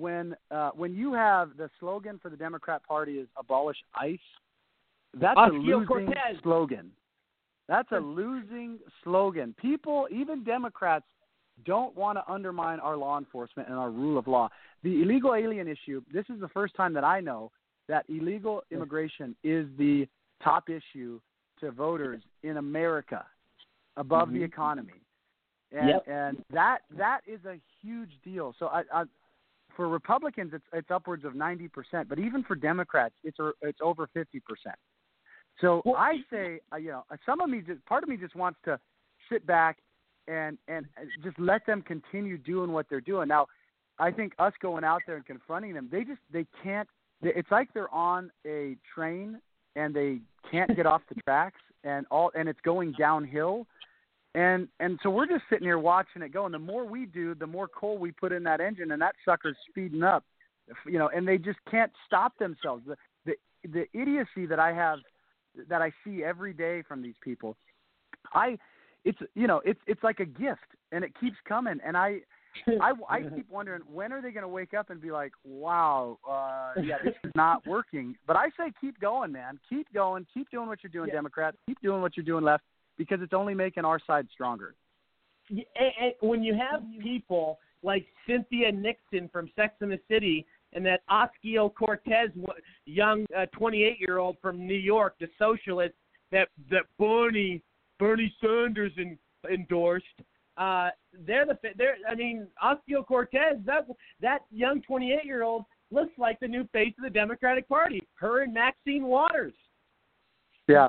when 0.00 0.36
uh, 0.50 0.70
when 0.74 0.94
you 0.94 1.12
have 1.12 1.56
the 1.56 1.68
slogan 1.78 2.18
for 2.22 2.30
the 2.30 2.36
Democrat 2.36 2.82
Party 2.86 3.14
is 3.18 3.28
abolish 3.36 3.76
ICE. 3.94 4.18
That's 5.14 5.38
a 5.38 5.52
losing 5.52 5.86
Ocasio-Cortez. 5.86 6.36
slogan. 6.42 6.90
That's 7.68 7.90
a 7.92 7.98
losing 7.98 8.78
slogan. 9.02 9.54
People, 9.60 10.08
even 10.10 10.42
Democrats, 10.44 11.04
don't 11.64 11.94
want 11.96 12.18
to 12.18 12.32
undermine 12.32 12.80
our 12.80 12.96
law 12.96 13.18
enforcement 13.18 13.68
and 13.68 13.76
our 13.76 13.90
rule 13.90 14.18
of 14.18 14.26
law. 14.26 14.48
The 14.82 15.02
illegal 15.02 15.34
alien 15.34 15.68
issue, 15.68 16.02
this 16.12 16.24
is 16.30 16.40
the 16.40 16.48
first 16.48 16.74
time 16.74 16.92
that 16.94 17.04
I 17.04 17.20
know 17.20 17.50
that 17.88 18.04
illegal 18.08 18.62
immigration 18.70 19.36
is 19.44 19.66
the 19.78 20.06
top 20.42 20.68
issue 20.70 21.20
to 21.60 21.70
voters 21.70 22.22
in 22.42 22.56
America 22.56 23.26
above 23.96 24.32
the 24.32 24.38
Mhm. 24.40 24.44
economy. 24.44 25.00
And 25.72 25.88
Yep. 25.88 26.08
and 26.08 26.44
that 26.50 26.82
that 26.90 27.20
is 27.26 27.44
a 27.44 27.60
huge 27.80 28.20
deal. 28.22 28.52
So 28.58 28.68
I, 28.68 28.82
I 28.92 29.04
for 29.76 29.88
Republicans 29.88 30.52
it's 30.54 30.64
it's 30.72 30.90
upwards 30.90 31.24
of 31.24 31.34
90%, 31.34 31.70
but 32.08 32.18
even 32.18 32.42
for 32.44 32.54
Democrats 32.54 33.14
it's 33.24 33.38
it's 33.62 33.78
over 33.82 34.08
50%. 34.16 34.24
So 35.60 35.82
I 35.96 36.18
say, 36.30 36.60
uh, 36.72 36.76
you 36.76 36.88
know, 36.90 37.04
some 37.26 37.40
of 37.40 37.50
me, 37.50 37.60
just 37.60 37.84
part 37.86 38.02
of 38.02 38.08
me, 38.08 38.16
just 38.16 38.34
wants 38.34 38.58
to 38.64 38.78
sit 39.30 39.46
back 39.46 39.78
and 40.28 40.56
and 40.68 40.86
just 41.22 41.38
let 41.38 41.66
them 41.66 41.82
continue 41.82 42.38
doing 42.38 42.72
what 42.72 42.86
they're 42.88 43.00
doing. 43.00 43.28
Now, 43.28 43.46
I 43.98 44.10
think 44.10 44.32
us 44.38 44.52
going 44.62 44.84
out 44.84 45.02
there 45.06 45.16
and 45.16 45.26
confronting 45.26 45.74
them, 45.74 45.88
they 45.90 46.04
just 46.04 46.20
they 46.32 46.46
can't. 46.62 46.88
they- 47.22 47.34
It's 47.34 47.50
like 47.50 47.68
they're 47.74 47.92
on 47.92 48.30
a 48.46 48.76
train 48.94 49.40
and 49.76 49.94
they 49.94 50.20
can't 50.50 50.74
get 50.74 50.86
off 50.86 51.02
the 51.08 51.20
tracks, 51.22 51.60
and 51.84 52.06
all 52.10 52.30
and 52.34 52.48
it's 52.48 52.60
going 52.62 52.92
downhill. 52.98 53.66
And 54.34 54.68
and 54.78 54.98
so 55.02 55.10
we're 55.10 55.26
just 55.26 55.42
sitting 55.50 55.64
here 55.64 55.78
watching 55.78 56.22
it 56.22 56.32
go. 56.32 56.44
And 56.44 56.54
the 56.54 56.58
more 56.58 56.84
we 56.84 57.06
do, 57.06 57.34
the 57.34 57.46
more 57.46 57.66
coal 57.68 57.98
we 57.98 58.12
put 58.12 58.32
in 58.32 58.44
that 58.44 58.60
engine, 58.60 58.92
and 58.92 59.02
that 59.02 59.14
sucker's 59.24 59.56
speeding 59.68 60.02
up. 60.02 60.24
You 60.86 60.98
know, 61.00 61.10
and 61.14 61.26
they 61.26 61.36
just 61.36 61.58
can't 61.68 61.90
stop 62.06 62.38
themselves. 62.38 62.84
The 62.86 62.96
the 63.26 63.34
the 63.68 64.00
idiocy 64.00 64.46
that 64.46 64.60
I 64.60 64.72
have 64.72 65.00
that 65.68 65.82
I 65.82 65.92
see 66.04 66.22
every 66.22 66.52
day 66.52 66.82
from 66.86 67.02
these 67.02 67.16
people. 67.22 67.56
I 68.32 68.58
it's 69.04 69.18
you 69.34 69.46
know 69.46 69.60
it's 69.64 69.80
it's 69.86 70.02
like 70.02 70.20
a 70.20 70.24
gift 70.24 70.60
and 70.92 71.04
it 71.04 71.12
keeps 71.18 71.36
coming 71.46 71.78
and 71.84 71.96
I 71.96 72.20
I 72.80 72.92
I 73.08 73.22
keep 73.22 73.50
wondering 73.50 73.82
when 73.90 74.12
are 74.12 74.20
they 74.20 74.30
going 74.30 74.42
to 74.42 74.48
wake 74.48 74.74
up 74.74 74.90
and 74.90 75.00
be 75.00 75.10
like 75.10 75.32
wow 75.44 76.18
uh 76.28 76.72
yeah 76.82 76.96
this 77.02 77.14
is 77.24 77.32
not 77.34 77.66
working 77.66 78.16
but 78.26 78.36
I 78.36 78.48
say 78.58 78.72
keep 78.80 79.00
going 79.00 79.32
man 79.32 79.58
keep 79.68 79.92
going 79.92 80.26
keep 80.32 80.50
doing 80.50 80.68
what 80.68 80.82
you're 80.82 80.90
doing 80.90 81.08
Yeah. 81.08 81.14
Democrats 81.14 81.56
keep 81.64 81.80
doing 81.80 82.02
what 82.02 82.16
you're 82.16 82.26
doing 82.26 82.44
left 82.44 82.64
because 83.00 83.20
it's 83.22 83.32
only 83.32 83.54
making 83.54 83.86
our 83.86 83.98
side 84.06 84.28
stronger. 84.30 84.74
And, 85.48 85.64
and 85.74 86.12
when 86.20 86.42
you 86.42 86.52
have 86.54 86.82
people 87.02 87.58
like 87.82 88.04
Cynthia 88.28 88.70
Nixon 88.70 89.30
from 89.32 89.48
Sex 89.56 89.72
and 89.80 89.90
the 89.90 89.98
City 90.06 90.44
and 90.74 90.84
that 90.84 91.00
Ocasio 91.10 91.74
Cortez, 91.74 92.28
young 92.84 93.24
28 93.52 93.96
year 93.98 94.18
old 94.18 94.36
from 94.42 94.66
New 94.66 94.74
York, 94.74 95.14
the 95.18 95.28
socialist 95.38 95.94
that 96.30 96.48
that 96.70 96.82
Bernie 96.98 97.62
Bernie 97.98 98.32
Sanders 98.38 98.92
in, 98.98 99.18
endorsed. 99.50 100.04
Uh, 100.58 100.90
they're 101.26 101.46
the 101.46 101.56
they're 101.78 101.96
I 102.06 102.14
mean 102.14 102.48
Ocasio 102.62 103.06
Cortez 103.06 103.56
that 103.64 103.86
that 104.20 104.40
young 104.52 104.82
28 104.82 105.24
year 105.24 105.42
old 105.42 105.64
looks 105.90 106.12
like 106.18 106.38
the 106.38 106.48
new 106.48 106.68
face 106.70 106.92
of 106.98 107.04
the 107.04 107.10
Democratic 107.10 107.66
Party. 107.66 108.02
Her 108.16 108.42
and 108.42 108.52
Maxine 108.52 109.04
Waters. 109.04 109.54
Yeah, 110.68 110.88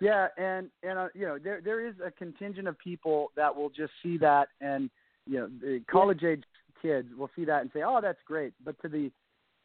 yeah, 0.00 0.28
and 0.36 0.68
and 0.82 0.98
uh, 0.98 1.08
you 1.14 1.26
know 1.26 1.38
there 1.38 1.60
there 1.60 1.86
is 1.86 1.94
a 2.04 2.10
contingent 2.10 2.68
of 2.68 2.78
people 2.78 3.28
that 3.36 3.54
will 3.54 3.70
just 3.70 3.92
see 4.02 4.18
that, 4.18 4.48
and 4.60 4.90
you 5.26 5.38
know 5.38 5.48
the 5.60 5.82
college 5.90 6.22
age 6.22 6.42
kids 6.80 7.08
will 7.16 7.30
see 7.34 7.44
that 7.44 7.62
and 7.62 7.70
say, 7.72 7.82
oh, 7.84 8.00
that's 8.02 8.18
great. 8.26 8.52
But 8.64 8.80
to 8.82 8.88
the 8.88 9.10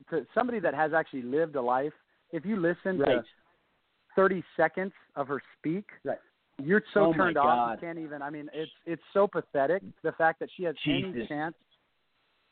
to 0.10 0.26
somebody 0.34 0.60
that 0.60 0.74
has 0.74 0.94
actually 0.94 1.24
lived 1.24 1.56
a 1.56 1.62
life, 1.62 1.94
if 2.32 2.46
you 2.46 2.56
listen 2.56 2.98
to 3.00 3.24
thirty 4.16 4.44
seconds 4.58 4.94
of 5.16 5.28
her 5.28 5.42
speak, 5.60 5.86
Right. 6.04 6.18
you're 6.62 6.84
so 6.94 7.08
Oh, 7.08 7.14
turned 7.14 7.38
off 7.38 7.72
you 7.72 7.88
can't 7.88 8.00
even. 8.00 8.22
I 8.22 8.30
mean, 8.30 8.50
it's 8.54 8.72
it's 8.86 9.04
so 9.14 9.28
pathetic 9.28 9.84
the 10.04 10.12
fact 10.14 10.40
that 10.40 10.50
she 10.56 10.64
has 10.64 10.76
any 10.88 11.26
chance. 11.28 11.56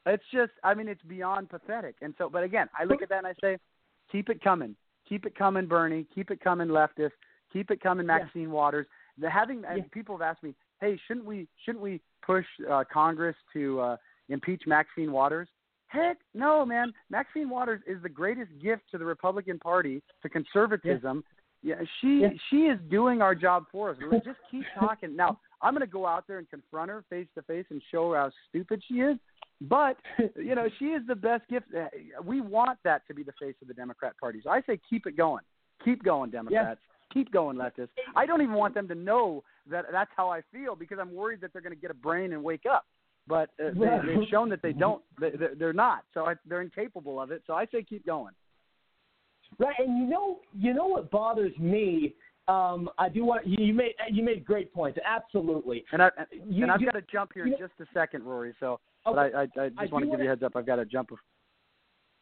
It's 0.06 0.24
just, 0.34 0.52
I 0.64 0.74
mean, 0.74 0.88
it's 0.88 1.02
beyond 1.04 1.50
pathetic. 1.50 1.96
And 2.02 2.14
so, 2.18 2.30
but 2.30 2.44
again, 2.44 2.68
I 2.78 2.86
look 2.86 3.02
at 3.02 3.10
that 3.10 3.20
and 3.20 3.28
I 3.28 3.34
say, 3.42 3.58
keep 4.12 4.30
it 4.30 4.42
coming, 4.42 4.76
keep 5.08 5.26
it 5.26 5.36
coming, 5.36 5.68
Bernie, 5.68 6.08
keep 6.16 6.32
it 6.32 6.42
coming, 6.42 6.70
leftists, 6.70 7.12
keep 7.52 7.72
it 7.72 7.82
coming, 7.82 8.06
Maxine 8.06 8.44
yeah. 8.44 8.48
Waters. 8.50 8.88
The 9.18 9.30
having 9.30 9.64
yeah. 9.64 9.84
people 9.92 10.18
have 10.18 10.22
asked 10.22 10.44
me, 10.44 10.56
hey, 10.80 11.00
shouldn't 11.08 11.26
we 11.26 11.48
shouldn't 11.66 11.84
we 11.84 12.02
push 12.26 12.46
uh, 12.70 12.84
Congress 12.92 13.36
to 13.54 13.80
uh, 13.80 13.98
impeach 14.30 14.64
Maxine 14.66 15.12
Waters? 15.12 15.48
Heck, 15.88 16.18
no, 16.36 16.66
man. 16.66 16.94
Maxine 17.10 17.50
Waters 17.50 17.82
is 17.88 18.02
the 18.04 18.10
greatest 18.10 18.52
gift 18.62 18.84
to 18.92 18.98
the 18.98 19.06
Republican 19.06 19.58
Party, 19.58 20.02
to 20.22 20.30
conservatism. 20.30 21.24
Yeah, 21.64 21.76
yeah 21.80 21.86
she 22.00 22.08
yeah. 22.22 22.30
she 22.50 22.58
is 22.68 22.80
doing 22.90 23.22
our 23.22 23.34
job 23.34 23.66
for 23.72 23.90
us. 23.92 23.98
We 24.00 24.18
just 24.20 24.40
keep 24.52 24.64
talking. 24.80 25.16
Now, 25.16 25.40
I'm 25.62 25.74
going 25.74 25.86
to 25.86 25.92
go 25.92 26.06
out 26.06 26.26
there 26.28 26.38
and 26.38 26.50
confront 26.50 26.90
her 26.90 27.04
face 27.10 27.28
to 27.36 27.42
face 27.42 27.66
and 27.70 27.82
show 27.92 28.12
her 28.12 28.18
how 28.18 28.32
stupid 28.50 28.84
she 28.88 28.96
is. 28.96 29.18
But 29.62 29.98
you 30.38 30.56
know, 30.56 30.70
she 30.78 30.86
is 30.86 31.02
the 31.08 31.16
best 31.16 31.48
gift. 31.50 31.66
Uh, 31.76 31.88
we 32.24 32.40
want 32.40 32.80
that 32.84 33.06
to 33.08 33.14
be 33.14 33.24
the 33.24 33.34
face 33.42 33.56
of 33.62 33.68
the 33.68 33.74
Democrat 33.74 34.14
Party. 34.20 34.40
So 34.44 34.52
I 34.52 34.62
say 34.62 34.80
keep 34.90 35.08
it 35.08 35.18
going, 35.18 35.44
keep 35.84 36.04
going, 36.04 36.30
Democrats. 36.30 36.80
Keep 37.14 37.32
going, 37.32 37.58
leftists. 37.58 37.90
I 38.16 38.26
don't 38.26 38.42
even 38.42 38.54
want 38.54 38.74
them 38.74 38.88
to 38.88 38.96
know 38.96 39.44
that 39.70 39.86
that's 39.92 40.12
how 40.16 40.30
I 40.30 40.42
feel 40.52 40.76
because 40.76 41.00
I'm 41.00 41.14
worried 41.14 41.42
that 41.42 41.54
they're 41.54 41.62
going 41.62 41.76
to 41.76 41.82
get 41.82 41.92
a 41.92 41.96
brain 41.96 42.34
and 42.34 42.44
wake 42.44 42.66
up 42.70 42.86
but 43.30 43.52
uh, 43.64 43.70
they, 43.76 44.16
they've 44.16 44.28
shown 44.30 44.50
that 44.50 44.62
they 44.62 44.74
don't. 44.74 45.02
They, 45.22 45.32
they're 45.58 45.72
not. 45.72 46.04
So 46.14 46.26
I, 46.26 46.34
they're 46.48 46.64
incapable 46.64 47.22
of 47.22 47.32
it. 47.32 47.44
So 47.46 47.54
I 47.54 47.68
say 47.68 47.84
keep 47.84 48.06
going. 48.06 48.34
Right, 49.60 49.76
and 49.78 49.98
you 50.00 50.10
know, 50.10 50.40
you 50.58 50.74
know 50.74 50.88
what 50.88 51.12
bothers 51.12 51.56
me. 51.58 52.16
Um, 52.48 52.90
I 52.98 53.08
do 53.10 53.24
want 53.24 53.46
you 53.46 53.74
made 53.74 53.94
you 54.12 54.24
made 54.24 54.44
great 54.44 54.74
points. 54.74 54.98
Absolutely. 55.06 55.86
And 55.92 56.02
I 56.02 56.10
you, 56.32 56.64
and 56.64 56.72
I've 56.72 56.82
you, 56.82 56.88
got 56.88 56.94
to 56.94 57.06
jump 57.12 57.32
here 57.34 57.46
in 57.46 57.56
just 57.60 57.74
a 57.80 57.86
second, 57.94 58.24
Rory. 58.24 58.56
So, 58.60 58.80
okay. 59.06 59.16
but 59.16 59.18
I, 59.20 59.42
I, 59.42 59.42
I 59.42 59.70
just 59.70 59.80
I 59.80 59.86
want 59.94 60.06
to 60.06 60.12
give 60.12 60.20
you 60.20 60.26
a 60.26 60.30
heads 60.30 60.44
up. 60.44 60.56
I've 60.56 60.66
got 60.66 60.78
to 60.78 60.86
jump. 60.86 61.12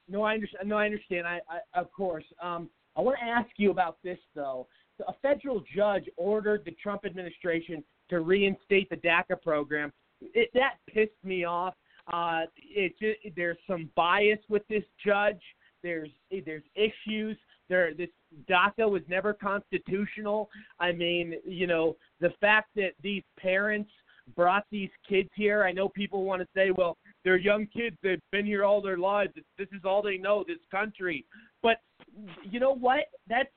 No, 0.10 0.24
I 0.24 0.34
understand. 0.34 0.68
No, 0.68 0.78
I 0.78 0.86
understand. 0.86 1.26
I, 1.26 1.40
I 1.50 1.80
of 1.80 1.92
course. 1.94 2.26
Um, 2.42 2.70
I 2.98 3.02
want 3.02 3.18
to 3.20 3.26
ask 3.26 3.50
you 3.58 3.72
about 3.72 3.98
this 4.04 4.20
though. 4.36 4.68
A 5.08 5.14
federal 5.22 5.64
judge 5.76 6.06
ordered 6.18 6.64
the 6.66 6.72
Trump 6.72 7.06
administration 7.06 7.84
to 8.10 8.22
reinstate 8.22 8.90
the 8.90 8.98
DACA 8.98 9.40
program 9.42 9.94
it, 10.22 10.50
that 10.54 10.76
pissed 10.88 11.24
me 11.24 11.46
off. 11.46 11.76
Uh, 12.12 12.42
it 12.58 12.94
just, 13.00 13.36
there's 13.36 13.58
some 13.68 13.90
bias 13.96 14.40
with 14.50 14.64
this 14.70 14.84
judge. 15.06 15.42
There's 15.84 16.10
there's 16.46 16.64
issues. 16.76 17.38
There 17.70 17.94
this 17.94 18.10
DACA 18.50 18.90
was 18.90 19.02
never 19.08 19.34
constitutional. 19.34 20.50
I 20.80 20.92
mean, 20.92 21.36
you 21.46 21.68
know, 21.68 21.96
the 22.20 22.32
fact 22.42 22.70
that 22.76 22.92
these 23.04 23.24
parents 23.40 23.92
brought 24.36 24.64
these 24.72 24.90
kids 25.08 25.30
here. 25.36 25.64
I 25.64 25.72
know 25.72 25.88
people 25.90 26.24
want 26.24 26.42
to 26.42 26.48
say, 26.56 26.72
well, 26.72 26.98
they're 27.28 27.36
young 27.36 27.68
kids. 27.68 27.98
They've 28.02 28.22
been 28.32 28.46
here 28.46 28.64
all 28.64 28.82
their 28.82 28.98
lives. 28.98 29.34
This 29.58 29.68
is 29.74 29.82
all 29.84 30.02
they 30.02 30.18
know, 30.18 30.46
this 30.48 30.60
country. 30.72 31.26
But 31.62 31.82
you 32.42 32.62
know 32.62 32.74
what? 32.74 33.02
That's 33.28 33.50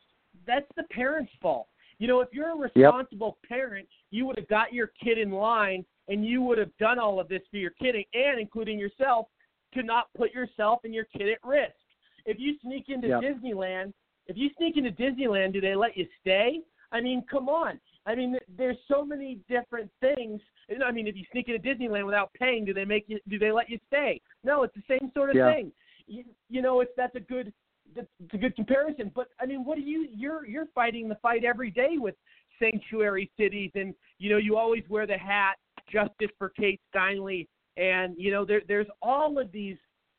that's 0.45 0.67
the 0.77 0.83
parents' 0.91 1.31
fault. 1.41 1.69
You 2.01 2.09
know, 2.09 2.21
if 2.21 2.31
you're 2.33 2.51
a 2.51 2.57
responsible 2.57 3.39
yep. 3.45 3.49
parent, 3.49 3.89
you 4.11 4.27
would 4.27 4.37
have 4.39 4.49
got 4.49 4.73
your 4.73 4.91
kid 5.01 5.19
in 5.19 5.31
line 5.31 5.85
and 6.09 6.27
you 6.27 6.43
would 6.43 6.59
have 6.59 6.77
done 6.79 6.99
all 6.99 7.21
of 7.21 7.29
this 7.29 7.43
for 7.49 7.59
your 7.59 7.71
kid 7.71 7.95
and 7.95 8.41
including 8.41 8.77
yourself 8.77 9.27
to 9.75 9.85
not 9.85 10.09
put 10.17 10.35
yourself 10.35 10.81
and 10.83 10.93
your 10.93 11.05
kid 11.05 11.29
at 11.29 11.39
risk. 11.49 11.71
If 12.27 12.41
you 12.41 12.57
sneak 12.65 12.87
into 12.89 13.07
yep. 13.07 13.21
Disneyland, 13.21 13.93
if 14.27 14.37
you 14.37 14.51
sneak 14.57 14.79
into 14.79 14.91
Disneyland, 14.91 15.53
do 15.53 15.61
they 15.61 15.77
let 15.77 15.97
you 15.97 16.09
stay? 16.21 16.59
I 16.91 17.01
mean, 17.01 17.23
come 17.31 17.49
on. 17.49 17.79
I 18.05 18.17
mean, 18.17 18.37
there's 18.59 18.79
so 18.89 19.05
many 19.05 19.39
different 19.49 19.91
things. 20.01 20.41
I 20.87 20.93
mean, 20.93 21.07
if 21.07 21.17
you 21.17 21.25
sneak 21.33 21.49
into 21.49 21.61
Disneyland 21.61 22.07
without 22.07 22.33
paying, 22.35 22.65
do 22.65 22.73
they 22.73 22.85
make 22.85 23.05
you? 23.09 23.19
Do 23.29 23.39
they 23.39 23.51
let 23.53 23.69
you 23.69 23.79
stay? 23.89 24.21
No, 24.45 24.63
it's 24.63 24.75
the 24.75 24.83
same 24.89 25.11
sort 25.15 25.31
of 25.31 25.37
yeah. 25.37 25.53
thing. 25.53 25.73
You, 26.07 26.25
you 26.49 26.63
know, 26.63 26.81
it's 26.81 26.93
that's 26.97 27.15
a 27.17 27.21
good 27.21 27.53
that's 27.95 28.09
a 28.33 28.37
good 28.37 28.55
comparison. 28.57 29.11
But 29.15 29.29
I 29.41 29.47
mean, 29.47 29.65
what 29.65 29.77
do 29.77 29.83
you? 29.83 30.09
You're 30.15 30.47
you're 30.47 30.67
fighting 30.75 31.09
the 31.09 31.17
fight 31.17 31.45
every 31.45 31.71
day 31.71 31.95
with 31.97 32.15
sanctuary 32.61 33.31
cities, 33.39 33.71
and 33.75 33.95
you 34.19 34.31
know, 34.31 34.39
you 34.39 34.57
always 34.57 34.83
wear 34.89 35.07
the 35.07 35.19
hat 35.19 35.55
justice 35.91 36.31
for 36.39 36.51
Kate 36.51 36.81
Steinle, 36.95 37.47
and 37.77 38.15
you 38.17 38.31
know 38.31 38.45
there, 38.45 38.63
there's 38.69 38.87
all 39.03 39.39
of 39.39 39.51
these 39.53 39.77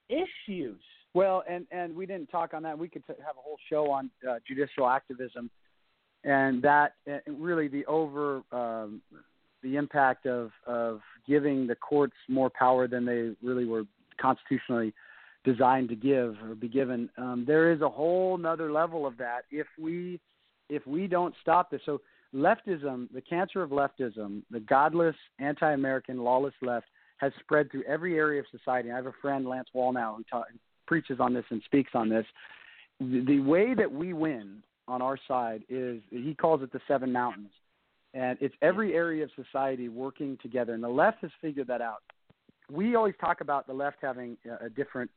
issues. 0.09 0.81
Well, 1.13 1.43
and 1.49 1.65
and 1.71 1.95
we 1.95 2.05
didn't 2.05 2.27
talk 2.27 2.53
on 2.53 2.63
that. 2.63 2.77
We 2.77 2.89
could 2.89 3.03
have 3.07 3.37
a 3.37 3.41
whole 3.41 3.57
show 3.69 3.89
on 3.91 4.09
uh, 4.29 4.35
judicial 4.47 4.87
activism, 4.87 5.49
and 6.23 6.61
that 6.63 6.93
and 7.05 7.21
really 7.27 7.67
the 7.67 7.85
over 7.85 8.41
um, 8.51 9.01
the 9.63 9.75
impact 9.75 10.25
of 10.25 10.51
of 10.65 11.01
giving 11.27 11.67
the 11.67 11.75
courts 11.75 12.15
more 12.27 12.49
power 12.49 12.87
than 12.87 13.05
they 13.05 13.31
really 13.41 13.65
were 13.65 13.83
constitutionally 14.19 14.93
designed 15.43 15.89
to 15.89 15.95
give 15.95 16.35
or 16.43 16.55
be 16.55 16.67
given. 16.67 17.09
Um, 17.17 17.43
there 17.47 17.71
is 17.71 17.81
a 17.81 17.89
whole 17.89 18.37
nother 18.37 18.71
level 18.71 19.05
of 19.05 19.17
that 19.17 19.41
if 19.51 19.67
we 19.79 20.19
if 20.69 20.85
we 20.87 21.07
don't 21.07 21.33
stop 21.41 21.69
this. 21.71 21.81
So 21.85 22.01
leftism, 22.33 23.11
the 23.13 23.21
cancer 23.21 23.61
of 23.61 23.71
leftism, 23.71 24.41
the 24.51 24.59
godless, 24.61 25.15
anti-American, 25.39 26.23
lawless 26.23 26.53
left, 26.61 26.87
has 27.17 27.31
spread 27.39 27.69
through 27.69 27.83
every 27.83 28.17
area 28.17 28.39
of 28.39 28.45
society. 28.51 28.89
I 28.91 28.95
have 28.95 29.05
a 29.05 29.13
friend, 29.21 29.45
Lance 29.45 29.67
Wallnau, 29.75 30.17
who 30.17 30.23
ta- 30.31 30.43
preaches 30.87 31.19
on 31.19 31.33
this 31.33 31.45
and 31.49 31.61
speaks 31.65 31.91
on 31.93 32.09
this. 32.09 32.25
The, 32.99 33.23
the 33.27 33.39
way 33.39 33.73
that 33.73 33.91
we 33.91 34.13
win 34.13 34.63
on 34.87 35.01
our 35.01 35.17
side 35.27 35.63
is 35.69 36.01
he 36.09 36.33
calls 36.33 36.61
it 36.63 36.71
the 36.71 36.79
seven 36.87 37.11
mountains, 37.11 37.51
and 38.13 38.37
it's 38.41 38.55
every 38.61 38.93
area 38.93 39.23
of 39.23 39.29
society 39.35 39.89
working 39.89 40.37
together. 40.41 40.73
And 40.73 40.83
the 40.83 40.89
left 40.89 41.21
has 41.21 41.31
figured 41.41 41.67
that 41.67 41.81
out. 41.81 42.03
We 42.69 42.95
always 42.95 43.15
talk 43.19 43.41
about 43.41 43.67
the 43.67 43.73
left 43.73 43.97
having 44.01 44.37
a, 44.45 44.65
a 44.65 44.69
different 44.69 45.09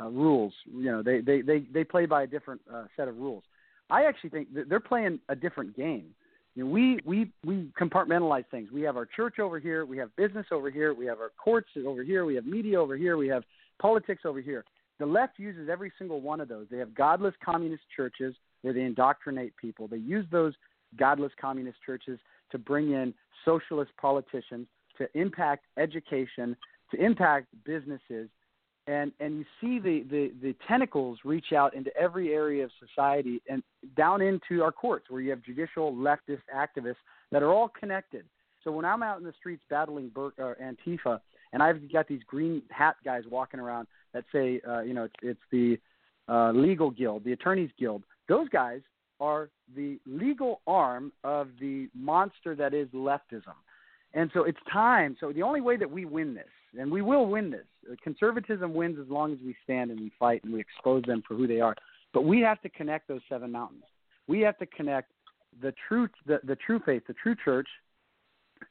uh, 0.00 0.08
rules. 0.08 0.52
You 0.66 0.92
know, 0.92 1.02
they 1.02 1.20
they 1.20 1.42
they 1.42 1.60
they 1.72 1.84
play 1.84 2.06
by 2.06 2.22
a 2.22 2.26
different 2.26 2.60
uh, 2.72 2.84
set 2.96 3.08
of 3.08 3.18
rules. 3.18 3.44
I 3.88 4.04
actually 4.04 4.30
think 4.30 4.54
that 4.54 4.68
they're 4.68 4.80
playing 4.80 5.20
a 5.28 5.36
different 5.36 5.76
game. 5.76 6.14
You 6.54 6.64
know, 6.64 6.70
we 6.70 6.98
we 7.04 7.30
we 7.44 7.70
compartmentalize 7.80 8.44
things. 8.50 8.70
We 8.72 8.82
have 8.82 8.96
our 8.96 9.06
church 9.06 9.38
over 9.38 9.58
here, 9.58 9.84
we 9.84 9.98
have 9.98 10.14
business 10.16 10.46
over 10.50 10.70
here, 10.70 10.94
we 10.94 11.06
have 11.06 11.18
our 11.20 11.30
courts 11.42 11.68
over 11.86 12.02
here, 12.02 12.24
we 12.24 12.34
have 12.34 12.46
media 12.46 12.80
over 12.80 12.96
here, 12.96 13.16
we 13.16 13.28
have 13.28 13.44
politics 13.80 14.22
over 14.24 14.40
here. 14.40 14.64
The 14.98 15.06
left 15.06 15.38
uses 15.38 15.68
every 15.68 15.92
single 15.98 16.20
one 16.20 16.40
of 16.40 16.48
those. 16.48 16.66
They 16.70 16.78
have 16.78 16.94
godless 16.94 17.34
communist 17.42 17.84
churches 17.96 18.34
where 18.62 18.74
they 18.74 18.82
indoctrinate 18.82 19.56
people. 19.56 19.88
They 19.88 19.96
use 19.96 20.26
those 20.30 20.54
godless 20.98 21.32
communist 21.40 21.78
churches 21.84 22.18
to 22.50 22.58
bring 22.58 22.92
in 22.92 23.14
socialist 23.44 23.90
politicians 24.00 24.66
to 24.98 25.08
impact 25.18 25.64
education, 25.78 26.56
to 26.90 27.02
impact 27.02 27.46
businesses, 27.64 28.28
and 28.86 29.12
and 29.20 29.38
you 29.38 29.44
see 29.60 29.78
the, 29.78 30.04
the 30.10 30.32
the 30.42 30.54
tentacles 30.66 31.18
reach 31.24 31.52
out 31.52 31.74
into 31.74 31.94
every 31.96 32.32
area 32.32 32.64
of 32.64 32.70
society 32.86 33.40
and 33.48 33.62
down 33.96 34.20
into 34.20 34.62
our 34.62 34.72
courts 34.72 35.06
where 35.08 35.20
you 35.20 35.30
have 35.30 35.42
judicial 35.42 35.92
leftist 35.92 36.42
activists 36.54 36.96
that 37.30 37.42
are 37.42 37.52
all 37.52 37.68
connected. 37.68 38.24
So 38.64 38.72
when 38.72 38.84
i'm 38.84 39.02
out 39.02 39.18
in 39.18 39.24
the 39.24 39.32
streets 39.38 39.62
battling 39.70 40.10
Bur- 40.10 40.32
uh, 40.38 40.54
antifa 40.62 41.20
and 41.52 41.62
i've 41.62 41.90
got 41.92 42.08
these 42.08 42.22
green 42.26 42.62
hat 42.70 42.96
guys 43.04 43.22
walking 43.30 43.60
around 43.60 43.86
that 44.12 44.24
say 44.32 44.60
uh, 44.68 44.80
you 44.80 44.94
know 44.94 45.04
it's, 45.04 45.14
it's 45.22 45.40
the 45.50 45.78
uh, 46.28 46.52
legal 46.52 46.90
guild 46.90 47.24
the 47.24 47.32
attorneys 47.32 47.70
guild 47.78 48.02
those 48.28 48.48
guys 48.50 48.80
are 49.20 49.50
the 49.76 49.98
legal 50.06 50.60
arm 50.66 51.12
of 51.24 51.48
the 51.60 51.88
monster 51.94 52.54
that 52.54 52.74
is 52.74 52.88
leftism 52.88 53.54
and 54.14 54.30
so 54.34 54.44
it's 54.44 54.58
time 54.72 55.16
so 55.20 55.32
the 55.32 55.42
only 55.42 55.60
way 55.60 55.76
that 55.76 55.90
we 55.90 56.04
win 56.04 56.34
this 56.34 56.46
and 56.78 56.90
we 56.90 57.02
will 57.02 57.26
win 57.26 57.50
this. 57.50 57.66
Conservatism 58.02 58.74
wins 58.74 58.98
as 59.00 59.08
long 59.08 59.32
as 59.32 59.38
we 59.44 59.56
stand 59.64 59.90
and 59.90 60.00
we 60.00 60.12
fight 60.18 60.44
and 60.44 60.52
we 60.52 60.60
expose 60.60 61.02
them 61.06 61.22
for 61.26 61.34
who 61.34 61.46
they 61.46 61.60
are. 61.60 61.74
But 62.12 62.22
we 62.22 62.40
have 62.40 62.60
to 62.62 62.68
connect 62.68 63.08
those 63.08 63.20
seven 63.28 63.50
mountains. 63.50 63.84
We 64.26 64.40
have 64.40 64.58
to 64.58 64.66
connect 64.66 65.10
the 65.60 65.74
true 65.88 66.08
the, 66.26 66.40
the 66.44 66.56
true 66.56 66.80
faith, 66.84 67.02
the 67.06 67.14
true 67.14 67.34
church, 67.44 67.68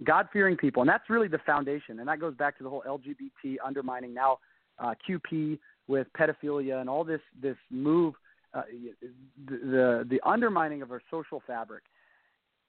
God 0.03 0.27
fearing 0.31 0.55
people, 0.55 0.81
and 0.81 0.89
that's 0.89 1.09
really 1.09 1.27
the 1.27 1.39
foundation. 1.39 1.99
And 1.99 2.07
that 2.07 2.19
goes 2.19 2.35
back 2.35 2.57
to 2.57 2.63
the 2.63 2.69
whole 2.69 2.83
LGBT 2.87 3.55
undermining 3.65 4.13
now 4.13 4.39
uh, 4.77 4.93
QP 5.07 5.59
with 5.87 6.07
pedophilia 6.17 6.79
and 6.79 6.89
all 6.89 7.03
this 7.03 7.21
this 7.41 7.57
move, 7.69 8.13
uh, 8.53 8.63
the, 9.45 9.57
the 9.57 10.07
the 10.09 10.21
undermining 10.27 10.81
of 10.81 10.91
our 10.91 11.01
social 11.11 11.41
fabric 11.45 11.83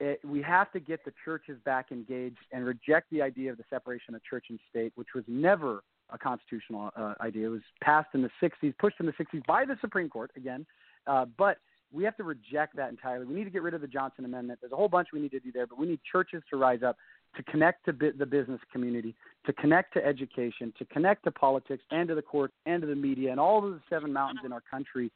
it, 0.00 0.20
we 0.24 0.42
have 0.42 0.72
to 0.72 0.80
get 0.80 1.04
the 1.04 1.12
churches 1.24 1.58
back 1.64 1.92
engaged 1.92 2.38
and 2.52 2.64
reject 2.64 3.10
the 3.10 3.20
idea 3.20 3.50
of 3.52 3.58
the 3.58 3.64
separation 3.68 4.14
of 4.14 4.24
church 4.24 4.46
and 4.48 4.58
state, 4.68 4.92
which 4.96 5.08
was 5.14 5.24
never 5.28 5.84
a 6.12 6.18
constitutional 6.18 6.90
uh, 6.96 7.14
idea. 7.20 7.46
It 7.46 7.50
was 7.50 7.60
passed 7.82 8.08
in 8.14 8.22
the 8.22 8.30
60s, 8.42 8.76
pushed 8.78 8.96
in 8.98 9.06
the 9.06 9.12
60s 9.12 9.44
by 9.46 9.64
the 9.64 9.76
Supreme 9.80 10.08
Court 10.08 10.30
again. 10.36 10.66
Uh, 11.06 11.26
but 11.36 11.58
we 11.92 12.04
have 12.04 12.16
to 12.16 12.24
reject 12.24 12.76
that 12.76 12.88
entirely. 12.88 13.26
We 13.26 13.34
need 13.34 13.44
to 13.44 13.50
get 13.50 13.62
rid 13.62 13.74
of 13.74 13.80
the 13.80 13.86
Johnson 13.86 14.24
Amendment. 14.24 14.60
There's 14.60 14.72
a 14.72 14.76
whole 14.76 14.88
bunch 14.88 15.08
we 15.12 15.20
need 15.20 15.32
to 15.32 15.40
do 15.40 15.52
there, 15.52 15.66
but 15.66 15.78
we 15.78 15.86
need 15.86 16.00
churches 16.10 16.42
to 16.50 16.56
rise 16.56 16.82
up 16.82 16.96
to 17.36 17.42
connect 17.44 17.84
to 17.84 17.92
bi- 17.92 18.10
the 18.16 18.26
business 18.26 18.60
community, 18.72 19.14
to 19.46 19.52
connect 19.52 19.92
to 19.94 20.04
education, 20.04 20.72
to 20.78 20.84
connect 20.86 21.24
to 21.24 21.30
politics 21.30 21.82
and 21.90 22.08
to 22.08 22.14
the 22.14 22.22
courts 22.22 22.54
and 22.66 22.80
to 22.80 22.86
the 22.86 22.94
media 22.94 23.30
and 23.30 23.38
all 23.38 23.64
of 23.64 23.72
the 23.72 23.80
seven 23.88 24.12
mountains 24.12 24.40
in 24.44 24.52
our 24.52 24.62
country. 24.68 25.12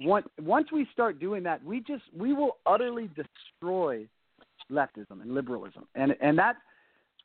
Once, 0.00 0.26
once 0.40 0.72
we 0.72 0.86
start 0.92 1.20
doing 1.20 1.42
that, 1.44 1.64
we 1.64 1.80
just 1.80 2.02
we 2.16 2.32
will 2.32 2.56
utterly 2.66 3.08
destroy 3.14 4.06
leftism 4.70 5.22
and 5.22 5.34
liberalism, 5.34 5.86
and 5.94 6.14
and 6.20 6.38
that 6.38 6.56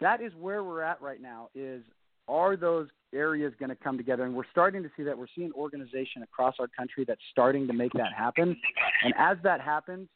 that 0.02 0.22
is 0.22 0.32
where 0.40 0.64
we're 0.64 0.82
at 0.82 1.02
right 1.02 1.22
now. 1.22 1.50
Is 1.56 1.82
are 2.28 2.56
those 2.56 2.88
areas 3.14 3.54
going 3.60 3.70
to 3.70 3.76
come 3.76 3.98
together? 3.98 4.24
And 4.24 4.36
we're 4.36 4.44
starting 4.52 4.84
to 4.84 4.90
see 4.96 5.04
that. 5.04 5.18
We're 5.18 5.26
seeing 5.36 5.52
organization 5.54 6.22
across 6.22 6.56
our 6.60 6.68
country 6.68 7.04
that's 7.08 7.22
starting 7.32 7.66
to 7.68 7.74
make 7.74 7.91
that 7.94 8.14
happen. 8.16 8.56
And 9.04 9.14
as 9.18 9.38
that 9.44 9.62
happens, 9.62 10.08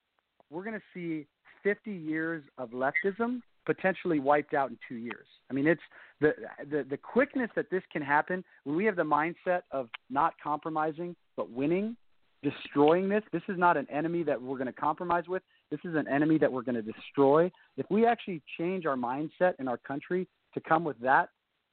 we're 0.52 0.64
going 0.64 0.76
to 0.80 0.82
see 0.94 1.26
50 1.64 1.92
years 1.92 2.44
of 2.58 2.70
leftism 2.70 3.42
potentially 3.66 4.20
wiped 4.20 4.54
out 4.54 4.70
in 4.70 4.78
two 4.88 4.96
years. 4.96 5.26
I 5.50 5.54
mean, 5.54 5.68
it's 5.68 5.82
the, 6.20 6.34
the 6.70 6.86
the 6.90 6.98
quickness 6.98 7.50
that 7.56 7.70
this 7.72 7.82
can 7.92 8.02
happen 8.02 8.44
when 8.64 8.76
we 8.76 8.86
have 8.86 8.96
the 8.96 9.04
mindset 9.04 9.62
of 9.72 9.90
not 10.10 10.34
compromising 10.44 11.16
but 11.36 11.50
winning, 11.50 11.96
destroying 12.44 13.10
this. 13.10 13.24
This 13.32 13.42
is 13.48 13.58
not 13.58 13.78
an 13.78 13.88
enemy 13.92 14.24
that 14.24 14.42
we're 14.42 14.58
going 14.58 14.68
to 14.68 14.74
compromise 14.74 15.24
with. 15.28 15.42
This 15.72 15.80
is 15.84 15.96
an 15.96 16.08
enemy 16.08 16.38
that 16.38 16.52
we're 16.52 16.62
going 16.62 16.76
to 16.76 16.82
destroy. 16.82 17.50
If 17.78 17.86
we 17.90 18.06
actually 18.06 18.42
change 18.58 18.86
our 18.86 18.96
mindset 18.96 19.54
in 19.60 19.68
our 19.68 19.78
country 19.78 20.28
to 20.54 20.60
come 20.62 20.84
with 20.84 21.00
that 21.00 21.30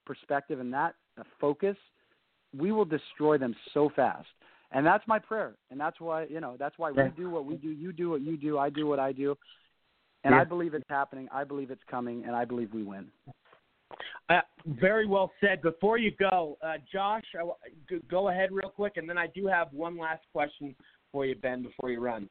perspective 0.07 0.61
and 0.61 0.73
that 0.73 0.95
uh, 1.19 1.25
focus, 1.41 1.77
we 2.57 2.73
will 2.73 2.85
destroy 2.85 3.37
them 3.37 3.55
so 3.75 3.91
fast. 3.95 4.29
And 4.73 4.87
that's 4.87 5.07
my 5.07 5.19
prayer. 5.19 5.55
And 5.71 5.79
that's 5.79 6.01
why, 6.01 6.27
you 6.27 6.41
know, 6.41 6.57
that's 6.59 6.79
why 6.79 6.93
we 6.93 7.03
do 7.17 7.29
what 7.29 7.45
we 7.45 7.57
do. 7.57 7.71
You 7.71 7.93
do 7.93 8.11
what 8.11 8.21
you 8.21 8.37
do. 8.37 8.59
I 8.59 8.71
do 8.71 8.87
what 8.87 9.01
I 9.01 9.13
do. 9.13 9.37
And 10.23 10.35
Yeah. 10.35 10.41
I 10.41 10.45
believe 10.45 10.75
it's 10.75 10.89
happening. 10.89 11.29
I 11.33 11.45
believe 11.45 11.71
it's 11.71 11.83
coming. 11.91 12.25
And 12.25 12.37
I 12.37 12.45
believe 12.45 12.73
we 12.73 12.83
win. 12.83 13.11
Uh, 14.29 14.41
very 14.67 15.07
well 15.07 15.33
said. 15.41 15.61
Before 15.63 15.99
you 15.99 16.13
go, 16.13 16.57
uh, 16.63 16.75
Josh, 16.93 17.25
I 17.35 17.39
w- 17.39 17.57
go- 17.89 18.01
go 18.09 18.29
ahead 18.29 18.53
real 18.53 18.71
quick, 18.71 18.97
and 18.97 19.09
then 19.09 19.19
I 19.19 19.27
do 19.29 19.47
have 19.47 19.73
one 19.73 19.99
last 19.99 20.23
question 20.33 20.75
for 21.13 21.27
you, 21.27 21.35
Ben, 21.35 21.63
before 21.63 21.91
you 21.91 22.01
run. 22.01 22.29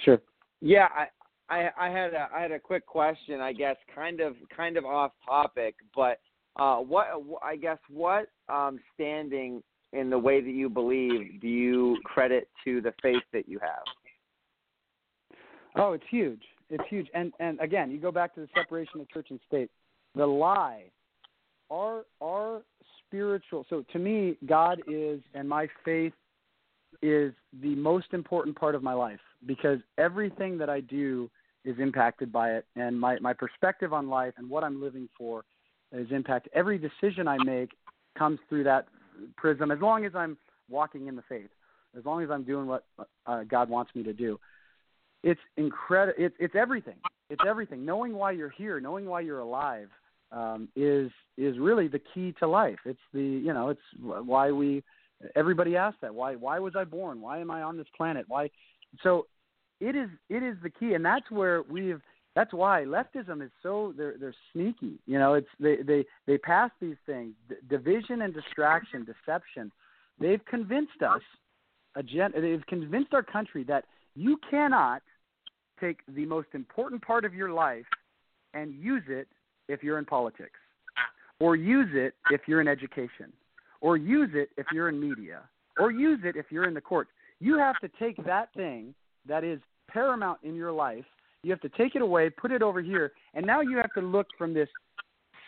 Sure. 0.00 0.20
Yeah, 0.60 0.88
I, 0.94 1.08
I 1.54 1.70
I 1.78 1.90
had 1.90 2.14
a 2.14 2.28
I 2.34 2.40
had 2.40 2.52
a 2.52 2.58
quick 2.58 2.86
question. 2.86 3.40
I 3.40 3.52
guess 3.52 3.76
kind 3.94 4.20
of 4.20 4.36
kind 4.54 4.76
of 4.76 4.84
off 4.84 5.12
topic, 5.26 5.74
but 5.94 6.20
uh, 6.56 6.76
what 6.76 7.08
I 7.42 7.56
guess 7.56 7.78
what 7.90 8.28
um, 8.48 8.78
standing 8.94 9.62
in 9.92 10.10
the 10.10 10.18
way 10.18 10.40
that 10.40 10.50
you 10.50 10.68
believe 10.68 11.40
do 11.40 11.48
you 11.48 11.98
credit 12.04 12.48
to 12.64 12.80
the 12.80 12.92
faith 13.02 13.22
that 13.32 13.48
you 13.48 13.58
have? 13.60 13.84
Oh, 15.76 15.92
it's 15.92 16.04
huge. 16.10 16.42
It's 16.70 16.84
huge. 16.88 17.08
And 17.14 17.32
and 17.40 17.60
again, 17.60 17.90
you 17.90 17.98
go 17.98 18.12
back 18.12 18.34
to 18.34 18.40
the 18.40 18.48
separation 18.54 19.00
of 19.00 19.08
church 19.10 19.28
and 19.30 19.40
state. 19.46 19.70
The 20.14 20.26
lie, 20.26 20.84
our 21.70 22.04
our 22.20 22.62
spiritual. 23.06 23.66
So 23.68 23.84
to 23.92 23.98
me, 23.98 24.36
God 24.46 24.80
is, 24.86 25.20
and 25.34 25.48
my 25.48 25.68
faith 25.84 26.12
is 27.02 27.32
the 27.62 27.74
most 27.76 28.06
important 28.12 28.56
part 28.56 28.74
of 28.74 28.82
my 28.82 28.94
life 28.94 29.20
because 29.46 29.78
everything 29.96 30.58
that 30.58 30.68
I 30.68 30.80
do 30.80 31.30
is 31.64 31.76
impacted 31.78 32.32
by 32.32 32.52
it, 32.52 32.66
and 32.76 32.98
my 32.98 33.18
my 33.20 33.32
perspective 33.32 33.92
on 33.92 34.08
life 34.08 34.34
and 34.36 34.48
what 34.48 34.64
I'm 34.64 34.82
living 34.82 35.08
for 35.16 35.44
is 35.92 36.08
impacted. 36.10 36.52
Every 36.54 36.78
decision 36.78 37.28
I 37.28 37.38
make 37.44 37.70
comes 38.16 38.38
through 38.48 38.64
that 38.64 38.88
prism. 39.36 39.70
As 39.70 39.80
long 39.80 40.04
as 40.04 40.14
I'm 40.14 40.36
walking 40.68 41.06
in 41.06 41.16
the 41.16 41.22
faith, 41.28 41.50
as 41.96 42.04
long 42.04 42.22
as 42.22 42.30
I'm 42.30 42.44
doing 42.44 42.66
what 42.66 42.84
uh, 43.26 43.44
God 43.44 43.68
wants 43.68 43.94
me 43.94 44.02
to 44.02 44.12
do 44.12 44.38
it's 45.22 45.40
incredible. 45.56 46.14
It's 46.18 46.34
it's 46.38 46.54
everything. 46.54 46.96
It's 47.30 47.42
everything. 47.46 47.84
Knowing 47.84 48.14
why 48.14 48.32
you're 48.32 48.50
here, 48.50 48.80
knowing 48.80 49.06
why 49.06 49.20
you're 49.20 49.40
alive, 49.40 49.88
um, 50.32 50.68
is 50.76 51.10
is 51.36 51.58
really 51.58 51.88
the 51.88 52.00
key 52.14 52.34
to 52.38 52.46
life. 52.46 52.78
It's 52.84 52.98
the 53.12 53.22
you 53.22 53.52
know 53.52 53.70
it's 53.70 53.80
why 54.00 54.50
we 54.50 54.82
everybody 55.36 55.76
asks 55.76 55.98
that. 56.02 56.14
Why 56.14 56.34
why 56.34 56.58
was 56.58 56.74
I 56.76 56.84
born? 56.84 57.20
Why 57.20 57.38
am 57.38 57.50
I 57.50 57.62
on 57.62 57.76
this 57.76 57.86
planet? 57.96 58.24
Why? 58.28 58.50
So 59.02 59.26
it 59.80 59.96
is 59.96 60.08
it 60.28 60.42
is 60.42 60.56
the 60.62 60.70
key, 60.70 60.94
and 60.94 61.04
that's 61.04 61.30
where 61.30 61.62
we've. 61.62 62.00
That's 62.34 62.52
why 62.52 62.84
leftism 62.84 63.42
is 63.42 63.50
so 63.62 63.92
they're 63.96 64.14
they're 64.18 64.34
sneaky. 64.52 65.00
You 65.06 65.18
know, 65.18 65.34
it's 65.34 65.48
they 65.58 65.76
they 65.76 66.04
they 66.26 66.38
pass 66.38 66.70
these 66.80 66.96
things, 67.04 67.34
D- 67.48 67.56
division 67.68 68.22
and 68.22 68.32
distraction, 68.32 69.04
deception. 69.04 69.72
They've 70.20 70.44
convinced 70.44 71.02
us, 71.02 71.22
a 71.96 72.02
gen, 72.02 72.32
they've 72.34 72.64
convinced 72.66 73.12
our 73.12 73.22
country 73.22 73.64
that 73.64 73.84
you 74.14 74.38
cannot 74.50 75.02
take 75.80 75.98
the 76.08 76.24
most 76.26 76.48
important 76.54 77.02
part 77.02 77.24
of 77.24 77.34
your 77.34 77.50
life 77.50 77.86
and 78.54 78.74
use 78.74 79.02
it 79.08 79.28
if 79.68 79.82
you're 79.82 79.98
in 79.98 80.04
politics, 80.04 80.58
or 81.40 81.56
use 81.56 81.90
it 81.92 82.14
if 82.30 82.42
you're 82.46 82.60
in 82.60 82.68
education, 82.68 83.32
or 83.80 83.96
use 83.96 84.30
it 84.34 84.50
if 84.56 84.66
you're 84.72 84.88
in 84.88 84.98
media, 85.00 85.42
or 85.78 85.90
use 85.90 86.20
it 86.24 86.36
if 86.36 86.46
you're 86.50 86.66
in 86.66 86.74
the 86.74 86.80
courts. 86.80 87.10
You 87.40 87.58
have 87.58 87.78
to 87.80 87.90
take 87.98 88.16
that 88.24 88.52
thing 88.54 88.94
that 89.26 89.44
is 89.44 89.60
paramount 89.88 90.40
in 90.42 90.54
your 90.54 90.72
life, 90.72 91.04
you 91.42 91.50
have 91.50 91.60
to 91.60 91.68
take 91.70 91.94
it 91.94 92.02
away, 92.02 92.30
put 92.30 92.50
it 92.50 92.62
over 92.62 92.80
here, 92.80 93.12
and 93.34 93.46
now 93.46 93.60
you 93.60 93.76
have 93.76 93.92
to 93.94 94.00
look 94.00 94.26
from 94.36 94.54
this 94.54 94.68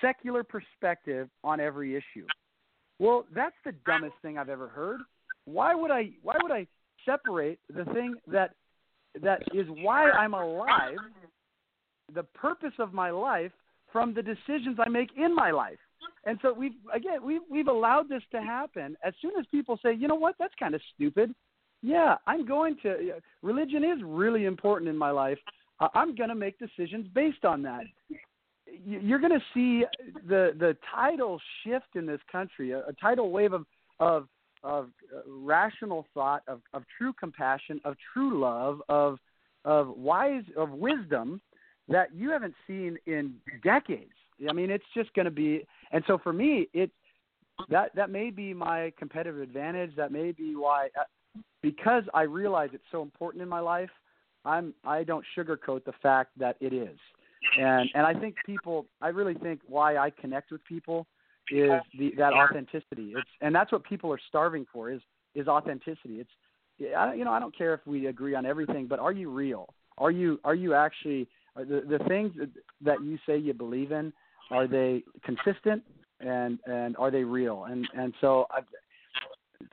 secular 0.00 0.44
perspective 0.44 1.28
on 1.42 1.60
every 1.60 1.94
issue. 1.94 2.26
Well, 2.98 3.24
that's 3.34 3.56
the 3.64 3.72
dumbest 3.86 4.14
thing 4.22 4.38
I've 4.38 4.48
ever 4.48 4.68
heard. 4.68 5.00
Why 5.46 5.74
would 5.74 5.90
I 5.90 6.10
why 6.22 6.36
would 6.42 6.52
I 6.52 6.66
separate 7.04 7.58
the 7.74 7.84
thing 7.86 8.14
that 8.28 8.54
that 9.22 9.42
is 9.54 9.66
why 9.68 10.10
I'm 10.10 10.34
alive, 10.34 10.96
the 12.14 12.22
purpose 12.22 12.72
of 12.78 12.92
my 12.92 13.10
life 13.10 13.52
from 13.92 14.14
the 14.14 14.22
decisions 14.22 14.78
I 14.84 14.88
make 14.88 15.10
in 15.16 15.34
my 15.34 15.50
life. 15.50 15.78
And 16.24 16.38
so 16.42 16.52
we've 16.52 16.72
again 16.94 17.24
we've 17.24 17.40
we've 17.50 17.68
allowed 17.68 18.08
this 18.08 18.22
to 18.32 18.40
happen. 18.40 18.96
As 19.04 19.14
soon 19.20 19.32
as 19.38 19.46
people 19.50 19.78
say, 19.82 19.94
you 19.94 20.08
know 20.08 20.14
what, 20.14 20.34
that's 20.38 20.54
kind 20.58 20.74
of 20.74 20.80
stupid. 20.94 21.34
Yeah, 21.82 22.16
I'm 22.26 22.44
going 22.46 22.76
to. 22.82 23.14
Religion 23.42 23.84
is 23.84 23.98
really 24.04 24.44
important 24.44 24.88
in 24.88 24.96
my 24.96 25.10
life. 25.10 25.38
I'm 25.94 26.14
going 26.14 26.28
to 26.28 26.34
make 26.34 26.58
decisions 26.58 27.06
based 27.14 27.44
on 27.44 27.62
that. 27.62 27.84
You- 28.66 29.00
You're 29.00 29.18
going 29.18 29.32
to 29.32 29.44
see 29.54 29.84
the 30.28 30.52
the 30.58 30.76
tidal 30.94 31.40
shift 31.64 31.96
in 31.96 32.06
this 32.06 32.20
country, 32.30 32.72
a, 32.72 32.80
a 32.80 32.92
tidal 33.00 33.30
wave 33.30 33.52
of 33.54 33.64
of 33.98 34.28
of 34.62 34.90
uh, 35.14 35.20
rational 35.26 36.06
thought, 36.14 36.42
of, 36.46 36.60
of 36.74 36.84
true 36.96 37.12
compassion, 37.12 37.80
of 37.84 37.96
true 38.12 38.40
love, 38.40 38.80
of 38.88 39.18
of 39.64 39.88
wise 39.96 40.44
of 40.56 40.70
wisdom 40.70 41.40
that 41.88 42.14
you 42.14 42.30
haven't 42.30 42.54
seen 42.66 42.96
in 43.06 43.34
decades. 43.62 44.12
I 44.48 44.52
mean, 44.52 44.70
it's 44.70 44.84
just 44.94 45.12
going 45.14 45.26
to 45.26 45.30
be. 45.30 45.66
And 45.92 46.02
so 46.06 46.18
for 46.18 46.32
me, 46.32 46.68
it 46.72 46.90
that 47.68 47.94
that 47.94 48.10
may 48.10 48.30
be 48.30 48.54
my 48.54 48.92
competitive 48.98 49.40
advantage. 49.40 49.94
That 49.96 50.12
may 50.12 50.32
be 50.32 50.56
why, 50.56 50.88
uh, 50.98 51.40
because 51.62 52.04
I 52.14 52.22
realize 52.22 52.70
it's 52.72 52.82
so 52.90 53.02
important 53.02 53.42
in 53.42 53.48
my 53.48 53.60
life. 53.60 53.90
I'm 54.44 54.72
I 54.84 55.04
don't 55.04 55.24
sugarcoat 55.36 55.84
the 55.84 55.92
fact 56.02 56.30
that 56.38 56.56
it 56.60 56.72
is, 56.72 56.98
and 57.58 57.90
and 57.94 58.06
I 58.06 58.14
think 58.14 58.36
people. 58.46 58.86
I 59.02 59.08
really 59.08 59.34
think 59.34 59.60
why 59.66 59.98
I 59.98 60.08
connect 60.08 60.50
with 60.50 60.64
people 60.64 61.06
is 61.50 61.72
the 61.98 62.12
that 62.16 62.32
authenticity. 62.32 63.12
It's 63.16 63.28
and 63.40 63.54
that's 63.54 63.72
what 63.72 63.84
people 63.84 64.12
are 64.12 64.20
starving 64.28 64.66
for 64.72 64.90
is 64.90 65.00
is 65.34 65.48
authenticity. 65.48 66.20
It's 66.20 66.30
I, 66.96 67.14
you 67.14 67.24
know 67.24 67.32
I 67.32 67.40
don't 67.40 67.56
care 67.56 67.74
if 67.74 67.80
we 67.86 68.06
agree 68.06 68.34
on 68.34 68.46
everything, 68.46 68.86
but 68.86 68.98
are 68.98 69.12
you 69.12 69.30
real? 69.30 69.68
Are 69.98 70.10
you 70.10 70.40
are 70.44 70.54
you 70.54 70.74
actually 70.74 71.28
are 71.56 71.64
the 71.64 71.82
the 71.88 72.02
things 72.08 72.32
that 72.82 73.02
you 73.02 73.18
say 73.26 73.36
you 73.36 73.52
believe 73.52 73.92
in 73.92 74.12
are 74.50 74.66
they 74.66 75.04
consistent 75.24 75.82
and 76.20 76.58
and 76.66 76.96
are 76.96 77.10
they 77.10 77.24
real? 77.24 77.64
And 77.64 77.88
and 77.94 78.14
so 78.20 78.46
I, 78.50 78.60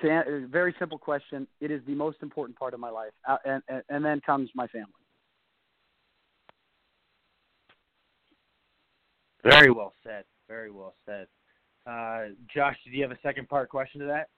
to 0.01 0.11
answer, 0.11 0.43
a 0.43 0.47
very 0.47 0.75
simple 0.77 0.97
question, 0.97 1.47
it 1.61 1.71
is 1.71 1.81
the 1.87 1.95
most 1.95 2.17
important 2.21 2.57
part 2.59 2.73
of 2.73 2.79
my 2.79 2.89
life, 2.89 3.11
uh, 3.27 3.37
and 3.45 3.63
and, 3.69 3.83
and 3.89 4.05
then 4.05 4.21
comes 4.21 4.49
my 4.53 4.67
family. 4.67 4.91
Very 9.43 9.71
well 9.71 9.93
said. 10.03 10.25
Very 10.47 10.71
well 10.71 10.95
said. 11.05 11.27
Uh, 11.87 12.29
Josh, 12.53 12.75
did 12.83 12.93
you 12.93 13.01
have 13.03 13.11
a 13.11 13.19
second 13.23 13.47
part 13.47 13.69
question 13.69 14.01
to 14.01 14.07
that? 14.07 14.29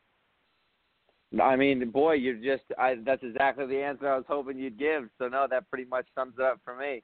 I 1.42 1.56
mean, 1.56 1.90
boy, 1.92 2.14
you're 2.14 2.36
just 2.36 2.64
I 2.78 2.96
that's 3.06 3.24
exactly 3.24 3.68
the 3.68 3.82
answer 3.82 4.08
I 4.08 4.16
was 4.16 4.26
hoping 4.28 4.58
you'd 4.58 4.80
give. 4.80 5.10
So 5.18 5.28
no, 5.28 5.48
that 5.50 5.70
pretty 5.70 5.86
much 5.86 6.06
sums 6.16 6.34
it 6.38 6.44
up 6.44 6.60
for 6.64 6.76
me. 6.76 7.04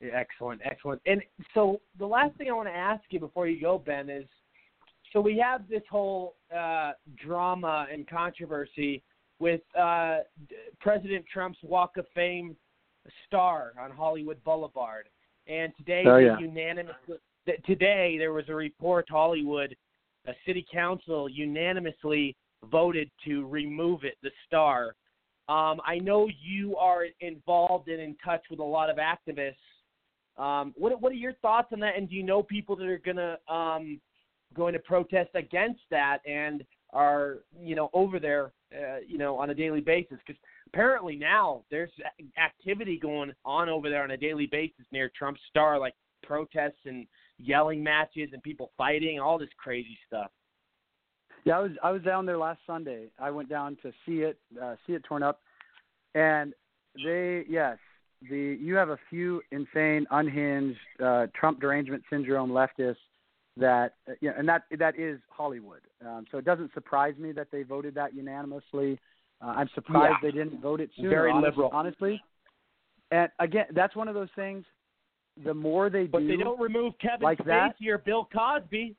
Yeah, 0.00 0.10
excellent, 0.14 0.60
excellent. 0.64 1.00
And 1.06 1.22
so 1.54 1.80
the 1.98 2.06
last 2.06 2.36
thing 2.36 2.48
I 2.48 2.52
want 2.52 2.68
to 2.68 2.74
ask 2.74 3.02
you 3.10 3.20
before 3.20 3.46
you 3.48 3.60
go, 3.60 3.78
Ben, 3.78 4.08
is 4.10 4.24
so 5.12 5.20
we 5.20 5.38
have 5.38 5.68
this 5.68 5.82
whole 5.90 6.34
uh, 6.56 6.92
drama 7.16 7.86
and 7.92 8.08
controversy 8.08 9.02
with 9.38 9.60
uh, 9.78 10.18
President 10.80 11.24
Trump's 11.32 11.58
Walk 11.62 11.96
of 11.96 12.06
Fame 12.14 12.56
star 13.26 13.72
on 13.80 13.90
Hollywood 13.90 14.42
Boulevard, 14.44 15.08
and 15.46 15.72
today 15.78 16.04
Oh, 16.06 16.16
they 16.16 16.24
yeah. 16.24 16.38
unanimously 16.38 17.18
today 17.64 18.16
there 18.18 18.32
was 18.32 18.44
a 18.48 18.54
report 18.54 19.06
Hollywood, 19.08 19.74
a 20.26 20.32
city 20.46 20.64
council 20.70 21.28
unanimously 21.28 22.36
voted 22.70 23.10
to 23.24 23.46
remove 23.46 24.04
it, 24.04 24.14
the 24.22 24.30
star. 24.46 24.94
Um, 25.48 25.80
I 25.86 25.98
know 26.02 26.28
you 26.42 26.76
are 26.76 27.06
involved 27.20 27.88
and 27.88 28.00
in 28.00 28.16
touch 28.22 28.42
with 28.50 28.58
a 28.58 28.64
lot 28.64 28.90
of 28.90 28.96
activists. 28.96 29.54
Um, 30.36 30.74
what 30.76 31.00
what 31.00 31.10
are 31.10 31.16
your 31.16 31.32
thoughts 31.34 31.68
on 31.72 31.80
that? 31.80 31.96
And 31.96 32.08
do 32.08 32.14
you 32.14 32.22
know 32.22 32.42
people 32.42 32.76
that 32.76 32.86
are 32.86 32.98
gonna 32.98 33.38
um, 33.48 34.00
going 34.54 34.72
to 34.74 34.78
protest 34.80 35.30
against 35.34 35.80
that 35.90 36.18
and 36.26 36.64
are 36.92 37.38
you 37.60 37.74
know 37.74 37.90
over 37.92 38.18
there 38.18 38.52
uh, 38.74 38.98
you 39.06 39.18
know 39.18 39.36
on 39.36 39.50
a 39.50 39.54
daily 39.54 39.80
basis? 39.80 40.18
Because 40.26 40.40
apparently 40.66 41.16
now 41.16 41.64
there's 41.70 41.90
activity 42.42 42.98
going 42.98 43.32
on 43.44 43.68
over 43.68 43.88
there 43.88 44.02
on 44.02 44.12
a 44.12 44.16
daily 44.16 44.46
basis 44.46 44.84
near 44.92 45.10
Trump's 45.16 45.40
star, 45.48 45.78
like 45.78 45.94
protests 46.22 46.84
and 46.84 47.06
yelling 47.38 47.82
matches 47.82 48.30
and 48.32 48.42
people 48.42 48.70
fighting, 48.76 49.20
all 49.20 49.38
this 49.38 49.48
crazy 49.56 49.96
stuff. 50.06 50.30
Yeah, 51.44 51.58
I 51.58 51.60
was 51.60 51.72
I 51.82 51.90
was 51.92 52.02
down 52.02 52.26
there 52.26 52.38
last 52.38 52.60
Sunday. 52.66 53.06
I 53.18 53.30
went 53.30 53.48
down 53.48 53.76
to 53.82 53.92
see 54.04 54.22
it, 54.22 54.38
uh, 54.62 54.74
see 54.86 54.94
it 54.94 55.04
torn 55.04 55.22
up, 55.22 55.40
and 56.14 56.52
they 57.04 57.44
yes, 57.48 57.78
the 58.28 58.58
you 58.60 58.74
have 58.74 58.90
a 58.90 58.98
few 59.08 59.40
insane, 59.52 60.06
unhinged 60.10 60.78
uh, 61.02 61.26
Trump 61.34 61.60
derangement 61.60 62.02
syndrome 62.10 62.50
leftists 62.50 62.96
that 63.56 63.94
uh, 64.08 64.12
yeah, 64.20 64.32
and 64.36 64.48
that 64.48 64.64
that 64.78 64.98
is 64.98 65.20
Hollywood. 65.30 65.80
Um, 66.04 66.24
so 66.30 66.38
it 66.38 66.44
doesn't 66.44 66.72
surprise 66.74 67.14
me 67.18 67.32
that 67.32 67.48
they 67.52 67.62
voted 67.62 67.94
that 67.94 68.14
unanimously. 68.14 68.98
Uh, 69.40 69.46
I'm 69.56 69.68
surprised 69.74 70.16
Yeah. 70.22 70.30
they 70.30 70.36
didn't 70.36 70.60
vote 70.60 70.80
it 70.80 70.90
sooner. 70.96 71.08
Very 71.10 71.30
honest- 71.30 71.56
liberal. 71.56 71.70
honestly. 71.72 72.20
And 73.10 73.30
again, 73.38 73.66
that's 73.74 73.96
one 73.96 74.08
of 74.08 74.14
those 74.14 74.28
things. 74.36 74.64
The 75.44 75.54
more 75.54 75.90
they 75.90 76.04
But 76.04 76.20
do, 76.20 76.28
they 76.28 76.36
don't 76.36 76.60
remove 76.60 76.94
Kevin 77.00 77.22
like 77.22 77.38
that, 77.44 77.76
Spacey 77.80 77.88
or 77.88 77.98
Bill 77.98 78.28
Cosby. 78.32 78.96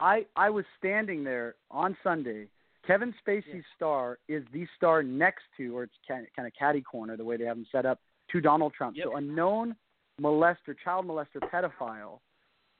I 0.00 0.26
I 0.36 0.50
was 0.50 0.64
standing 0.78 1.24
there 1.24 1.54
on 1.70 1.96
Sunday. 2.02 2.48
Kevin 2.86 3.14
Spacey's 3.26 3.64
star 3.76 4.18
is 4.28 4.44
the 4.52 4.66
star 4.76 5.02
next 5.02 5.44
to, 5.56 5.76
or 5.76 5.84
it's 5.84 5.94
kind 6.06 6.26
of, 6.26 6.28
kind 6.36 6.46
of 6.46 6.52
caddy 6.58 6.82
corner, 6.82 7.16
the 7.16 7.24
way 7.24 7.36
they 7.36 7.44
have 7.44 7.56
him 7.56 7.66
set 7.72 7.86
up, 7.86 7.98
to 8.30 8.40
Donald 8.40 8.74
Trump. 8.74 8.96
So 9.02 9.16
a 9.16 9.20
known 9.20 9.74
molester, 10.20 10.74
child 10.84 11.06
molester, 11.06 11.40
pedophile, 11.52 12.20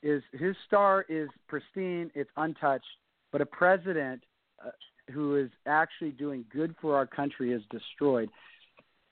is 0.03 0.23
his 0.33 0.55
star 0.67 1.07
is 1.09 1.29
pristine, 1.49 2.11
it's 2.15 2.31
untouched, 2.37 2.85
but 3.33 3.41
a 3.41 3.47
president 3.47 4.23
uh, 4.65 4.71
who 5.13 5.37
is 5.37 5.51
actually 5.67 6.11
doing 6.11 6.45
good 6.53 6.75
for 6.81 6.97
our 6.97 7.07
country 7.07 7.53
is 7.53 7.63
destroyed. 7.71 8.29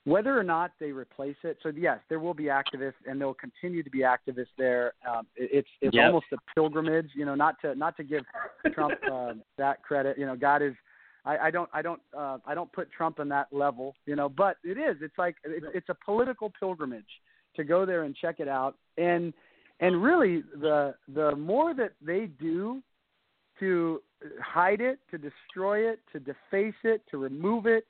Whether 0.05 0.37
or 0.37 0.43
not 0.43 0.71
they 0.81 0.91
replace 0.91 1.37
it, 1.43 1.57
so 1.63 1.71
yes, 1.75 1.99
there 2.09 2.19
will 2.19 2.33
be 2.33 2.45
activists, 2.45 2.93
and 3.07 3.19
there 3.21 3.27
will 3.27 3.35
continue 3.35 3.83
to 3.83 3.89
be 3.89 3.99
activists 3.99 4.47
there. 4.57 4.93
Um, 5.09 5.27
it, 5.37 5.49
it's 5.53 5.69
it's 5.81 5.95
Yep. 5.95 6.05
almost 6.05 6.25
a 6.33 6.37
pilgrimage, 6.53 7.09
you 7.15 7.25
know. 7.25 7.35
Not 7.35 7.55
to 7.61 7.73
not 7.75 7.95
to 7.97 8.03
give 8.03 8.23
Trump 8.73 8.95
uh, 9.09 9.33
that 9.57 9.81
credit, 9.81 10.17
you 10.17 10.25
know. 10.25 10.35
God 10.35 10.61
is, 10.61 10.73
I, 11.23 11.37
I 11.37 11.51
don't 11.51 11.69
I 11.73 11.81
don't 11.81 12.01
uh, 12.17 12.39
I 12.45 12.53
don't 12.53 12.71
put 12.73 12.91
Trump 12.91 13.21
on 13.21 13.29
that 13.29 13.47
level, 13.53 13.95
you 14.05 14.17
know. 14.17 14.27
But 14.27 14.57
it 14.65 14.77
is. 14.77 14.97
It's 15.01 15.17
like 15.17 15.37
it's, 15.45 15.65
it's 15.73 15.89
a 15.89 15.95
political 16.03 16.51
pilgrimage 16.59 17.05
to 17.55 17.63
go 17.63 17.85
there 17.85 18.03
and 18.03 18.13
check 18.13 18.41
it 18.41 18.49
out, 18.49 18.75
and 18.97 19.33
and 19.79 20.03
really 20.03 20.43
the 20.59 20.95
the 21.13 21.33
more 21.37 21.73
that 21.75 21.93
they 22.01 22.25
do 22.25 22.83
to 23.59 24.01
hide 24.41 24.81
it, 24.81 24.99
to 25.11 25.17
destroy 25.17 25.89
it, 25.89 25.99
to 26.11 26.19
deface 26.19 26.75
it, 26.83 27.01
to 27.09 27.17
remove 27.17 27.67
it, 27.67 27.85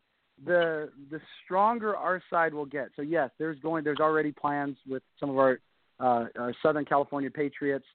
the 0.46 0.90
the 1.12 1.20
stronger 1.44 1.96
our 1.96 2.22
side 2.30 2.54
will 2.54 2.66
get. 2.66 2.90
So 2.96 3.02
yes, 3.02 3.30
there's 3.38 3.60
going 3.60 3.84
there's 3.84 4.00
already 4.00 4.32
plans 4.32 4.78
with 4.88 5.04
some 5.20 5.30
of 5.30 5.38
our 5.38 5.60
uh, 6.00 6.26
our 6.38 6.54
Southern 6.62 6.86
California 6.86 7.30
patriots 7.30 7.86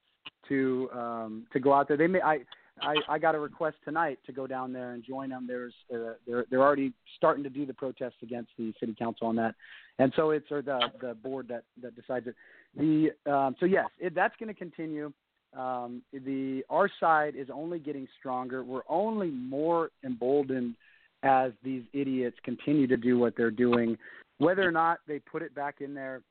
to 0.48 0.88
um, 0.92 1.46
to 1.52 1.60
go 1.60 1.72
out 1.72 1.88
there. 1.88 1.96
They 1.96 2.06
may 2.06 2.20
I. 2.20 2.40
I, 2.80 2.94
I 3.08 3.18
got 3.18 3.34
a 3.34 3.40
request 3.40 3.76
tonight 3.84 4.20
to 4.26 4.30
go 4.30 4.46
down 4.46 4.72
there 4.72 4.92
and 4.92 5.02
join 5.02 5.30
them. 5.30 5.46
There's 5.48 5.74
uh, 5.92 6.12
they're 6.28 6.44
they're 6.48 6.62
already 6.62 6.92
starting 7.16 7.42
to 7.42 7.50
do 7.50 7.66
the 7.66 7.74
protests 7.74 8.22
against 8.22 8.50
the 8.56 8.72
city 8.78 8.94
council 8.96 9.26
on 9.26 9.34
that, 9.34 9.56
and 9.98 10.12
so 10.14 10.30
it's 10.30 10.46
or 10.52 10.62
the 10.62 10.78
the 11.00 11.14
board 11.14 11.48
that 11.48 11.64
that 11.82 11.96
decides 11.96 12.28
it. 12.28 12.36
The 12.76 13.10
um, 13.26 13.56
so 13.58 13.66
yes, 13.66 13.86
it, 13.98 14.14
that's 14.14 14.36
going 14.38 14.46
to 14.46 14.54
continue. 14.54 15.12
Um, 15.56 16.02
the 16.12 16.62
our 16.70 16.88
side 17.00 17.34
is 17.34 17.48
only 17.52 17.80
getting 17.80 18.06
stronger. 18.16 18.62
We're 18.62 18.82
only 18.88 19.30
more 19.30 19.90
emboldened 20.04 20.76
as 21.22 21.52
these 21.62 21.82
idiots 21.92 22.36
continue 22.44 22.86
to 22.86 22.96
do 22.96 23.18
what 23.18 23.36
they're 23.36 23.50
doing. 23.50 23.96
Whether 24.38 24.66
or 24.66 24.70
not 24.70 24.98
they 25.06 25.18
put 25.18 25.42
it 25.42 25.54
back 25.54 25.80
in 25.80 25.94
there, 25.94 26.22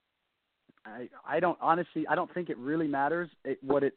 I 0.85 1.09
I 1.27 1.39
don't 1.39 1.57
honestly 1.61 2.07
I 2.07 2.15
don't 2.15 2.33
think 2.33 2.49
it 2.49 2.57
really 2.57 2.87
matters. 2.87 3.29
It, 3.43 3.61
what 3.63 3.83
it 3.83 3.93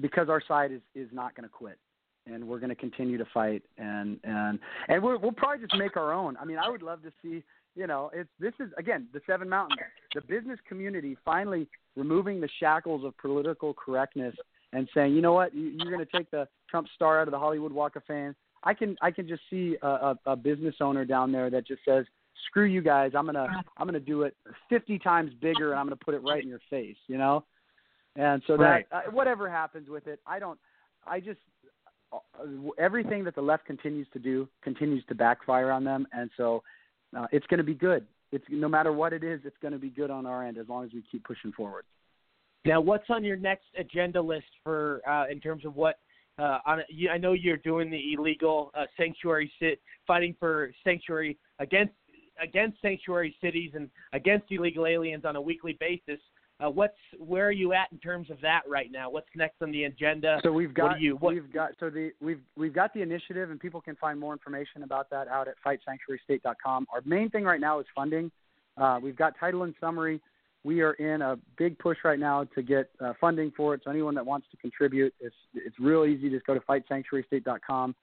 because 0.00 0.28
our 0.28 0.42
side 0.46 0.72
is 0.72 0.80
is 0.94 1.08
not 1.12 1.34
going 1.34 1.48
to 1.48 1.52
quit 1.52 1.78
and 2.26 2.46
we're 2.46 2.58
going 2.58 2.70
to 2.70 2.76
continue 2.76 3.18
to 3.18 3.26
fight 3.32 3.62
and 3.78 4.18
and 4.24 4.58
and 4.88 5.02
we're, 5.02 5.16
we'll 5.16 5.32
probably 5.32 5.66
just 5.66 5.78
make 5.78 5.96
our 5.96 6.12
own. 6.12 6.36
I 6.36 6.44
mean, 6.44 6.58
I 6.58 6.68
would 6.68 6.82
love 6.82 7.02
to 7.02 7.12
see 7.22 7.42
you 7.74 7.86
know 7.86 8.10
it's 8.12 8.30
this 8.38 8.52
is 8.60 8.70
again 8.78 9.08
the 9.12 9.20
seven 9.26 9.48
mountains, 9.48 9.80
the 10.14 10.20
business 10.22 10.58
community 10.68 11.16
finally 11.24 11.68
removing 11.96 12.40
the 12.40 12.48
shackles 12.60 13.04
of 13.04 13.16
political 13.18 13.74
correctness 13.74 14.34
and 14.72 14.88
saying, 14.94 15.14
you 15.14 15.20
know 15.20 15.32
what, 15.32 15.54
you, 15.54 15.74
you're 15.76 15.92
going 15.92 16.04
to 16.04 16.16
take 16.16 16.30
the 16.30 16.48
Trump 16.70 16.88
star 16.94 17.20
out 17.20 17.28
of 17.28 17.32
the 17.32 17.38
Hollywood 17.38 17.72
Walk 17.72 17.96
of 17.96 18.04
Fame. 18.04 18.34
I 18.64 18.74
can 18.74 18.96
I 19.02 19.10
can 19.10 19.26
just 19.28 19.42
see 19.50 19.76
a, 19.82 19.86
a, 19.86 20.18
a 20.26 20.36
business 20.36 20.76
owner 20.80 21.04
down 21.04 21.32
there 21.32 21.50
that 21.50 21.66
just 21.66 21.84
says, 21.84 22.04
screw 22.48 22.64
you 22.64 22.82
guys, 22.82 23.12
I'm 23.16 23.26
gonna 23.26 23.46
I'm 23.76 23.86
gonna 23.86 24.00
do 24.00 24.22
it 24.22 24.36
50 24.68 24.98
times 24.98 25.32
bigger 25.40 25.72
and 25.72 25.80
I'm 25.80 25.86
gonna 25.86 25.96
put 25.96 26.14
it 26.14 26.22
right 26.22 26.42
in 26.42 26.48
your 26.48 26.60
face, 26.70 26.96
you 27.06 27.18
know. 27.18 27.44
And 28.16 28.42
so 28.46 28.56
that 28.58 28.84
uh, 28.92 29.10
whatever 29.10 29.50
happens 29.50 29.88
with 29.88 30.06
it, 30.06 30.20
I 30.26 30.38
don't. 30.38 30.58
I 31.06 31.18
just 31.18 31.40
uh, 32.12 32.18
everything 32.78 33.24
that 33.24 33.34
the 33.34 33.40
left 33.40 33.64
continues 33.64 34.06
to 34.12 34.18
do 34.18 34.48
continues 34.62 35.04
to 35.08 35.14
backfire 35.14 35.70
on 35.70 35.82
them, 35.82 36.06
and 36.12 36.30
so 36.36 36.62
uh, 37.16 37.26
it's 37.32 37.46
going 37.46 37.58
to 37.58 37.64
be 37.64 37.74
good. 37.74 38.06
It's 38.30 38.44
no 38.50 38.68
matter 38.68 38.92
what 38.92 39.12
it 39.12 39.24
is, 39.24 39.40
it's 39.44 39.56
going 39.62 39.72
to 39.72 39.78
be 39.78 39.88
good 39.88 40.10
on 40.10 40.26
our 40.26 40.44
end 40.46 40.58
as 40.58 40.68
long 40.68 40.84
as 40.84 40.90
we 40.92 41.02
keep 41.10 41.24
pushing 41.24 41.52
forward. 41.52 41.84
Now, 42.64 42.80
what's 42.80 43.08
on 43.08 43.24
your 43.24 43.36
next 43.36 43.64
agenda 43.78 44.20
list 44.20 44.46
for 44.62 45.00
uh, 45.08 45.30
in 45.30 45.40
terms 45.40 45.64
of 45.64 45.74
what? 45.74 45.98
Uh, 46.38 46.58
on, 46.64 46.82
you, 46.88 47.10
I 47.10 47.18
know 47.18 47.32
you're 47.32 47.58
doing 47.58 47.90
the 47.90 48.14
illegal 48.14 48.70
uh, 48.74 48.84
sanctuary 48.96 49.52
sit, 49.60 49.80
fighting 50.06 50.34
for 50.38 50.72
sanctuary 50.84 51.38
against 51.58 51.92
against 52.42 52.80
sanctuary 52.80 53.36
cities 53.40 53.72
and 53.74 53.90
against 54.12 54.50
illegal 54.50 54.86
aliens 54.86 55.24
on 55.24 55.36
a 55.36 55.40
weekly 55.40 55.76
basis. 55.78 56.18
Uh, 56.62 56.70
what's 56.70 56.96
where 57.18 57.46
are 57.46 57.52
you 57.52 57.72
at 57.72 57.88
in 57.92 57.98
terms 57.98 58.30
of 58.30 58.40
that 58.40 58.62
right 58.68 58.90
now? 58.92 59.10
What's 59.10 59.26
next 59.34 59.60
on 59.62 59.72
the 59.72 59.84
agenda? 59.84 60.38
So 60.42 60.52
we've 60.52 60.72
got 60.72 60.84
what 60.84 61.00
you 61.00 61.16
what, 61.16 61.34
we've 61.34 61.52
got 61.52 61.72
so 61.80 61.90
the 61.90 62.12
we've 62.20 62.40
we've 62.56 62.74
got 62.74 62.94
the 62.94 63.02
initiative, 63.02 63.50
and 63.50 63.58
people 63.58 63.80
can 63.80 63.96
find 63.96 64.18
more 64.18 64.32
information 64.32 64.82
about 64.84 65.10
that 65.10 65.28
out 65.28 65.48
at 65.48 65.54
fightsanctuarystate.com. 65.66 66.86
Our 66.92 67.02
main 67.04 67.30
thing 67.30 67.44
right 67.44 67.60
now 67.60 67.80
is 67.80 67.86
funding. 67.94 68.30
Uh, 68.76 69.00
we've 69.02 69.16
got 69.16 69.34
title 69.38 69.64
and 69.64 69.74
summary. 69.80 70.20
We 70.64 70.80
are 70.80 70.92
in 70.92 71.22
a 71.22 71.38
big 71.58 71.78
push 71.78 71.98
right 72.04 72.18
now 72.18 72.44
to 72.54 72.62
get 72.62 72.90
uh, 73.00 73.14
funding 73.20 73.52
for 73.56 73.74
it. 73.74 73.82
So 73.84 73.90
anyone 73.90 74.14
that 74.14 74.24
wants 74.24 74.46
to 74.52 74.56
contribute, 74.56 75.12
it's 75.20 75.34
it's 75.54 75.78
real 75.80 76.04
easy. 76.04 76.30
Just 76.30 76.46
go 76.46 76.54
to 76.54 76.60
fightsanctuarystate.com, 76.60 77.94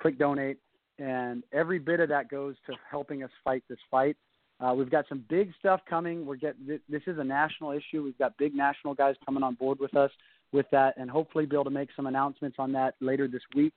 click 0.00 0.18
donate, 0.18 0.58
and 0.98 1.44
every 1.52 1.78
bit 1.78 2.00
of 2.00 2.08
that 2.08 2.28
goes 2.28 2.56
to 2.66 2.74
helping 2.90 3.22
us 3.22 3.30
fight 3.44 3.62
this 3.68 3.78
fight. 3.90 4.16
Uh, 4.60 4.74
we've 4.74 4.90
got 4.90 5.04
some 5.08 5.24
big 5.28 5.52
stuff 5.58 5.80
coming. 5.88 6.26
We're 6.26 6.36
get 6.36 6.56
th- 6.66 6.80
this 6.88 7.02
is 7.06 7.18
a 7.18 7.24
national 7.24 7.70
issue. 7.70 8.02
We've 8.02 8.18
got 8.18 8.36
big 8.36 8.54
national 8.54 8.94
guys 8.94 9.14
coming 9.24 9.44
on 9.44 9.54
board 9.54 9.78
with 9.78 9.96
us 9.96 10.10
with 10.52 10.66
that, 10.72 10.94
and 10.96 11.08
hopefully 11.08 11.46
be 11.46 11.54
able 11.54 11.64
to 11.64 11.70
make 11.70 11.90
some 11.94 12.06
announcements 12.06 12.56
on 12.58 12.72
that 12.72 12.94
later 13.00 13.28
this 13.28 13.42
week. 13.54 13.74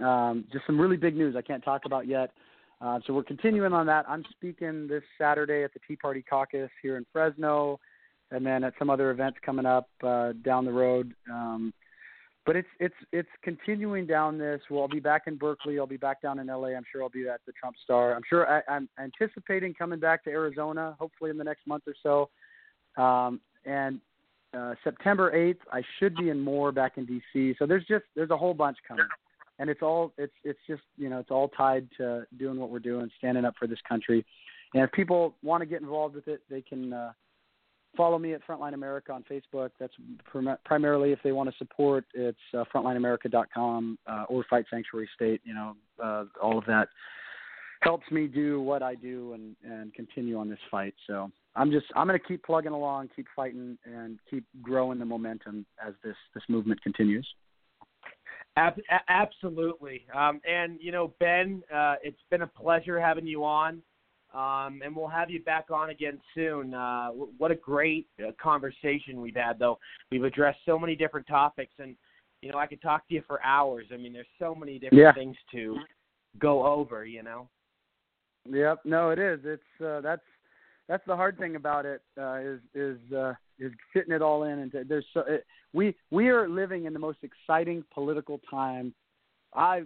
Um, 0.00 0.44
just 0.52 0.66
some 0.66 0.78
really 0.78 0.96
big 0.96 1.16
news 1.16 1.36
I 1.36 1.42
can't 1.42 1.64
talk 1.64 1.82
about 1.86 2.06
yet. 2.06 2.32
Uh, 2.82 2.98
so 3.06 3.12
we're 3.12 3.22
continuing 3.22 3.72
on 3.72 3.86
that. 3.86 4.04
I'm 4.08 4.24
speaking 4.30 4.88
this 4.88 5.04
Saturday 5.16 5.62
at 5.62 5.72
the 5.72 5.80
Tea 5.86 5.94
Party 5.94 6.24
Caucus 6.28 6.70
here 6.82 6.96
in 6.96 7.06
Fresno, 7.12 7.78
and 8.32 8.44
then 8.44 8.64
at 8.64 8.74
some 8.78 8.90
other 8.90 9.10
events 9.12 9.38
coming 9.44 9.66
up 9.66 9.88
uh, 10.02 10.32
down 10.44 10.64
the 10.64 10.72
road. 10.72 11.14
Um, 11.30 11.72
but 12.44 12.56
it's 12.56 12.68
it's 12.80 12.94
it's 13.12 13.28
continuing 13.44 14.04
down 14.04 14.36
this. 14.36 14.60
Well, 14.68 14.82
I'll 14.82 14.88
be 14.88 14.98
back 14.98 15.22
in 15.28 15.36
Berkeley. 15.36 15.78
I'll 15.78 15.86
be 15.86 15.96
back 15.96 16.20
down 16.20 16.40
in 16.40 16.48
LA. 16.48 16.70
I'm 16.70 16.82
sure 16.90 17.04
I'll 17.04 17.08
be 17.08 17.28
at 17.28 17.40
the 17.46 17.52
Trump 17.52 17.76
Star. 17.84 18.16
I'm 18.16 18.22
sure 18.28 18.50
I, 18.50 18.62
I'm 18.68 18.88
anticipating 18.98 19.74
coming 19.74 20.00
back 20.00 20.24
to 20.24 20.30
Arizona, 20.30 20.96
hopefully 20.98 21.30
in 21.30 21.38
the 21.38 21.44
next 21.44 21.68
month 21.68 21.84
or 21.86 21.94
so. 22.02 23.02
Um, 23.02 23.40
and 23.64 24.00
uh, 24.54 24.74
September 24.82 25.30
8th, 25.32 25.60
I 25.72 25.82
should 25.98 26.16
be 26.16 26.30
in 26.30 26.40
Moore 26.40 26.72
back 26.72 26.98
in 26.98 27.06
DC. 27.06 27.56
So 27.58 27.66
there's 27.66 27.86
just 27.86 28.04
there's 28.16 28.30
a 28.30 28.36
whole 28.36 28.54
bunch 28.54 28.78
coming, 28.88 29.06
and 29.62 29.70
it's 29.70 29.80
all 29.80 30.12
it's 30.18 30.32
it's 30.42 30.58
just 30.66 30.82
you 30.98 31.08
know 31.08 31.20
it's 31.20 31.30
all 31.30 31.48
tied 31.48 31.86
to 31.96 32.26
doing 32.36 32.58
what 32.58 32.68
we're 32.68 32.80
doing, 32.80 33.08
standing 33.16 33.44
up 33.44 33.54
for 33.56 33.68
this 33.68 33.78
country. 33.88 34.26
And 34.74 34.82
if 34.82 34.90
people 34.90 35.36
want 35.42 35.60
to 35.62 35.66
get 35.66 35.80
involved 35.80 36.16
with 36.16 36.26
it, 36.26 36.40
they 36.50 36.62
can 36.62 36.92
uh, 36.92 37.12
follow 37.96 38.18
me 38.18 38.34
at 38.34 38.44
Frontline 38.44 38.74
America 38.74 39.12
on 39.12 39.24
Facebook. 39.30 39.70
That's 39.78 39.92
prim- 40.24 40.56
primarily 40.64 41.12
if 41.12 41.20
they 41.22 41.30
want 41.30 41.48
to 41.48 41.56
support. 41.58 42.04
It's 42.12 42.36
uh, 42.52 42.64
frontlineamerica.com 42.74 43.98
uh, 44.04 44.24
or 44.28 44.44
Fight 44.50 44.64
Sanctuary 44.68 45.08
State. 45.14 45.40
You 45.44 45.54
know, 45.54 45.76
uh, 46.02 46.24
all 46.42 46.58
of 46.58 46.64
that 46.66 46.88
helps 47.82 48.10
me 48.10 48.26
do 48.26 48.60
what 48.60 48.82
I 48.82 48.96
do 48.96 49.34
and 49.34 49.54
and 49.62 49.94
continue 49.94 50.38
on 50.38 50.50
this 50.50 50.58
fight. 50.72 50.94
So 51.06 51.30
I'm 51.54 51.70
just 51.70 51.86
I'm 51.94 52.08
going 52.08 52.18
to 52.18 52.26
keep 52.26 52.42
plugging 52.42 52.72
along, 52.72 53.10
keep 53.14 53.26
fighting, 53.36 53.78
and 53.84 54.18
keep 54.28 54.44
growing 54.60 54.98
the 54.98 55.04
momentum 55.04 55.66
as 55.86 55.94
this 56.02 56.16
this 56.34 56.42
movement 56.48 56.82
continues. 56.82 57.28
Ab- 58.56 58.80
absolutely. 59.08 60.04
Um, 60.14 60.40
and 60.48 60.78
you 60.80 60.92
know, 60.92 61.14
Ben, 61.20 61.62
uh, 61.74 61.96
it's 62.02 62.20
been 62.30 62.42
a 62.42 62.46
pleasure 62.46 63.00
having 63.00 63.26
you 63.26 63.44
on. 63.44 63.82
Um, 64.34 64.80
and 64.82 64.96
we'll 64.96 65.08
have 65.08 65.28
you 65.28 65.42
back 65.42 65.66
on 65.70 65.90
again 65.90 66.18
soon. 66.34 66.72
Uh, 66.72 67.08
w- 67.08 67.32
what 67.36 67.50
a 67.50 67.54
great 67.54 68.06
uh, 68.18 68.32
conversation 68.42 69.20
we've 69.20 69.36
had, 69.36 69.58
though. 69.58 69.78
We've 70.10 70.24
addressed 70.24 70.60
so 70.64 70.78
many 70.78 70.96
different 70.96 71.26
topics, 71.26 71.74
and 71.78 71.94
you 72.40 72.50
know, 72.50 72.56
I 72.58 72.66
could 72.66 72.80
talk 72.80 73.06
to 73.08 73.14
you 73.14 73.22
for 73.26 73.42
hours. 73.44 73.86
I 73.92 73.98
mean, 73.98 74.12
there's 74.12 74.26
so 74.38 74.54
many 74.54 74.78
different 74.78 75.02
Yeah. 75.02 75.12
things 75.12 75.36
to 75.52 75.76
go 76.38 76.64
over. 76.64 77.04
You 77.04 77.22
know. 77.22 77.48
Yep. 78.48 78.80
No, 78.84 79.10
it 79.10 79.18
is. 79.18 79.40
It's 79.44 79.82
uh, 79.84 80.00
that's 80.00 80.22
that's 80.88 81.04
the 81.06 81.16
hard 81.16 81.38
thing 81.38 81.56
about 81.56 81.86
it 81.86 82.02
uh, 82.18 82.36
is 82.36 82.60
is 82.74 82.98
uh, 83.12 83.34
is 83.58 83.72
fitting 83.92 84.12
it 84.12 84.22
all 84.22 84.44
in. 84.44 84.58
And 84.58 84.72
to, 84.72 84.84
there's 84.84 85.06
so 85.14 85.20
it, 85.26 85.46
we 85.72 85.94
we 86.10 86.28
are 86.28 86.48
living 86.48 86.84
in 86.86 86.92
the 86.92 86.98
most 86.98 87.18
exciting 87.22 87.84
political 87.92 88.40
time. 88.50 88.94
I, 89.54 89.82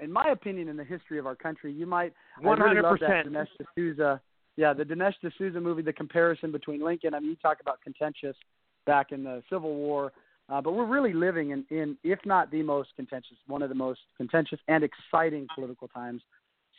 in 0.00 0.12
my 0.12 0.28
opinion, 0.30 0.68
in 0.68 0.76
the 0.76 0.84
history 0.84 1.18
of 1.18 1.26
our 1.26 1.34
country, 1.34 1.72
you 1.72 1.86
might. 1.86 2.12
Love 2.42 2.58
that 2.58 2.66
100%. 2.66 3.26
Dinesh 3.26 3.46
D'Souza. 3.60 4.20
Yeah, 4.56 4.72
the 4.72 4.84
Dinesh 4.84 5.14
D'Souza 5.24 5.60
movie, 5.60 5.82
the 5.82 5.92
comparison 5.92 6.52
between 6.52 6.84
Lincoln. 6.84 7.14
I 7.14 7.20
mean, 7.20 7.30
you 7.30 7.36
talk 7.36 7.58
about 7.60 7.80
contentious 7.82 8.36
back 8.86 9.12
in 9.12 9.24
the 9.24 9.42
Civil 9.50 9.74
War, 9.74 10.12
uh, 10.48 10.60
but 10.60 10.72
we're 10.72 10.86
really 10.86 11.12
living 11.12 11.50
in, 11.50 11.64
in, 11.70 11.96
if 12.02 12.18
not 12.24 12.50
the 12.50 12.62
most 12.62 12.90
contentious, 12.96 13.36
one 13.46 13.62
of 13.62 13.68
the 13.68 13.74
most 13.74 14.00
contentious 14.16 14.58
and 14.66 14.82
exciting 14.82 15.46
political 15.54 15.88
times. 15.88 16.22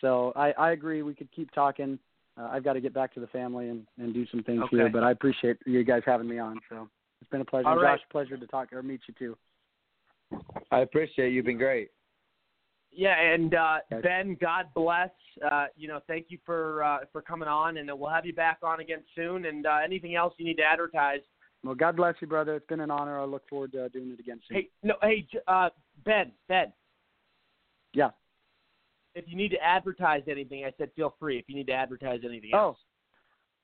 So 0.01 0.33
I, 0.35 0.51
I 0.53 0.71
agree. 0.71 1.03
We 1.03 1.13
could 1.13 1.31
keep 1.31 1.51
talking. 1.51 1.99
Uh, 2.39 2.47
I've 2.51 2.63
got 2.63 2.73
to 2.73 2.81
get 2.81 2.93
back 2.93 3.13
to 3.15 3.19
the 3.19 3.27
family 3.27 3.69
and, 3.69 3.85
and 3.97 4.13
do 4.13 4.25
some 4.27 4.43
things 4.43 4.61
Okay. 4.65 4.77
here, 4.77 4.89
but 4.89 5.03
I 5.03 5.11
appreciate 5.11 5.57
you 5.65 5.83
guys 5.83 6.03
having 6.05 6.27
me 6.27 6.39
on. 6.39 6.59
So 6.69 6.87
it's 7.21 7.29
been 7.29 7.41
a 7.41 7.45
pleasure. 7.45 7.67
All 7.67 7.73
And 7.73 7.81
right. 7.81 7.99
Josh, 7.99 8.05
pleasure 8.11 8.37
to 8.37 8.47
talk 8.47 8.71
or 8.71 8.81
meet 8.81 9.01
you 9.07 9.13
too. 9.17 9.37
I 10.71 10.79
appreciate 10.79 11.29
it. 11.29 11.33
You've 11.33 11.45
been 11.45 11.57
great. 11.57 11.89
Yeah, 12.91 13.19
and 13.19 13.53
uh, 13.53 13.77
Okay. 13.91 14.01
Ben, 14.01 14.37
God 14.39 14.67
bless. 14.73 15.11
Uh, 15.49 15.67
you 15.75 15.87
know, 15.87 15.99
thank 16.07 16.27
you 16.29 16.37
for 16.45 16.83
uh, 16.83 16.99
for 17.11 17.21
coming 17.21 17.47
on, 17.47 17.77
and 17.77 17.89
we'll 17.97 18.09
have 18.09 18.25
you 18.25 18.33
back 18.33 18.59
on 18.63 18.79
again 18.79 19.03
soon. 19.15 19.45
And 19.45 19.65
uh, 19.65 19.79
anything 19.83 20.15
else 20.15 20.33
you 20.37 20.45
need 20.45 20.57
to 20.57 20.63
advertise? 20.63 21.19
Well, 21.63 21.75
God 21.75 21.97
bless 21.97 22.15
you, 22.19 22.27
brother. 22.27 22.55
It's 22.55 22.65
been 22.67 22.79
an 22.79 22.89
honor. 22.89 23.19
I 23.19 23.25
look 23.25 23.47
forward 23.47 23.73
to 23.73 23.89
doing 23.89 24.11
it 24.11 24.19
again 24.19 24.39
soon. 24.47 24.57
Hey, 24.57 24.69
no, 24.81 24.95
hey, 25.01 25.27
uh, 25.47 25.69
Ben, 26.05 26.31
Ben. 26.47 26.71
Yeah. 27.93 28.09
If 29.19 29.25
you 29.27 29.35
need 29.35 29.49
to 29.51 29.61
advertise 29.63 30.23
anything, 30.27 30.63
I 30.65 30.73
said 30.77 30.89
feel 30.95 31.13
free. 31.19 31.37
If 31.37 31.45
you 31.49 31.55
need 31.55 31.67
to 31.67 31.73
advertise 31.73 32.21
anything 32.23 32.51
Oh, 32.53 32.57
else. 32.69 32.77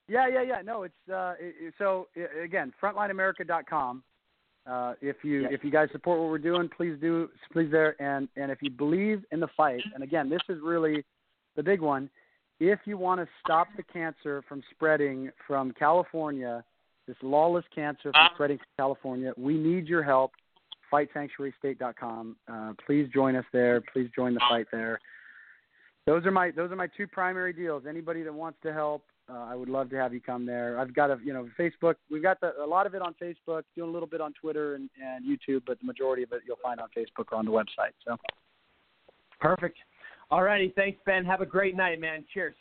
yeah, 0.08 0.28
yeah, 0.28 0.42
yeah. 0.42 0.62
No, 0.62 0.84
it's 0.84 1.10
uh, 1.12 1.34
it, 1.40 1.74
so 1.78 2.08
again, 2.44 2.74
frontlineamerica.com. 2.82 4.04
Uh, 4.68 4.94
if 5.02 5.18
you 5.24 5.42
Yeah. 5.44 5.48
if 5.52 5.64
you 5.64 5.72
guys 5.72 5.90
support 5.92 6.20
what 6.20 6.30
we're 6.30 6.38
doing, 6.40 6.68
please 6.76 6.98
do 7.00 7.30
please 7.54 7.72
there 7.72 7.96
and 8.02 8.28
and 8.36 8.52
if 8.52 8.62
you 8.62 8.70
believe 8.70 9.24
in 9.32 9.40
the 9.40 9.48
fight, 9.56 9.82
and 9.94 10.04
again, 10.04 10.30
this 10.30 10.42
is 10.50 10.60
really 10.62 11.04
the 11.56 11.64
big 11.64 11.80
one. 11.82 12.10
If 12.60 12.80
you 12.86 12.98
want 12.98 13.22
to 13.22 13.28
stop 13.44 13.68
the 13.78 13.84
cancer 13.84 14.42
from 14.48 14.62
spreading 14.72 15.30
from 15.48 15.72
California, 15.74 16.64
this 17.08 17.18
lawless 17.22 17.66
cancer 17.74 18.12
from 18.12 18.30
spreading 18.34 18.58
from 18.58 18.68
California, 18.78 19.34
we 19.38 19.58
need 19.58 19.88
your 19.88 20.04
help. 20.04 20.32
FightSanctuaryState.com. 20.94 22.36
Uh, 22.48 22.74
please 22.86 23.10
join 23.14 23.36
us 23.36 23.46
there. 23.52 23.82
Please 23.92 24.10
join 24.16 24.34
the 24.34 24.40
fight 24.50 24.68
there. 24.72 25.00
Those 26.06 26.26
are 26.26 26.32
my 26.32 26.52
those 26.52 26.72
are 26.72 26.76
my 26.76 26.88
two 26.96 27.08
primary 27.08 27.54
deals. 27.54 27.84
Anybody 27.90 28.22
that 28.24 28.34
wants 28.34 28.60
to 28.64 28.72
help, 28.72 29.04
uh, 29.28 29.48
I 29.50 29.56
would 29.56 29.70
love 29.70 29.90
to 29.90 29.96
have 29.96 30.14
you 30.14 30.22
come 30.22 30.46
there. 30.46 30.80
I've 30.80 30.94
got 30.94 31.10
a 31.10 31.18
you 31.24 31.34
know 31.34 31.50
Facebook. 31.60 31.96
We've 32.12 32.22
got 32.22 32.40
the, 32.42 32.54
a 32.64 32.66
lot 32.66 32.86
of 32.86 32.94
it 32.94 33.02
on 33.02 33.16
Facebook, 33.22 33.64
doing 33.76 33.90
a 33.90 33.92
little 33.92 34.08
bit 34.08 34.22
on 34.22 34.34
Twitter 34.40 34.76
and, 34.76 34.90
and 35.04 35.26
YouTube, 35.26 35.64
but 35.66 35.80
the 35.80 35.86
majority 35.86 36.24
of 36.24 36.32
it 36.32 36.42
you'll 36.48 36.58
find 36.62 36.80
on 36.80 36.90
Facebook 36.96 37.26
or 37.32 37.38
on 37.38 37.46
the 37.46 37.52
website. 37.52 37.94
So 38.06 38.18
Perfect. 39.40 39.78
Alrighty, 40.32 40.74
thanks, 40.76 41.00
Ben. 41.06 41.26
Have 41.26 41.42
a 41.42 41.46
great 41.46 41.76
night, 41.76 42.00
man. 42.00 42.26
Cheers. 42.34 42.56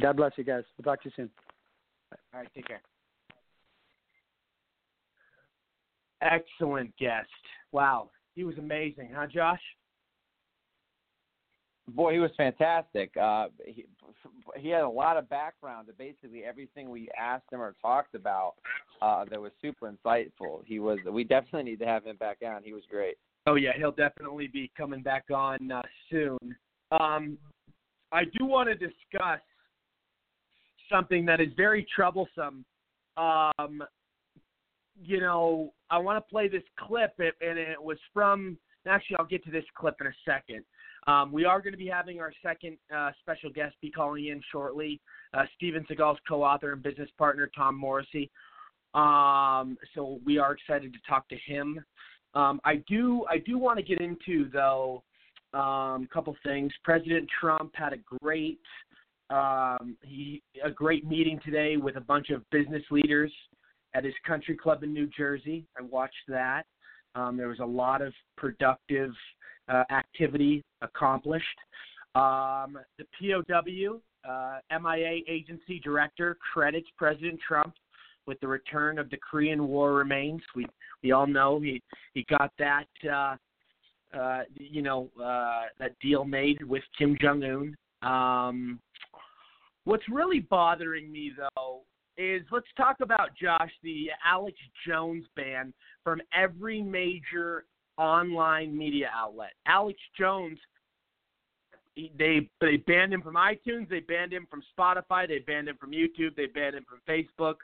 God 0.00 0.16
bless 0.16 0.32
you 0.36 0.44
guys. 0.44 0.62
We'll 0.76 0.84
talk 0.84 1.02
to 1.02 1.08
you 1.08 1.12
soon. 1.16 1.30
All 2.32 2.40
right, 2.40 2.48
take 2.54 2.66
care. 2.66 2.80
Excellent 6.22 6.96
guest. 6.96 7.28
Wow, 7.72 8.10
he 8.34 8.44
was 8.44 8.56
amazing, 8.56 9.10
huh, 9.14 9.26
Josh? 9.26 9.60
Boy, 11.88 12.14
he 12.14 12.18
was 12.18 12.30
fantastic. 12.36 13.14
Uh, 13.16 13.48
he, 13.66 13.84
he 14.56 14.70
had 14.70 14.82
a 14.82 14.88
lot 14.88 15.18
of 15.18 15.28
background 15.28 15.86
to 15.88 15.92
basically 15.92 16.42
everything 16.44 16.88
we 16.88 17.08
asked 17.18 17.52
him 17.52 17.60
or 17.60 17.74
talked 17.82 18.14
about. 18.14 18.54
Uh, 19.02 19.24
that 19.30 19.40
was 19.40 19.52
super 19.60 19.92
insightful. 19.92 20.60
He 20.64 20.78
was. 20.78 20.98
We 21.10 21.24
definitely 21.24 21.70
need 21.70 21.80
to 21.80 21.86
have 21.86 22.04
him 22.04 22.16
back 22.16 22.38
on. 22.46 22.62
He 22.62 22.72
was 22.72 22.84
great. 22.90 23.16
Oh 23.46 23.56
yeah, 23.56 23.72
he'll 23.76 23.92
definitely 23.92 24.46
be 24.46 24.70
coming 24.76 25.02
back 25.02 25.24
on 25.34 25.70
uh, 25.70 25.82
soon. 26.10 26.38
Um, 26.90 27.36
I 28.12 28.24
do 28.24 28.46
want 28.46 28.70
to 28.70 28.74
discuss 28.74 29.40
something 30.90 31.26
that 31.26 31.40
is 31.40 31.48
very 31.56 31.86
troublesome. 31.94 32.64
Um, 33.18 33.82
you 35.02 35.20
know, 35.20 35.72
I 35.90 35.98
want 35.98 36.24
to 36.24 36.30
play 36.30 36.48
this 36.48 36.62
clip, 36.78 37.12
and 37.18 37.58
it 37.58 37.82
was 37.82 37.98
from. 38.14 38.56
Actually, 38.86 39.16
I'll 39.18 39.26
get 39.26 39.44
to 39.44 39.50
this 39.50 39.64
clip 39.76 39.96
in 40.00 40.06
a 40.06 40.12
second. 40.24 40.64
Um, 41.06 41.32
we 41.32 41.44
are 41.44 41.60
going 41.60 41.72
to 41.72 41.78
be 41.78 41.86
having 41.88 42.20
our 42.20 42.32
second 42.42 42.78
uh, 42.94 43.10
special 43.20 43.50
guest 43.50 43.74
be 43.80 43.90
calling 43.90 44.26
in 44.28 44.40
shortly. 44.50 45.00
Uh, 45.34 45.44
Steven 45.56 45.84
Seagal's 45.88 46.18
co-author 46.26 46.72
and 46.72 46.82
business 46.82 47.10
partner 47.18 47.50
Tom 47.54 47.76
Morrissey. 47.76 48.30
Um, 48.94 49.76
so 49.94 50.20
we 50.24 50.38
are 50.38 50.52
excited 50.52 50.92
to 50.92 50.98
talk 51.08 51.28
to 51.28 51.36
him. 51.46 51.84
Um, 52.34 52.60
I 52.64 52.76
do 52.88 53.24
I 53.28 53.38
do 53.38 53.58
want 53.58 53.78
to 53.78 53.84
get 53.84 54.00
into 54.00 54.50
though 54.50 55.02
um, 55.52 56.04
a 56.04 56.08
couple 56.12 56.34
things. 56.44 56.72
President 56.82 57.28
Trump 57.40 57.72
had 57.74 57.92
a 57.92 57.98
great 58.20 58.60
um, 59.30 59.96
he 60.02 60.42
a 60.64 60.70
great 60.70 61.06
meeting 61.06 61.40
today 61.44 61.76
with 61.76 61.96
a 61.96 62.00
bunch 62.00 62.30
of 62.30 62.48
business 62.50 62.82
leaders 62.90 63.32
at 63.94 64.04
his 64.04 64.14
country 64.26 64.56
club 64.56 64.82
in 64.82 64.92
New 64.92 65.08
Jersey. 65.16 65.66
I 65.78 65.82
watched 65.82 66.14
that. 66.28 66.64
Um, 67.14 67.36
there 67.36 67.48
was 67.48 67.60
a 67.60 67.64
lot 67.64 68.02
of 68.02 68.12
productive 68.36 69.12
uh, 69.68 69.84
activity 69.90 70.62
accomplished. 70.82 71.58
Um, 72.14 72.78
the 72.98 73.06
POW 73.18 74.00
uh, 74.28 74.58
MIA 74.80 75.20
agency 75.28 75.80
director 75.80 76.36
credits 76.52 76.88
President 76.96 77.40
Trump 77.46 77.74
with 78.26 78.40
the 78.40 78.48
return 78.48 78.98
of 78.98 79.10
the 79.10 79.18
Korean 79.18 79.68
War 79.68 79.94
remains. 79.94 80.40
We 80.54 80.66
we 81.02 81.12
all 81.12 81.26
know 81.26 81.60
he 81.60 81.82
he 82.14 82.24
got 82.30 82.52
that 82.58 82.86
uh, 83.04 83.36
uh, 84.16 84.42
you 84.54 84.82
know 84.82 85.10
uh, 85.22 85.64
that 85.78 85.98
deal 86.00 86.24
made 86.24 86.62
with 86.62 86.82
Kim 86.96 87.16
Jong 87.20 87.42
Un. 87.42 88.08
Um, 88.08 88.80
what's 89.84 90.08
really 90.10 90.40
bothering 90.40 91.10
me 91.10 91.32
though 91.36 91.82
is 92.16 92.42
let's 92.52 92.66
talk 92.76 92.96
about 93.00 93.30
Josh 93.40 93.72
the 93.82 94.06
Alex 94.24 94.56
Jones 94.86 95.24
ban 95.36 95.72
from 96.02 96.20
every 96.32 96.80
major 96.80 97.64
online 97.98 98.76
media 98.76 99.10
outlet. 99.14 99.52
Alex 99.66 99.98
Jones 100.18 100.58
he- 101.94 102.12
they 102.18 102.48
they 102.60 102.76
banned 102.76 103.12
him 103.12 103.22
from 103.22 103.34
iTunes, 103.34 103.88
they 103.88 104.00
banned 104.00 104.32
him 104.32 104.46
from 104.50 104.62
Spotify, 104.76 105.28
they 105.28 105.38
banned 105.40 105.68
him 105.68 105.76
from 105.76 105.92
YouTube, 105.92 106.34
they 106.36 106.46
banned 106.46 106.74
him 106.74 106.84
from 106.88 107.00
Facebook. 107.08 107.56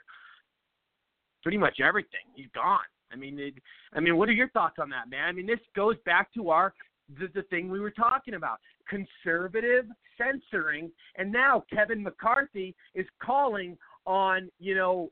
Pretty 1.43 1.57
much 1.57 1.79
everything. 1.79 2.21
He's 2.35 2.49
gone. 2.53 2.79
I 3.11 3.15
mean, 3.15 3.37
it, 3.39 3.55
I 3.93 3.99
mean, 3.99 4.15
what 4.17 4.29
are 4.29 4.33
your 4.33 4.49
thoughts 4.49 4.77
on 4.79 4.89
that, 4.91 5.09
man? 5.09 5.27
I 5.27 5.31
mean, 5.31 5.47
this 5.47 5.59
goes 5.75 5.95
back 6.05 6.33
to 6.33 6.49
our 6.49 6.73
the, 7.19 7.27
the 7.33 7.43
thing 7.43 7.69
we 7.69 7.79
were 7.79 7.91
talking 7.91 8.35
about: 8.35 8.59
conservative 8.87 9.85
censoring, 10.17 10.91
and 11.17 11.31
now 11.31 11.63
Kevin 11.73 12.01
McCarthy 12.03 12.75
is 12.95 13.05
calling 13.21 13.77
on 14.05 14.49
you 14.59 14.75
know 14.75 15.11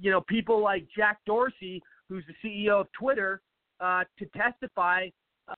you 0.00 0.10
know 0.10 0.20
people 0.22 0.62
like 0.62 0.86
Jack 0.94 1.18
Dorsey, 1.24 1.82
who's 2.08 2.24
the 2.26 2.48
CEO 2.48 2.80
of 2.82 2.88
Twitter, 2.92 3.40
uh, 3.80 4.04
to 4.18 4.26
testify 4.36 5.08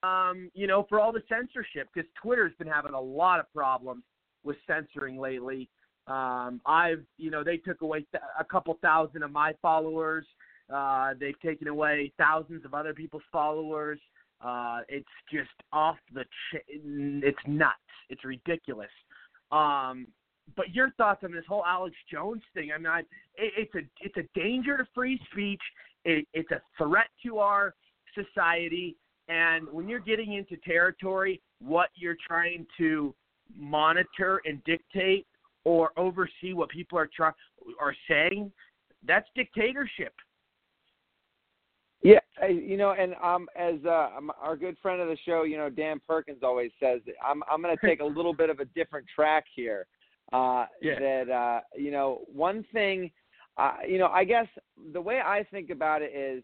um, 0.01 0.49
you 0.53 0.65
know, 0.65 0.85
for 0.89 0.99
all 0.99 1.11
the 1.11 1.21
censorship 1.29 1.87
because 1.93 2.09
Twitter's 2.21 2.53
been 2.57 2.67
having 2.67 2.93
a 2.93 2.99
lot 2.99 3.39
of 3.39 3.51
problems 3.53 4.03
with 4.43 4.57
censoring 4.65 5.19
lately. 5.19 5.69
Um, 6.07 6.61
I've, 6.65 7.03
you 7.17 7.29
know, 7.29 7.43
they 7.43 7.57
took 7.57 7.81
away 7.81 8.05
th- 8.11 8.23
a 8.39 8.43
couple 8.43 8.77
thousand 8.81 9.23
of 9.23 9.31
my 9.31 9.53
followers. 9.61 10.25
Uh, 10.73 11.13
they've 11.19 11.39
taken 11.41 11.67
away 11.67 12.11
thousands 12.17 12.65
of 12.65 12.73
other 12.73 12.93
people's 12.93 13.23
followers. 13.31 13.99
Uh, 14.41 14.79
it's 14.89 15.05
just 15.31 15.51
off 15.71 15.97
the, 16.13 16.23
ch- 16.23 16.63
it's 16.67 17.37
nuts. 17.47 17.77
It's 18.09 18.25
ridiculous. 18.25 18.89
Um, 19.51 20.07
but 20.57 20.73
your 20.73 20.91
thoughts 20.91 21.23
on 21.23 21.31
this 21.31 21.45
whole 21.47 21.63
Alex 21.65 21.95
Jones 22.11 22.41
thing? 22.53 22.71
I 22.73 22.77
mean, 22.77 22.87
I, 22.87 22.99
it, 23.35 23.53
it's 23.57 23.75
a 23.75 23.81
it's 24.01 24.17
a 24.17 24.37
danger 24.37 24.77
to 24.77 24.85
free 24.93 25.17
speech. 25.31 25.61
It, 26.03 26.27
it's 26.33 26.51
a 26.51 26.61
threat 26.77 27.07
to 27.25 27.37
our 27.37 27.73
society. 28.13 28.95
And 29.27 29.67
when 29.71 29.87
you're 29.87 29.99
getting 29.99 30.33
into 30.33 30.57
territory, 30.57 31.41
what 31.59 31.89
you're 31.95 32.17
trying 32.25 32.65
to 32.77 33.13
monitor 33.55 34.41
and 34.45 34.63
dictate 34.63 35.25
or 35.63 35.91
oversee 35.97 36.53
what 36.53 36.69
people 36.69 36.97
are 36.97 37.09
trying 37.15 37.33
are 37.79 37.95
saying, 38.09 38.51
that's 39.05 39.27
dictatorship. 39.35 40.13
Yeah, 42.01 42.19
you 42.49 42.75
know, 42.75 42.91
and 42.91 43.15
um, 43.23 43.47
as 43.55 43.75
uh, 43.85 44.09
um, 44.17 44.29
our 44.41 44.57
good 44.57 44.75
friend 44.81 44.99
of 44.99 45.07
the 45.07 45.17
show, 45.25 45.43
you 45.43 45.55
know, 45.55 45.69
Dan 45.69 46.01
Perkins 46.05 46.39
always 46.43 46.71
says, 46.77 46.99
I'm 47.25 47.43
I'm 47.49 47.61
going 47.61 47.77
to 47.77 47.87
take 47.87 48.01
a 48.01 48.05
little 48.05 48.33
bit 48.33 48.49
of 48.49 48.59
a 48.59 48.65
different 48.65 49.05
track 49.15 49.45
here. 49.55 49.87
Uh, 50.33 50.65
Yeah. 50.81 50.99
That 50.99 51.29
uh, 51.29 51.59
you 51.77 51.91
know, 51.91 52.23
one 52.27 52.65
thing, 52.73 53.09
uh, 53.57 53.75
you 53.87 53.99
know, 53.99 54.07
I 54.07 54.25
guess 54.25 54.47
the 54.91 54.99
way 54.99 55.21
I 55.23 55.45
think 55.49 55.69
about 55.69 56.01
it 56.01 56.13
is 56.13 56.43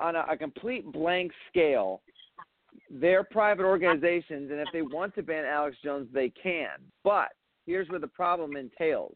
on 0.00 0.16
a, 0.16 0.24
a 0.30 0.36
complete 0.36 0.90
blank 0.92 1.32
scale. 1.48 2.00
They're 2.90 3.24
private 3.24 3.64
organizations, 3.64 4.50
and 4.50 4.60
if 4.60 4.68
they 4.72 4.82
want 4.82 5.14
to 5.14 5.22
ban 5.22 5.44
Alex 5.44 5.76
Jones, 5.84 6.08
they 6.12 6.30
can. 6.30 6.78
But 7.04 7.28
here's 7.66 7.88
where 7.88 8.00
the 8.00 8.08
problem 8.08 8.56
entails. 8.56 9.14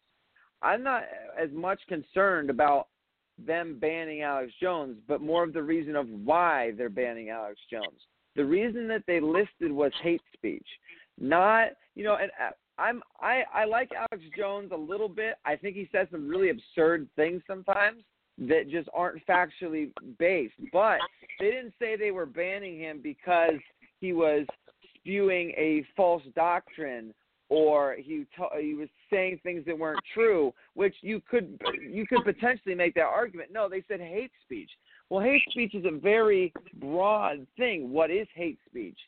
I'm 0.63 0.83
not 0.83 1.05
as 1.41 1.51
much 1.53 1.81
concerned 1.89 2.51
about 2.51 2.89
them 3.39 3.79
banning 3.81 4.23
Alex 4.23 4.53
Jones, 4.61 4.97
but 5.09 5.21
more 5.21 5.43
of 5.43 5.53
the 5.53 5.63
reason 5.63 5.97
of 5.97 6.09
why 6.09 6.73
they're 6.77 6.89
banning 6.89 7.31
Alex 7.31 7.59
Jones. 7.71 8.01
The 8.37 8.45
reason 8.45 8.89
that 8.89 9.03
they 9.07 9.21
listed 9.21 9.73
was 9.73 9.93
hate 10.03 10.23
speech, 10.33 10.67
not 11.21 11.69
you 11.95 12.05
know. 12.05 12.17
And 12.21 12.31
uh, 12.41 12.51
I'm 12.79 13.03
I 13.21 13.43
I 13.53 13.65
like 13.65 13.91
Alex 13.93 14.25
Jones 14.37 14.71
a 14.73 14.77
little 14.77 15.09
bit. 15.09 15.35
I 15.45 15.57
think 15.57 15.77
he 15.77 15.89
says 15.93 16.09
some 16.11 16.29
really 16.29 16.51
absurd 16.51 17.09
things 17.17 17.43
sometimes 17.47 18.03
that 18.39 18.69
just 18.71 18.89
aren't 18.93 19.25
factually 19.27 19.91
based. 20.19 20.55
But 20.73 20.99
they 21.39 21.51
didn't 21.51 21.75
say 21.79 21.97
they 21.97 22.11
were 22.11 22.27
banning 22.27 22.79
him 22.79 23.01
because 23.03 23.61
he 24.01 24.13
was 24.13 24.47
spewing 24.97 25.51
a 25.57 25.85
false 25.97 26.23
doctrine 26.35 27.15
or 27.51 27.97
he 27.99 28.27
t- 28.37 28.61
he 28.61 28.75
was 28.75 28.89
saying 29.11 29.39
things 29.43 29.65
that 29.67 29.79
weren't 29.79 30.01
true, 30.13 30.53
which 30.75 30.95
you 31.03 31.21
could 31.31 31.61
you 31.81 32.07
could 32.07 32.25
potentially 32.25 32.75
make 32.75 32.95
that 32.95 33.03
argument. 33.03 33.51
No, 33.53 33.69
they 33.69 33.85
said 33.87 34.01
hate 34.01 34.33
speech. 34.43 34.71
Well, 35.11 35.23
hate 35.23 35.43
speech 35.51 35.75
is 35.75 35.85
a 35.85 35.97
very 35.97 36.53
broad 36.77 37.47
thing. 37.57 37.93
What 37.93 38.11
is 38.11 38.27
hate 38.35 38.59
speech? 38.67 38.99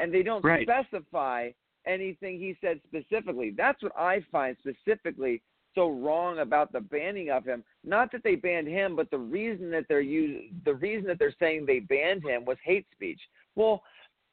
And 0.00 0.12
they 0.12 0.24
don't 0.24 0.44
Right. 0.44 0.66
specify 0.66 1.50
anything 1.86 2.38
he 2.38 2.56
said 2.60 2.80
specifically. 2.86 3.50
That's 3.50 3.80
what 3.82 3.96
I 3.96 4.20
find 4.32 4.56
specifically 4.58 5.40
so 5.74 5.90
wrong 5.90 6.38
about 6.38 6.72
the 6.72 6.80
banning 6.80 7.30
of 7.30 7.44
him. 7.44 7.64
Not 7.84 8.12
that 8.12 8.22
they 8.22 8.34
banned 8.34 8.68
him, 8.68 8.96
but 8.96 9.10
the 9.10 9.18
reason 9.18 9.70
that 9.70 9.84
they're 9.88 10.00
use, 10.00 10.52
the 10.64 10.74
reason 10.74 11.06
that 11.08 11.18
they're 11.18 11.34
saying 11.38 11.66
they 11.66 11.80
banned 11.80 12.24
him 12.24 12.44
was 12.44 12.56
hate 12.64 12.86
speech. 12.92 13.20
Well, 13.56 13.82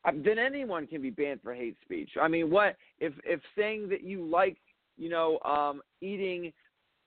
uh, 0.06 0.12
then 0.16 0.40
anyone 0.40 0.88
can 0.88 1.02
be 1.02 1.10
banned 1.10 1.42
for 1.44 1.54
hate 1.54 1.78
speech. 1.84 2.12
I 2.22 2.28
mean, 2.28 2.50
what 2.50 2.76
if 3.00 3.14
if 3.24 3.40
saying 3.58 3.90
that 3.90 4.04
you 4.04 4.26
like, 4.26 4.58
you 4.98 5.10
know, 5.10 5.40
um, 5.40 5.82
eating 6.02 6.52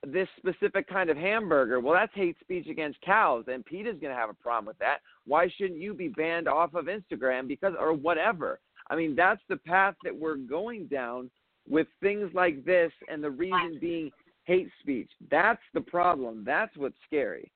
this 0.06 0.28
specific 0.36 0.86
kind 0.88 1.10
of 1.10 1.16
hamburger, 1.16 1.80
well, 1.80 1.94
that's 1.94 2.14
hate 2.14 2.36
speech 2.40 2.68
against 2.68 3.00
cows, 3.00 3.44
and 3.48 3.64
PETA's 3.64 3.98
going 4.00 4.12
to 4.12 4.20
have 4.20 4.30
a 4.30 4.34
problem 4.34 4.66
with 4.66 4.78
that. 4.78 4.98
Why 5.26 5.48
shouldn't 5.56 5.80
you 5.80 5.94
be 5.94 6.08
banned 6.08 6.46
off 6.46 6.74
of 6.74 6.86
Instagram 6.86 7.48
because 7.48 7.74
or 7.78 7.92
whatever? 7.94 8.60
I 8.90 8.96
mean, 8.96 9.16
that's 9.16 9.40
the 9.48 9.56
path 9.56 9.94
that 10.04 10.14
we're 10.14 10.36
going 10.36 10.86
down 10.86 11.30
with 11.68 11.86
things 12.02 12.30
like 12.34 12.64
this, 12.64 12.92
and 13.08 13.24
the 13.24 13.30
reason 13.30 13.78
being 13.80 14.10
hate 14.44 14.68
speech. 14.80 15.10
That's 15.30 15.62
the 15.72 15.80
problem. 15.80 16.44
That's 16.46 16.76
what's 16.76 16.96
scary. 17.06 17.50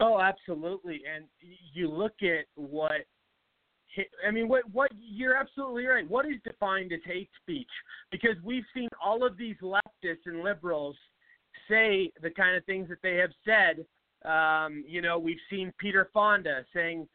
Oh, 0.00 0.18
absolutely. 0.18 1.02
And 1.14 1.26
you 1.74 1.90
look 1.90 2.14
at 2.22 2.46
what 2.54 3.02
I 4.26 4.30
mean, 4.30 4.48
what 4.48 4.62
what 4.72 4.90
you're 4.98 5.36
absolutely 5.36 5.86
right. 5.86 6.08
What 6.08 6.26
is 6.26 6.36
defined 6.44 6.92
as 6.92 7.00
hate 7.04 7.28
speech? 7.42 7.70
Because 8.10 8.36
we've 8.44 8.64
seen 8.74 8.88
all 9.04 9.26
of 9.26 9.36
these 9.36 9.56
leftists 9.62 10.26
and 10.26 10.42
liberals 10.42 10.96
say 11.68 12.12
the 12.22 12.30
kind 12.30 12.56
of 12.56 12.64
things 12.64 12.88
that 12.88 13.02
they 13.02 13.16
have 13.16 13.30
said. 13.44 13.84
Um, 14.28 14.84
you 14.86 15.02
know, 15.02 15.18
we've 15.18 15.40
seen 15.48 15.72
Peter 15.78 16.08
Fonda 16.12 16.64
saying, 16.72 17.08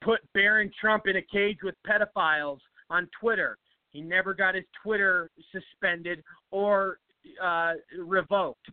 "Put 0.00 0.20
Barron 0.32 0.70
Trump 0.80 1.06
in 1.06 1.16
a 1.16 1.22
cage 1.22 1.58
with 1.62 1.74
pedophiles" 1.86 2.60
on 2.88 3.08
Twitter. 3.20 3.58
He 3.90 4.00
never 4.00 4.34
got 4.34 4.54
his 4.54 4.64
Twitter 4.82 5.30
suspended 5.52 6.22
or 6.50 6.98
uh, 7.42 7.72
revoked. 7.98 8.66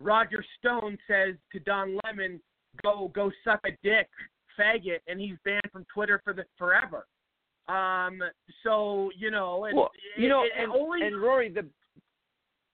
Roger 0.00 0.44
Stone 0.58 0.98
says 1.06 1.34
to 1.52 1.60
Don 1.60 1.98
Lemon, 2.04 2.40
"Go 2.82 3.10
go 3.14 3.30
suck 3.44 3.60
a 3.64 3.70
dick, 3.82 4.08
faggot," 4.58 5.00
and 5.06 5.20
he's 5.20 5.36
banned 5.44 5.70
from 5.72 5.84
Twitter 5.92 6.20
for 6.24 6.32
the 6.32 6.44
forever. 6.58 7.06
Um, 7.68 8.20
so 8.64 9.10
you 9.16 9.30
know, 9.30 9.64
and, 9.64 9.76
Well, 9.76 9.90
you 10.16 10.28
know, 10.28 10.42
it 10.42 10.52
and, 10.58 10.72
only 10.72 11.06
and 11.06 11.20
Rory, 11.20 11.48
the 11.48 11.66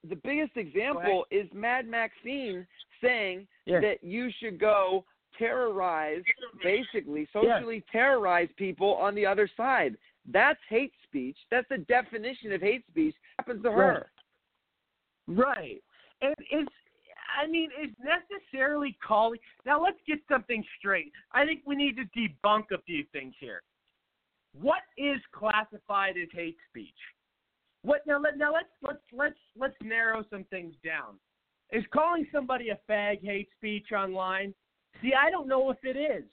the 0.08 0.16
biggest 0.16 0.56
example 0.56 1.26
is 1.30 1.46
Mad 1.52 1.86
Maxine 1.86 2.66
saying 3.02 3.46
Yes. 3.66 3.82
that 3.82 4.02
you 4.02 4.30
should 4.40 4.58
go 4.58 5.04
terrorize, 5.38 6.22
basically 6.62 7.28
socially 7.32 7.84
terrorize 7.92 8.48
people 8.56 8.94
on 8.94 9.14
the 9.14 9.26
other 9.26 9.48
side. 9.56 9.96
That's 10.30 10.58
hate 10.68 10.92
speech. 11.04 11.36
That's 11.50 11.68
the 11.68 11.78
definition 11.78 12.52
of 12.52 12.60
hate 12.60 12.84
speech. 12.88 13.14
Happens 13.38 13.62
to 13.62 13.70
her. 13.72 14.10
Right. 15.28 15.82
And 16.22 16.34
is 16.50 16.66
I 17.38 17.46
mean, 17.46 17.70
is 17.82 17.90
necessarily 18.02 18.96
calling 19.06 19.38
now 19.64 19.82
let's 19.82 19.98
get 20.06 20.18
something 20.30 20.64
straight. 20.78 21.12
I 21.32 21.44
think 21.44 21.60
we 21.66 21.76
need 21.76 21.96
to 21.96 22.04
debunk 22.18 22.64
a 22.72 22.82
few 22.82 23.04
things 23.12 23.34
here. 23.38 23.62
What 24.60 24.82
is 24.96 25.20
classified 25.32 26.14
as 26.20 26.28
hate 26.32 26.56
speech? 26.70 26.88
What 27.82 28.00
now 28.06 28.18
let 28.18 28.38
now 28.38 28.52
let's 28.52 28.68
let's 28.82 28.98
let's 29.12 29.38
let's 29.56 29.76
narrow 29.82 30.24
some 30.30 30.44
things 30.44 30.74
down. 30.84 31.18
Is 31.70 31.84
calling 31.92 32.26
somebody 32.32 32.70
a 32.70 32.78
fag 32.90 33.22
hate 33.22 33.48
speech 33.56 33.92
online? 33.92 34.54
See, 35.02 35.12
I 35.12 35.30
don't 35.30 35.46
know 35.46 35.70
if 35.70 35.78
it 35.84 35.98
is. 35.98 36.24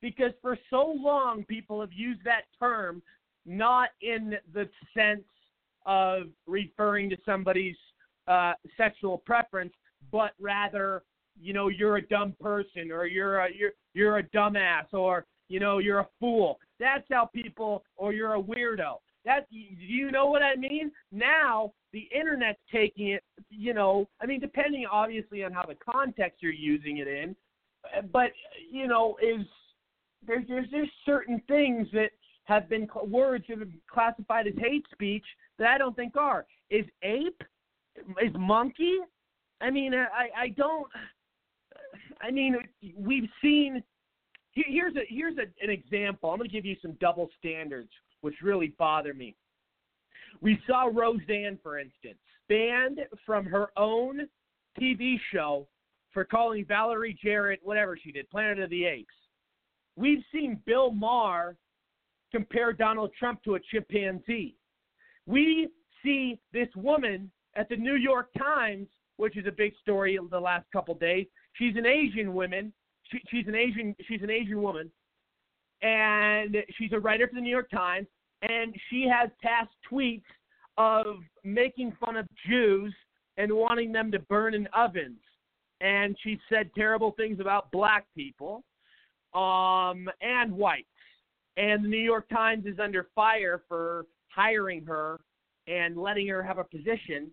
Because 0.00 0.32
for 0.40 0.56
so 0.70 0.94
long 0.96 1.44
people 1.44 1.80
have 1.80 1.92
used 1.92 2.20
that 2.24 2.42
term 2.58 3.02
not 3.44 3.90
in 4.02 4.34
the 4.52 4.68
sense 4.94 5.24
of 5.86 6.24
referring 6.46 7.08
to 7.10 7.16
somebody's 7.24 7.76
uh, 8.28 8.52
sexual 8.76 9.18
preference, 9.18 9.72
but 10.10 10.32
rather, 10.40 11.02
you 11.40 11.52
know, 11.52 11.68
you're 11.68 11.96
a 11.96 12.06
dumb 12.06 12.34
person 12.40 12.90
or 12.90 13.06
you're 13.06 13.38
a 13.38 13.48
you're 13.54 13.72
you're 13.94 14.18
a 14.18 14.22
dumbass 14.22 14.86
or 14.92 15.26
you 15.48 15.60
know 15.60 15.78
you're 15.78 16.00
a 16.00 16.08
fool. 16.18 16.58
That's 16.78 17.04
how 17.10 17.26
people 17.34 17.84
or 17.96 18.12
you're 18.12 18.34
a 18.34 18.42
weirdo. 18.42 18.96
That 19.24 19.50
do 19.50 19.56
you 19.58 20.10
know 20.10 20.26
what 20.26 20.42
I 20.42 20.54
mean? 20.56 20.92
Now 21.12 21.72
the 21.92 22.08
internet's 22.14 22.60
taking 22.72 23.08
it. 23.08 23.24
You 23.50 23.74
know, 23.74 24.08
I 24.20 24.26
mean, 24.26 24.40
depending 24.40 24.86
obviously 24.90 25.44
on 25.44 25.52
how 25.52 25.64
the 25.64 25.74
context 25.74 26.42
you're 26.42 26.52
using 26.52 26.98
it 26.98 27.08
in, 27.08 27.34
but 28.12 28.30
you 28.70 28.86
know, 28.86 29.16
is 29.22 29.46
there's 30.26 30.46
there's 30.48 30.66
there's 30.70 30.90
certain 31.04 31.40
things 31.48 31.88
that 31.92 32.10
have 32.44 32.68
been 32.68 32.88
words 33.06 33.44
have 33.48 33.58
been 33.58 33.74
classified 33.90 34.46
as 34.46 34.54
hate 34.58 34.84
speech 34.92 35.24
that 35.58 35.68
I 35.68 35.78
don't 35.78 35.96
think 35.96 36.16
are. 36.16 36.46
Is 36.70 36.84
ape? 37.02 37.42
Is 38.22 38.32
monkey? 38.38 38.98
I 39.60 39.70
mean, 39.70 39.94
I 39.94 40.28
I 40.36 40.48
don't. 40.50 40.86
I 42.20 42.30
mean, 42.30 42.56
we've 42.96 43.28
seen. 43.42 43.82
Here's 44.52 44.96
a 44.96 45.00
here's 45.08 45.36
a, 45.36 45.42
an 45.62 45.70
example. 45.70 46.30
I'm 46.30 46.38
going 46.38 46.48
to 46.48 46.52
give 46.54 46.64
you 46.64 46.76
some 46.80 46.96
double 47.00 47.28
standards, 47.38 47.90
which 48.22 48.36
really 48.42 48.74
bother 48.78 49.12
me. 49.12 49.36
We 50.40 50.58
saw 50.66 50.90
Roseanne, 50.92 51.58
for 51.62 51.78
instance, 51.78 52.18
banned 52.48 53.00
from 53.24 53.44
her 53.46 53.68
own 53.76 54.28
TV 54.80 55.16
show 55.32 55.66
for 56.12 56.24
calling 56.24 56.64
Valerie 56.64 57.18
Jarrett 57.22 57.60
whatever 57.62 57.98
she 58.02 58.12
did, 58.12 58.28
Planet 58.30 58.58
of 58.58 58.70
the 58.70 58.84
Apes. 58.84 59.14
We've 59.96 60.22
seen 60.32 60.60
Bill 60.66 60.90
Maher 60.90 61.56
compare 62.32 62.72
Donald 62.72 63.10
Trump 63.18 63.42
to 63.44 63.54
a 63.54 63.60
chimpanzee. 63.60 64.56
We 65.26 65.68
see 66.02 66.38
this 66.52 66.68
woman 66.76 67.30
at 67.56 67.68
the 67.68 67.76
New 67.76 67.96
York 67.96 68.28
Times, 68.38 68.86
which 69.16 69.36
is 69.36 69.46
a 69.46 69.52
big 69.52 69.72
story 69.82 70.18
the 70.30 70.38
last 70.38 70.66
couple 70.72 70.94
days. 70.94 71.26
She's 71.54 71.74
an 71.76 71.86
Asian 71.86 72.34
woman. 72.34 72.72
She, 73.10 73.18
she's 73.30 73.46
an 73.48 73.54
Asian. 73.54 73.96
She's 74.06 74.22
an 74.22 74.30
Asian 74.30 74.60
woman, 74.60 74.90
and 75.82 76.56
she's 76.76 76.92
a 76.92 76.98
writer 76.98 77.26
for 77.28 77.34
the 77.34 77.40
New 77.40 77.50
York 77.50 77.70
Times. 77.70 78.06
And 78.42 78.74
she 78.90 79.06
has 79.10 79.30
past 79.42 79.70
tweets 79.90 80.22
of 80.76 81.16
making 81.42 81.96
fun 81.98 82.16
of 82.16 82.26
Jews 82.46 82.94
and 83.38 83.52
wanting 83.52 83.92
them 83.92 84.10
to 84.12 84.18
burn 84.18 84.54
in 84.54 84.68
ovens. 84.76 85.18
And 85.80 86.16
she 86.22 86.38
said 86.48 86.70
terrible 86.76 87.12
things 87.12 87.40
about 87.40 87.70
black 87.70 88.06
people 88.14 88.64
um, 89.34 90.08
and 90.20 90.52
whites. 90.52 90.86
And 91.56 91.84
the 91.84 91.88
New 91.88 91.98
York 91.98 92.28
Times 92.28 92.66
is 92.66 92.78
under 92.78 93.08
fire 93.14 93.62
for 93.68 94.06
hiring 94.28 94.84
her 94.84 95.20
and 95.66 95.96
letting 95.96 96.28
her 96.28 96.42
have 96.42 96.58
a 96.58 96.64
position. 96.64 97.30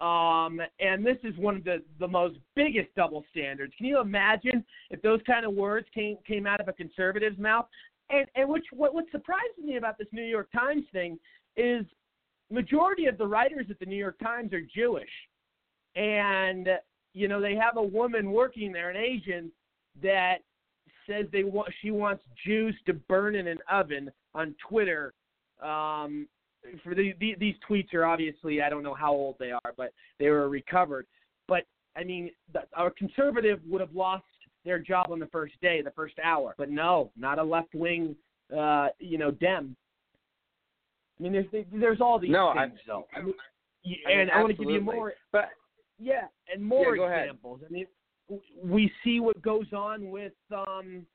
Um, 0.00 0.60
and 0.80 1.06
this 1.06 1.16
is 1.22 1.36
one 1.38 1.56
of 1.56 1.64
the, 1.64 1.82
the 2.00 2.08
most 2.08 2.36
biggest 2.56 2.88
double 2.96 3.24
standards. 3.30 3.72
Can 3.78 3.86
you 3.86 4.00
imagine 4.00 4.64
if 4.90 5.00
those 5.02 5.20
kind 5.26 5.46
of 5.46 5.54
words 5.54 5.86
came 5.94 6.16
came 6.26 6.46
out 6.46 6.60
of 6.60 6.68
a 6.68 6.72
conservative's 6.72 7.38
mouth? 7.38 7.66
And 8.10 8.26
and 8.34 8.48
which 8.48 8.64
what 8.72 8.92
what 8.92 9.04
surprises 9.10 9.62
me 9.62 9.76
about 9.76 9.96
this 9.96 10.08
New 10.12 10.24
York 10.24 10.48
Times 10.52 10.84
thing 10.92 11.18
is 11.56 11.86
majority 12.50 13.06
of 13.06 13.18
the 13.18 13.26
writers 13.26 13.66
at 13.70 13.78
the 13.78 13.86
New 13.86 13.96
York 13.96 14.18
Times 14.18 14.52
are 14.52 14.60
Jewish, 14.74 15.08
and 15.96 16.68
you 17.12 17.28
know 17.28 17.40
they 17.40 17.54
have 17.54 17.76
a 17.76 17.82
woman 17.82 18.32
working 18.32 18.72
there, 18.72 18.90
an 18.90 18.96
Asian, 18.96 19.50
that 20.02 20.38
says 21.06 21.26
they 21.32 21.44
want 21.44 21.72
she 21.82 21.90
wants 21.90 22.24
Jews 22.44 22.74
to 22.86 22.94
burn 22.94 23.36
in 23.36 23.46
an 23.46 23.58
oven 23.70 24.10
on 24.34 24.54
Twitter. 24.68 25.14
Um, 25.62 26.26
for 26.82 26.94
the, 26.94 27.14
the 27.20 27.34
these 27.38 27.54
tweets 27.68 27.92
are 27.94 28.04
obviously 28.04 28.62
I 28.62 28.68
don't 28.68 28.82
know 28.82 28.94
how 28.94 29.12
old 29.12 29.36
they 29.38 29.52
are, 29.52 29.72
but 29.76 29.92
they 30.18 30.28
were 30.28 30.48
recovered. 30.48 31.06
But 31.48 31.64
I 31.96 32.04
mean, 32.04 32.30
the, 32.52 32.60
our 32.74 32.90
conservative 32.90 33.60
would 33.68 33.80
have 33.80 33.94
lost 33.94 34.24
their 34.64 34.78
job 34.78 35.08
on 35.10 35.18
the 35.18 35.26
first 35.26 35.54
day, 35.60 35.82
the 35.82 35.90
first 35.90 36.14
hour. 36.22 36.54
But 36.56 36.70
no, 36.70 37.10
not 37.16 37.38
a 37.38 37.42
left 37.42 37.74
wing, 37.74 38.16
uh, 38.56 38.88
you 38.98 39.18
know, 39.18 39.30
Dem. 39.30 39.76
I 41.18 41.22
mean, 41.22 41.32
there's 41.32 41.64
there's 41.72 42.00
all 42.00 42.18
these 42.18 42.30
No, 42.30 42.48
I- 42.48 42.66
things 42.68 42.80
though. 42.86 43.06
I 43.14 43.20
mean, 43.20 43.34
I 44.06 44.08
mean, 44.08 44.18
and 44.20 44.30
I 44.30 44.40
want 44.40 44.56
to 44.56 44.62
give 44.64 44.70
you 44.72 44.80
more. 44.80 45.12
But 45.32 45.50
Yeah, 45.98 46.26
and 46.52 46.64
more 46.64 46.96
Yeah, 46.96 46.96
go 46.96 47.04
ahead. 47.04 47.24
examples. 47.26 47.60
I 47.66 47.70
mean, 47.70 47.86
we 48.62 48.90
see 49.04 49.20
what 49.20 49.40
goes 49.42 49.70
on 49.72 50.10
with 50.10 50.32
um, 50.50 51.06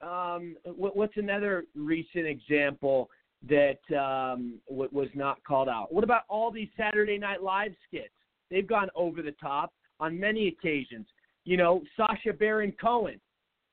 um, 0.00 0.56
what, 0.64 0.96
what's 0.96 1.16
another 1.16 1.64
recent 1.74 2.26
example 2.26 3.10
that 3.46 3.78
um, 3.96 4.54
w- 4.68 4.90
was 4.92 5.08
not 5.14 5.42
called 5.44 5.68
out? 5.68 5.92
What 5.92 6.04
about 6.04 6.22
all 6.28 6.50
these 6.50 6.68
Saturday 6.76 7.18
Night 7.18 7.42
Live 7.42 7.72
skits? 7.86 8.12
They've 8.50 8.66
gone 8.66 8.88
over 8.94 9.22
the 9.22 9.32
top 9.32 9.72
on 10.00 10.18
many 10.18 10.48
occasions. 10.48 11.06
You 11.44 11.56
know, 11.56 11.82
Sacha 11.96 12.32
Baron 12.32 12.72
Cohen, 12.80 13.20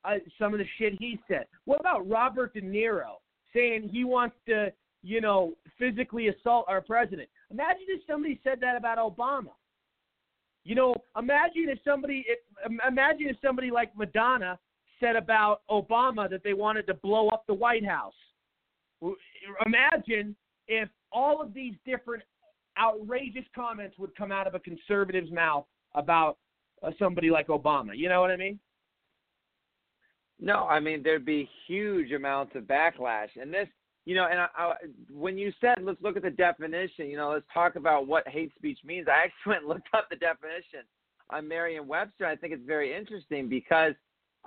uh, 0.04 0.16
some 0.40 0.54
of 0.54 0.60
the 0.60 0.66
shit 0.78 0.94
he 1.00 1.20
said. 1.28 1.46
What 1.66 1.80
about 1.80 2.08
Robert 2.08 2.54
De 2.54 2.62
Niro 2.62 3.16
saying 3.54 3.90
he 3.92 4.04
wants 4.04 4.36
to, 4.48 4.72
you 5.04 5.22
know, 5.22 5.54
physically 5.80 6.28
assault 6.28 6.66
our 6.68 6.82
president? 6.82 7.30
Imagine 7.52 7.86
if 7.88 8.02
somebody 8.08 8.40
said 8.44 8.60
that 8.62 8.78
about 8.78 8.98
Obama. 8.98 9.52
You 10.64 10.76
know, 10.76 10.96
imagine 11.18 11.70
if 11.70 11.80
somebody, 11.86 12.26
if, 12.28 12.40
imagine 12.88 13.28
if 13.30 13.38
somebody 13.44 13.70
like 13.72 13.96
Madonna 13.96 14.58
said 15.00 15.16
about 15.16 15.62
Obama 15.70 16.30
that 16.30 16.44
they 16.44 16.54
wanted 16.54 16.88
to 16.88 16.94
blow 16.96 17.28
up 17.30 17.46
the 17.48 17.54
White 17.54 17.86
House. 17.86 18.14
Imagine 19.66 20.36
if 20.68 20.90
all 21.12 21.42
of 21.42 21.54
these 21.54 21.74
different 21.86 22.24
outrageous 22.78 23.46
comments 23.56 23.98
would 23.98 24.16
come 24.16 24.32
out 24.32 24.48
of 24.48 24.56
a 24.56 24.60
conservative's 24.60 25.32
mouth 25.32 25.66
about 25.94 26.38
uh, 26.84 26.92
somebody 27.00 27.30
like 27.30 27.48
Obama. 27.48 27.92
You 27.96 28.10
know 28.10 28.22
what 28.22 28.32
I 28.32 28.36
mean? 28.36 28.60
No, 30.40 30.68
I 30.68 30.80
mean 30.80 31.02
there'd 31.02 31.26
be 31.26 31.50
huge 31.68 32.12
amounts 32.12 32.56
of 32.56 32.64
backlash, 32.64 33.30
and 33.40 33.54
this, 33.54 33.68
you 34.06 34.16
know, 34.16 34.28
and 34.30 34.40
I, 34.40 34.48
I, 34.58 34.74
when 35.10 35.38
you 35.38 35.54
said 35.62 35.78
let's 35.82 36.02
look 36.02 36.18
at 36.18 36.24
the 36.24 36.30
definition, 36.30 37.08
you 37.08 37.16
know, 37.16 37.30
let's 37.30 37.46
talk 37.54 37.78
about 37.78 38.08
what 38.08 38.28
hate 38.28 38.52
speech 38.56 38.80
means. 38.84 39.08
I 39.08 39.24
actually 39.26 39.52
went 39.52 39.62
and 39.62 39.70
looked 39.70 39.88
up 39.94 40.08
the 40.10 40.18
definition 40.18 40.82
on 41.30 41.48
Merriam-Webster. 41.48 42.26
I 42.26 42.36
think 42.36 42.54
it's 42.54 42.66
very 42.66 42.96
interesting 42.96 43.48
because 43.48 43.94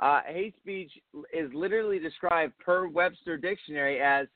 uh, 0.01 0.21
hate 0.27 0.55
speech 0.59 0.93
is 1.33 1.51
literally 1.55 1.99
described 1.99 2.53
per 2.59 2.87
Webster 2.87 3.37
dictionary 3.37 4.01
as 4.01 4.29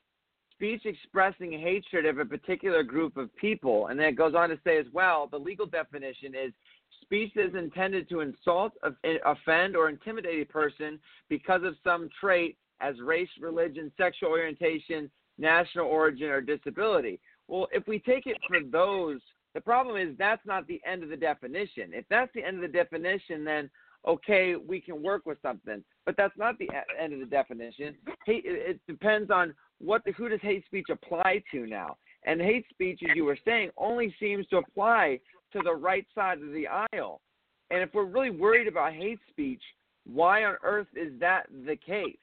speech 0.55 0.85
expressing 0.85 1.51
hatred 1.51 2.05
of 2.05 2.19
a 2.19 2.25
particular 2.25 2.83
group 2.83 3.17
of 3.17 3.35
people, 3.35 3.87
and 3.87 3.99
then 3.99 4.07
it 4.07 4.17
goes 4.17 4.35
on 4.35 4.49
to 4.49 4.59
say 4.63 4.77
as 4.77 4.85
well 4.93 5.27
the 5.27 5.37
legal 5.37 5.65
definition 5.65 6.33
is 6.35 6.53
speech 7.01 7.31
that 7.35 7.47
is 7.47 7.55
intended 7.55 8.09
to 8.09 8.21
insult, 8.21 8.73
eh, 9.03 9.15
offend, 9.25 9.75
or 9.75 9.89
intimidate 9.89 10.41
a 10.41 10.51
person 10.51 10.99
because 11.29 11.61
of 11.63 11.75
some 11.83 12.09
trait 12.19 12.57
as 12.81 12.99
race, 13.01 13.29
religion, 13.39 13.91
sexual 13.97 14.29
orientation, 14.29 15.09
national 15.37 15.85
origin, 15.85 16.29
or 16.29 16.41
disability. 16.41 17.19
Well, 17.47 17.67
if 17.71 17.87
we 17.87 17.99
take 17.99 18.27
it 18.27 18.37
for 18.47 18.59
those, 18.61 19.19
the 19.53 19.61
problem 19.61 19.97
is 19.97 20.17
that's 20.17 20.45
not 20.45 20.65
the 20.67 20.81
end 20.85 21.03
of 21.03 21.09
the 21.09 21.17
definition. 21.17 21.91
If 21.93 22.05
that's 22.09 22.31
the 22.33 22.43
end 22.43 22.55
of 22.57 22.61
the 22.61 22.77
definition, 22.77 23.43
then 23.43 23.69
okay, 24.05 24.55
we 24.55 24.81
can 24.81 25.01
work 25.01 25.25
with 25.25 25.37
something. 25.41 25.83
But 26.05 26.15
that's 26.17 26.37
not 26.37 26.57
the 26.57 26.69
end 26.99 27.13
of 27.13 27.19
the 27.19 27.25
definition. 27.25 27.95
Hate, 28.25 28.43
it 28.45 28.75
it 28.75 28.79
depends 28.87 29.31
on 29.31 29.53
what 29.79 30.03
the, 30.05 30.11
who 30.13 30.29
does 30.29 30.41
hate 30.41 30.65
speech 30.65 30.87
apply 30.91 31.43
to 31.51 31.65
now. 31.65 31.97
And 32.25 32.41
hate 32.41 32.65
speech, 32.69 33.01
as 33.09 33.15
you 33.15 33.25
were 33.25 33.37
saying, 33.45 33.71
only 33.77 34.13
seems 34.19 34.47
to 34.47 34.57
apply 34.57 35.19
to 35.53 35.61
the 35.63 35.73
right 35.73 36.05
side 36.15 36.41
of 36.41 36.51
the 36.51 36.67
aisle. 36.67 37.21
And 37.69 37.81
if 37.81 37.93
we're 37.93 38.05
really 38.05 38.29
worried 38.29 38.67
about 38.67 38.93
hate 38.93 39.19
speech, 39.29 39.61
why 40.05 40.43
on 40.43 40.55
earth 40.63 40.87
is 40.95 41.11
that 41.19 41.47
the 41.65 41.75
case? 41.75 42.17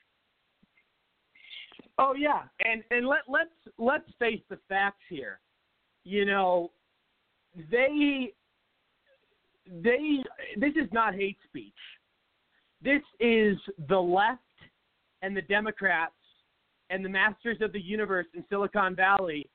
Oh 1.98 2.15
yeah, 2.15 2.43
and 2.65 2.82
and 2.90 3.07
let 3.07 3.20
let's 3.28 3.51
let's 3.78 4.09
face 4.19 4.40
the 4.48 4.59
facts 4.69 5.02
here. 5.09 5.40
You 6.05 6.24
know, 6.24 6.70
they 7.70 8.32
they 9.66 10.19
this 10.57 10.73
is 10.77 10.89
not 10.93 11.15
hate 11.15 11.36
speech. 11.47 11.73
This 12.82 13.02
is 13.19 13.57
the 13.89 13.98
left 13.98 14.40
and 15.23 15.36
the 15.36 15.43
Democrats 15.43 16.15
and 16.89 17.05
the 17.05 17.09
masters 17.09 17.59
of 17.61 17.73
the 17.73 17.81
universe 17.81 18.27
in 18.35 18.44
Silicon 18.48 18.97
Valley 18.97 19.48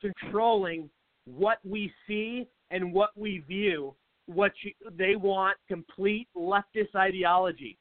controlling 0.00 0.88
what 1.26 1.58
we 1.64 1.92
see 2.06 2.46
and 2.70 2.92
what 2.92 3.10
we 3.16 3.38
view. 3.46 3.94
What 4.26 4.52
you, 4.62 4.72
they 4.96 5.16
want 5.16 5.56
complete 5.68 6.28
leftist 6.36 6.94
ideology. 6.94 7.76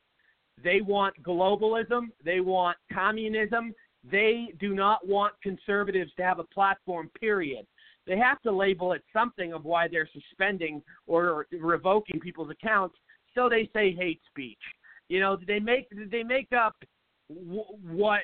They 0.63 0.81
want 0.81 1.21
globalism. 1.23 2.07
They 2.25 2.39
want 2.39 2.77
communism. 2.91 3.73
They 4.09 4.53
do 4.59 4.73
not 4.73 5.07
want 5.07 5.33
conservatives 5.43 6.11
to 6.17 6.23
have 6.23 6.39
a 6.39 6.43
platform, 6.45 7.11
period. 7.19 7.67
They 8.07 8.17
have 8.17 8.41
to 8.41 8.51
label 8.51 8.93
it 8.93 9.03
something 9.13 9.53
of 9.53 9.65
why 9.65 9.87
they're 9.87 10.09
suspending 10.11 10.81
or 11.05 11.45
revoking 11.51 12.19
people's 12.19 12.49
accounts. 12.49 12.95
So 13.35 13.47
they 13.47 13.69
say 13.73 13.93
hate 13.93 14.21
speech. 14.27 14.57
You 15.09 15.19
know, 15.19 15.37
they 15.47 15.59
make 15.59 15.87
they 16.11 16.23
make 16.23 16.49
up 16.53 16.75
w- 17.29 17.63
what 17.83 18.21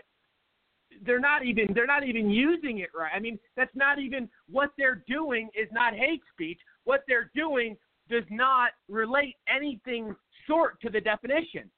they're 1.05 1.19
not 1.19 1.45
even 1.45 1.67
they're 1.73 1.87
not 1.87 2.07
even 2.07 2.29
using 2.29 2.79
it 2.79 2.89
right. 2.97 3.11
I 3.13 3.19
mean, 3.19 3.37
that's 3.57 3.75
not 3.75 3.99
even 3.99 4.29
what 4.49 4.71
they're 4.77 5.03
doing 5.07 5.49
is 5.55 5.67
not 5.71 5.93
hate 5.93 6.21
speech. 6.31 6.59
What 6.83 7.01
they're 7.07 7.31
doing 7.35 7.75
does 8.09 8.23
not 8.29 8.71
relate 8.87 9.35
anything 9.53 10.15
short 10.47 10.79
to 10.81 10.89
the 10.89 11.01
definition. 11.01 11.69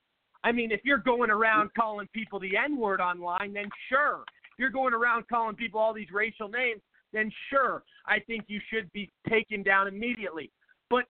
I 0.43 0.51
mean, 0.51 0.71
if 0.71 0.81
you're 0.83 0.97
going 0.97 1.31
around 1.31 1.71
calling 1.73 2.07
people 2.13 2.39
the 2.39 2.55
N 2.57 2.77
word 2.77 3.01
online, 3.01 3.53
then 3.53 3.69
sure. 3.89 4.23
If 4.51 4.59
you're 4.59 4.69
going 4.69 4.93
around 4.93 5.27
calling 5.27 5.55
people 5.55 5.79
all 5.79 5.93
these 5.93 6.11
racial 6.11 6.49
names, 6.49 6.81
then 7.13 7.31
sure, 7.49 7.83
I 8.05 8.19
think 8.19 8.45
you 8.47 8.59
should 8.71 8.91
be 8.91 9.09
taken 9.29 9.63
down 9.63 9.87
immediately. 9.87 10.51
But 10.89 11.05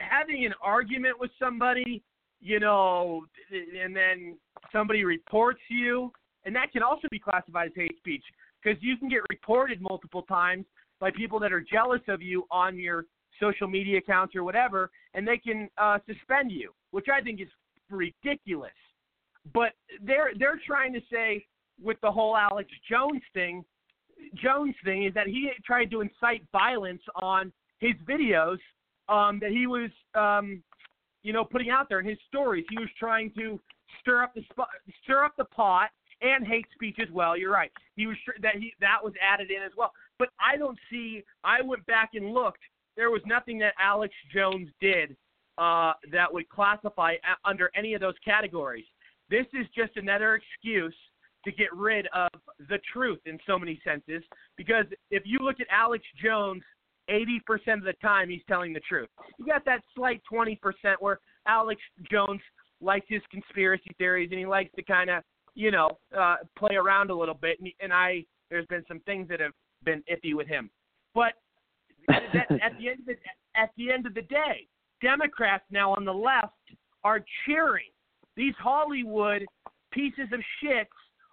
having 0.00 0.44
an 0.44 0.54
argument 0.62 1.18
with 1.18 1.30
somebody, 1.38 2.02
you 2.46 2.60
know, 2.60 3.26
and 3.50 3.94
then 3.94 4.36
somebody 4.72 5.02
reports 5.02 5.60
you, 5.68 6.12
and 6.44 6.54
that 6.54 6.70
can 6.72 6.80
also 6.80 7.08
be 7.10 7.18
classified 7.18 7.66
as 7.66 7.72
hate 7.74 7.96
speech 7.98 8.22
because 8.62 8.80
you 8.80 8.96
can 8.96 9.08
get 9.08 9.20
reported 9.30 9.80
multiple 9.80 10.22
times 10.22 10.64
by 11.00 11.10
people 11.10 11.40
that 11.40 11.52
are 11.52 11.60
jealous 11.60 12.00
of 12.06 12.22
you 12.22 12.44
on 12.52 12.78
your 12.78 13.04
social 13.40 13.66
media 13.66 13.98
accounts 13.98 14.36
or 14.36 14.44
whatever, 14.44 14.90
and 15.14 15.26
they 15.26 15.38
can 15.38 15.68
uh, 15.76 15.98
suspend 16.06 16.52
you, 16.52 16.72
which 16.92 17.06
I 17.12 17.20
think 17.20 17.40
is 17.40 17.48
ridiculous. 17.90 18.70
But 19.52 19.72
they're 20.00 20.30
they're 20.38 20.60
trying 20.64 20.92
to 20.92 21.00
say 21.12 21.44
with 21.82 21.96
the 22.00 22.10
whole 22.10 22.36
Alex 22.36 22.70
Jones 22.88 23.22
thing, 23.34 23.64
Jones 24.40 24.76
thing 24.84 25.04
is 25.04 25.14
that 25.14 25.26
he 25.26 25.50
tried 25.64 25.90
to 25.90 26.00
incite 26.00 26.42
violence 26.52 27.02
on 27.20 27.52
his 27.80 27.94
videos 28.08 28.58
um, 29.08 29.38
that 29.40 29.50
he 29.50 29.66
was, 29.66 29.90
um, 30.14 30.62
you 31.26 31.32
know, 31.32 31.44
putting 31.44 31.70
out 31.70 31.88
there 31.88 31.98
in 31.98 32.06
his 32.06 32.18
stories. 32.28 32.64
He 32.70 32.78
was 32.78 32.88
trying 32.96 33.32
to 33.36 33.58
stir 34.00 34.22
up 34.22 34.32
the 34.32 34.42
stir 35.02 35.24
up 35.24 35.34
the 35.36 35.44
pot 35.44 35.90
and 36.22 36.46
hate 36.46 36.66
speech 36.72 36.98
as 37.02 37.12
well. 37.12 37.36
You're 37.36 37.52
right. 37.52 37.72
He 37.96 38.06
was 38.06 38.16
tr- 38.24 38.40
that 38.42 38.54
he 38.54 38.72
that 38.80 38.98
was 39.02 39.12
added 39.20 39.50
in 39.50 39.60
as 39.60 39.72
well. 39.76 39.90
But 40.20 40.28
I 40.38 40.56
don't 40.56 40.78
see. 40.88 41.24
I 41.42 41.62
went 41.62 41.84
back 41.86 42.10
and 42.14 42.32
looked. 42.32 42.60
There 42.96 43.10
was 43.10 43.22
nothing 43.26 43.58
that 43.58 43.74
Alex 43.76 44.14
Jones 44.32 44.68
did 44.80 45.16
uh, 45.58 45.94
that 46.12 46.32
would 46.32 46.48
classify 46.48 47.14
a- 47.14 47.48
under 47.48 47.72
any 47.74 47.94
of 47.94 48.00
those 48.00 48.14
categories. 48.24 48.84
This 49.28 49.46
is 49.52 49.66
just 49.76 49.96
another 49.96 50.36
excuse 50.36 50.94
to 51.44 51.50
get 51.50 51.74
rid 51.74 52.06
of 52.14 52.30
the 52.68 52.78
truth 52.92 53.18
in 53.26 53.36
so 53.48 53.58
many 53.58 53.80
senses. 53.84 54.22
Because 54.56 54.84
if 55.10 55.24
you 55.26 55.40
look 55.40 55.58
at 55.58 55.66
Alex 55.72 56.04
Jones, 56.22 56.62
80% 57.10 57.40
of 57.78 57.84
the 57.84 57.94
time 58.02 58.28
he's 58.28 58.42
telling 58.48 58.72
the 58.72 58.80
truth. 58.80 59.08
You 59.38 59.46
got 59.46 59.64
that 59.64 59.82
slight 59.94 60.22
20% 60.32 60.58
where 61.00 61.20
Alex 61.46 61.80
Jones 62.10 62.40
likes 62.80 63.06
his 63.08 63.22
conspiracy 63.30 63.90
theories 63.98 64.28
and 64.30 64.38
he 64.38 64.46
likes 64.46 64.70
to 64.76 64.82
kind 64.82 65.10
of, 65.10 65.22
you 65.54 65.70
know, 65.70 65.98
uh, 66.16 66.36
play 66.58 66.76
around 66.76 67.10
a 67.10 67.14
little 67.14 67.34
bit. 67.34 67.58
And, 67.60 67.70
and 67.80 67.92
I, 67.92 68.24
there's 68.50 68.66
been 68.66 68.84
some 68.88 69.00
things 69.00 69.28
that 69.28 69.40
have 69.40 69.52
been 69.84 70.02
iffy 70.10 70.34
with 70.34 70.46
him. 70.46 70.70
But 71.14 71.34
that, 72.08 72.50
at 72.50 72.78
the 72.78 72.88
end 72.88 73.00
of 73.00 73.06
the, 73.06 73.14
at 73.54 73.70
the 73.76 73.90
end 73.90 74.06
of 74.06 74.14
the 74.14 74.22
day, 74.22 74.66
Democrats 75.02 75.64
now 75.70 75.92
on 75.92 76.04
the 76.04 76.12
left 76.12 76.52
are 77.04 77.24
cheering. 77.44 77.90
These 78.36 78.54
Hollywood 78.58 79.46
pieces 79.92 80.28
of 80.32 80.40
shit 80.60 80.88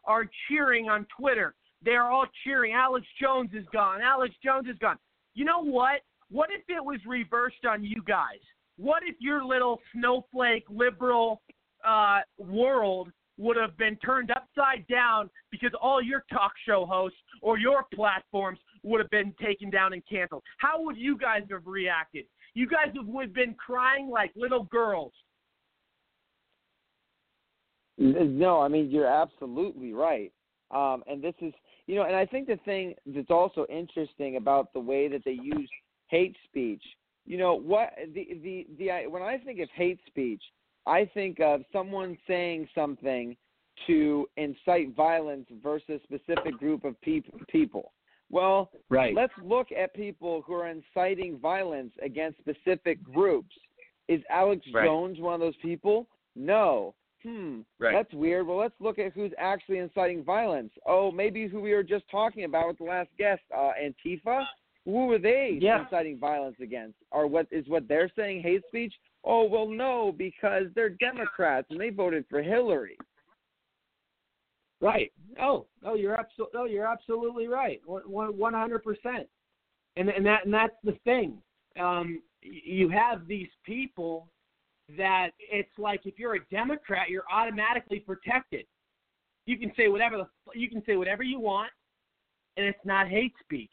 are 0.05 0.25
cheering 0.47 0.89
on 0.89 1.05
Twitter. 1.17 1.55
They're 1.83 2.09
all 2.09 2.25
cheering. 2.43 2.73
Alex 2.73 3.05
Jones 3.21 3.49
is 3.53 3.65
gone. 3.73 4.01
Alex 4.01 4.33
Jones 4.43 4.67
is 4.69 4.77
gone. 4.79 4.97
You 5.33 5.45
know 5.45 5.63
what? 5.63 6.01
What 6.29 6.49
if 6.51 6.61
it 6.67 6.83
was 6.83 6.99
reversed 7.05 7.65
on 7.69 7.83
you 7.83 8.01
guys? 8.07 8.39
What 8.77 9.03
if 9.05 9.15
your 9.19 9.43
little 9.43 9.79
snowflake 9.93 10.65
liberal 10.69 11.41
uh, 11.87 12.19
world 12.37 13.09
would 13.37 13.57
have 13.57 13.77
been 13.77 13.95
turned 13.97 14.31
upside 14.31 14.87
down 14.87 15.29
because 15.51 15.71
all 15.81 16.01
your 16.01 16.23
talk 16.31 16.51
show 16.67 16.85
hosts 16.85 17.17
or 17.41 17.57
your 17.57 17.85
platforms 17.93 18.59
would 18.83 18.99
have 18.99 19.09
been 19.09 19.33
taken 19.43 19.69
down 19.69 19.93
and 19.93 20.03
canceled? 20.09 20.43
How 20.57 20.81
would 20.81 20.97
you 20.97 21.17
guys 21.17 21.41
have 21.51 21.65
reacted? 21.65 22.25
You 22.53 22.67
guys 22.67 22.93
would 22.95 23.25
have 23.25 23.33
been 23.33 23.55
crying 23.55 24.09
like 24.09 24.31
little 24.35 24.63
girls. 24.65 25.13
No, 27.97 28.59
I 28.59 28.67
mean 28.67 28.89
you're 28.89 29.07
absolutely 29.07 29.93
right. 29.93 30.31
Um, 30.71 31.03
and 31.07 31.21
this 31.23 31.35
is, 31.41 31.53
you 31.87 31.95
know, 31.95 32.03
and 32.03 32.15
I 32.15 32.25
think 32.25 32.47
the 32.47 32.59
thing 32.65 32.95
that's 33.05 33.29
also 33.29 33.65
interesting 33.69 34.37
about 34.37 34.73
the 34.73 34.79
way 34.79 35.07
that 35.07 35.23
they 35.25 35.37
use 35.41 35.69
hate 36.07 36.35
speech 36.45 36.83
you 37.25 37.37
know 37.37 37.55
what 37.55 37.93
the 38.13 38.37
the 38.43 38.67
the 38.77 39.07
when 39.09 39.21
I 39.21 39.37
think 39.37 39.59
of 39.59 39.69
hate 39.73 39.99
speech, 40.07 40.41
I 40.85 41.09
think 41.13 41.39
of 41.39 41.61
someone 41.71 42.17
saying 42.27 42.67
something 42.75 43.35
to 43.87 44.27
incite 44.37 44.95
violence 44.95 45.47
versus 45.63 46.01
a 46.01 46.03
specific 46.03 46.57
group 46.57 46.83
of 46.83 46.99
peop- 47.01 47.47
people. 47.47 47.93
Well, 48.29 48.71
Right. 48.89 49.15
let's 49.15 49.33
look 49.41 49.71
at 49.71 49.93
people 49.93 50.41
who 50.41 50.53
are 50.53 50.67
inciting 50.67 51.37
violence 51.39 51.93
against 52.01 52.39
specific 52.39 53.01
groups. 53.03 53.55
Is 54.07 54.21
Alex 54.29 54.65
Right. 54.73 54.85
Jones 54.85 55.19
one 55.19 55.33
of 55.35 55.39
those 55.39 55.55
people? 55.57 56.07
No. 56.35 56.93
Hmm. 57.23 57.61
Right. 57.79 57.93
That's 57.93 58.13
weird. 58.13 58.45
Well, 58.47 58.57
let's 58.57 58.75
look 58.79 58.99
at 58.99 59.13
who's 59.13 59.31
actually 59.37 59.77
inciting 59.77 60.23
violence. 60.23 60.71
Oh, 60.85 61.11
maybe 61.11 61.47
who 61.47 61.61
we 61.61 61.73
were 61.73 61.83
just 61.83 62.03
talking 62.11 62.43
about 62.43 62.67
with 62.67 62.77
the 62.79 62.83
last 62.83 63.09
guest, 63.17 63.41
uh, 63.55 63.71
Antifa. 63.81 64.45
Who 64.85 65.09
are 65.11 65.17
they 65.19 65.57
Yeah. 65.61 65.83
inciting 65.83 66.19
violence 66.19 66.59
against? 66.59 66.97
Or 67.11 67.25
what 67.27 67.47
is 67.51 67.65
what 67.69 67.87
they're 67.87 68.09
saying 68.09 68.41
hate 68.41 68.63
speech? 68.67 68.93
Oh, 69.23 69.45
well, 69.45 69.67
no, 69.67 70.11
because 70.11 70.65
they're 70.73 70.89
Democrats 70.89 71.67
and 71.69 71.79
they 71.79 71.89
voted 71.89 72.25
for 72.27 72.41
Hillary. 72.41 72.97
Right. 74.81 75.13
Oh, 75.39 75.67
oh, 75.85 75.95
you're 75.95 76.19
absolutely, 76.19 76.59
oh, 76.59 76.65
you're 76.65 76.85
absolutely 76.85 77.47
right. 77.47 77.79
One, 77.85 78.37
one 78.37 78.53
hundred 78.53 78.83
percent. 78.83 79.29
And 79.95 80.09
and 80.09 80.25
that 80.25 80.43
and 80.43 80.53
that's 80.53 80.75
the 80.83 80.97
thing. 81.05 81.41
Um, 81.79 82.21
you 82.41 82.89
have 82.89 83.25
these 83.25 83.47
people 83.63 84.27
that 84.97 85.29
it's 85.39 85.77
like 85.77 86.01
if 86.05 86.19
you're 86.19 86.35
a 86.35 86.45
Democrat, 86.51 87.09
you're 87.09 87.25
automatically 87.31 87.99
protected. 87.99 88.65
You 89.45 89.57
can 89.57 89.71
say 89.75 89.87
whatever 89.87 90.17
the 90.17 90.27
you 90.59 90.69
can 90.69 90.83
say 90.85 90.95
whatever 90.95 91.23
you 91.23 91.39
want, 91.39 91.71
and 92.57 92.65
it's 92.65 92.85
not 92.85 93.07
hate 93.07 93.33
speech. 93.41 93.71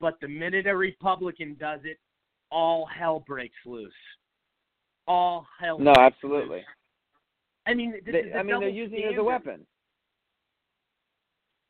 But 0.00 0.14
the 0.20 0.28
minute 0.28 0.66
a 0.66 0.74
Republican 0.74 1.56
does 1.60 1.80
it, 1.84 1.98
all 2.50 2.86
hell 2.86 3.22
breaks 3.26 3.56
loose. 3.66 3.92
All 5.06 5.46
hell. 5.60 5.78
No, 5.78 5.92
breaks 5.92 6.14
absolutely. 6.16 6.56
loose. 6.56 6.64
I 7.66 7.74
mean, 7.74 7.94
They, 8.04 8.32
I 8.34 8.42
mean, 8.42 8.58
they're 8.60 8.68
using 8.68 9.00
it 9.00 9.12
as 9.12 9.18
a 9.18 9.22
weapon. 9.22 9.66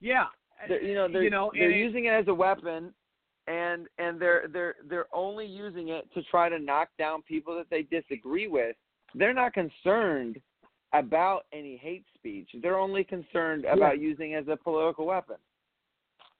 Yeah. 0.00 0.26
They're, 0.68 0.82
you 0.82 0.94
know, 0.94 1.08
they're, 1.10 1.22
you 1.24 1.30
know, 1.30 1.50
they're 1.52 1.70
it- 1.70 1.76
using 1.76 2.04
it 2.04 2.10
as 2.10 2.28
a 2.28 2.34
weapon, 2.34 2.94
and 3.50 3.88
and 3.98 4.20
they're 4.20 4.44
they're 4.52 4.76
they're 4.88 5.06
only 5.12 5.44
using 5.44 5.88
it 5.88 6.08
to 6.14 6.22
try 6.30 6.48
to 6.48 6.58
knock 6.58 6.88
down 6.98 7.22
people 7.22 7.56
that 7.56 7.66
they 7.70 7.82
disagree 7.82 8.46
with. 8.46 8.76
They're 9.14 9.34
not 9.34 9.52
concerned 9.52 10.40
about 10.92 11.46
any 11.52 11.76
hate 11.76 12.04
speech. 12.14 12.48
They're 12.62 12.78
only 12.78 13.02
concerned 13.02 13.64
about 13.64 14.00
using 14.00 14.32
it 14.32 14.36
as 14.36 14.48
a 14.48 14.56
political 14.56 15.06
weapon. 15.06 15.36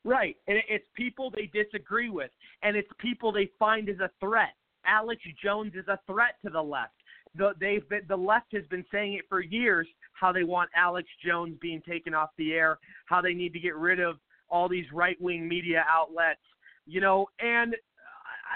Right, 0.05 0.37
and 0.47 0.59
it's 0.69 0.87
people 0.97 1.31
they 1.31 1.51
disagree 1.53 2.09
with, 2.09 2.31
and 2.63 2.77
it's 2.77 2.89
people 2.99 3.33
they 3.33 3.51
find 3.59 3.89
as 3.89 3.99
a 3.99 4.11
threat. 4.19 4.55
Alex 4.87 5.21
Jones 5.43 5.73
is 5.75 5.87
a 5.89 5.99
threat 6.07 6.37
to 6.45 6.51
the 6.51 6.63
left. 6.63 6.95
The, 7.37 7.53
they've 7.61 7.87
been, 7.89 8.03
the 8.09 8.17
left 8.17 8.47
has 8.55 8.65
been 8.71 8.85
saying 8.91 9.15
it 9.15 9.27
for 9.29 9.41
years 9.41 9.87
how 10.15 10.33
they 10.33 10.43
want 10.43 10.71
Alex 10.75 11.07
Jones 11.25 11.57
being 11.61 11.83
taken 11.87 12.15
off 12.15 12.31
the 12.39 12.55
air, 12.55 12.79
how 13.07 13.21
they 13.21 13.35
need 13.35 13.53
to 13.53 13.61
get 13.61 13.77
rid 13.77 14.01
of 14.01 14.17
all 14.49 14.69
these 14.69 14.87
right 14.93 15.21
wing 15.21 15.47
media 15.47 15.85
outlets, 15.89 16.41
you 16.91 17.01
know. 17.01 17.27
And 17.39 17.77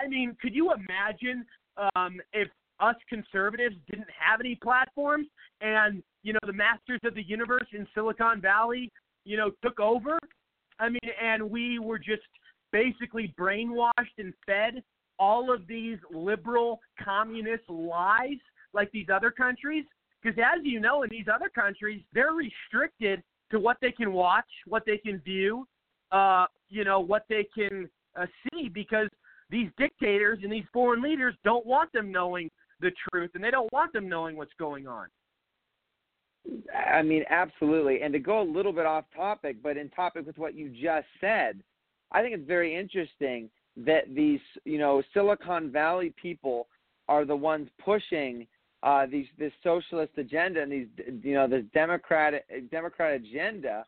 I 0.02 0.09
mean, 0.09 0.36
could 0.40 0.55
you 0.55 0.73
imagine 0.73 1.47
um, 1.94 2.20
if 2.32 2.48
us 2.81 2.97
conservatives 3.09 3.77
didn't 3.89 4.09
have 4.19 4.40
any 4.40 4.56
platforms 4.56 5.27
and 5.61 6.02
you 6.23 6.32
know 6.32 6.40
the 6.47 6.52
masters 6.52 7.01
of 7.05 7.15
the 7.15 7.23
universe 7.23 7.66
in 7.73 7.86
Silicon 7.94 8.40
Valley, 8.40 8.90
you 9.24 9.36
know, 9.36 9.51
took 9.62 9.78
over? 9.81 10.19
I 10.78 10.89
mean, 10.89 11.01
and 11.23 11.48
we 11.48 11.78
were 11.78 11.98
just 11.98 12.23
basically 12.73 13.32
brainwashed 13.39 14.19
and 14.19 14.35
fed 14.44 14.82
all 15.20 15.52
of 15.52 15.66
these 15.69 15.98
liberal 16.12 16.81
communist 17.02 17.62
lies 17.69 18.39
like 18.73 18.90
these 18.90 19.06
other 19.15 19.31
countries. 19.31 19.85
Because 20.20 20.39
as 20.39 20.65
you 20.65 20.81
know, 20.81 21.02
in 21.02 21.11
these 21.11 21.27
other 21.32 21.48
countries, 21.48 22.02
they're 22.12 22.32
restricted 22.32 23.23
to 23.52 23.61
what 23.61 23.77
they 23.81 23.93
can 23.93 24.12
watch, 24.12 24.48
what 24.66 24.85
they 24.85 24.98
can 24.98 25.19
view, 25.20 25.69
uh, 26.11 26.47
you 26.69 26.82
know, 26.82 26.98
what 26.98 27.24
they 27.28 27.47
can 27.56 27.89
uh, 28.16 28.27
see, 28.53 28.69
because 28.69 29.09
these 29.51 29.69
dictators 29.78 30.41
and 30.43 30.53
these 30.53 30.65
foreign 30.73 31.03
leaders 31.03 31.35
don't 31.45 31.66
want 31.66 31.93
them 31.93 32.11
knowing 32.11 32.51
the 32.81 32.91
truth, 33.09 33.31
and 33.35 33.43
they 33.43 33.51
don't 33.51 33.73
want 33.73 33.93
them 33.93 34.09
knowing 34.09 34.36
what's 34.36 34.53
going 34.59 34.86
on. 34.86 35.07
I 36.74 37.03
mean, 37.03 37.24
absolutely. 37.31 38.03
And 38.03 38.12
to 38.12 38.19
go 38.19 38.43
a 38.43 38.45
little 38.45 38.73
bit 38.73 38.86
off 38.86 39.05
topic, 39.16 39.57
but 39.62 39.77
in 39.77 39.89
topic 39.91 40.27
with 40.27 40.39
what 40.39 40.55
you 40.55 40.69
just 40.69 41.07
said, 41.20 41.62
I 42.12 42.20
think 42.20 42.35
it's 42.35 42.47
very 42.47 42.77
interesting 42.77 43.49
that 43.77 44.15
these, 44.15 44.41
you 44.65 44.78
know, 44.78 45.03
Silicon 45.12 45.73
Valley 45.73 46.12
people 46.20 46.69
are 47.09 47.24
the 47.24 47.35
ones 47.36 47.69
pushing 47.82 48.47
uh, 48.82 49.07
these 49.07 49.27
this 49.39 49.53
socialist 49.62 50.12
agenda 50.19 50.61
and 50.61 50.70
these, 50.70 50.86
you 51.23 51.35
know, 51.35 51.49
this 51.49 51.65
democratic 51.73 52.45
democrat 52.70 53.15
agenda. 53.15 53.85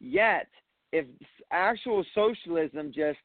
Yet, 0.00 0.48
if 0.92 1.06
actual 1.52 2.04
socialism 2.14 2.92
just 2.92 3.18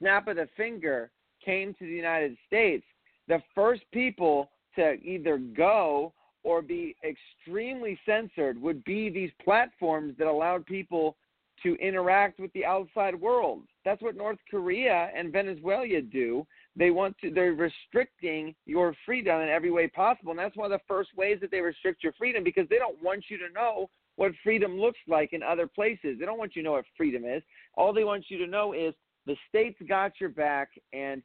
snap 0.00 0.26
of 0.28 0.36
the 0.36 0.48
finger 0.56 1.10
came 1.44 1.74
to 1.74 1.84
the 1.84 1.92
United 1.92 2.36
States, 2.46 2.84
the 3.28 3.42
first 3.54 3.82
people 3.92 4.50
to 4.76 4.94
either 5.02 5.38
go 5.38 6.12
or 6.42 6.62
be 6.62 6.96
extremely 7.04 7.98
censored 8.06 8.60
would 8.60 8.82
be 8.84 9.10
these 9.10 9.30
platforms 9.44 10.14
that 10.18 10.26
allowed 10.26 10.64
people 10.66 11.16
to 11.62 11.76
interact 11.76 12.40
with 12.40 12.52
the 12.54 12.64
outside 12.64 13.14
world. 13.14 13.62
That's 13.84 14.00
what 14.00 14.16
North 14.16 14.38
Korea 14.50 15.10
and 15.14 15.32
Venezuela 15.32 16.00
do. 16.00 16.46
They 16.76 16.90
want 16.90 17.16
to 17.18 17.30
they're 17.30 17.52
restricting 17.52 18.54
your 18.64 18.94
freedom 19.04 19.40
in 19.40 19.48
every 19.48 19.70
way 19.70 19.88
possible. 19.88 20.30
And 20.30 20.38
that's 20.38 20.56
one 20.56 20.72
of 20.72 20.78
the 20.78 20.84
first 20.88 21.10
ways 21.16 21.38
that 21.40 21.50
they 21.50 21.60
restrict 21.60 22.02
your 22.02 22.14
freedom 22.14 22.42
because 22.42 22.66
they 22.70 22.78
don't 22.78 23.02
want 23.02 23.24
you 23.28 23.36
to 23.38 23.52
know 23.52 23.90
what 24.16 24.32
freedom 24.42 24.78
looks 24.78 24.98
like 25.08 25.32
in 25.32 25.42
other 25.42 25.66
places. 25.66 26.16
They 26.18 26.26
don't 26.26 26.38
want 26.38 26.56
you 26.56 26.62
to 26.62 26.68
know 26.68 26.72
what 26.72 26.84
freedom 26.96 27.24
is. 27.24 27.42
All 27.74 27.92
they 27.92 28.04
want 28.04 28.24
you 28.28 28.38
to 28.38 28.46
know 28.46 28.72
is 28.72 28.94
the 29.26 29.36
state's 29.48 29.80
got 29.88 30.12
your 30.20 30.30
back 30.30 30.70
and 30.92 31.22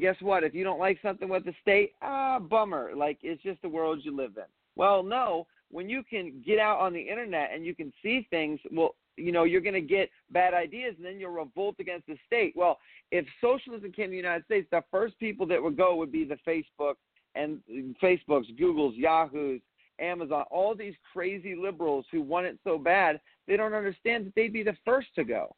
guess 0.00 0.16
what? 0.20 0.44
If 0.44 0.54
you 0.54 0.64
don't 0.64 0.78
like 0.78 0.98
something 1.02 1.28
with 1.28 1.44
the 1.44 1.54
state, 1.62 1.92
ah, 2.02 2.38
bummer. 2.38 2.90
Like 2.94 3.18
it's 3.22 3.42
just 3.42 3.62
the 3.62 3.68
world 3.68 4.00
you 4.02 4.16
live 4.16 4.36
in. 4.36 4.44
Well, 4.76 5.02
no, 5.02 5.46
when 5.70 5.88
you 5.88 6.02
can 6.02 6.42
get 6.46 6.58
out 6.58 6.78
on 6.78 6.92
the 6.92 7.00
internet 7.00 7.50
and 7.52 7.64
you 7.64 7.74
can 7.74 7.92
see 8.02 8.26
things, 8.30 8.60
well, 8.70 8.94
you 9.16 9.32
know, 9.32 9.44
you're 9.44 9.62
going 9.62 9.74
to 9.74 9.80
get 9.80 10.10
bad 10.30 10.52
ideas 10.52 10.94
and 10.96 11.06
then 11.06 11.18
you'll 11.18 11.30
revolt 11.30 11.76
against 11.80 12.06
the 12.06 12.18
state. 12.26 12.52
Well, 12.54 12.78
if 13.10 13.24
socialism 13.40 13.90
came 13.92 14.06
to 14.06 14.10
the 14.10 14.16
United 14.16 14.44
States, 14.44 14.68
the 14.70 14.84
first 14.90 15.18
people 15.18 15.46
that 15.46 15.62
would 15.62 15.76
go 15.76 15.96
would 15.96 16.12
be 16.12 16.24
the 16.24 16.38
Facebook 16.46 16.94
and 17.34 17.60
Facebooks, 18.02 18.54
Googles, 18.60 18.92
Yahoos, 18.96 19.60
Amazon, 19.98 20.44
all 20.50 20.74
these 20.74 20.94
crazy 21.12 21.54
liberals 21.54 22.04
who 22.12 22.20
want 22.20 22.46
it 22.46 22.58
so 22.62 22.76
bad, 22.76 23.20
they 23.48 23.56
don't 23.56 23.72
understand 23.72 24.26
that 24.26 24.34
they'd 24.34 24.52
be 24.52 24.62
the 24.62 24.76
first 24.84 25.08
to 25.14 25.24
go. 25.24 25.54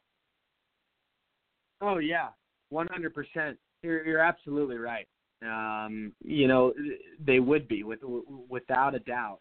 Oh 1.81 1.97
yeah, 1.97 2.29
one 2.69 2.87
hundred 2.91 3.13
percent. 3.13 3.57
You're 3.83 4.05
you're 4.05 4.19
absolutely 4.19 4.77
right. 4.77 5.07
Um, 5.41 6.13
you 6.23 6.47
know, 6.47 6.73
they 7.25 7.39
would 7.39 7.67
be 7.67 7.83
with 7.83 7.99
without 8.49 8.95
a 8.95 8.99
doubt. 8.99 9.39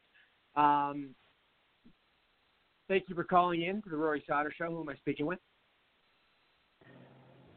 Um, 0.55 1.15
thank 2.89 3.05
you 3.09 3.15
for 3.15 3.25
calling 3.25 3.63
in 3.63 3.83
to 3.83 3.89
the 3.91 3.97
Rory 3.97 4.23
Sauter 4.27 4.53
Show. 4.57 4.67
Who 4.67 4.81
am 4.81 4.89
I 4.89 4.95
speaking 4.97 5.27
with? 5.27 5.41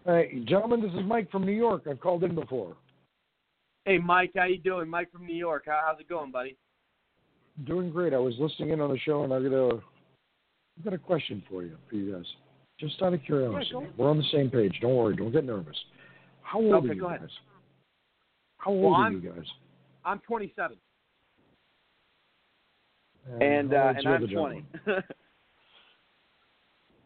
Hey, 0.05 0.43
gentlemen, 0.45 0.81
this 0.81 0.91
is 0.93 1.05
Mike 1.05 1.29
from 1.29 1.45
New 1.45 1.51
York. 1.51 1.83
I've 1.87 1.99
called 1.99 2.23
in 2.23 2.33
before. 2.33 2.75
Hey, 3.85 3.99
Mike, 3.99 4.31
how 4.35 4.45
you 4.45 4.57
doing? 4.57 4.89
Mike 4.89 5.11
from 5.11 5.27
New 5.27 5.35
York. 5.35 5.65
How, 5.67 5.81
how's 5.85 5.99
it 5.99 6.09
going, 6.09 6.31
buddy? 6.31 6.57
Doing 7.67 7.91
great. 7.91 8.13
I 8.13 8.17
was 8.17 8.33
listening 8.39 8.71
in 8.71 8.81
on 8.81 8.89
the 8.89 8.97
show, 8.97 9.23
and 9.23 9.31
I 9.31 9.39
got 9.39 9.53
a, 9.53 9.75
I 9.75 10.83
got 10.83 10.93
a 10.93 10.97
question 10.97 11.43
for 11.47 11.61
you, 11.61 11.77
for 11.87 11.95
you 11.95 12.13
guys. 12.13 12.25
Just 12.81 12.99
out 13.03 13.13
of 13.13 13.21
curiosity, 13.23 13.75
we're 13.95 14.09
on 14.09 14.17
the 14.17 14.23
same 14.33 14.49
page. 14.49 14.75
Don't 14.81 14.95
worry. 14.95 15.15
Don't 15.15 15.31
get 15.31 15.45
nervous. 15.45 15.75
How 16.41 16.59
old 16.59 16.73
Okay, 16.73 16.89
are 16.89 16.93
you 16.93 17.01
guys? 17.01 17.17
ahead. 17.17 17.29
How 18.57 18.71
old 18.71 18.83
Well, 18.83 18.93
are 18.95 19.03
I'm- 19.03 19.21
you 19.23 19.29
guys? 19.31 19.45
I'm 20.03 20.19
27. 20.21 20.77
And 23.39 23.71
how 23.71 23.77
uh, 23.77 23.93
and 23.95 24.07
I'm 24.07 24.27
20. 24.27 24.65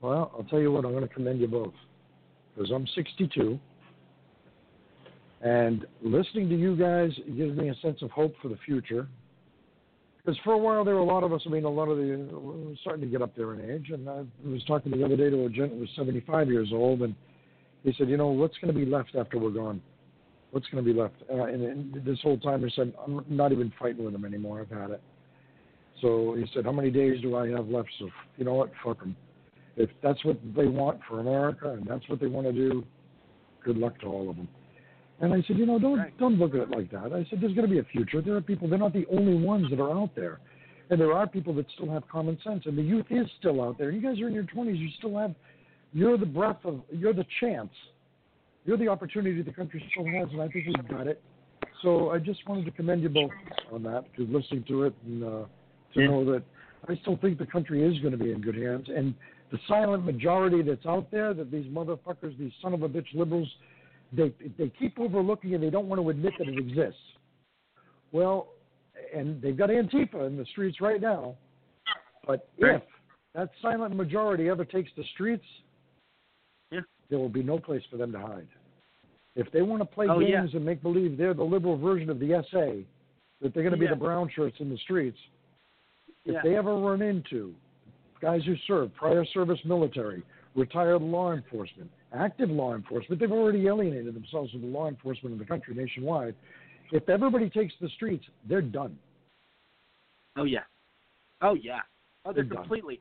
Well, 0.02 0.32
I'll 0.38 0.44
tell 0.46 0.60
you 0.60 0.72
what. 0.72 0.86
I'm 0.86 0.92
going 0.92 1.08
to 1.08 1.14
commend 1.14 1.42
you 1.42 1.48
both 1.48 1.74
because 2.56 2.70
I'm 2.72 2.86
62, 2.94 3.60
and 5.42 5.86
listening 6.04 6.48
to 6.50 6.56
you 6.56 6.76
guys 6.76 7.12
gives 7.36 7.58
me 7.58 7.70
a 7.70 7.76
sense 7.82 8.02
of 8.04 8.12
hope 8.12 8.36
for 8.42 8.50
the 8.50 8.58
future. 8.66 9.08
Because 10.26 10.40
for 10.44 10.54
a 10.54 10.58
while 10.58 10.84
there 10.84 10.96
were 10.96 11.02
a 11.02 11.06
lot 11.06 11.24
of 11.24 11.34
us. 11.34 11.42
I 11.46 11.50
mean, 11.50 11.66
a 11.66 11.70
lot 11.70 11.88
of 11.88 11.98
the 11.98 12.76
starting 12.82 13.02
to 13.02 13.08
get 13.08 13.22
up 13.22 13.36
there 13.36 13.54
in 13.54 13.70
age. 13.70 13.92
And 13.92 14.10
I 14.10 14.24
was 14.44 14.64
talking 14.66 14.92
the 14.92 15.06
other 15.06 15.16
day 15.16 15.30
to 15.30 15.46
a 15.46 15.50
gent 15.50 15.74
who 15.74 15.80
was 15.80 15.90
75 15.96 16.50
years 16.50 16.70
old, 16.74 17.02
and 17.04 17.14
he 17.84 17.94
said, 17.98 18.10
"You 18.10 18.18
know, 18.18 18.30
what's 18.30 18.58
going 18.58 18.74
to 18.74 18.80
be 18.80 18.90
left 18.90 19.16
after 19.16 19.38
we're 19.38 19.52
gone? 19.52 19.82
What's 20.50 20.68
going 20.70 20.84
to 20.84 20.94
be 20.94 21.00
left?" 21.00 21.16
Uh, 21.32 21.44
and, 21.44 21.62
and 21.62 22.06
this 22.06 22.20
whole 22.24 22.40
time, 22.40 22.64
he 22.64 22.72
said, 22.76 22.92
"I'm 23.06 23.24
not 23.30 23.52
even 23.52 23.72
fighting 23.80 24.04
with 24.04 24.14
them 24.14 24.26
anymore. 24.26 24.62
I've 24.62 24.76
had 24.76 24.90
it." 24.90 25.02
So 26.02 26.36
he 26.36 26.46
said, 26.56 26.66
"How 26.66 26.72
many 26.72 26.90
days 26.90 27.22
do 27.22 27.36
I 27.36 27.50
have 27.50 27.68
left?" 27.68 27.90
So 28.00 28.10
you 28.38 28.46
know 28.46 28.56
what? 28.56 28.72
Fuck 28.84 29.02
them. 29.02 29.16
If 29.78 29.92
that's 30.02 30.24
what 30.26 30.40
they 30.56 30.66
want 30.66 31.02
for 31.08 31.20
America 31.20 31.74
and 31.74 31.86
that's 31.86 32.08
what 32.10 32.20
they 32.20 32.28
want 32.28 32.48
to 32.48 32.54
do, 32.54 32.84
good 33.64 33.78
luck 33.78 34.00
to 34.00 34.08
all 34.08 34.30
of 34.30 34.38
them. 34.38 34.48
And 35.22 35.34
I 35.34 35.42
said, 35.48 35.58
you 35.58 35.66
know, 35.66 35.80
don't 35.80 36.18
don't 36.18 36.38
look 36.38 36.54
at 36.54 36.62
it 36.62 36.70
like 36.70 36.92
that. 36.92 37.14
I 37.14 37.26
said, 37.30 37.40
there's 37.42 37.54
going 37.54 37.68
to 37.68 37.74
be 37.74 37.80
a 37.80 37.84
future. 37.86 38.22
There 38.22 38.36
are 38.36 38.42
people. 38.42 38.68
They're 38.68 38.80
not 38.80 38.94
the 38.94 39.06
only 39.10 39.36
ones 39.36 39.70
that 39.70 39.80
are 39.80 39.92
out 39.92 40.14
there, 40.16 40.40
and 40.90 41.00
there 41.00 41.14
are 41.14 41.26
people 41.26 41.54
that 41.56 41.66
still 41.76 41.90
have 41.90 42.08
common 42.10 42.38
sense. 42.44 42.64
And 42.66 42.78
the 42.78 42.82
youth 42.82 43.06
is 43.10 43.26
still 43.40 43.64
out 43.64 43.78
there. 43.78 43.92
You 43.92 44.02
guys 44.02 44.20
are 44.20 44.28
in 44.28 44.34
your 44.34 44.44
20s. 44.44 44.78
You 44.78 44.90
still 44.98 45.18
have. 45.18 45.34
You're 45.94 46.18
the 46.18 46.26
breath 46.26 46.60
of. 46.66 46.82
You're 46.92 47.14
the 47.14 47.26
chance. 47.40 47.72
You're 48.66 48.78
the 48.78 48.90
opportunity 48.90 49.42
the 49.42 49.54
country 49.54 49.84
still 49.92 50.06
has, 50.06 50.28
and 50.32 50.42
I 50.42 50.48
think 50.50 50.66
we've 50.66 50.88
got 50.90 51.08
it. 51.08 51.22
So 51.82 52.10
I 52.10 52.18
just 52.18 52.46
wanted 52.48 52.66
to 52.66 52.72
commend 52.72 53.04
you 53.04 53.10
both 53.10 53.32
on 53.72 53.84
that, 53.84 54.06
to 54.18 54.26
listening 54.26 54.66
to 54.68 54.84
it, 54.84 54.94
and 55.06 55.24
uh, 55.24 55.28
to 55.94 56.02
Yeah. 56.02 56.08
know 56.08 56.26
that 56.26 56.44
I 56.90 56.96
still 56.98 57.16
think 57.18 57.38
the 57.38 57.46
country 57.46 57.84
is 57.84 58.00
going 58.00 58.12
to 58.12 58.18
be 58.18 58.32
in 58.32 58.42
good 58.42 58.56
hands. 58.56 58.90
And 58.90 59.14
the 59.52 59.60
silent 59.68 60.04
majority 60.04 60.62
that's 60.62 60.86
out 60.86 61.10
there, 61.12 61.34
that 61.34 61.52
these 61.52 61.66
motherfuckers, 61.68 62.38
these 62.38 62.52
son 62.62 62.74
of 62.74 62.84
a 62.84 62.90
bitch 62.90 63.14
liberals, 63.14 63.48
they 64.14 64.32
they 64.58 64.70
keep 64.80 65.00
overlooking 65.00 65.54
and 65.54 65.64
they 65.64 65.70
don't 65.70 65.88
want 65.88 66.02
to 66.02 66.10
admit 66.10 66.34
that 66.40 66.48
it 66.48 66.58
exists. 66.58 67.00
Well, 68.12 68.48
and 69.14 69.42
they've 69.42 69.58
got 69.58 69.70
Antifa 69.70 70.26
in 70.28 70.38
the 70.38 70.46
streets 70.52 70.80
right 70.82 71.02
now. 71.02 71.36
But 72.26 72.48
if 72.58 72.82
that 73.34 73.50
silent 73.62 73.96
majority 73.96 74.50
ever 74.50 74.66
takes 74.66 74.90
the 74.98 75.04
streets, 75.14 75.46
Yeah. 76.72 76.82
there 77.10 77.20
will 77.20 77.30
be 77.30 77.44
no 77.44 77.60
place 77.60 77.84
for 77.92 77.98
them 77.98 78.12
to 78.14 78.20
hide. 78.20 78.48
If 79.36 79.52
they 79.52 79.62
want 79.62 79.82
to 79.82 79.86
play 79.86 80.08
Oh, 80.10 80.20
yeah. 80.20 80.42
games 80.42 80.54
and 80.56 80.64
make 80.66 80.82
believe 80.82 81.18
they're 81.18 81.34
the 81.34 81.44
liberal 81.44 81.78
version 81.78 82.10
of 82.10 82.20
the 82.20 82.34
SA, 82.36 82.84
that 83.42 83.54
they're 83.54 83.64
going 83.64 83.74
to 83.74 83.78
be 83.78 83.86
Yeah. 83.86 83.92
the 83.92 83.98
brown 83.98 84.30
shirts 84.30 84.60
in 84.60 84.70
the 84.70 84.78
streets, 84.78 85.20
if 86.26 86.42
they 86.42 86.56
ever 86.56 86.76
run 86.78 87.02
into 87.02 87.54
guys 88.22 88.44
who 88.46 88.56
serve 88.66 88.94
prior 88.96 89.26
service 89.26 89.64
military, 89.66 90.24
retired 90.56 91.02
law 91.02 91.34
enforcement, 91.34 91.92
active 92.16 92.50
law 92.50 92.76
enforcement, 92.76 93.20
they've 93.20 93.32
already 93.32 93.68
alienated 93.68 94.14
themselves 94.14 94.52
from 94.52 94.62
the 94.62 94.68
law 94.68 94.88
enforcement 94.88 95.34
in 95.34 95.40
the 95.40 95.46
country 95.46 95.76
nationwide. 95.76 96.36
If 96.92 97.10
everybody 97.10 97.50
takes 97.50 97.74
the 97.82 97.90
streets, 97.90 98.26
they're 98.48 98.62
done. 98.62 98.98
Oh 100.38 100.44
yeah. 100.44 100.60
Oh 101.42 101.54
yeah. 101.54 101.80
Oh, 102.26 102.34
they're 102.34 102.44
They're 102.44 102.58
completely. 102.58 103.00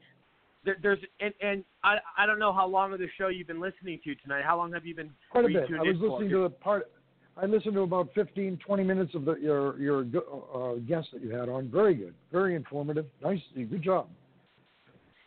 There, 0.65 0.77
there's 0.83 0.99
and 1.21 1.35
and 1.41 1.65
I 1.83 1.97
I 2.17 2.27
don't 2.27 2.39
know 2.39 2.53
how 2.53 2.67
long 2.67 2.93
of 2.93 2.99
the 2.99 3.09
show 3.19 3.29
you've 3.29 3.47
been 3.47 3.61
listening 3.61 4.01
to 4.05 4.15
tonight. 4.17 4.45
How 4.45 4.57
long 4.57 4.73
have 4.73 4.87
you 4.87 4.95
been? 4.95 5.11
Quite 5.31 5.45
a 5.45 5.49
bit. 5.49 5.65
I 5.79 5.83
was 5.83 5.97
listening 6.01 6.31
to 6.31 6.45
a 6.45 6.51
part. 6.51 6.91
I 7.37 7.47
listened 7.47 7.75
to 7.75 7.81
about 7.81 8.11
15, 8.15 8.61
20 8.65 8.85
minutes 8.85 9.13
of 9.15 9.25
the, 9.25 9.35
your 9.35 9.79
your 9.79 10.01
uh, 10.01 10.77
guest 10.87 11.09
that 11.13 11.23
you 11.23 11.31
had 11.31 11.49
on. 11.49 11.69
Very 11.69 11.95
good, 11.95 12.15
very 12.31 12.55
informative. 12.55 13.07
Nice, 13.23 13.41
good 13.55 13.83
job. 13.83 14.09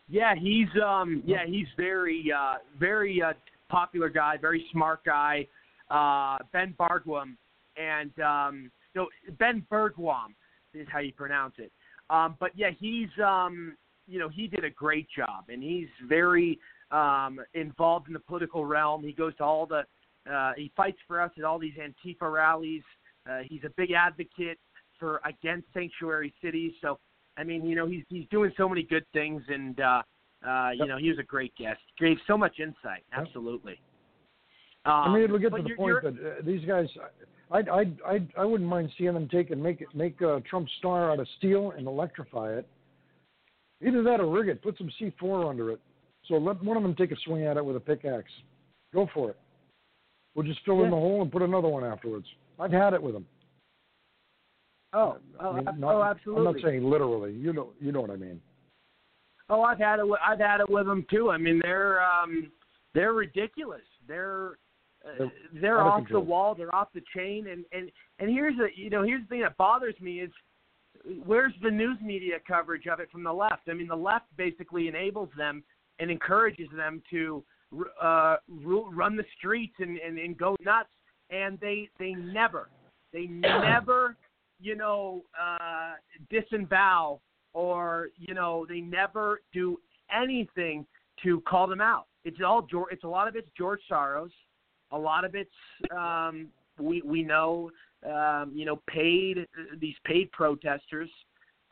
Yeah, 0.08 0.34
he's 0.34 0.68
um 0.84 1.22
yeah 1.26 1.44
he's 1.46 1.66
very 1.76 2.32
uh 2.36 2.54
very 2.80 3.22
uh 3.22 3.34
popular 3.68 4.08
guy, 4.08 4.36
very 4.36 4.66
smart 4.72 5.04
guy. 5.04 5.46
Uh 5.90 6.38
Ben 6.52 6.74
Bargwam 6.78 7.36
and 7.76 8.12
um 8.20 8.70
no 8.94 9.08
Ben 9.38 9.64
Bergquam 9.70 10.34
is 10.74 10.86
how 10.90 10.98
you 10.98 11.12
pronounce 11.12 11.54
it. 11.58 11.72
Um 12.10 12.36
but 12.38 12.50
yeah, 12.54 12.70
he's 12.78 13.08
um 13.24 13.76
you 14.06 14.18
know, 14.18 14.28
he 14.28 14.46
did 14.46 14.64
a 14.64 14.70
great 14.70 15.06
job 15.14 15.44
and 15.48 15.62
he's 15.62 15.88
very 16.08 16.58
um 16.90 17.40
involved 17.54 18.08
in 18.08 18.12
the 18.12 18.20
political 18.20 18.64
realm. 18.64 19.02
He 19.02 19.12
goes 19.12 19.36
to 19.36 19.44
all 19.44 19.66
the 19.66 19.84
uh 20.30 20.52
he 20.56 20.70
fights 20.76 20.98
for 21.06 21.20
us 21.20 21.30
at 21.38 21.44
all 21.44 21.58
these 21.58 21.74
Antifa 21.74 22.30
rallies. 22.32 22.82
Uh 23.28 23.40
he's 23.48 23.64
a 23.64 23.70
big 23.76 23.92
advocate 23.92 24.58
for 24.98 25.20
against 25.24 25.66
sanctuary 25.72 26.34
cities. 26.42 26.72
So 26.82 26.98
I 27.38 27.44
mean, 27.44 27.64
you 27.64 27.76
know, 27.76 27.86
he's 27.86 28.04
he's 28.08 28.26
doing 28.30 28.52
so 28.56 28.68
many 28.68 28.82
good 28.82 29.06
things, 29.12 29.42
and 29.48 29.80
uh, 29.80 30.02
uh, 30.46 30.70
you 30.74 30.86
know, 30.86 30.98
he 30.98 31.08
was 31.08 31.18
a 31.18 31.24
great 31.24 31.54
guest. 31.56 31.80
Gave 31.98 32.16
so 32.26 32.36
much 32.38 32.58
insight. 32.60 33.04
Absolutely. 33.12 33.80
Um, 34.84 34.92
I 34.92 35.14
mean, 35.14 35.22
it'll 35.24 35.38
get 35.38 35.54
to 35.54 35.62
the 35.62 35.74
point 35.74 36.02
that 36.02 36.14
uh, 36.14 36.42
these 36.44 36.64
guys, 36.64 36.86
I 37.50 37.58
I 37.58 37.84
I 38.06 38.28
I 38.38 38.44
wouldn't 38.44 38.68
mind 38.68 38.90
seeing 38.96 39.14
them 39.14 39.28
take 39.28 39.50
and 39.50 39.62
make 39.62 39.80
it 39.80 39.88
make 39.94 40.20
uh, 40.22 40.40
Trump's 40.48 40.72
star 40.78 41.10
out 41.10 41.18
of 41.18 41.26
steel 41.38 41.72
and 41.76 41.86
electrify 41.86 42.52
it. 42.54 42.68
Either 43.84 44.02
that 44.02 44.20
or 44.20 44.28
rig 44.28 44.48
it. 44.48 44.62
Put 44.62 44.76
some 44.78 44.90
C4 45.00 45.48
under 45.48 45.70
it. 45.70 45.80
So 46.26 46.34
let 46.34 46.62
one 46.62 46.76
of 46.76 46.82
them 46.82 46.94
take 46.94 47.12
a 47.12 47.16
swing 47.24 47.44
at 47.44 47.56
it 47.56 47.64
with 47.64 47.76
a 47.76 47.80
pickaxe. 47.80 48.30
Go 48.92 49.08
for 49.14 49.30
it. 49.30 49.36
We'll 50.34 50.46
just 50.46 50.60
fill 50.64 50.84
in 50.84 50.90
the 50.90 50.96
hole 50.96 51.22
and 51.22 51.32
put 51.32 51.42
another 51.42 51.68
one 51.68 51.84
afterwards. 51.84 52.26
I've 52.58 52.72
had 52.72 52.92
it 52.92 53.02
with 53.02 53.14
them. 53.14 53.26
oh, 54.92 55.18
I 55.40 55.46
oh, 55.46 55.52
mean, 55.54 55.68
ab- 55.68 55.78
not- 55.78 55.94
oh, 55.94 56.36
I'm 56.36 56.44
not 56.44 56.56
saying 56.62 56.84
literally. 56.84 57.32
You 57.32 57.52
know, 57.52 57.70
you 57.80 57.92
know 57.92 58.00
what 58.00 58.10
I 58.10 58.16
mean. 58.16 58.40
Oh, 59.50 59.62
I've 59.62 59.78
had 59.78 59.98
it. 59.98 60.06
With, 60.08 60.20
I've 60.26 60.40
had 60.40 60.60
it 60.60 60.68
with 60.68 60.86
them 60.86 61.06
too. 61.10 61.30
I 61.30 61.38
mean, 61.38 61.60
they're 61.62 62.02
um, 62.02 62.50
they're 62.94 63.12
ridiculous. 63.14 63.82
They're 64.06 64.58
uh, 65.04 65.10
They're 65.18 65.32
they're 65.60 65.80
out 65.80 65.86
of 65.86 65.92
off 65.92 65.98
control. 66.00 66.22
the 66.22 66.28
wall. 66.28 66.54
They're 66.54 66.74
off 66.74 66.88
the 66.94 67.02
chain. 67.16 67.46
And 67.48 67.64
and 67.72 67.90
and 68.18 68.30
here's 68.30 68.56
the 68.56 68.68
you 68.74 68.90
know 68.90 69.02
here's 69.02 69.22
the 69.22 69.28
thing 69.28 69.40
that 69.42 69.56
bothers 69.56 69.94
me 70.00 70.20
is 70.20 70.30
where's 71.24 71.52
the 71.62 71.70
news 71.70 71.98
media 72.02 72.36
coverage 72.46 72.86
of 72.86 73.00
it 73.00 73.10
from 73.10 73.22
the 73.24 73.32
left? 73.32 73.68
I 73.68 73.74
mean, 73.74 73.88
the 73.88 73.96
left 73.96 74.26
basically 74.36 74.88
enables 74.88 75.30
them 75.36 75.62
and 75.98 76.10
encourages 76.10 76.68
them 76.76 77.02
to 77.10 77.42
uh, 78.02 78.36
run 78.48 79.16
the 79.16 79.24
streets 79.36 79.74
and, 79.78 79.98
and 79.98 80.18
and 80.18 80.36
go 80.36 80.56
nuts. 80.64 80.88
And 81.30 81.58
they 81.60 81.88
they 81.98 82.12
never 82.12 82.68
they 83.12 83.26
never 83.30 84.16
you 84.60 84.74
know 84.74 85.22
uh, 85.40 85.92
disavow 86.30 87.20
or 87.58 88.10
you 88.16 88.34
know 88.34 88.64
they 88.68 88.80
never 88.80 89.40
do 89.52 89.76
anything 90.16 90.86
to 91.24 91.40
call 91.40 91.66
them 91.66 91.80
out. 91.80 92.06
It's 92.24 92.38
all 92.44 92.62
George. 92.62 92.92
It's 92.92 93.02
a 93.02 93.08
lot 93.08 93.26
of 93.26 93.34
it's 93.34 93.48
George 93.58 93.80
Soros. 93.90 94.30
A 94.92 94.98
lot 94.98 95.24
of 95.24 95.34
it's 95.34 95.50
um, 95.90 96.46
we 96.78 97.02
we 97.02 97.24
know 97.24 97.72
um, 98.06 98.52
you 98.54 98.64
know 98.64 98.80
paid 98.88 99.44
these 99.80 99.96
paid 100.04 100.30
protesters. 100.30 101.10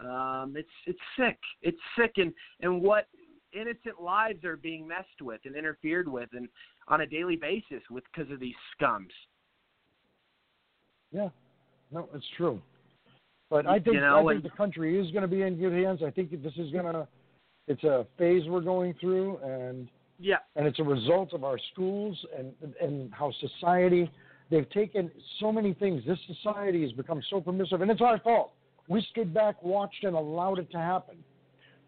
Um, 0.00 0.54
it's 0.56 0.68
it's 0.86 0.98
sick. 1.16 1.38
It's 1.62 1.78
sick, 1.96 2.14
and 2.16 2.32
and 2.62 2.82
what 2.82 3.06
innocent 3.52 4.02
lives 4.02 4.44
are 4.44 4.56
being 4.56 4.88
messed 4.88 5.22
with 5.22 5.40
and 5.44 5.54
interfered 5.54 6.08
with, 6.08 6.30
and 6.32 6.48
on 6.88 7.02
a 7.02 7.06
daily 7.06 7.36
basis 7.36 7.82
with 7.92 8.02
because 8.12 8.32
of 8.32 8.40
these 8.40 8.56
scums. 8.74 9.14
Yeah, 11.12 11.28
no, 11.92 12.08
it's 12.12 12.26
true. 12.36 12.60
But 13.50 13.66
I 13.66 13.78
think 13.78 13.94
You 13.94 14.00
know, 14.00 14.28
I 14.28 14.32
think 14.34 14.44
and- 14.44 14.52
the 14.52 14.56
country 14.56 14.98
is 14.98 15.10
going 15.12 15.22
to 15.22 15.28
be 15.28 15.42
in 15.42 15.56
good 15.56 15.72
hands. 15.72 16.02
I 16.02 16.10
think 16.10 16.30
this 16.42 16.56
is 16.56 16.70
going 16.72 16.84
to. 16.92 17.06
It's 17.68 17.82
a 17.84 18.06
phase 18.18 18.48
we're 18.48 18.60
going 18.60 18.94
through, 18.94 19.38
and 19.38 19.88
Yeah. 20.18 20.38
and 20.56 20.66
it's 20.66 20.78
a 20.78 20.84
result 20.84 21.32
of 21.32 21.44
our 21.44 21.58
schools 21.58 22.24
and 22.36 22.54
and 22.80 23.12
how 23.12 23.30
society 23.32 24.10
they've 24.50 24.68
taken 24.70 25.10
so 25.40 25.52
many 25.52 25.74
things. 25.74 26.04
This 26.04 26.20
society 26.26 26.82
has 26.82 26.92
become 26.92 27.20
so 27.22 27.40
permissive, 27.40 27.82
and 27.82 27.90
it's 27.90 28.00
our 28.00 28.18
fault. 28.20 28.52
We 28.88 29.00
stood 29.02 29.34
back, 29.34 29.60
watched, 29.62 30.04
and 30.04 30.14
allowed 30.16 30.58
it 30.60 30.70
to 30.70 30.78
happen. 30.78 31.22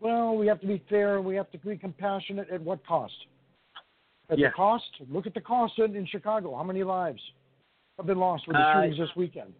Well, 0.01 0.37
we 0.37 0.47
have 0.49 0.61
to 0.61 0.67
be 0.67 0.79
fair. 0.89 1.17
And 1.17 1.25
we 1.25 1.37
have 1.37 1.51
to 1.53 1.59
be 1.59 1.77
compassionate. 1.77 2.49
At 2.51 2.61
what 2.61 2.85
cost? 2.87 3.27
At 4.31 4.39
Yeah. 4.39 4.49
the 4.49 4.55
cost. 4.55 5.01
Look 5.09 5.27
at 5.27 5.35
the 5.35 5.41
cost 5.41 5.79
in, 5.79 5.95
in 5.97 6.07
Chicago. 6.07 6.55
How 6.57 6.63
many 6.65 6.83
lives 6.85 7.23
have 7.97 8.07
been 8.07 8.19
lost 8.19 8.47
with 8.49 8.57
the 8.57 8.63
Uh, 8.63 8.75
shootings 8.75 8.99
this 8.99 9.15
weekend? 9.17 9.55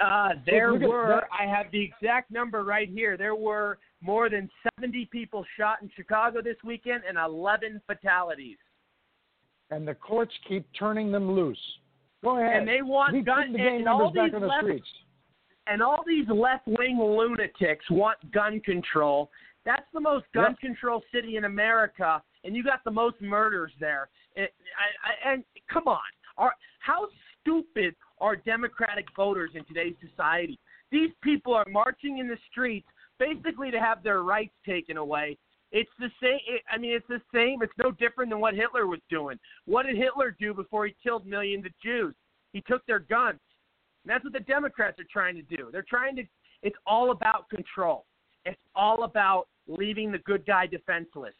Uh, 0.00 0.30
there 0.46 0.74
were, 0.74 1.22
I 1.38 1.46
have 1.46 1.66
the 1.70 1.82
exact 1.82 2.30
number 2.30 2.64
right 2.64 2.88
here. 2.88 3.16
There 3.16 3.34
were 3.34 3.78
more 4.00 4.28
than 4.30 4.48
70 4.78 5.06
people 5.12 5.44
shot 5.58 5.82
in 5.82 5.90
Chicago 5.94 6.42
this 6.42 6.56
weekend 6.64 7.02
and 7.08 7.18
11 7.18 7.80
fatalities. 7.86 8.56
and 9.70 9.86
the 9.86 9.94
courts 9.94 10.32
keep 10.48 10.66
turning 10.78 11.10
them 11.12 11.32
loose. 11.32 11.58
Go 12.24 12.38
ahead. 12.38 12.56
And 12.56 12.68
they 12.68 12.82
want 12.82 13.14
Keep 13.14 13.26
gun 13.26 13.52
the 13.52 13.58
and, 13.60 13.88
all 13.88 14.10
these 14.12 14.32
the 14.32 14.38
left, 14.38 14.62
streets. 14.64 14.88
and 15.66 15.82
all 15.82 16.02
these 16.06 16.26
left-wing 16.28 16.98
lunatics 16.98 17.84
want 17.90 18.18
gun 18.32 18.60
control. 18.60 19.30
That's 19.64 19.86
the 19.92 20.00
most 20.00 20.26
gun 20.34 20.50
Yep. 20.52 20.58
control 20.58 21.02
city 21.14 21.36
in 21.36 21.44
America, 21.44 22.22
and 22.44 22.54
you 22.56 22.62
got 22.64 22.82
the 22.84 22.90
most 22.90 23.20
murders 23.20 23.72
there. 23.80 24.08
And, 24.36 24.48
I, 25.24 25.28
I, 25.28 25.32
and 25.34 25.44
come 25.72 25.86
on, 25.86 26.00
are 26.36 26.52
how 26.80 27.06
stupid 27.40 27.94
are 28.22 28.36
Democratic 28.36 29.06
voters 29.14 29.50
in 29.54 29.64
today's 29.64 29.96
society? 30.08 30.58
These 30.90 31.10
people 31.22 31.52
are 31.52 31.66
marching 31.68 32.18
in 32.18 32.28
the 32.28 32.38
streets 32.50 32.86
basically 33.18 33.70
to 33.70 33.80
have 33.80 34.02
their 34.02 34.22
rights 34.22 34.54
taken 34.64 34.96
away. 34.96 35.36
It's 35.72 35.90
the 35.98 36.10
same. 36.22 36.38
I 36.70 36.78
mean, 36.78 36.92
it's 36.92 37.06
the 37.08 37.20
same. 37.34 37.62
It's 37.62 37.72
no 37.82 37.90
different 37.90 38.30
than 38.30 38.40
what 38.40 38.54
Hitler 38.54 38.86
was 38.86 39.00
doing. 39.10 39.38
What 39.64 39.86
did 39.86 39.96
Hitler 39.96 40.36
do 40.38 40.54
before 40.54 40.86
he 40.86 40.94
killed 41.02 41.26
millions 41.26 41.66
of 41.66 41.72
Jews? 41.82 42.14
He 42.52 42.62
took 42.62 42.84
their 42.86 43.00
guns. 43.00 43.40
And 44.04 44.10
that's 44.10 44.24
what 44.24 44.32
the 44.32 44.40
Democrats 44.40 44.98
are 45.00 45.06
trying 45.10 45.34
to 45.36 45.56
do. 45.56 45.68
They're 45.72 45.84
trying 45.88 46.16
to. 46.16 46.24
It's 46.62 46.76
all 46.86 47.10
about 47.10 47.48
control. 47.48 48.04
It's 48.44 48.60
all 48.74 49.04
about 49.04 49.48
leaving 49.66 50.12
the 50.12 50.18
good 50.18 50.44
guy 50.46 50.66
defenseless. 50.66 51.34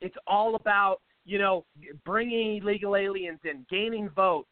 It's 0.00 0.16
all 0.26 0.54
about 0.54 0.98
you 1.24 1.38
know 1.38 1.64
bringing 2.04 2.58
illegal 2.58 2.94
aliens 2.94 3.40
in, 3.44 3.64
gaining 3.70 4.10
votes. 4.10 4.48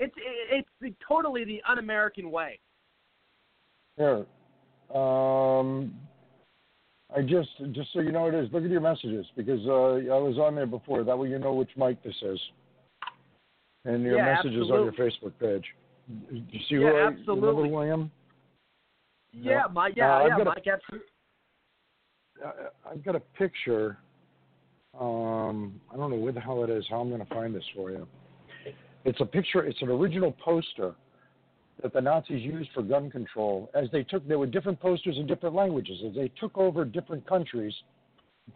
It's 0.00 0.14
it's 0.16 0.68
the, 0.80 0.94
totally 1.06 1.44
the 1.44 1.60
un-American 1.68 2.30
way. 2.30 2.58
Here, 3.98 4.24
um, 4.94 5.94
I 7.14 7.20
just 7.20 7.50
just 7.72 7.92
so 7.92 8.00
you 8.00 8.10
know 8.10 8.26
it 8.26 8.34
is. 8.34 8.48
Look 8.50 8.64
at 8.64 8.70
your 8.70 8.80
messages 8.80 9.26
because 9.36 9.60
uh, 9.66 10.12
I 10.12 10.18
was 10.18 10.38
on 10.38 10.54
there 10.54 10.66
before. 10.66 11.04
That 11.04 11.18
way 11.18 11.28
you 11.28 11.38
know 11.38 11.52
which 11.52 11.70
mic 11.76 12.02
this 12.02 12.14
is, 12.22 12.40
and 13.84 14.02
your 14.02 14.16
Yeah, 14.16 14.34
messages 14.36 14.70
on 14.70 14.84
your. 14.84 14.92
Facebook 14.92 15.32
page. 15.38 15.64
Do 16.08 16.36
You 16.50 16.60
see 16.68 16.76
Yeah, 16.76 16.88
Roy? 16.88 17.06
absolutely. 17.08 17.48
Remember 17.48 17.68
who 17.68 17.76
I 17.76 17.86
am? 17.88 18.10
Yeah, 19.32 19.62
No. 19.66 19.68
Mike. 19.74 19.94
Yeah, 19.96 20.16
Uh, 20.16 20.22
yeah, 20.26 20.28
got 20.30 20.40
a- 20.40 20.44
Mike. 20.46 20.66
Absolutely. 20.66 21.06
I- 22.44 22.90
I've 22.90 23.04
got 23.04 23.16
a 23.16 23.20
picture. 23.20 23.98
Um, 24.98 25.78
I 25.92 25.96
don't 25.96 26.10
know 26.10 26.16
where 26.16 26.32
the 26.32 26.40
hell 26.40 26.64
it 26.64 26.70
is. 26.70 26.84
How 26.88 27.00
I'm 27.00 27.10
going 27.10 27.24
to 27.24 27.34
find 27.34 27.54
this 27.54 27.68
for 27.76 27.90
you. 27.90 28.08
It's 29.04 29.20
a 29.20 29.26
picture. 29.26 29.64
It's 29.64 29.80
an 29.82 29.88
original 29.88 30.32
poster 30.32 30.94
that 31.82 31.92
the 31.92 32.00
Nazis 32.00 32.42
used 32.42 32.70
for 32.74 32.82
gun 32.82 33.10
control. 33.10 33.70
As 33.74 33.88
they 33.92 34.02
took, 34.02 34.26
there 34.28 34.38
were 34.38 34.46
different 34.46 34.78
posters 34.80 35.16
in 35.16 35.26
different 35.26 35.54
languages. 35.54 35.98
As 36.06 36.14
they 36.14 36.28
took 36.40 36.56
over 36.58 36.84
different 36.84 37.26
countries, 37.26 37.74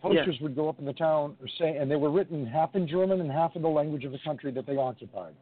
posters 0.03 0.37
would 0.41 0.55
go 0.55 0.69
up 0.69 0.79
in 0.79 0.85
the 0.85 0.93
town, 0.93 1.37
say, 1.59 1.77
and 1.77 1.91
they 1.91 1.97
were 1.97 2.11
written 2.11 2.47
half 2.47 2.75
in 2.75 2.87
German 2.87 3.21
and 3.21 3.31
half 3.31 3.57
in 3.57 3.63
the 3.63 3.69
language 3.69 4.05
of 4.05 4.13
the 4.13 4.19
country 4.25 4.51
that 4.53 4.67
they 4.67 4.77
occupied. 4.77 5.35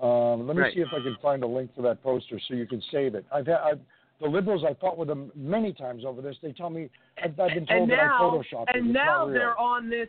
Um, 0.00 0.46
let 0.46 0.56
me 0.56 0.62
Right. 0.62 0.74
see 0.74 0.80
if 0.80 0.92
I 0.92 1.00
can 1.00 1.16
find 1.16 1.42
a 1.42 1.46
link 1.46 1.74
to 1.76 1.82
that 1.82 2.02
poster 2.02 2.40
so 2.48 2.54
you 2.54 2.66
can 2.66 2.82
save 2.90 3.14
it. 3.14 3.24
I've 3.32 3.46
had 3.46 3.60
I've, 3.60 3.80
the 4.20 4.26
liberals. 4.28 4.64
I 4.64 4.74
fought 4.74 4.96
with 4.96 5.08
them 5.08 5.30
many 5.34 5.72
times 5.72 6.04
over 6.04 6.20
this. 6.20 6.36
They 6.42 6.52
tell 6.52 6.70
me 6.70 6.88
I've, 7.22 7.38
I've 7.38 7.54
been 7.54 7.66
told 7.66 7.82
and 7.82 7.90
that 7.90 8.00
I 8.00 8.06
now, 8.06 8.20
photoshopped 8.20 8.70
it. 8.70 8.76
and 8.76 8.86
It's 8.86 8.94
now 8.94 9.26
they're 9.26 9.58
on 9.58 9.88
this, 9.90 10.08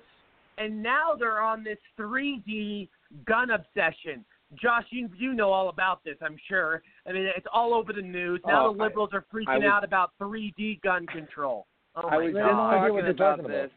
and 0.57 0.81
now 0.81 1.13
they're 1.17 1.41
on 1.41 1.63
this 1.63 1.77
3D 1.99 2.87
gun 3.25 3.51
obsession. 3.51 4.25
Josh, 4.61 4.85
you 4.91 5.09
you 5.17 5.33
know 5.33 5.51
all 5.51 5.69
about 5.69 6.03
this, 6.03 6.15
I'm 6.21 6.37
sure. 6.47 6.81
I 7.07 7.11
mean, 7.11 7.27
it's 7.35 7.47
all 7.51 7.73
over 7.73 7.91
the 7.93 8.01
news. 8.01 8.39
Now 8.45 8.67
Oh, 8.67 8.73
the 8.73 8.83
liberals 8.83 9.09
are 9.13 9.25
freaking 9.33 9.59
was- 9.59 9.63
out 9.65 9.83
about 9.83 10.11
3D 10.19 10.81
gun 10.81 11.05
control. 11.07 11.65
Oh 11.95 12.07
I 12.07 12.11
my 12.11 12.23
was 12.25 12.33
God. 12.33 12.41
just 12.41 12.47
no 12.47 12.51
talking 12.51 13.09
about 13.09 13.39
about. 13.39 13.47
this. 13.51 13.71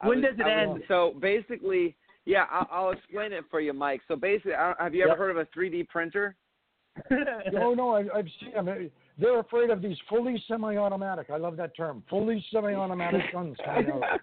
I 0.00 0.08
When 0.08 0.20
was- 0.22 0.30
does 0.30 0.38
it 0.40 0.46
I 0.46 0.66
was- 0.66 0.76
end? 0.76 0.84
So 0.88 1.14
basically, 1.20 1.96
yeah, 2.24 2.46
I'll, 2.50 2.68
I'll 2.70 2.90
explain 2.92 3.32
it 3.32 3.44
for 3.50 3.60
you, 3.60 3.72
Mike. 3.72 4.00
So 4.08 4.14
basically, 4.16 4.52
have 4.52 4.94
you 4.94 5.02
ever 5.02 5.10
Yep. 5.10 5.18
heard 5.18 5.30
of 5.30 5.36
a 5.38 5.46
3D 5.46 5.88
printer? 5.88 6.36
no, 7.52 7.74
no, 7.74 7.94
I, 7.94 8.00
I've 8.14 8.26
seen 8.40 8.52
them. 8.52 8.90
They're 9.18 9.40
afraid 9.40 9.70
of 9.70 9.82
these 9.82 9.96
fully 10.08 10.42
semi-automatic. 10.46 11.28
I 11.30 11.38
love 11.38 11.56
that 11.56 11.76
term, 11.76 12.04
fully 12.08 12.44
semi-automatic 12.52 13.22
guns 13.32 13.56
coming 13.64 13.90
out. 13.90 14.20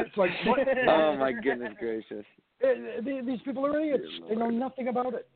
It's 0.00 0.16
like, 0.16 0.30
what? 0.46 0.60
oh 0.88 1.16
my 1.18 1.32
goodness 1.32 1.74
gracious! 1.78 2.24
Eh, 2.62 3.00
the- 3.04 3.22
These 3.26 3.40
people 3.44 3.66
are 3.66 3.78
idiots. 3.78 4.04
They 4.28 4.34
know 4.36 4.48
nothing 4.50 4.88
about 4.88 5.14
it. 5.14 5.28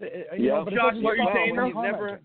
You 0.00 0.06
know, 0.06 0.58
Yeah. 0.58 0.62
but 0.64 0.72
it 0.72 0.76
Josh, 0.76 0.94
what 1.02 1.10
are 1.10 1.16
you 1.16 1.22
stop 1.24 1.34
saying? 1.34 1.56
when 1.56 1.82
never- 1.82 2.20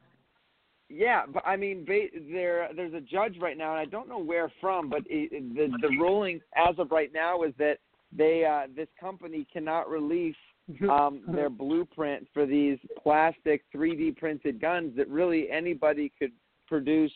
Yeah, 0.89 1.23
but 1.33 1.41
I 1.47 1.55
mean, 1.55 1.83
ba- 1.85 2.09
there 2.31 2.69
there's 2.75 2.93
a 2.93 3.01
judge 3.01 3.37
right 3.41 3.57
now, 3.57 3.71
and 3.71 3.79
I 3.79 3.85
don't 3.85 4.07
know 4.07 4.19
where 4.19 4.51
from, 4.61 4.89
but 4.89 4.99
it, 5.07 5.31
it- 5.31 5.55
the 5.55 5.75
the 5.81 5.89
ruling 5.99 6.39
as 6.55 6.77
of 6.77 6.91
right 6.91 7.11
now 7.11 7.41
is 7.41 7.53
that 7.57 7.79
they 8.15 8.45
uh, 8.45 8.67
this 8.75 8.87
company 8.99 9.47
cannot 9.51 9.89
release 9.89 10.35
um, 10.89 11.21
their 11.27 11.49
blueprint 11.49 12.27
for 12.33 12.45
these 12.45 12.77
plastic 13.01 13.63
3D 13.75 14.17
printed 14.17 14.61
guns 14.61 14.95
that 14.95 15.07
really 15.09 15.49
anybody 15.49 16.11
could 16.17 16.31
produce 16.67 17.11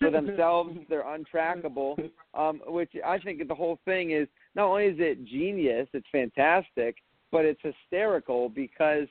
for 0.00 0.10
themselves. 0.10 0.76
They're 0.88 1.04
untrackable, 1.04 2.10
um, 2.34 2.60
which 2.66 2.92
I 3.04 3.18
think 3.18 3.46
the 3.46 3.54
whole 3.54 3.78
thing 3.84 4.12
is 4.12 4.28
not 4.54 4.68
only 4.68 4.84
is 4.84 4.96
it 4.98 5.24
genius, 5.24 5.88
it's 5.92 6.06
fantastic, 6.12 6.96
but 7.30 7.44
it's 7.44 7.60
hysterical 7.62 8.48
because 8.48 9.08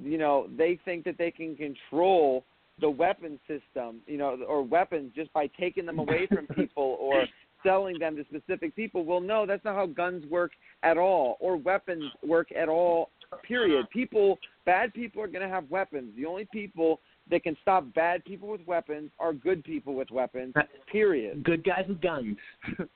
you 0.00 0.18
know 0.18 0.48
they 0.56 0.78
think 0.84 1.04
that 1.04 1.18
they 1.18 1.30
can 1.30 1.56
control 1.56 2.44
the 2.80 2.90
weapon 2.90 3.38
system, 3.46 4.00
you 4.06 4.16
know, 4.16 4.38
or 4.48 4.62
weapons 4.62 5.12
just 5.14 5.32
by 5.32 5.46
taking 5.58 5.86
them 5.86 5.98
away 5.98 6.26
from 6.26 6.46
people 6.48 6.96
or 6.98 7.24
selling 7.62 7.98
them 7.98 8.16
to 8.16 8.24
specific 8.24 8.74
people. 8.76 9.04
Well, 9.04 9.20
no, 9.20 9.46
that's 9.46 9.64
not 9.64 9.74
how 9.74 9.86
guns 9.86 10.24
work 10.30 10.52
at 10.82 10.96
all, 10.98 11.36
or 11.40 11.56
weapons 11.56 12.04
work 12.26 12.48
at 12.52 12.68
all. 12.68 13.10
Period. 13.46 13.86
People, 13.90 14.38
bad 14.66 14.92
people 14.92 15.22
are 15.22 15.28
going 15.28 15.42
to 15.46 15.48
have 15.48 15.70
weapons. 15.70 16.12
The 16.16 16.26
only 16.26 16.48
people 16.52 17.00
that 17.30 17.44
can 17.44 17.56
stop 17.62 17.84
bad 17.94 18.24
people 18.24 18.48
with 18.48 18.60
weapons 18.66 19.10
are 19.20 19.32
good 19.32 19.62
people 19.62 19.94
with 19.94 20.10
weapons. 20.10 20.52
Period. 20.90 21.44
Good 21.44 21.62
guys 21.64 21.84
with 21.88 22.00
guns. 22.00 22.36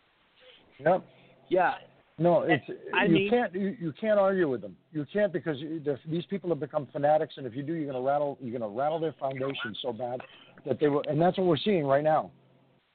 Yep. 0.81 1.05
yeah. 1.49 1.75
No, 2.19 2.43
it's 2.43 2.65
I 2.93 3.05
you 3.05 3.13
mean- 3.13 3.31
can't 3.31 3.55
you, 3.55 3.77
you 3.81 3.93
can't 4.01 4.19
argue 4.19 4.49
with 4.49 4.61
them. 4.61 4.77
You 4.93 5.07
can't 5.13 5.33
because 5.33 5.59
you, 5.59 5.81
these 6.09 6.25
people 6.27 6.49
have 6.51 6.61
become 6.61 6.89
fanatics, 6.93 7.35
and 7.37 7.47
if 7.47 7.55
you 7.55 7.63
do, 7.63 7.75
you're 7.75 7.91
going 7.91 8.03
to 8.03 8.09
rattle 8.09 8.39
you're 8.41 8.57
going 8.59 8.69
to 8.73 8.77
rattle 8.77 8.99
their 9.01 9.15
foundation 9.19 9.75
so 9.83 9.93
bad 9.93 10.21
that 10.67 10.79
they 10.81 10.89
will. 10.89 11.03
And 11.09 11.21
that's 11.21 11.39
what 11.39 11.47
we're 11.47 11.57
seeing 11.57 11.85
right 11.87 12.05
now. 12.05 12.31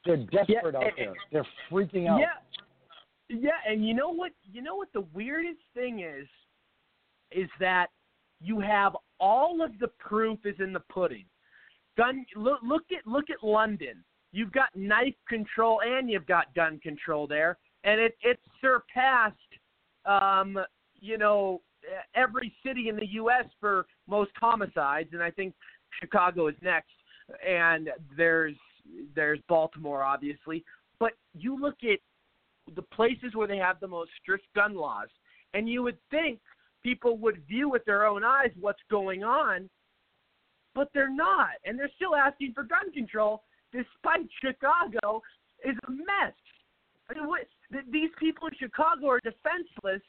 They're 0.05 0.17
desperate 0.17 0.75
out 0.75 0.83
and- 0.83 0.93
there. 0.97 1.13
They're 1.31 1.47
freaking 1.69 2.07
out. 2.07 2.19
Yeah, 2.19 2.33
yeah, 3.29 3.59
and 3.67 3.87
you 3.87 3.93
know 3.93 4.09
what? 4.09 4.31
You 4.43 4.61
know 4.61 4.75
what 4.75 4.91
the 4.93 5.01
weirdest 5.13 5.61
thing 5.73 5.99
is, 5.99 6.27
is 7.31 7.49
that 7.59 7.87
you 8.41 8.59
have 8.59 8.95
all 9.19 9.61
of 9.61 9.77
the 9.79 9.89
proof 9.99 10.39
is 10.45 10.59
in 10.59 10.73
the 10.73 10.79
pudding. 10.79 11.25
Gun. 11.97 12.25
Look, 12.35 12.59
look 12.63 12.83
at 12.91 13.05
look 13.05 13.29
at 13.29 13.43
London. 13.43 14.03
You've 14.31 14.51
got 14.51 14.69
knife 14.75 15.15
control 15.27 15.81
and 15.83 16.09
you've 16.09 16.27
got 16.27 16.53
gun 16.55 16.79
control 16.79 17.27
there, 17.27 17.57
and 17.83 17.99
it 17.99 18.17
it 18.21 18.39
surpassed, 18.61 19.35
um, 20.05 20.57
you 20.95 21.17
know, 21.17 21.61
every 22.15 22.53
city 22.65 22.89
in 22.89 22.95
the 22.95 23.07
U.S. 23.13 23.45
for 23.59 23.85
most 24.07 24.31
homicides, 24.39 25.09
and 25.13 25.21
I 25.21 25.31
think 25.31 25.53
Chicago 25.99 26.47
is 26.47 26.55
next, 26.61 26.93
and 27.45 27.89
there's 28.15 28.55
there's 29.15 29.39
Baltimore 29.47 30.03
obviously, 30.03 30.63
but 30.99 31.13
you 31.33 31.59
look 31.59 31.77
at 31.83 31.99
the 32.75 32.81
places 32.81 33.33
where 33.33 33.47
they 33.47 33.57
have 33.57 33.79
the 33.79 33.87
most 33.87 34.11
strict 34.21 34.45
gun 34.55 34.75
laws, 34.75 35.07
and 35.53 35.67
you 35.67 35.81
would 35.83 35.97
think 36.11 36.39
people 36.83 37.17
would 37.17 37.41
view 37.47 37.69
with 37.69 37.83
their 37.85 38.05
own 38.05 38.23
eyes 38.23 38.51
what's 38.59 38.81
going 38.89 39.23
on, 39.23 39.69
but 40.75 40.89
they're 40.93 41.13
not, 41.13 41.49
and 41.65 41.77
they're 41.77 41.91
still 41.95 42.15
asking 42.15 42.53
for 42.53 42.63
gun 42.63 42.91
control 42.93 43.43
despite 43.71 44.27
Chicago 44.43 45.21
is 45.65 45.75
a 45.87 45.91
mess. 45.91 46.33
I 47.09 47.13
mean, 47.13 47.27
what, 47.27 47.41
th- 47.71 47.85
these 47.91 48.09
people 48.19 48.47
in 48.47 48.53
Chicago 48.59 49.07
are 49.09 49.19
defenseless. 49.23 50.01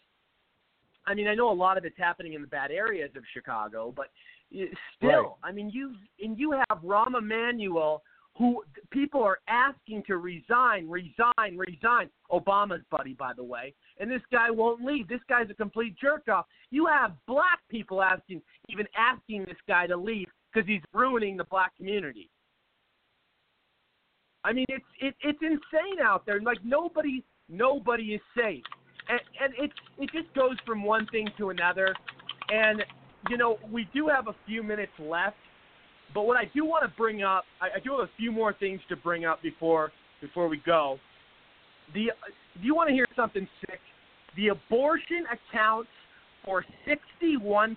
I 1.06 1.14
mean, 1.14 1.28
I 1.28 1.34
know 1.34 1.50
a 1.50 1.52
lot 1.52 1.78
of 1.78 1.84
it's 1.84 1.98
happening 1.98 2.34
in 2.34 2.42
the 2.42 2.46
bad 2.46 2.70
areas 2.70 3.10
of 3.16 3.22
Chicago, 3.32 3.92
but 3.94 4.06
still, 4.96 5.08
Right. 5.08 5.26
I 5.42 5.52
mean, 5.52 5.70
you 5.70 5.94
and 6.20 6.38
you 6.38 6.52
have 6.52 6.78
Rahm 6.82 7.16
Emanuel, 7.16 8.02
who 8.36 8.62
people 8.90 9.22
are 9.22 9.38
asking 9.48 10.02
to 10.06 10.16
resign, 10.16 10.88
resign, 10.88 11.56
resign. 11.56 12.08
Obama's 12.30 12.82
buddy, 12.90 13.14
by 13.14 13.32
the 13.36 13.44
way, 13.44 13.74
and 13.98 14.10
this 14.10 14.22
guy 14.32 14.50
won't 14.50 14.84
leave. 14.84 15.08
This 15.08 15.20
guy's 15.28 15.50
a 15.50 15.54
complete 15.54 15.96
jerk 16.00 16.28
off. 16.28 16.46
You 16.70 16.86
have 16.86 17.12
black 17.26 17.58
people 17.68 18.02
asking, 18.02 18.40
even 18.68 18.86
asking 18.96 19.44
this 19.44 19.58
guy 19.66 19.86
to 19.86 19.96
leave 19.96 20.28
because 20.52 20.66
he's 20.68 20.82
ruining 20.92 21.36
the 21.36 21.44
black 21.44 21.76
community. 21.76 22.30
I 24.44 24.52
mean, 24.52 24.66
it's 24.68 24.84
it, 25.00 25.14
it's 25.20 25.38
insane 25.42 26.00
out 26.02 26.24
there. 26.24 26.40
Like 26.40 26.64
nobody 26.64 27.22
nobody 27.48 28.14
is 28.14 28.20
safe, 28.36 28.64
and 29.08 29.20
and 29.42 29.52
it's 29.58 29.74
it 29.98 30.10
just 30.12 30.32
goes 30.34 30.56
from 30.64 30.82
one 30.82 31.06
thing 31.08 31.28
to 31.38 31.50
another. 31.50 31.94
And 32.48 32.82
you 33.28 33.36
know, 33.36 33.58
we 33.70 33.88
do 33.92 34.08
have 34.08 34.28
a 34.28 34.34
few 34.46 34.62
minutes 34.62 34.92
left, 34.98 35.36
but 36.14 36.22
what 36.22 36.36
I 36.36 36.50
do 36.54 36.64
want 36.64 36.82
to 36.84 36.96
bring 36.96 37.22
up, 37.22 37.44
I, 37.60 37.76
I 37.76 37.80
do 37.80 37.92
have 37.92 38.00
a 38.00 38.10
few 38.16 38.32
more 38.32 38.52
things 38.52 38.80
to 38.88 38.96
bring 38.96 39.24
up 39.24 39.42
before 39.42 39.92
before 40.20 40.48
we 40.48 40.58
go. 40.64 40.98
The 41.94 42.10
do 42.60 42.66
you 42.66 42.74
want 42.74 42.88
to 42.88 42.94
hear 42.94 43.06
something 43.16 43.46
sick? 43.60 43.80
The 44.36 44.48
abortion 44.48 45.24
accounts 45.32 45.90
for 46.44 46.64
61% 46.86 47.76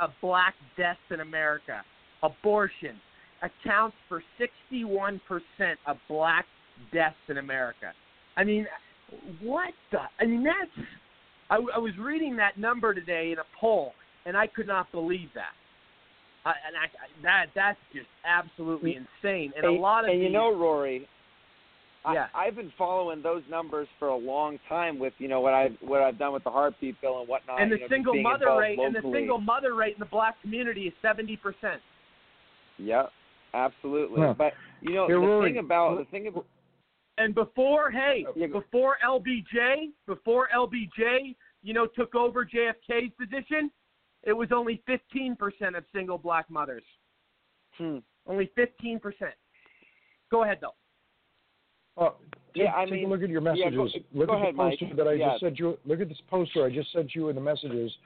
of 0.00 0.10
black 0.20 0.54
deaths 0.76 0.98
in 1.10 1.20
America. 1.20 1.82
Abortion 2.22 3.00
accounts 3.42 3.96
for 4.08 4.22
61% 4.38 5.20
of 5.86 5.96
black 6.08 6.46
deaths 6.92 7.16
in 7.28 7.38
America. 7.38 7.92
I 8.36 8.44
mean, 8.44 8.66
what 9.42 9.72
the? 9.92 9.98
I 10.20 10.26
mean, 10.26 10.44
that's. 10.44 10.88
I, 11.50 11.56
I 11.74 11.78
was 11.78 11.92
reading 11.98 12.36
that 12.36 12.58
number 12.58 12.94
today 12.94 13.32
in 13.32 13.38
a 13.38 13.58
poll, 13.60 13.92
and 14.24 14.36
I 14.36 14.46
could 14.46 14.66
not 14.66 14.90
believe 14.92 15.30
that. 15.34 15.52
I, 16.44 16.50
and 16.66 16.76
I, 16.76 16.84
I- 16.84 17.22
that 17.22 17.46
that's 17.54 17.78
just 17.92 18.06
absolutely 18.24 18.92
mm. 18.92 19.06
insane. 19.22 19.52
And 19.56 19.66
a 19.66 19.70
lot 19.72 20.04
of 20.04 20.10
and 20.10 20.22
you 20.22 20.30
know, 20.30 20.54
Rory, 20.56 21.06
Yeah. 22.10 22.26
I, 22.34 22.46
I've 22.46 22.56
been 22.56 22.72
following 22.78 23.22
those 23.22 23.42
numbers 23.50 23.88
for 23.98 24.08
a 24.08 24.16
long 24.16 24.58
time 24.68 24.98
with 24.98 25.12
you 25.18 25.28
know 25.28 25.40
what 25.40 25.52
I've 25.54 25.76
what 25.80 26.00
I've 26.00 26.18
done 26.18 26.32
with 26.32 26.44
the 26.44 26.50
heartbeat 26.50 27.00
bill 27.00 27.20
and 27.20 27.28
whatnot. 27.28 27.60
and 27.60 27.70
the 27.70 27.76
you 27.76 27.82
know, 27.82 27.88
single 27.90 28.22
mother 28.22 28.44
involved 28.44 28.60
rate 28.62 28.78
and 28.80 28.94
the 28.94 29.12
single 29.12 29.40
mother 29.40 29.74
rate 29.74 29.94
in 29.94 30.00
the 30.00 30.06
black 30.06 30.40
community 30.40 30.82
is 30.82 30.94
seventy 31.02 31.36
percent. 31.36 31.80
Yep, 32.78 33.10
absolutely. 33.52 34.22
Huh. 34.22 34.34
But 34.36 34.52
you 34.80 34.94
know 34.94 35.06
Hey, 35.06 35.12
the 35.12 35.18
Rory, 35.18 35.52
thing 35.52 35.58
about 35.58 35.98
the 35.98 36.04
thing 36.06 36.26
about 36.28 36.46
And 37.18 37.34
before, 37.34 37.90
hey, 37.90 38.24
oh, 38.26 38.32
Yeah, 38.34 38.46
before 38.46 38.96
LBJ, 39.06 39.90
before 40.06 40.48
LBJ, 40.56 41.36
you 41.62 41.74
know, 41.74 41.86
took 41.86 42.14
over 42.14 42.46
JFK's 42.46 43.12
position, 43.18 43.70
it 44.24 44.32
was 44.32 44.48
only 44.52 44.82
15% 44.88 45.76
of 45.76 45.84
single 45.94 46.18
black 46.18 46.48
mothers. 46.50 46.84
Hmm. 47.78 47.98
Only 48.26 48.50
15%. 48.58 49.00
Go 50.30 50.44
ahead, 50.44 50.58
though. 50.60 50.74
Uh, 51.96 52.10
take, 52.54 52.64
Yeah, 52.64 52.76
I 52.76 52.84
take 52.84 52.92
mean- 52.94 53.06
a 53.06 53.08
look 53.08 53.22
at 53.22 53.28
your 53.30 53.42
yeah, 53.42 53.68
messages. 53.70 54.02
go- 54.12 54.18
look 54.18 54.28
go 54.28 54.34
at 54.34 54.42
ahead, 54.42 54.54
the 54.54 54.58
poster 54.58 54.84
Mike. 54.86 54.96
that 54.96 55.08
I 55.08 55.12
Yeah. 55.14 55.28
just 55.30 55.40
sent 55.40 55.58
you. 55.58 55.78
Look 55.84 56.00
at 56.00 56.08
this 56.08 56.20
poster 56.28 56.64
I 56.64 56.70
just 56.70 56.92
sent 56.92 57.14
you 57.14 57.28
in 57.28 57.34
the 57.34 57.40
messages. 57.40 57.96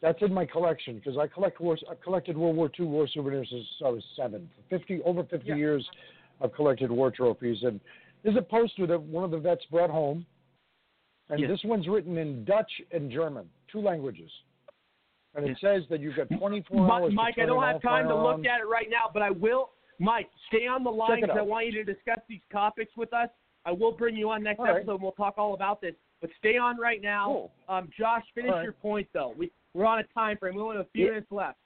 That's 0.00 0.20
in 0.22 0.32
my 0.34 0.44
collection 0.46 0.96
because 0.96 1.16
I 1.16 1.26
collect 1.26 1.60
war. 1.60 1.76
I 1.88 1.94
collected 1.96 2.36
World 2.36 2.56
War 2.56 2.70
II 2.78 2.86
war 2.86 3.06
souvenirs 3.06 3.48
since 3.50 3.66
I 3.84 3.88
was 3.88 4.04
seven. 4.16 4.50
Fifty 4.68 5.02
over 5.02 5.24
fifty 5.24 5.48
Yeah. 5.48 5.56
years, 5.56 5.88
I've 6.40 6.52
collected 6.52 6.90
war 6.90 7.10
trophies. 7.10 7.62
And 7.62 7.80
there's 8.22 8.36
a 8.36 8.42
poster 8.42 8.86
that 8.86 9.00
one 9.00 9.24
of 9.24 9.30
the 9.30 9.38
vets 9.38 9.64
brought 9.66 9.90
home, 9.90 10.26
and 11.30 11.40
Yes. 11.40 11.48
this 11.48 11.64
one's 11.64 11.88
written 11.88 12.18
in 12.18 12.44
Dutch 12.44 12.82
and 12.90 13.10
German, 13.10 13.50
two 13.68 13.80
languages. 13.80 14.30
And 15.34 15.48
it 15.48 15.58
says 15.60 15.82
that 15.90 16.00
you've 16.00 16.16
got 16.16 16.28
24 16.38 16.86
Mi- 16.86 16.90
hours. 16.92 17.12
Mike, 17.14 17.34
I 17.38 17.46
don't 17.46 17.62
have 17.62 17.82
time 17.82 18.08
to 18.08 18.14
look 18.14 18.44
at 18.46 18.60
it 18.60 18.68
right 18.68 18.88
now, 18.88 19.10
but 19.12 19.22
I 19.22 19.30
will. 19.30 19.70
Mike, 19.98 20.28
stay 20.48 20.66
on 20.66 20.84
the 20.84 20.90
line 20.90 21.22
it 21.22 21.28
'cause 21.28 21.36
I 21.36 21.42
want 21.42 21.66
you 21.66 21.72
to 21.72 21.84
discuss 21.84 22.20
these 22.28 22.42
topics 22.52 22.96
with 22.96 23.12
us. 23.12 23.28
I 23.64 23.72
will 23.72 23.92
bring 23.92 24.16
you 24.16 24.30
on 24.30 24.42
next 24.42 24.58
All 24.60 24.66
right. 24.66 24.76
episode 24.76 24.94
and 24.94 25.02
we'll 25.02 25.12
talk 25.12 25.38
all 25.38 25.54
about 25.54 25.80
this. 25.80 25.94
But 26.20 26.30
stay 26.38 26.56
on 26.56 26.78
right 26.78 27.00
now. 27.02 27.50
Um, 27.68 27.90
Josh, 27.96 28.24
finish 28.34 28.50
right. 28.52 28.62
your 28.62 28.72
point 28.72 29.08
though. 29.12 29.34
We 29.36 29.50
we're 29.72 29.86
on 29.86 29.98
a 29.98 30.04
time 30.14 30.36
frame. 30.36 30.54
We 30.54 30.62
only 30.62 30.76
have 30.76 30.86
a 30.86 30.90
few 30.90 31.04
Yeah. 31.06 31.10
minutes 31.12 31.32
left. 31.32 31.58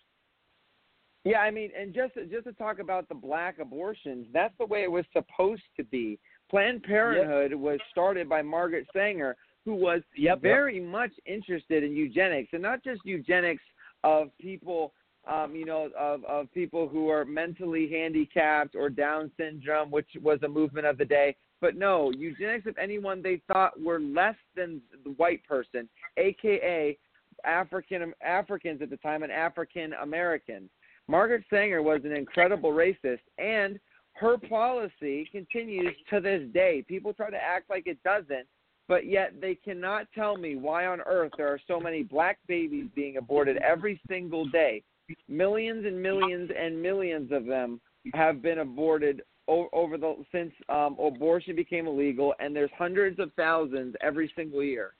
Yeah, 1.25 1.41
I 1.41 1.51
mean, 1.51 1.71
and 1.77 1.93
just 1.93 2.15
just 2.31 2.45
to 2.45 2.53
talk 2.53 2.79
about 2.79 3.09
the 3.09 3.15
black 3.15 3.59
abortions, 3.59 4.27
that's 4.33 4.57
the 4.59 4.65
way 4.67 4.83
it 4.83 4.91
was 4.91 5.05
supposed 5.13 5.63
to 5.77 5.85
be. 5.85 6.19
Planned 6.49 6.83
Parenthood 6.85 7.53
was 7.55 7.79
started 7.91 8.29
by 8.29 8.41
Margaret 8.41 8.87
Sanger, 8.95 9.37
who 9.69 9.75
was 9.75 10.01
very 10.41 10.81
much 10.81 11.11
interested 11.27 11.85
in 11.85 11.93
eugenics, 11.93 12.49
and 12.55 12.63
not 12.63 12.83
just 12.83 13.03
eugenics 13.05 13.63
of 14.03 14.31
people, 14.41 14.95
um, 15.31 15.55
you 15.55 15.67
know, 15.67 15.91
of 15.99 16.25
of 16.25 16.51
people 16.55 16.89
who 16.89 17.11
are 17.11 17.27
mentally 17.27 17.87
handicapped 17.87 18.75
or 18.75 18.89
Down 18.89 19.31
syndrome, 19.37 19.91
which 19.91 20.09
was 20.23 20.39
a 20.43 20.49
movement 20.49 20.87
of 20.87 20.97
the 20.97 21.05
day. 21.05 21.37
But 21.61 21.77
no, 21.77 22.11
eugenics 22.13 22.67
of 22.67 22.79
anyone 22.79 23.21
they 23.21 23.43
thought 23.47 23.79
were 23.79 24.01
less 24.01 24.37
than 24.57 24.81
the 25.05 25.11
white 25.19 25.45
person, 25.45 25.87
aka 26.17 26.97
African 27.45 28.15
Africans 28.25 28.81
at 28.81 28.89
the 28.89 28.97
time 28.97 29.23
and 29.23 29.31
African 29.31 29.93
Americans. 30.01 30.71
Margaret 31.09 31.45
Sanger 31.51 31.83
was 31.83 32.01
an 32.05 32.13
incredible 32.13 32.73
racist, 32.73 33.21
and 33.37 33.79
her 34.15 34.39
policy 34.39 35.29
continues 35.31 35.95
to 36.09 36.21
this 36.21 36.43
day. 36.55 36.83
People 36.89 37.13
try 37.13 37.29
to 37.29 37.37
act 37.37 37.69
like 37.69 37.87
it 37.87 38.03
doesn't, 38.03 38.47
but 38.89 39.07
yet 39.07 39.35
they 39.41 39.55
cannot 39.55 40.07
tell 40.15 40.37
me 40.37 40.57
why 40.57 40.87
on 40.87 41.01
earth 41.03 41.31
there 41.37 41.49
are 41.49 41.61
so 41.69 41.79
many 41.79 42.03
black 42.03 42.39
babies 42.49 42.87
being 42.97 43.19
aborted 43.19 43.59
every 43.59 44.01
single 44.09 44.47
day. 44.47 44.83
Millions 45.29 45.87
and 45.87 46.03
millions 46.03 46.51
and 46.59 46.81
millions 46.81 47.31
of 47.31 47.45
them 47.45 47.81
have 48.15 48.43
been 48.43 48.59
aborted 48.59 49.23
over 49.47 49.97
the 49.97 50.15
since 50.31 50.53
um, 50.69 50.97
abortion 51.03 51.57
became 51.57 51.87
illegal, 51.87 52.35
and 52.39 52.55
there's 52.55 52.71
hundreds 52.77 53.19
of 53.19 53.31
thousands 53.35 53.95
every 54.03 54.31
single 54.37 54.63
year. 54.63 54.93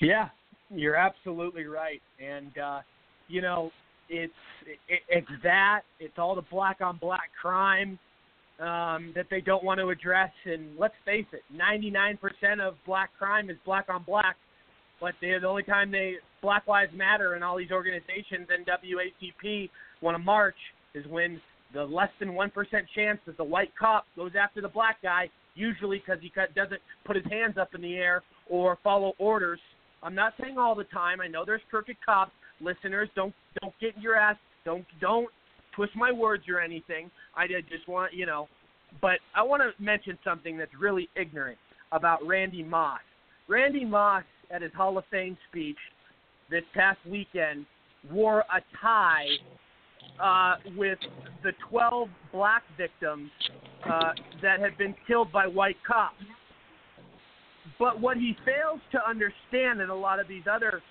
Yeah, 0.00 0.30
you're 0.70 0.96
absolutely 0.96 1.64
right, 1.64 2.00
and 2.18 2.56
uh, 2.56 2.80
you 3.28 3.42
know 3.42 3.70
it's 4.08 4.32
it, 4.88 5.00
it's 5.08 5.42
that 5.42 5.82
it's 5.98 6.18
all 6.18 6.34
the 6.34 6.44
black 6.50 6.80
on 6.80 6.96
black 6.96 7.30
crime 7.40 7.98
um, 8.60 9.12
that 9.14 9.26
they 9.30 9.40
don't 9.40 9.64
want 9.64 9.80
to 9.80 9.88
address, 9.88 10.30
and 10.44 10.78
let's 10.78 10.94
face 11.04 11.26
it, 11.32 11.42
99% 11.54 12.18
of 12.60 12.74
black 12.86 13.10
crime 13.18 13.50
is 13.50 13.56
black 13.64 13.86
on 13.88 14.02
black. 14.02 14.36
But 15.00 15.14
the 15.22 15.40
only 15.46 15.62
time 15.62 15.90
they 15.90 16.16
Black 16.42 16.66
Lives 16.66 16.92
Matter 16.94 17.34
and 17.34 17.42
all 17.42 17.56
these 17.56 17.70
organizations 17.70 18.48
and 18.50 18.66
WACP 18.66 19.70
want 20.02 20.14
to 20.14 20.18
march 20.18 20.56
is 20.94 21.06
when 21.06 21.40
the 21.72 21.84
less 21.84 22.10
than 22.18 22.34
one 22.34 22.50
percent 22.50 22.84
chance 22.94 23.18
that 23.24 23.38
the 23.38 23.44
white 23.44 23.72
cop 23.78 24.04
goes 24.14 24.32
after 24.38 24.60
the 24.60 24.68
black 24.68 25.00
guy, 25.02 25.30
usually 25.54 26.02
because 26.04 26.20
he 26.20 26.30
doesn't 26.54 26.80
put 27.06 27.16
his 27.16 27.24
hands 27.30 27.56
up 27.58 27.74
in 27.74 27.80
the 27.80 27.94
air 27.94 28.22
or 28.46 28.76
follow 28.84 29.14
orders. 29.18 29.60
I'm 30.02 30.14
not 30.14 30.34
saying 30.38 30.58
all 30.58 30.74
the 30.74 30.84
time. 30.84 31.20
I 31.22 31.28
know 31.28 31.44
there's 31.46 31.62
crooked 31.70 31.96
cops. 32.04 32.32
Listeners, 32.60 33.08
don't 33.16 33.32
don't 33.62 33.72
get 33.80 33.96
in 33.96 34.02
your 34.02 34.16
ass 34.16 34.36
don't 34.64 34.84
don't 35.00 35.28
twist 35.74 35.92
my 35.96 36.12
words 36.12 36.44
or 36.48 36.60
anything. 36.60 37.10
I 37.36 37.46
just 37.46 37.88
want 37.88 38.12
you 38.12 38.26
know, 38.26 38.48
but 39.00 39.18
I 39.34 39.42
want 39.42 39.62
to 39.62 39.82
mention 39.82 40.18
something 40.24 40.56
that's 40.56 40.72
really 40.78 41.08
ignorant 41.16 41.58
about 41.92 42.24
Randy 42.26 42.62
Moss. 42.62 43.00
Randy 43.48 43.84
Moss 43.84 44.24
at 44.50 44.62
his 44.62 44.72
Hall 44.74 44.98
of 44.98 45.04
Fame 45.10 45.36
speech 45.50 45.78
this 46.50 46.64
past 46.74 46.98
weekend 47.08 47.66
wore 48.10 48.40
a 48.40 48.60
tie 48.80 49.26
uh, 50.22 50.56
with 50.76 50.98
the 51.42 51.52
12 51.68 52.08
black 52.32 52.62
victims 52.76 53.30
uh, 53.90 54.12
that 54.42 54.60
had 54.60 54.76
been 54.78 54.94
killed 55.06 55.32
by 55.32 55.46
white 55.46 55.76
cops. 55.86 56.22
But 57.78 58.00
what 58.00 58.16
he 58.16 58.36
fails 58.44 58.80
to 58.92 58.98
understand, 59.08 59.80
and 59.80 59.90
a 59.90 59.94
lot 59.94 60.18
of 60.18 60.28
these 60.28 60.42
other 60.50 60.82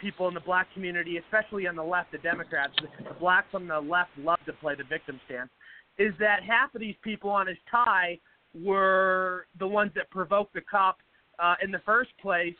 people 0.00 0.28
in 0.28 0.34
the 0.34 0.40
black 0.40 0.72
community, 0.74 1.18
especially 1.18 1.66
on 1.66 1.76
the 1.76 1.82
left, 1.82 2.12
the 2.12 2.18
Democrats, 2.18 2.72
the 2.80 3.14
blacks 3.14 3.48
on 3.54 3.66
the 3.68 3.80
left 3.80 4.10
love 4.18 4.38
to 4.46 4.52
play 4.54 4.74
the 4.74 4.84
victim 4.84 5.20
stance, 5.26 5.50
is 5.98 6.12
that 6.18 6.42
half 6.42 6.74
of 6.74 6.80
these 6.80 6.94
people 7.02 7.30
on 7.30 7.46
his 7.46 7.56
tie 7.70 8.18
were 8.54 9.46
the 9.58 9.66
ones 9.66 9.90
that 9.94 10.10
provoked 10.10 10.54
the 10.54 10.60
cop 10.60 10.98
uh, 11.38 11.54
in 11.62 11.70
the 11.70 11.80
first 11.84 12.10
place 12.20 12.54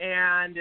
and 0.00 0.56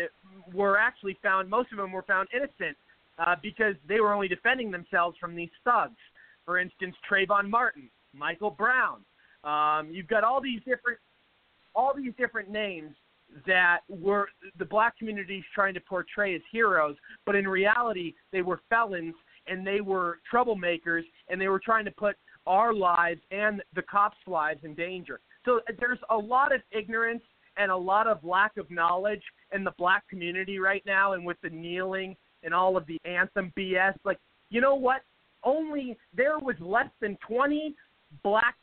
were 0.53 0.77
actually 0.77 1.18
found, 1.23 1.49
most 1.49 1.72
of 1.72 1.77
them 1.77 1.91
were 1.91 2.03
found 2.03 2.27
innocent 2.34 2.77
uh, 3.18 3.35
because 3.41 3.76
they 3.88 3.99
were 3.99 4.14
only 4.14 4.27
defending 4.27 4.72
themselves 4.72 5.18
from 5.19 5.35
these 5.35 5.49
thugs. 5.64 5.97
For 6.45 6.60
instance, 6.60 6.95
Trayvon 7.10 7.49
Martin, 7.49 7.89
Michael 8.14 8.51
Brown. 8.51 8.99
Um, 9.43 9.89
you've 9.91 10.07
got 10.07 10.23
all 10.23 10.41
these 10.41 10.60
different, 10.60 10.99
all 11.76 11.93
these 11.95 12.14
different 12.18 12.49
names 12.49 12.91
that 13.45 13.80
were 13.88 14.27
the 14.57 14.65
black 14.65 14.97
community's 14.97 15.43
trying 15.53 15.73
to 15.73 15.81
portray 15.81 16.35
as 16.35 16.41
heroes, 16.51 16.95
but 17.26 17.35
in 17.35 17.47
reality, 17.47 18.14
they 18.31 18.41
were 18.41 18.61
felons 18.69 19.15
and 19.47 19.65
they 19.65 19.81
were 19.81 20.19
troublemakers 20.31 21.03
and 21.30 21.39
they 21.39 21.47
were 21.47 21.61
trying 21.64 21.85
to 21.85 21.91
put 21.91 22.15
our 22.47 22.73
lives 22.73 23.22
and 23.31 23.61
the 23.76 23.81
cops' 23.84 24.18
lives 24.27 24.60
in 24.64 24.73
danger. 24.73 25.19
So 25.45 25.57
uh, 25.57 25.73
there's 25.80 25.99
a 26.10 26.18
lot 26.18 26.53
of 26.53 26.61
ignorance 26.72 27.23
and 27.57 27.72
a 27.72 27.77
lot 27.77 28.07
of 28.07 28.23
lack 28.23 28.57
of 28.57 28.69
knowledge 28.72 29.23
in 29.53 29.64
the 29.64 29.73
black 29.77 30.07
community 30.07 30.60
right 30.60 30.84
now, 30.85 31.14
and 31.14 31.26
with 31.26 31.38
the 31.43 31.49
kneeling 31.49 32.15
and 32.43 32.53
all 32.53 32.77
of 32.77 32.85
the 32.88 32.97
anthem 33.06 33.51
BS. 33.57 33.93
Like, 34.06 34.19
you 34.49 34.61
know 34.61 34.76
what? 34.76 35.01
Only 35.43 35.97
there 36.15 36.39
was 36.39 36.56
less 36.60 36.89
than 37.01 37.18
20 37.27 37.76
black 38.23 38.56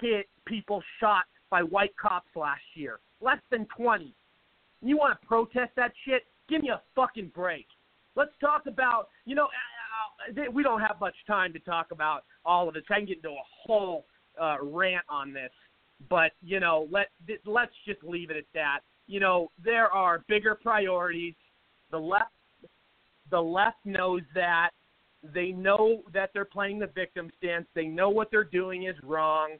kid 0.00 0.24
people 0.46 0.82
shot 1.00 1.24
by 1.50 1.62
white 1.62 1.96
cops 1.96 2.30
last 2.34 2.62
year. 2.74 2.98
Less 3.20 3.38
than 3.50 3.66
20. 3.76 4.14
You 4.82 4.96
want 4.96 5.18
to 5.18 5.26
protest 5.26 5.72
that 5.76 5.92
shit? 6.04 6.22
Give 6.48 6.62
me 6.62 6.68
a 6.68 6.82
fucking 6.94 7.32
break. 7.34 7.66
Let's 8.16 8.32
talk 8.40 8.66
about, 8.66 9.08
you 9.24 9.34
know, 9.34 9.46
uh, 9.46 10.40
uh, 10.40 10.50
we 10.52 10.62
don't 10.62 10.80
have 10.80 11.00
much 11.00 11.14
time 11.26 11.52
to 11.52 11.58
talk 11.60 11.90
about 11.90 12.24
all 12.44 12.68
of 12.68 12.74
this. 12.74 12.84
I 12.90 12.96
can 12.96 13.06
get 13.06 13.16
into 13.18 13.30
a 13.30 13.44
whole 13.66 14.04
uh, 14.40 14.56
rant 14.62 15.04
on 15.08 15.32
this, 15.32 15.50
but 16.08 16.32
you 16.42 16.60
know, 16.60 16.88
let 16.90 17.08
let's 17.46 17.72
just 17.86 18.02
leave 18.04 18.30
it 18.30 18.36
at 18.36 18.44
that. 18.54 18.80
You 19.06 19.20
know, 19.20 19.50
there 19.62 19.90
are 19.92 20.24
bigger 20.28 20.54
priorities. 20.54 21.34
The 21.90 21.98
left, 21.98 22.32
the 23.30 23.40
left 23.40 23.84
knows 23.84 24.22
that. 24.34 24.70
They 25.32 25.52
know 25.52 26.02
that 26.12 26.30
they're 26.34 26.44
playing 26.44 26.78
the 26.78 26.88
victim 26.88 27.30
stance. 27.38 27.66
They 27.74 27.86
know 27.86 28.10
what 28.10 28.30
they're 28.30 28.44
doing 28.44 28.84
is 28.84 28.96
wrong. 29.02 29.52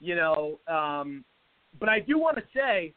You 0.00 0.14
know, 0.14 0.58
um, 0.68 1.24
but 1.80 1.88
I 1.88 2.00
do 2.00 2.18
want 2.18 2.36
to 2.36 2.44
say, 2.54 2.94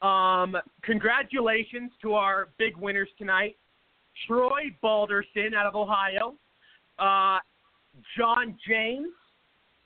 um, 0.00 0.56
congratulations 0.82 1.90
to 2.02 2.14
our 2.14 2.48
big 2.58 2.76
winners 2.76 3.08
tonight. 3.18 3.56
Troy 4.26 4.74
Balderson 4.82 5.54
out 5.56 5.66
of 5.66 5.74
Ohio, 5.74 6.34
uh, 6.98 7.38
John 8.16 8.56
James 8.66 9.12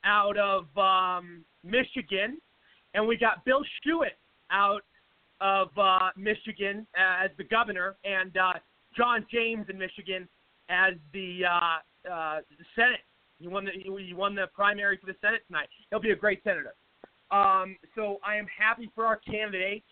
out 0.04 0.36
of 0.38 0.66
um, 0.76 1.44
Michigan, 1.64 2.38
and 2.94 3.06
we 3.06 3.16
got 3.16 3.44
Bill 3.44 3.62
Schuette 3.80 4.18
out 4.50 4.82
of 5.40 5.68
uh, 5.76 6.10
Michigan 6.16 6.86
as 6.96 7.30
the 7.36 7.44
governor, 7.44 7.96
and 8.04 8.36
uh, 8.36 8.52
John 8.96 9.26
James 9.32 9.66
in 9.68 9.78
Michigan 9.78 10.28
as 10.68 10.94
the 11.12 11.40
uh, 11.44 12.10
uh, 12.10 12.40
Senate. 12.76 13.00
He 13.42 13.48
won 13.48 13.64
the 13.64 13.72
he 13.72 14.14
won 14.14 14.34
the 14.36 14.46
primary 14.54 14.96
for 14.96 15.06
the 15.06 15.16
Senate 15.20 15.42
tonight. 15.48 15.68
He'll 15.90 16.00
be 16.00 16.12
a 16.12 16.16
great 16.16 16.42
senator. 16.44 16.74
Um, 17.32 17.76
so 17.96 18.18
I 18.24 18.36
am 18.36 18.46
happy 18.46 18.90
for 18.94 19.04
our 19.04 19.16
candidates. 19.16 19.86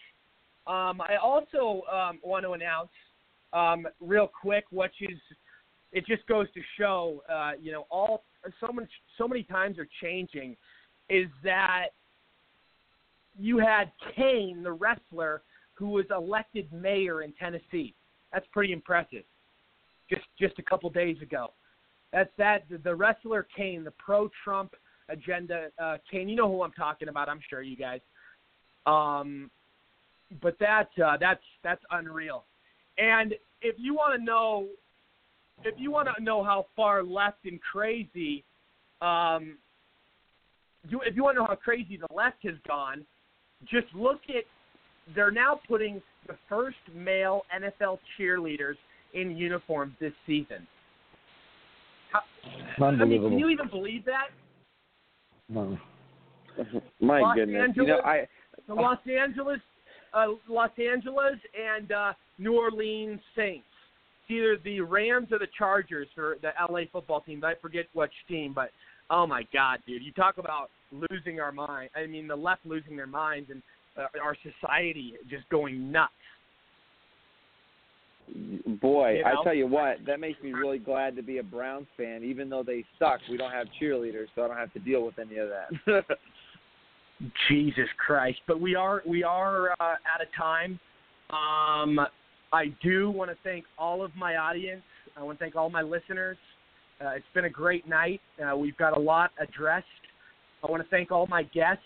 Um, 0.67 1.01
I 1.01 1.17
also 1.21 1.83
um, 1.93 2.21
want 2.23 2.45
to 2.45 2.53
announce 2.53 2.91
um, 3.53 3.87
real 4.01 4.31
quick, 4.41 4.65
which 4.71 4.95
is 5.01 5.19
it 5.93 6.07
just 6.07 6.25
goes 6.27 6.47
to 6.55 6.61
show, 6.79 7.23
uh, 7.29 7.53
you 7.61 7.73
know, 7.73 7.87
all 7.91 8.23
so 8.61 8.73
much 8.73 8.89
so 9.19 9.27
many 9.27 9.43
times 9.43 9.79
are 9.79 9.89
changing, 10.01 10.57
is 11.09 11.27
that 11.43 11.89
you 13.37 13.59
had 13.59 13.91
Kane, 14.15 14.63
the 14.63 14.73
wrestler, 14.73 15.43
who 15.75 15.89
was 15.89 16.05
elected 16.17 16.73
mayor 16.73 17.23
in 17.23 17.33
Tennessee. 17.33 17.95
That's 18.33 18.47
pretty 18.53 18.73
impressive. 18.73 19.25
Just 20.09 20.23
just 20.39 20.59
a 20.59 20.63
couple 20.63 20.89
days 20.91 21.21
ago. 21.21 21.50
That's 22.12 22.31
that 22.39 22.65
the 22.82 22.95
wrestler 22.95 23.47
Kane, 23.57 23.85
the 23.85 23.93
pro-Trump 23.93 24.74
agenda 25.09 25.69
uh, 25.78 25.99
Kane. 26.11 26.28
You 26.28 26.37
know 26.37 26.51
who 26.51 26.62
I'm 26.62 26.73
talking 26.73 27.09
about. 27.09 27.28
I'm 27.28 27.41
sure 27.49 27.62
you 27.62 27.77
guys. 27.77 28.01
Um, 28.87 29.51
but 30.43 30.59
that 30.61 30.89
uh, 31.05 31.16
that's 31.19 31.43
that's 31.62 31.82
unreal. 31.91 32.45
And 32.99 33.35
if 33.62 33.77
you 33.78 33.95
want 33.95 34.19
to 34.19 34.24
know, 34.24 34.66
if 35.65 35.74
you 35.78 35.91
want 35.91 36.09
to 36.16 36.23
know 36.23 36.43
how 36.43 36.66
far 36.77 37.03
left 37.03 37.45
and 37.45 37.61
crazy, 37.61 38.45
um, 39.03 39.57
you, 40.89 41.01
if 41.05 41.15
you 41.16 41.23
want 41.23 41.37
to 41.37 41.43
know 41.43 41.47
how 41.47 41.57
crazy 41.57 41.97
the 41.97 42.12
left 42.15 42.39
has 42.45 42.57
gone, 42.66 43.05
just 43.65 43.87
look 43.95 44.20
at. 44.28 44.45
They're 45.15 45.32
now 45.32 45.61
putting 45.66 46.01
the 46.28 46.37
first 46.49 46.77
male 46.95 47.43
NFL 47.57 47.99
cheerleaders 48.19 48.77
in 49.15 49.37
uniforms 49.37 49.95
this 50.01 50.12
season. 50.24 50.66
How, 52.79 52.87
I 52.87 53.05
mean, 53.05 53.23
can 53.23 53.39
you 53.39 53.49
even 53.49 53.69
believe 53.69 54.05
that? 54.07 54.29
No. 55.49 55.79
My 57.01 57.21
Los 57.21 57.37
goodness. 57.37 57.62
Angeles, 57.62 57.77
you 57.77 57.87
know, 57.87 58.01
I 58.01 58.27
the 58.67 58.75
Los 58.75 58.99
Angeles, 59.07 59.61
uh, 60.15 60.27
Los 60.49 60.71
Angeles 60.79 61.39
and 61.59 61.93
uh, 61.93 62.12
New 62.39 62.55
Orleans 62.55 63.21
Saints. 63.37 63.65
It's 64.23 64.31
either 64.31 64.59
the 64.65 64.81
Rams 64.81 65.29
or 65.33 65.39
the 65.39 65.49
Chargers 65.57 66.07
for 66.15 66.37
the 66.43 66.51
LA 66.71 66.83
football 66.93 67.21
team. 67.21 67.43
I 67.45 67.55
forget 67.61 67.87
which 67.95 68.12
team, 68.29 68.53
but 68.55 68.71
oh 69.11 69.27
my 69.27 69.45
God, 69.53 69.81
dude! 69.87 70.03
You 70.03 70.12
talk 70.12 70.39
about 70.39 70.71
losing 70.93 71.41
our 71.41 71.53
mind. 71.53 71.91
I 71.97 72.07
mean, 72.07 72.29
the 72.29 72.37
left 72.37 72.65
losing 72.65 72.97
their 72.97 73.07
minds 73.07 73.51
and 73.51 73.62
uh, 73.97 74.07
our 74.23 74.37
society 74.43 75.15
just 75.29 75.49
going 75.51 75.91
nuts. 75.91 76.12
Boy, 78.81 79.19
You 79.19 79.24
I 79.24 79.43
tell 79.43 79.55
you 79.55 79.66
what, 79.66 79.98
that 80.07 80.20
makes 80.20 80.43
me 80.43 80.52
really 80.52 80.78
glad 80.78 81.16
to 81.16 81.23
be 81.23 81.39
a 81.39 81.43
Browns 81.43 81.86
fan. 81.97 82.23
Even 82.24 82.48
though 82.48 82.62
they 82.62 82.85
suck, 82.98 83.20
we 83.31 83.36
don't 83.36 83.52
have 83.52 83.66
cheerleaders, 83.81 84.27
so 84.35 84.44
I 84.44 84.48
don't 84.48 84.57
have 84.57 84.73
to 84.74 84.78
deal 84.78 85.05
with 85.05 85.19
any 85.19 85.36
of 85.39 85.48
that. 85.48 86.05
Jesus 87.48 87.89
Christ! 87.98 88.39
But 88.47 88.61
we 88.61 88.74
are 88.74 89.02
we 89.07 89.23
are 89.23 89.73
uh, 89.73 89.82
out 89.82 90.23
of 90.23 90.28
time. 90.36 90.81
Um, 91.31 92.01
I 92.52 92.74
do 92.82 93.11
want 93.11 93.31
to 93.31 93.36
thank 93.44 93.65
all 93.78 94.02
of 94.02 94.15
my 94.16 94.36
audience. 94.36 94.82
I 95.16 95.23
want 95.23 95.39
to 95.39 95.44
thank 95.44 95.55
all 95.55 95.70
my 95.70 95.82
listeners. 95.82 96.36
Uh, 97.01 97.11
it's 97.11 97.27
been 97.35 97.44
a 97.44 97.51
great 97.51 97.89
night. 97.89 98.20
Uh, 98.43 98.57
we've 98.57 98.77
got 98.77 98.97
a 98.97 99.01
lot 99.01 99.31
addressed. 99.40 99.86
I 100.66 100.70
want 100.70 100.82
to 100.82 100.89
thank 100.89 101.11
all 101.11 101.27
my 101.27 101.44
guests. 101.44 101.82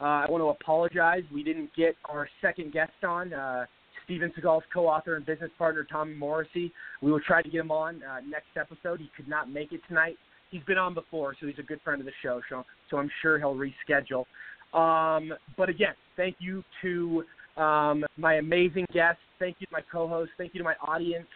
Uh, 0.00 0.24
I 0.24 0.30
want 0.30 0.42
to 0.42 0.48
apologize. 0.48 1.22
We 1.32 1.42
didn't 1.42 1.70
get 1.76 1.94
our 2.06 2.28
second 2.40 2.72
guest 2.72 2.92
on, 3.02 3.34
uh, 3.34 3.66
Steven 4.10 4.32
Seagal's 4.36 4.64
co-author 4.74 5.14
and 5.14 5.24
business 5.24 5.52
partner, 5.56 5.86
Tommy 5.88 6.14
Morrissey. 6.14 6.72
We 7.00 7.12
will 7.12 7.20
try 7.20 7.42
to 7.42 7.48
get 7.48 7.60
him 7.60 7.70
on 7.70 8.02
uh, 8.02 8.18
next 8.28 8.48
episode. 8.58 8.98
He 8.98 9.08
could 9.16 9.28
not 9.28 9.48
make 9.48 9.70
it 9.70 9.80
tonight. 9.86 10.16
He's 10.50 10.64
been 10.64 10.78
on 10.78 10.94
before, 10.94 11.36
so 11.40 11.46
he's 11.46 11.60
a 11.60 11.62
good 11.62 11.80
friend 11.84 12.00
of 12.00 12.06
the 12.06 12.12
show, 12.20 12.40
so, 12.50 12.64
so 12.90 12.96
I'm 12.96 13.08
sure 13.22 13.38
he'll 13.38 13.54
reschedule. 13.54 14.24
Um, 14.76 15.32
but 15.56 15.68
again, 15.68 15.94
thank 16.16 16.34
you 16.40 16.64
to 16.82 17.22
um, 17.56 18.04
my 18.16 18.34
amazing 18.34 18.86
guests. 18.92 19.22
Thank 19.38 19.58
you 19.60 19.68
to 19.68 19.72
my 19.72 19.82
co-host. 19.92 20.32
Thank 20.36 20.54
you 20.54 20.58
to 20.58 20.64
my 20.64 20.74
audience. 20.84 21.28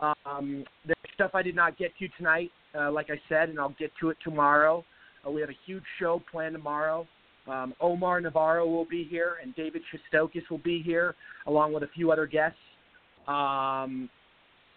Um, 0.00 0.64
there's 0.84 0.96
stuff 1.14 1.30
I 1.34 1.42
did 1.42 1.54
not 1.54 1.78
get 1.78 1.96
to 2.00 2.08
tonight, 2.16 2.50
uh, 2.76 2.90
like 2.90 3.10
I 3.10 3.20
said, 3.28 3.48
and 3.48 3.60
I'll 3.60 3.76
get 3.78 3.92
to 4.00 4.10
it 4.10 4.16
tomorrow. 4.24 4.84
Uh, 5.24 5.30
we 5.30 5.40
have 5.40 5.50
a 5.50 5.58
huge 5.66 5.84
show 6.00 6.20
planned 6.32 6.56
tomorrow. 6.56 7.06
Um, 7.48 7.74
Omar 7.80 8.20
Navarro 8.20 8.66
will 8.66 8.84
be 8.84 9.04
here, 9.04 9.36
and 9.42 9.54
David 9.54 9.82
Shestokas 9.92 10.48
will 10.50 10.58
be 10.58 10.82
here, 10.82 11.14
along 11.46 11.72
with 11.72 11.82
a 11.82 11.88
few 11.88 12.10
other 12.12 12.26
guests. 12.26 12.58
Um, 13.26 14.08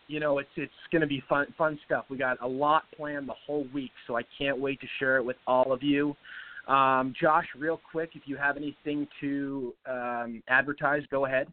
you 0.07 0.19
know, 0.19 0.39
it's 0.39 0.49
it's 0.57 0.71
going 0.91 1.01
to 1.01 1.07
be 1.07 1.23
fun 1.29 1.47
fun 1.57 1.79
stuff. 1.85 2.05
We 2.09 2.17
got 2.17 2.37
a 2.41 2.47
lot 2.47 2.83
planned 2.95 3.29
the 3.29 3.35
whole 3.45 3.65
week, 3.73 3.91
so 4.07 4.17
I 4.17 4.23
can't 4.37 4.59
wait 4.59 4.79
to 4.81 4.87
share 4.99 5.17
it 5.17 5.23
with 5.23 5.37
all 5.47 5.71
of 5.71 5.81
you. 5.81 6.15
Um, 6.67 7.13
Josh, 7.19 7.45
real 7.57 7.79
quick, 7.91 8.11
if 8.13 8.23
you 8.25 8.37
have 8.37 8.57
anything 8.57 9.07
to 9.21 9.73
um, 9.89 10.43
advertise, 10.47 11.03
go 11.09 11.25
ahead. 11.25 11.47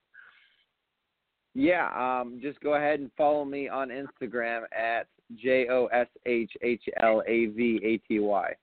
Yeah, 1.55 1.89
um, 1.97 2.39
just 2.43 2.61
go 2.61 2.74
ahead 2.74 3.01
and 3.01 3.11
follow 3.16 3.45
me 3.45 3.69
on 3.69 3.89
Instagram 3.89 4.62
at 4.77 5.07
J 5.43 5.66
O 5.70 5.86
S 5.86 6.09
H 6.27 6.53
H 6.62 6.82
L 7.03 7.23
A 7.27 7.47
V 7.47 7.81
A 7.85 7.97
T 8.09 8.20
Y. 8.20 8.55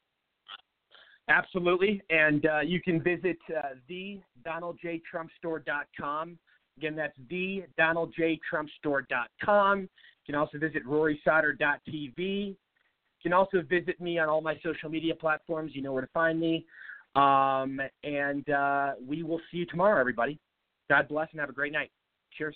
Absolutely. 1.28 2.02
And 2.10 2.46
uh, 2.46 2.60
you 2.60 2.80
can 2.82 3.02
visit 3.02 3.38
uh, 3.56 3.70
the 3.88 4.20
DonaldJTrumpStore.com. 4.46 6.38
Again, 6.78 6.96
that's 6.96 7.18
the 7.30 7.64
DonaldJTrumpStore.com. 7.80 9.82
You 9.82 9.90
can 10.26 10.36
also 10.36 10.60
visit 10.60 10.86
RorySauter.tv. 10.86 12.18
You 12.18 12.56
can 13.24 13.34
also 13.34 13.64
visit 13.68 14.00
me 14.00 14.20
on 14.20 14.30
all 14.30 14.42
my 14.42 14.60
social 14.64 14.90
media 14.90 15.16
platforms. 15.16 15.72
You 15.74 15.82
know 15.82 15.94
where 15.94 16.04
to 16.04 16.10
find 16.14 16.40
me. 16.40 16.64
Um, 17.16 17.82
and 18.04 18.48
uh, 18.50 18.92
we 19.06 19.24
will 19.24 19.42
see 19.50 19.58
you 19.58 19.66
tomorrow, 19.66 20.00
everybody. 20.00 20.38
God 20.90 21.08
bless 21.08 21.30
and 21.32 21.40
have 21.40 21.50
a 21.50 21.54
great 21.54 21.72
night. 21.72 21.90
Cheers. 22.38 22.56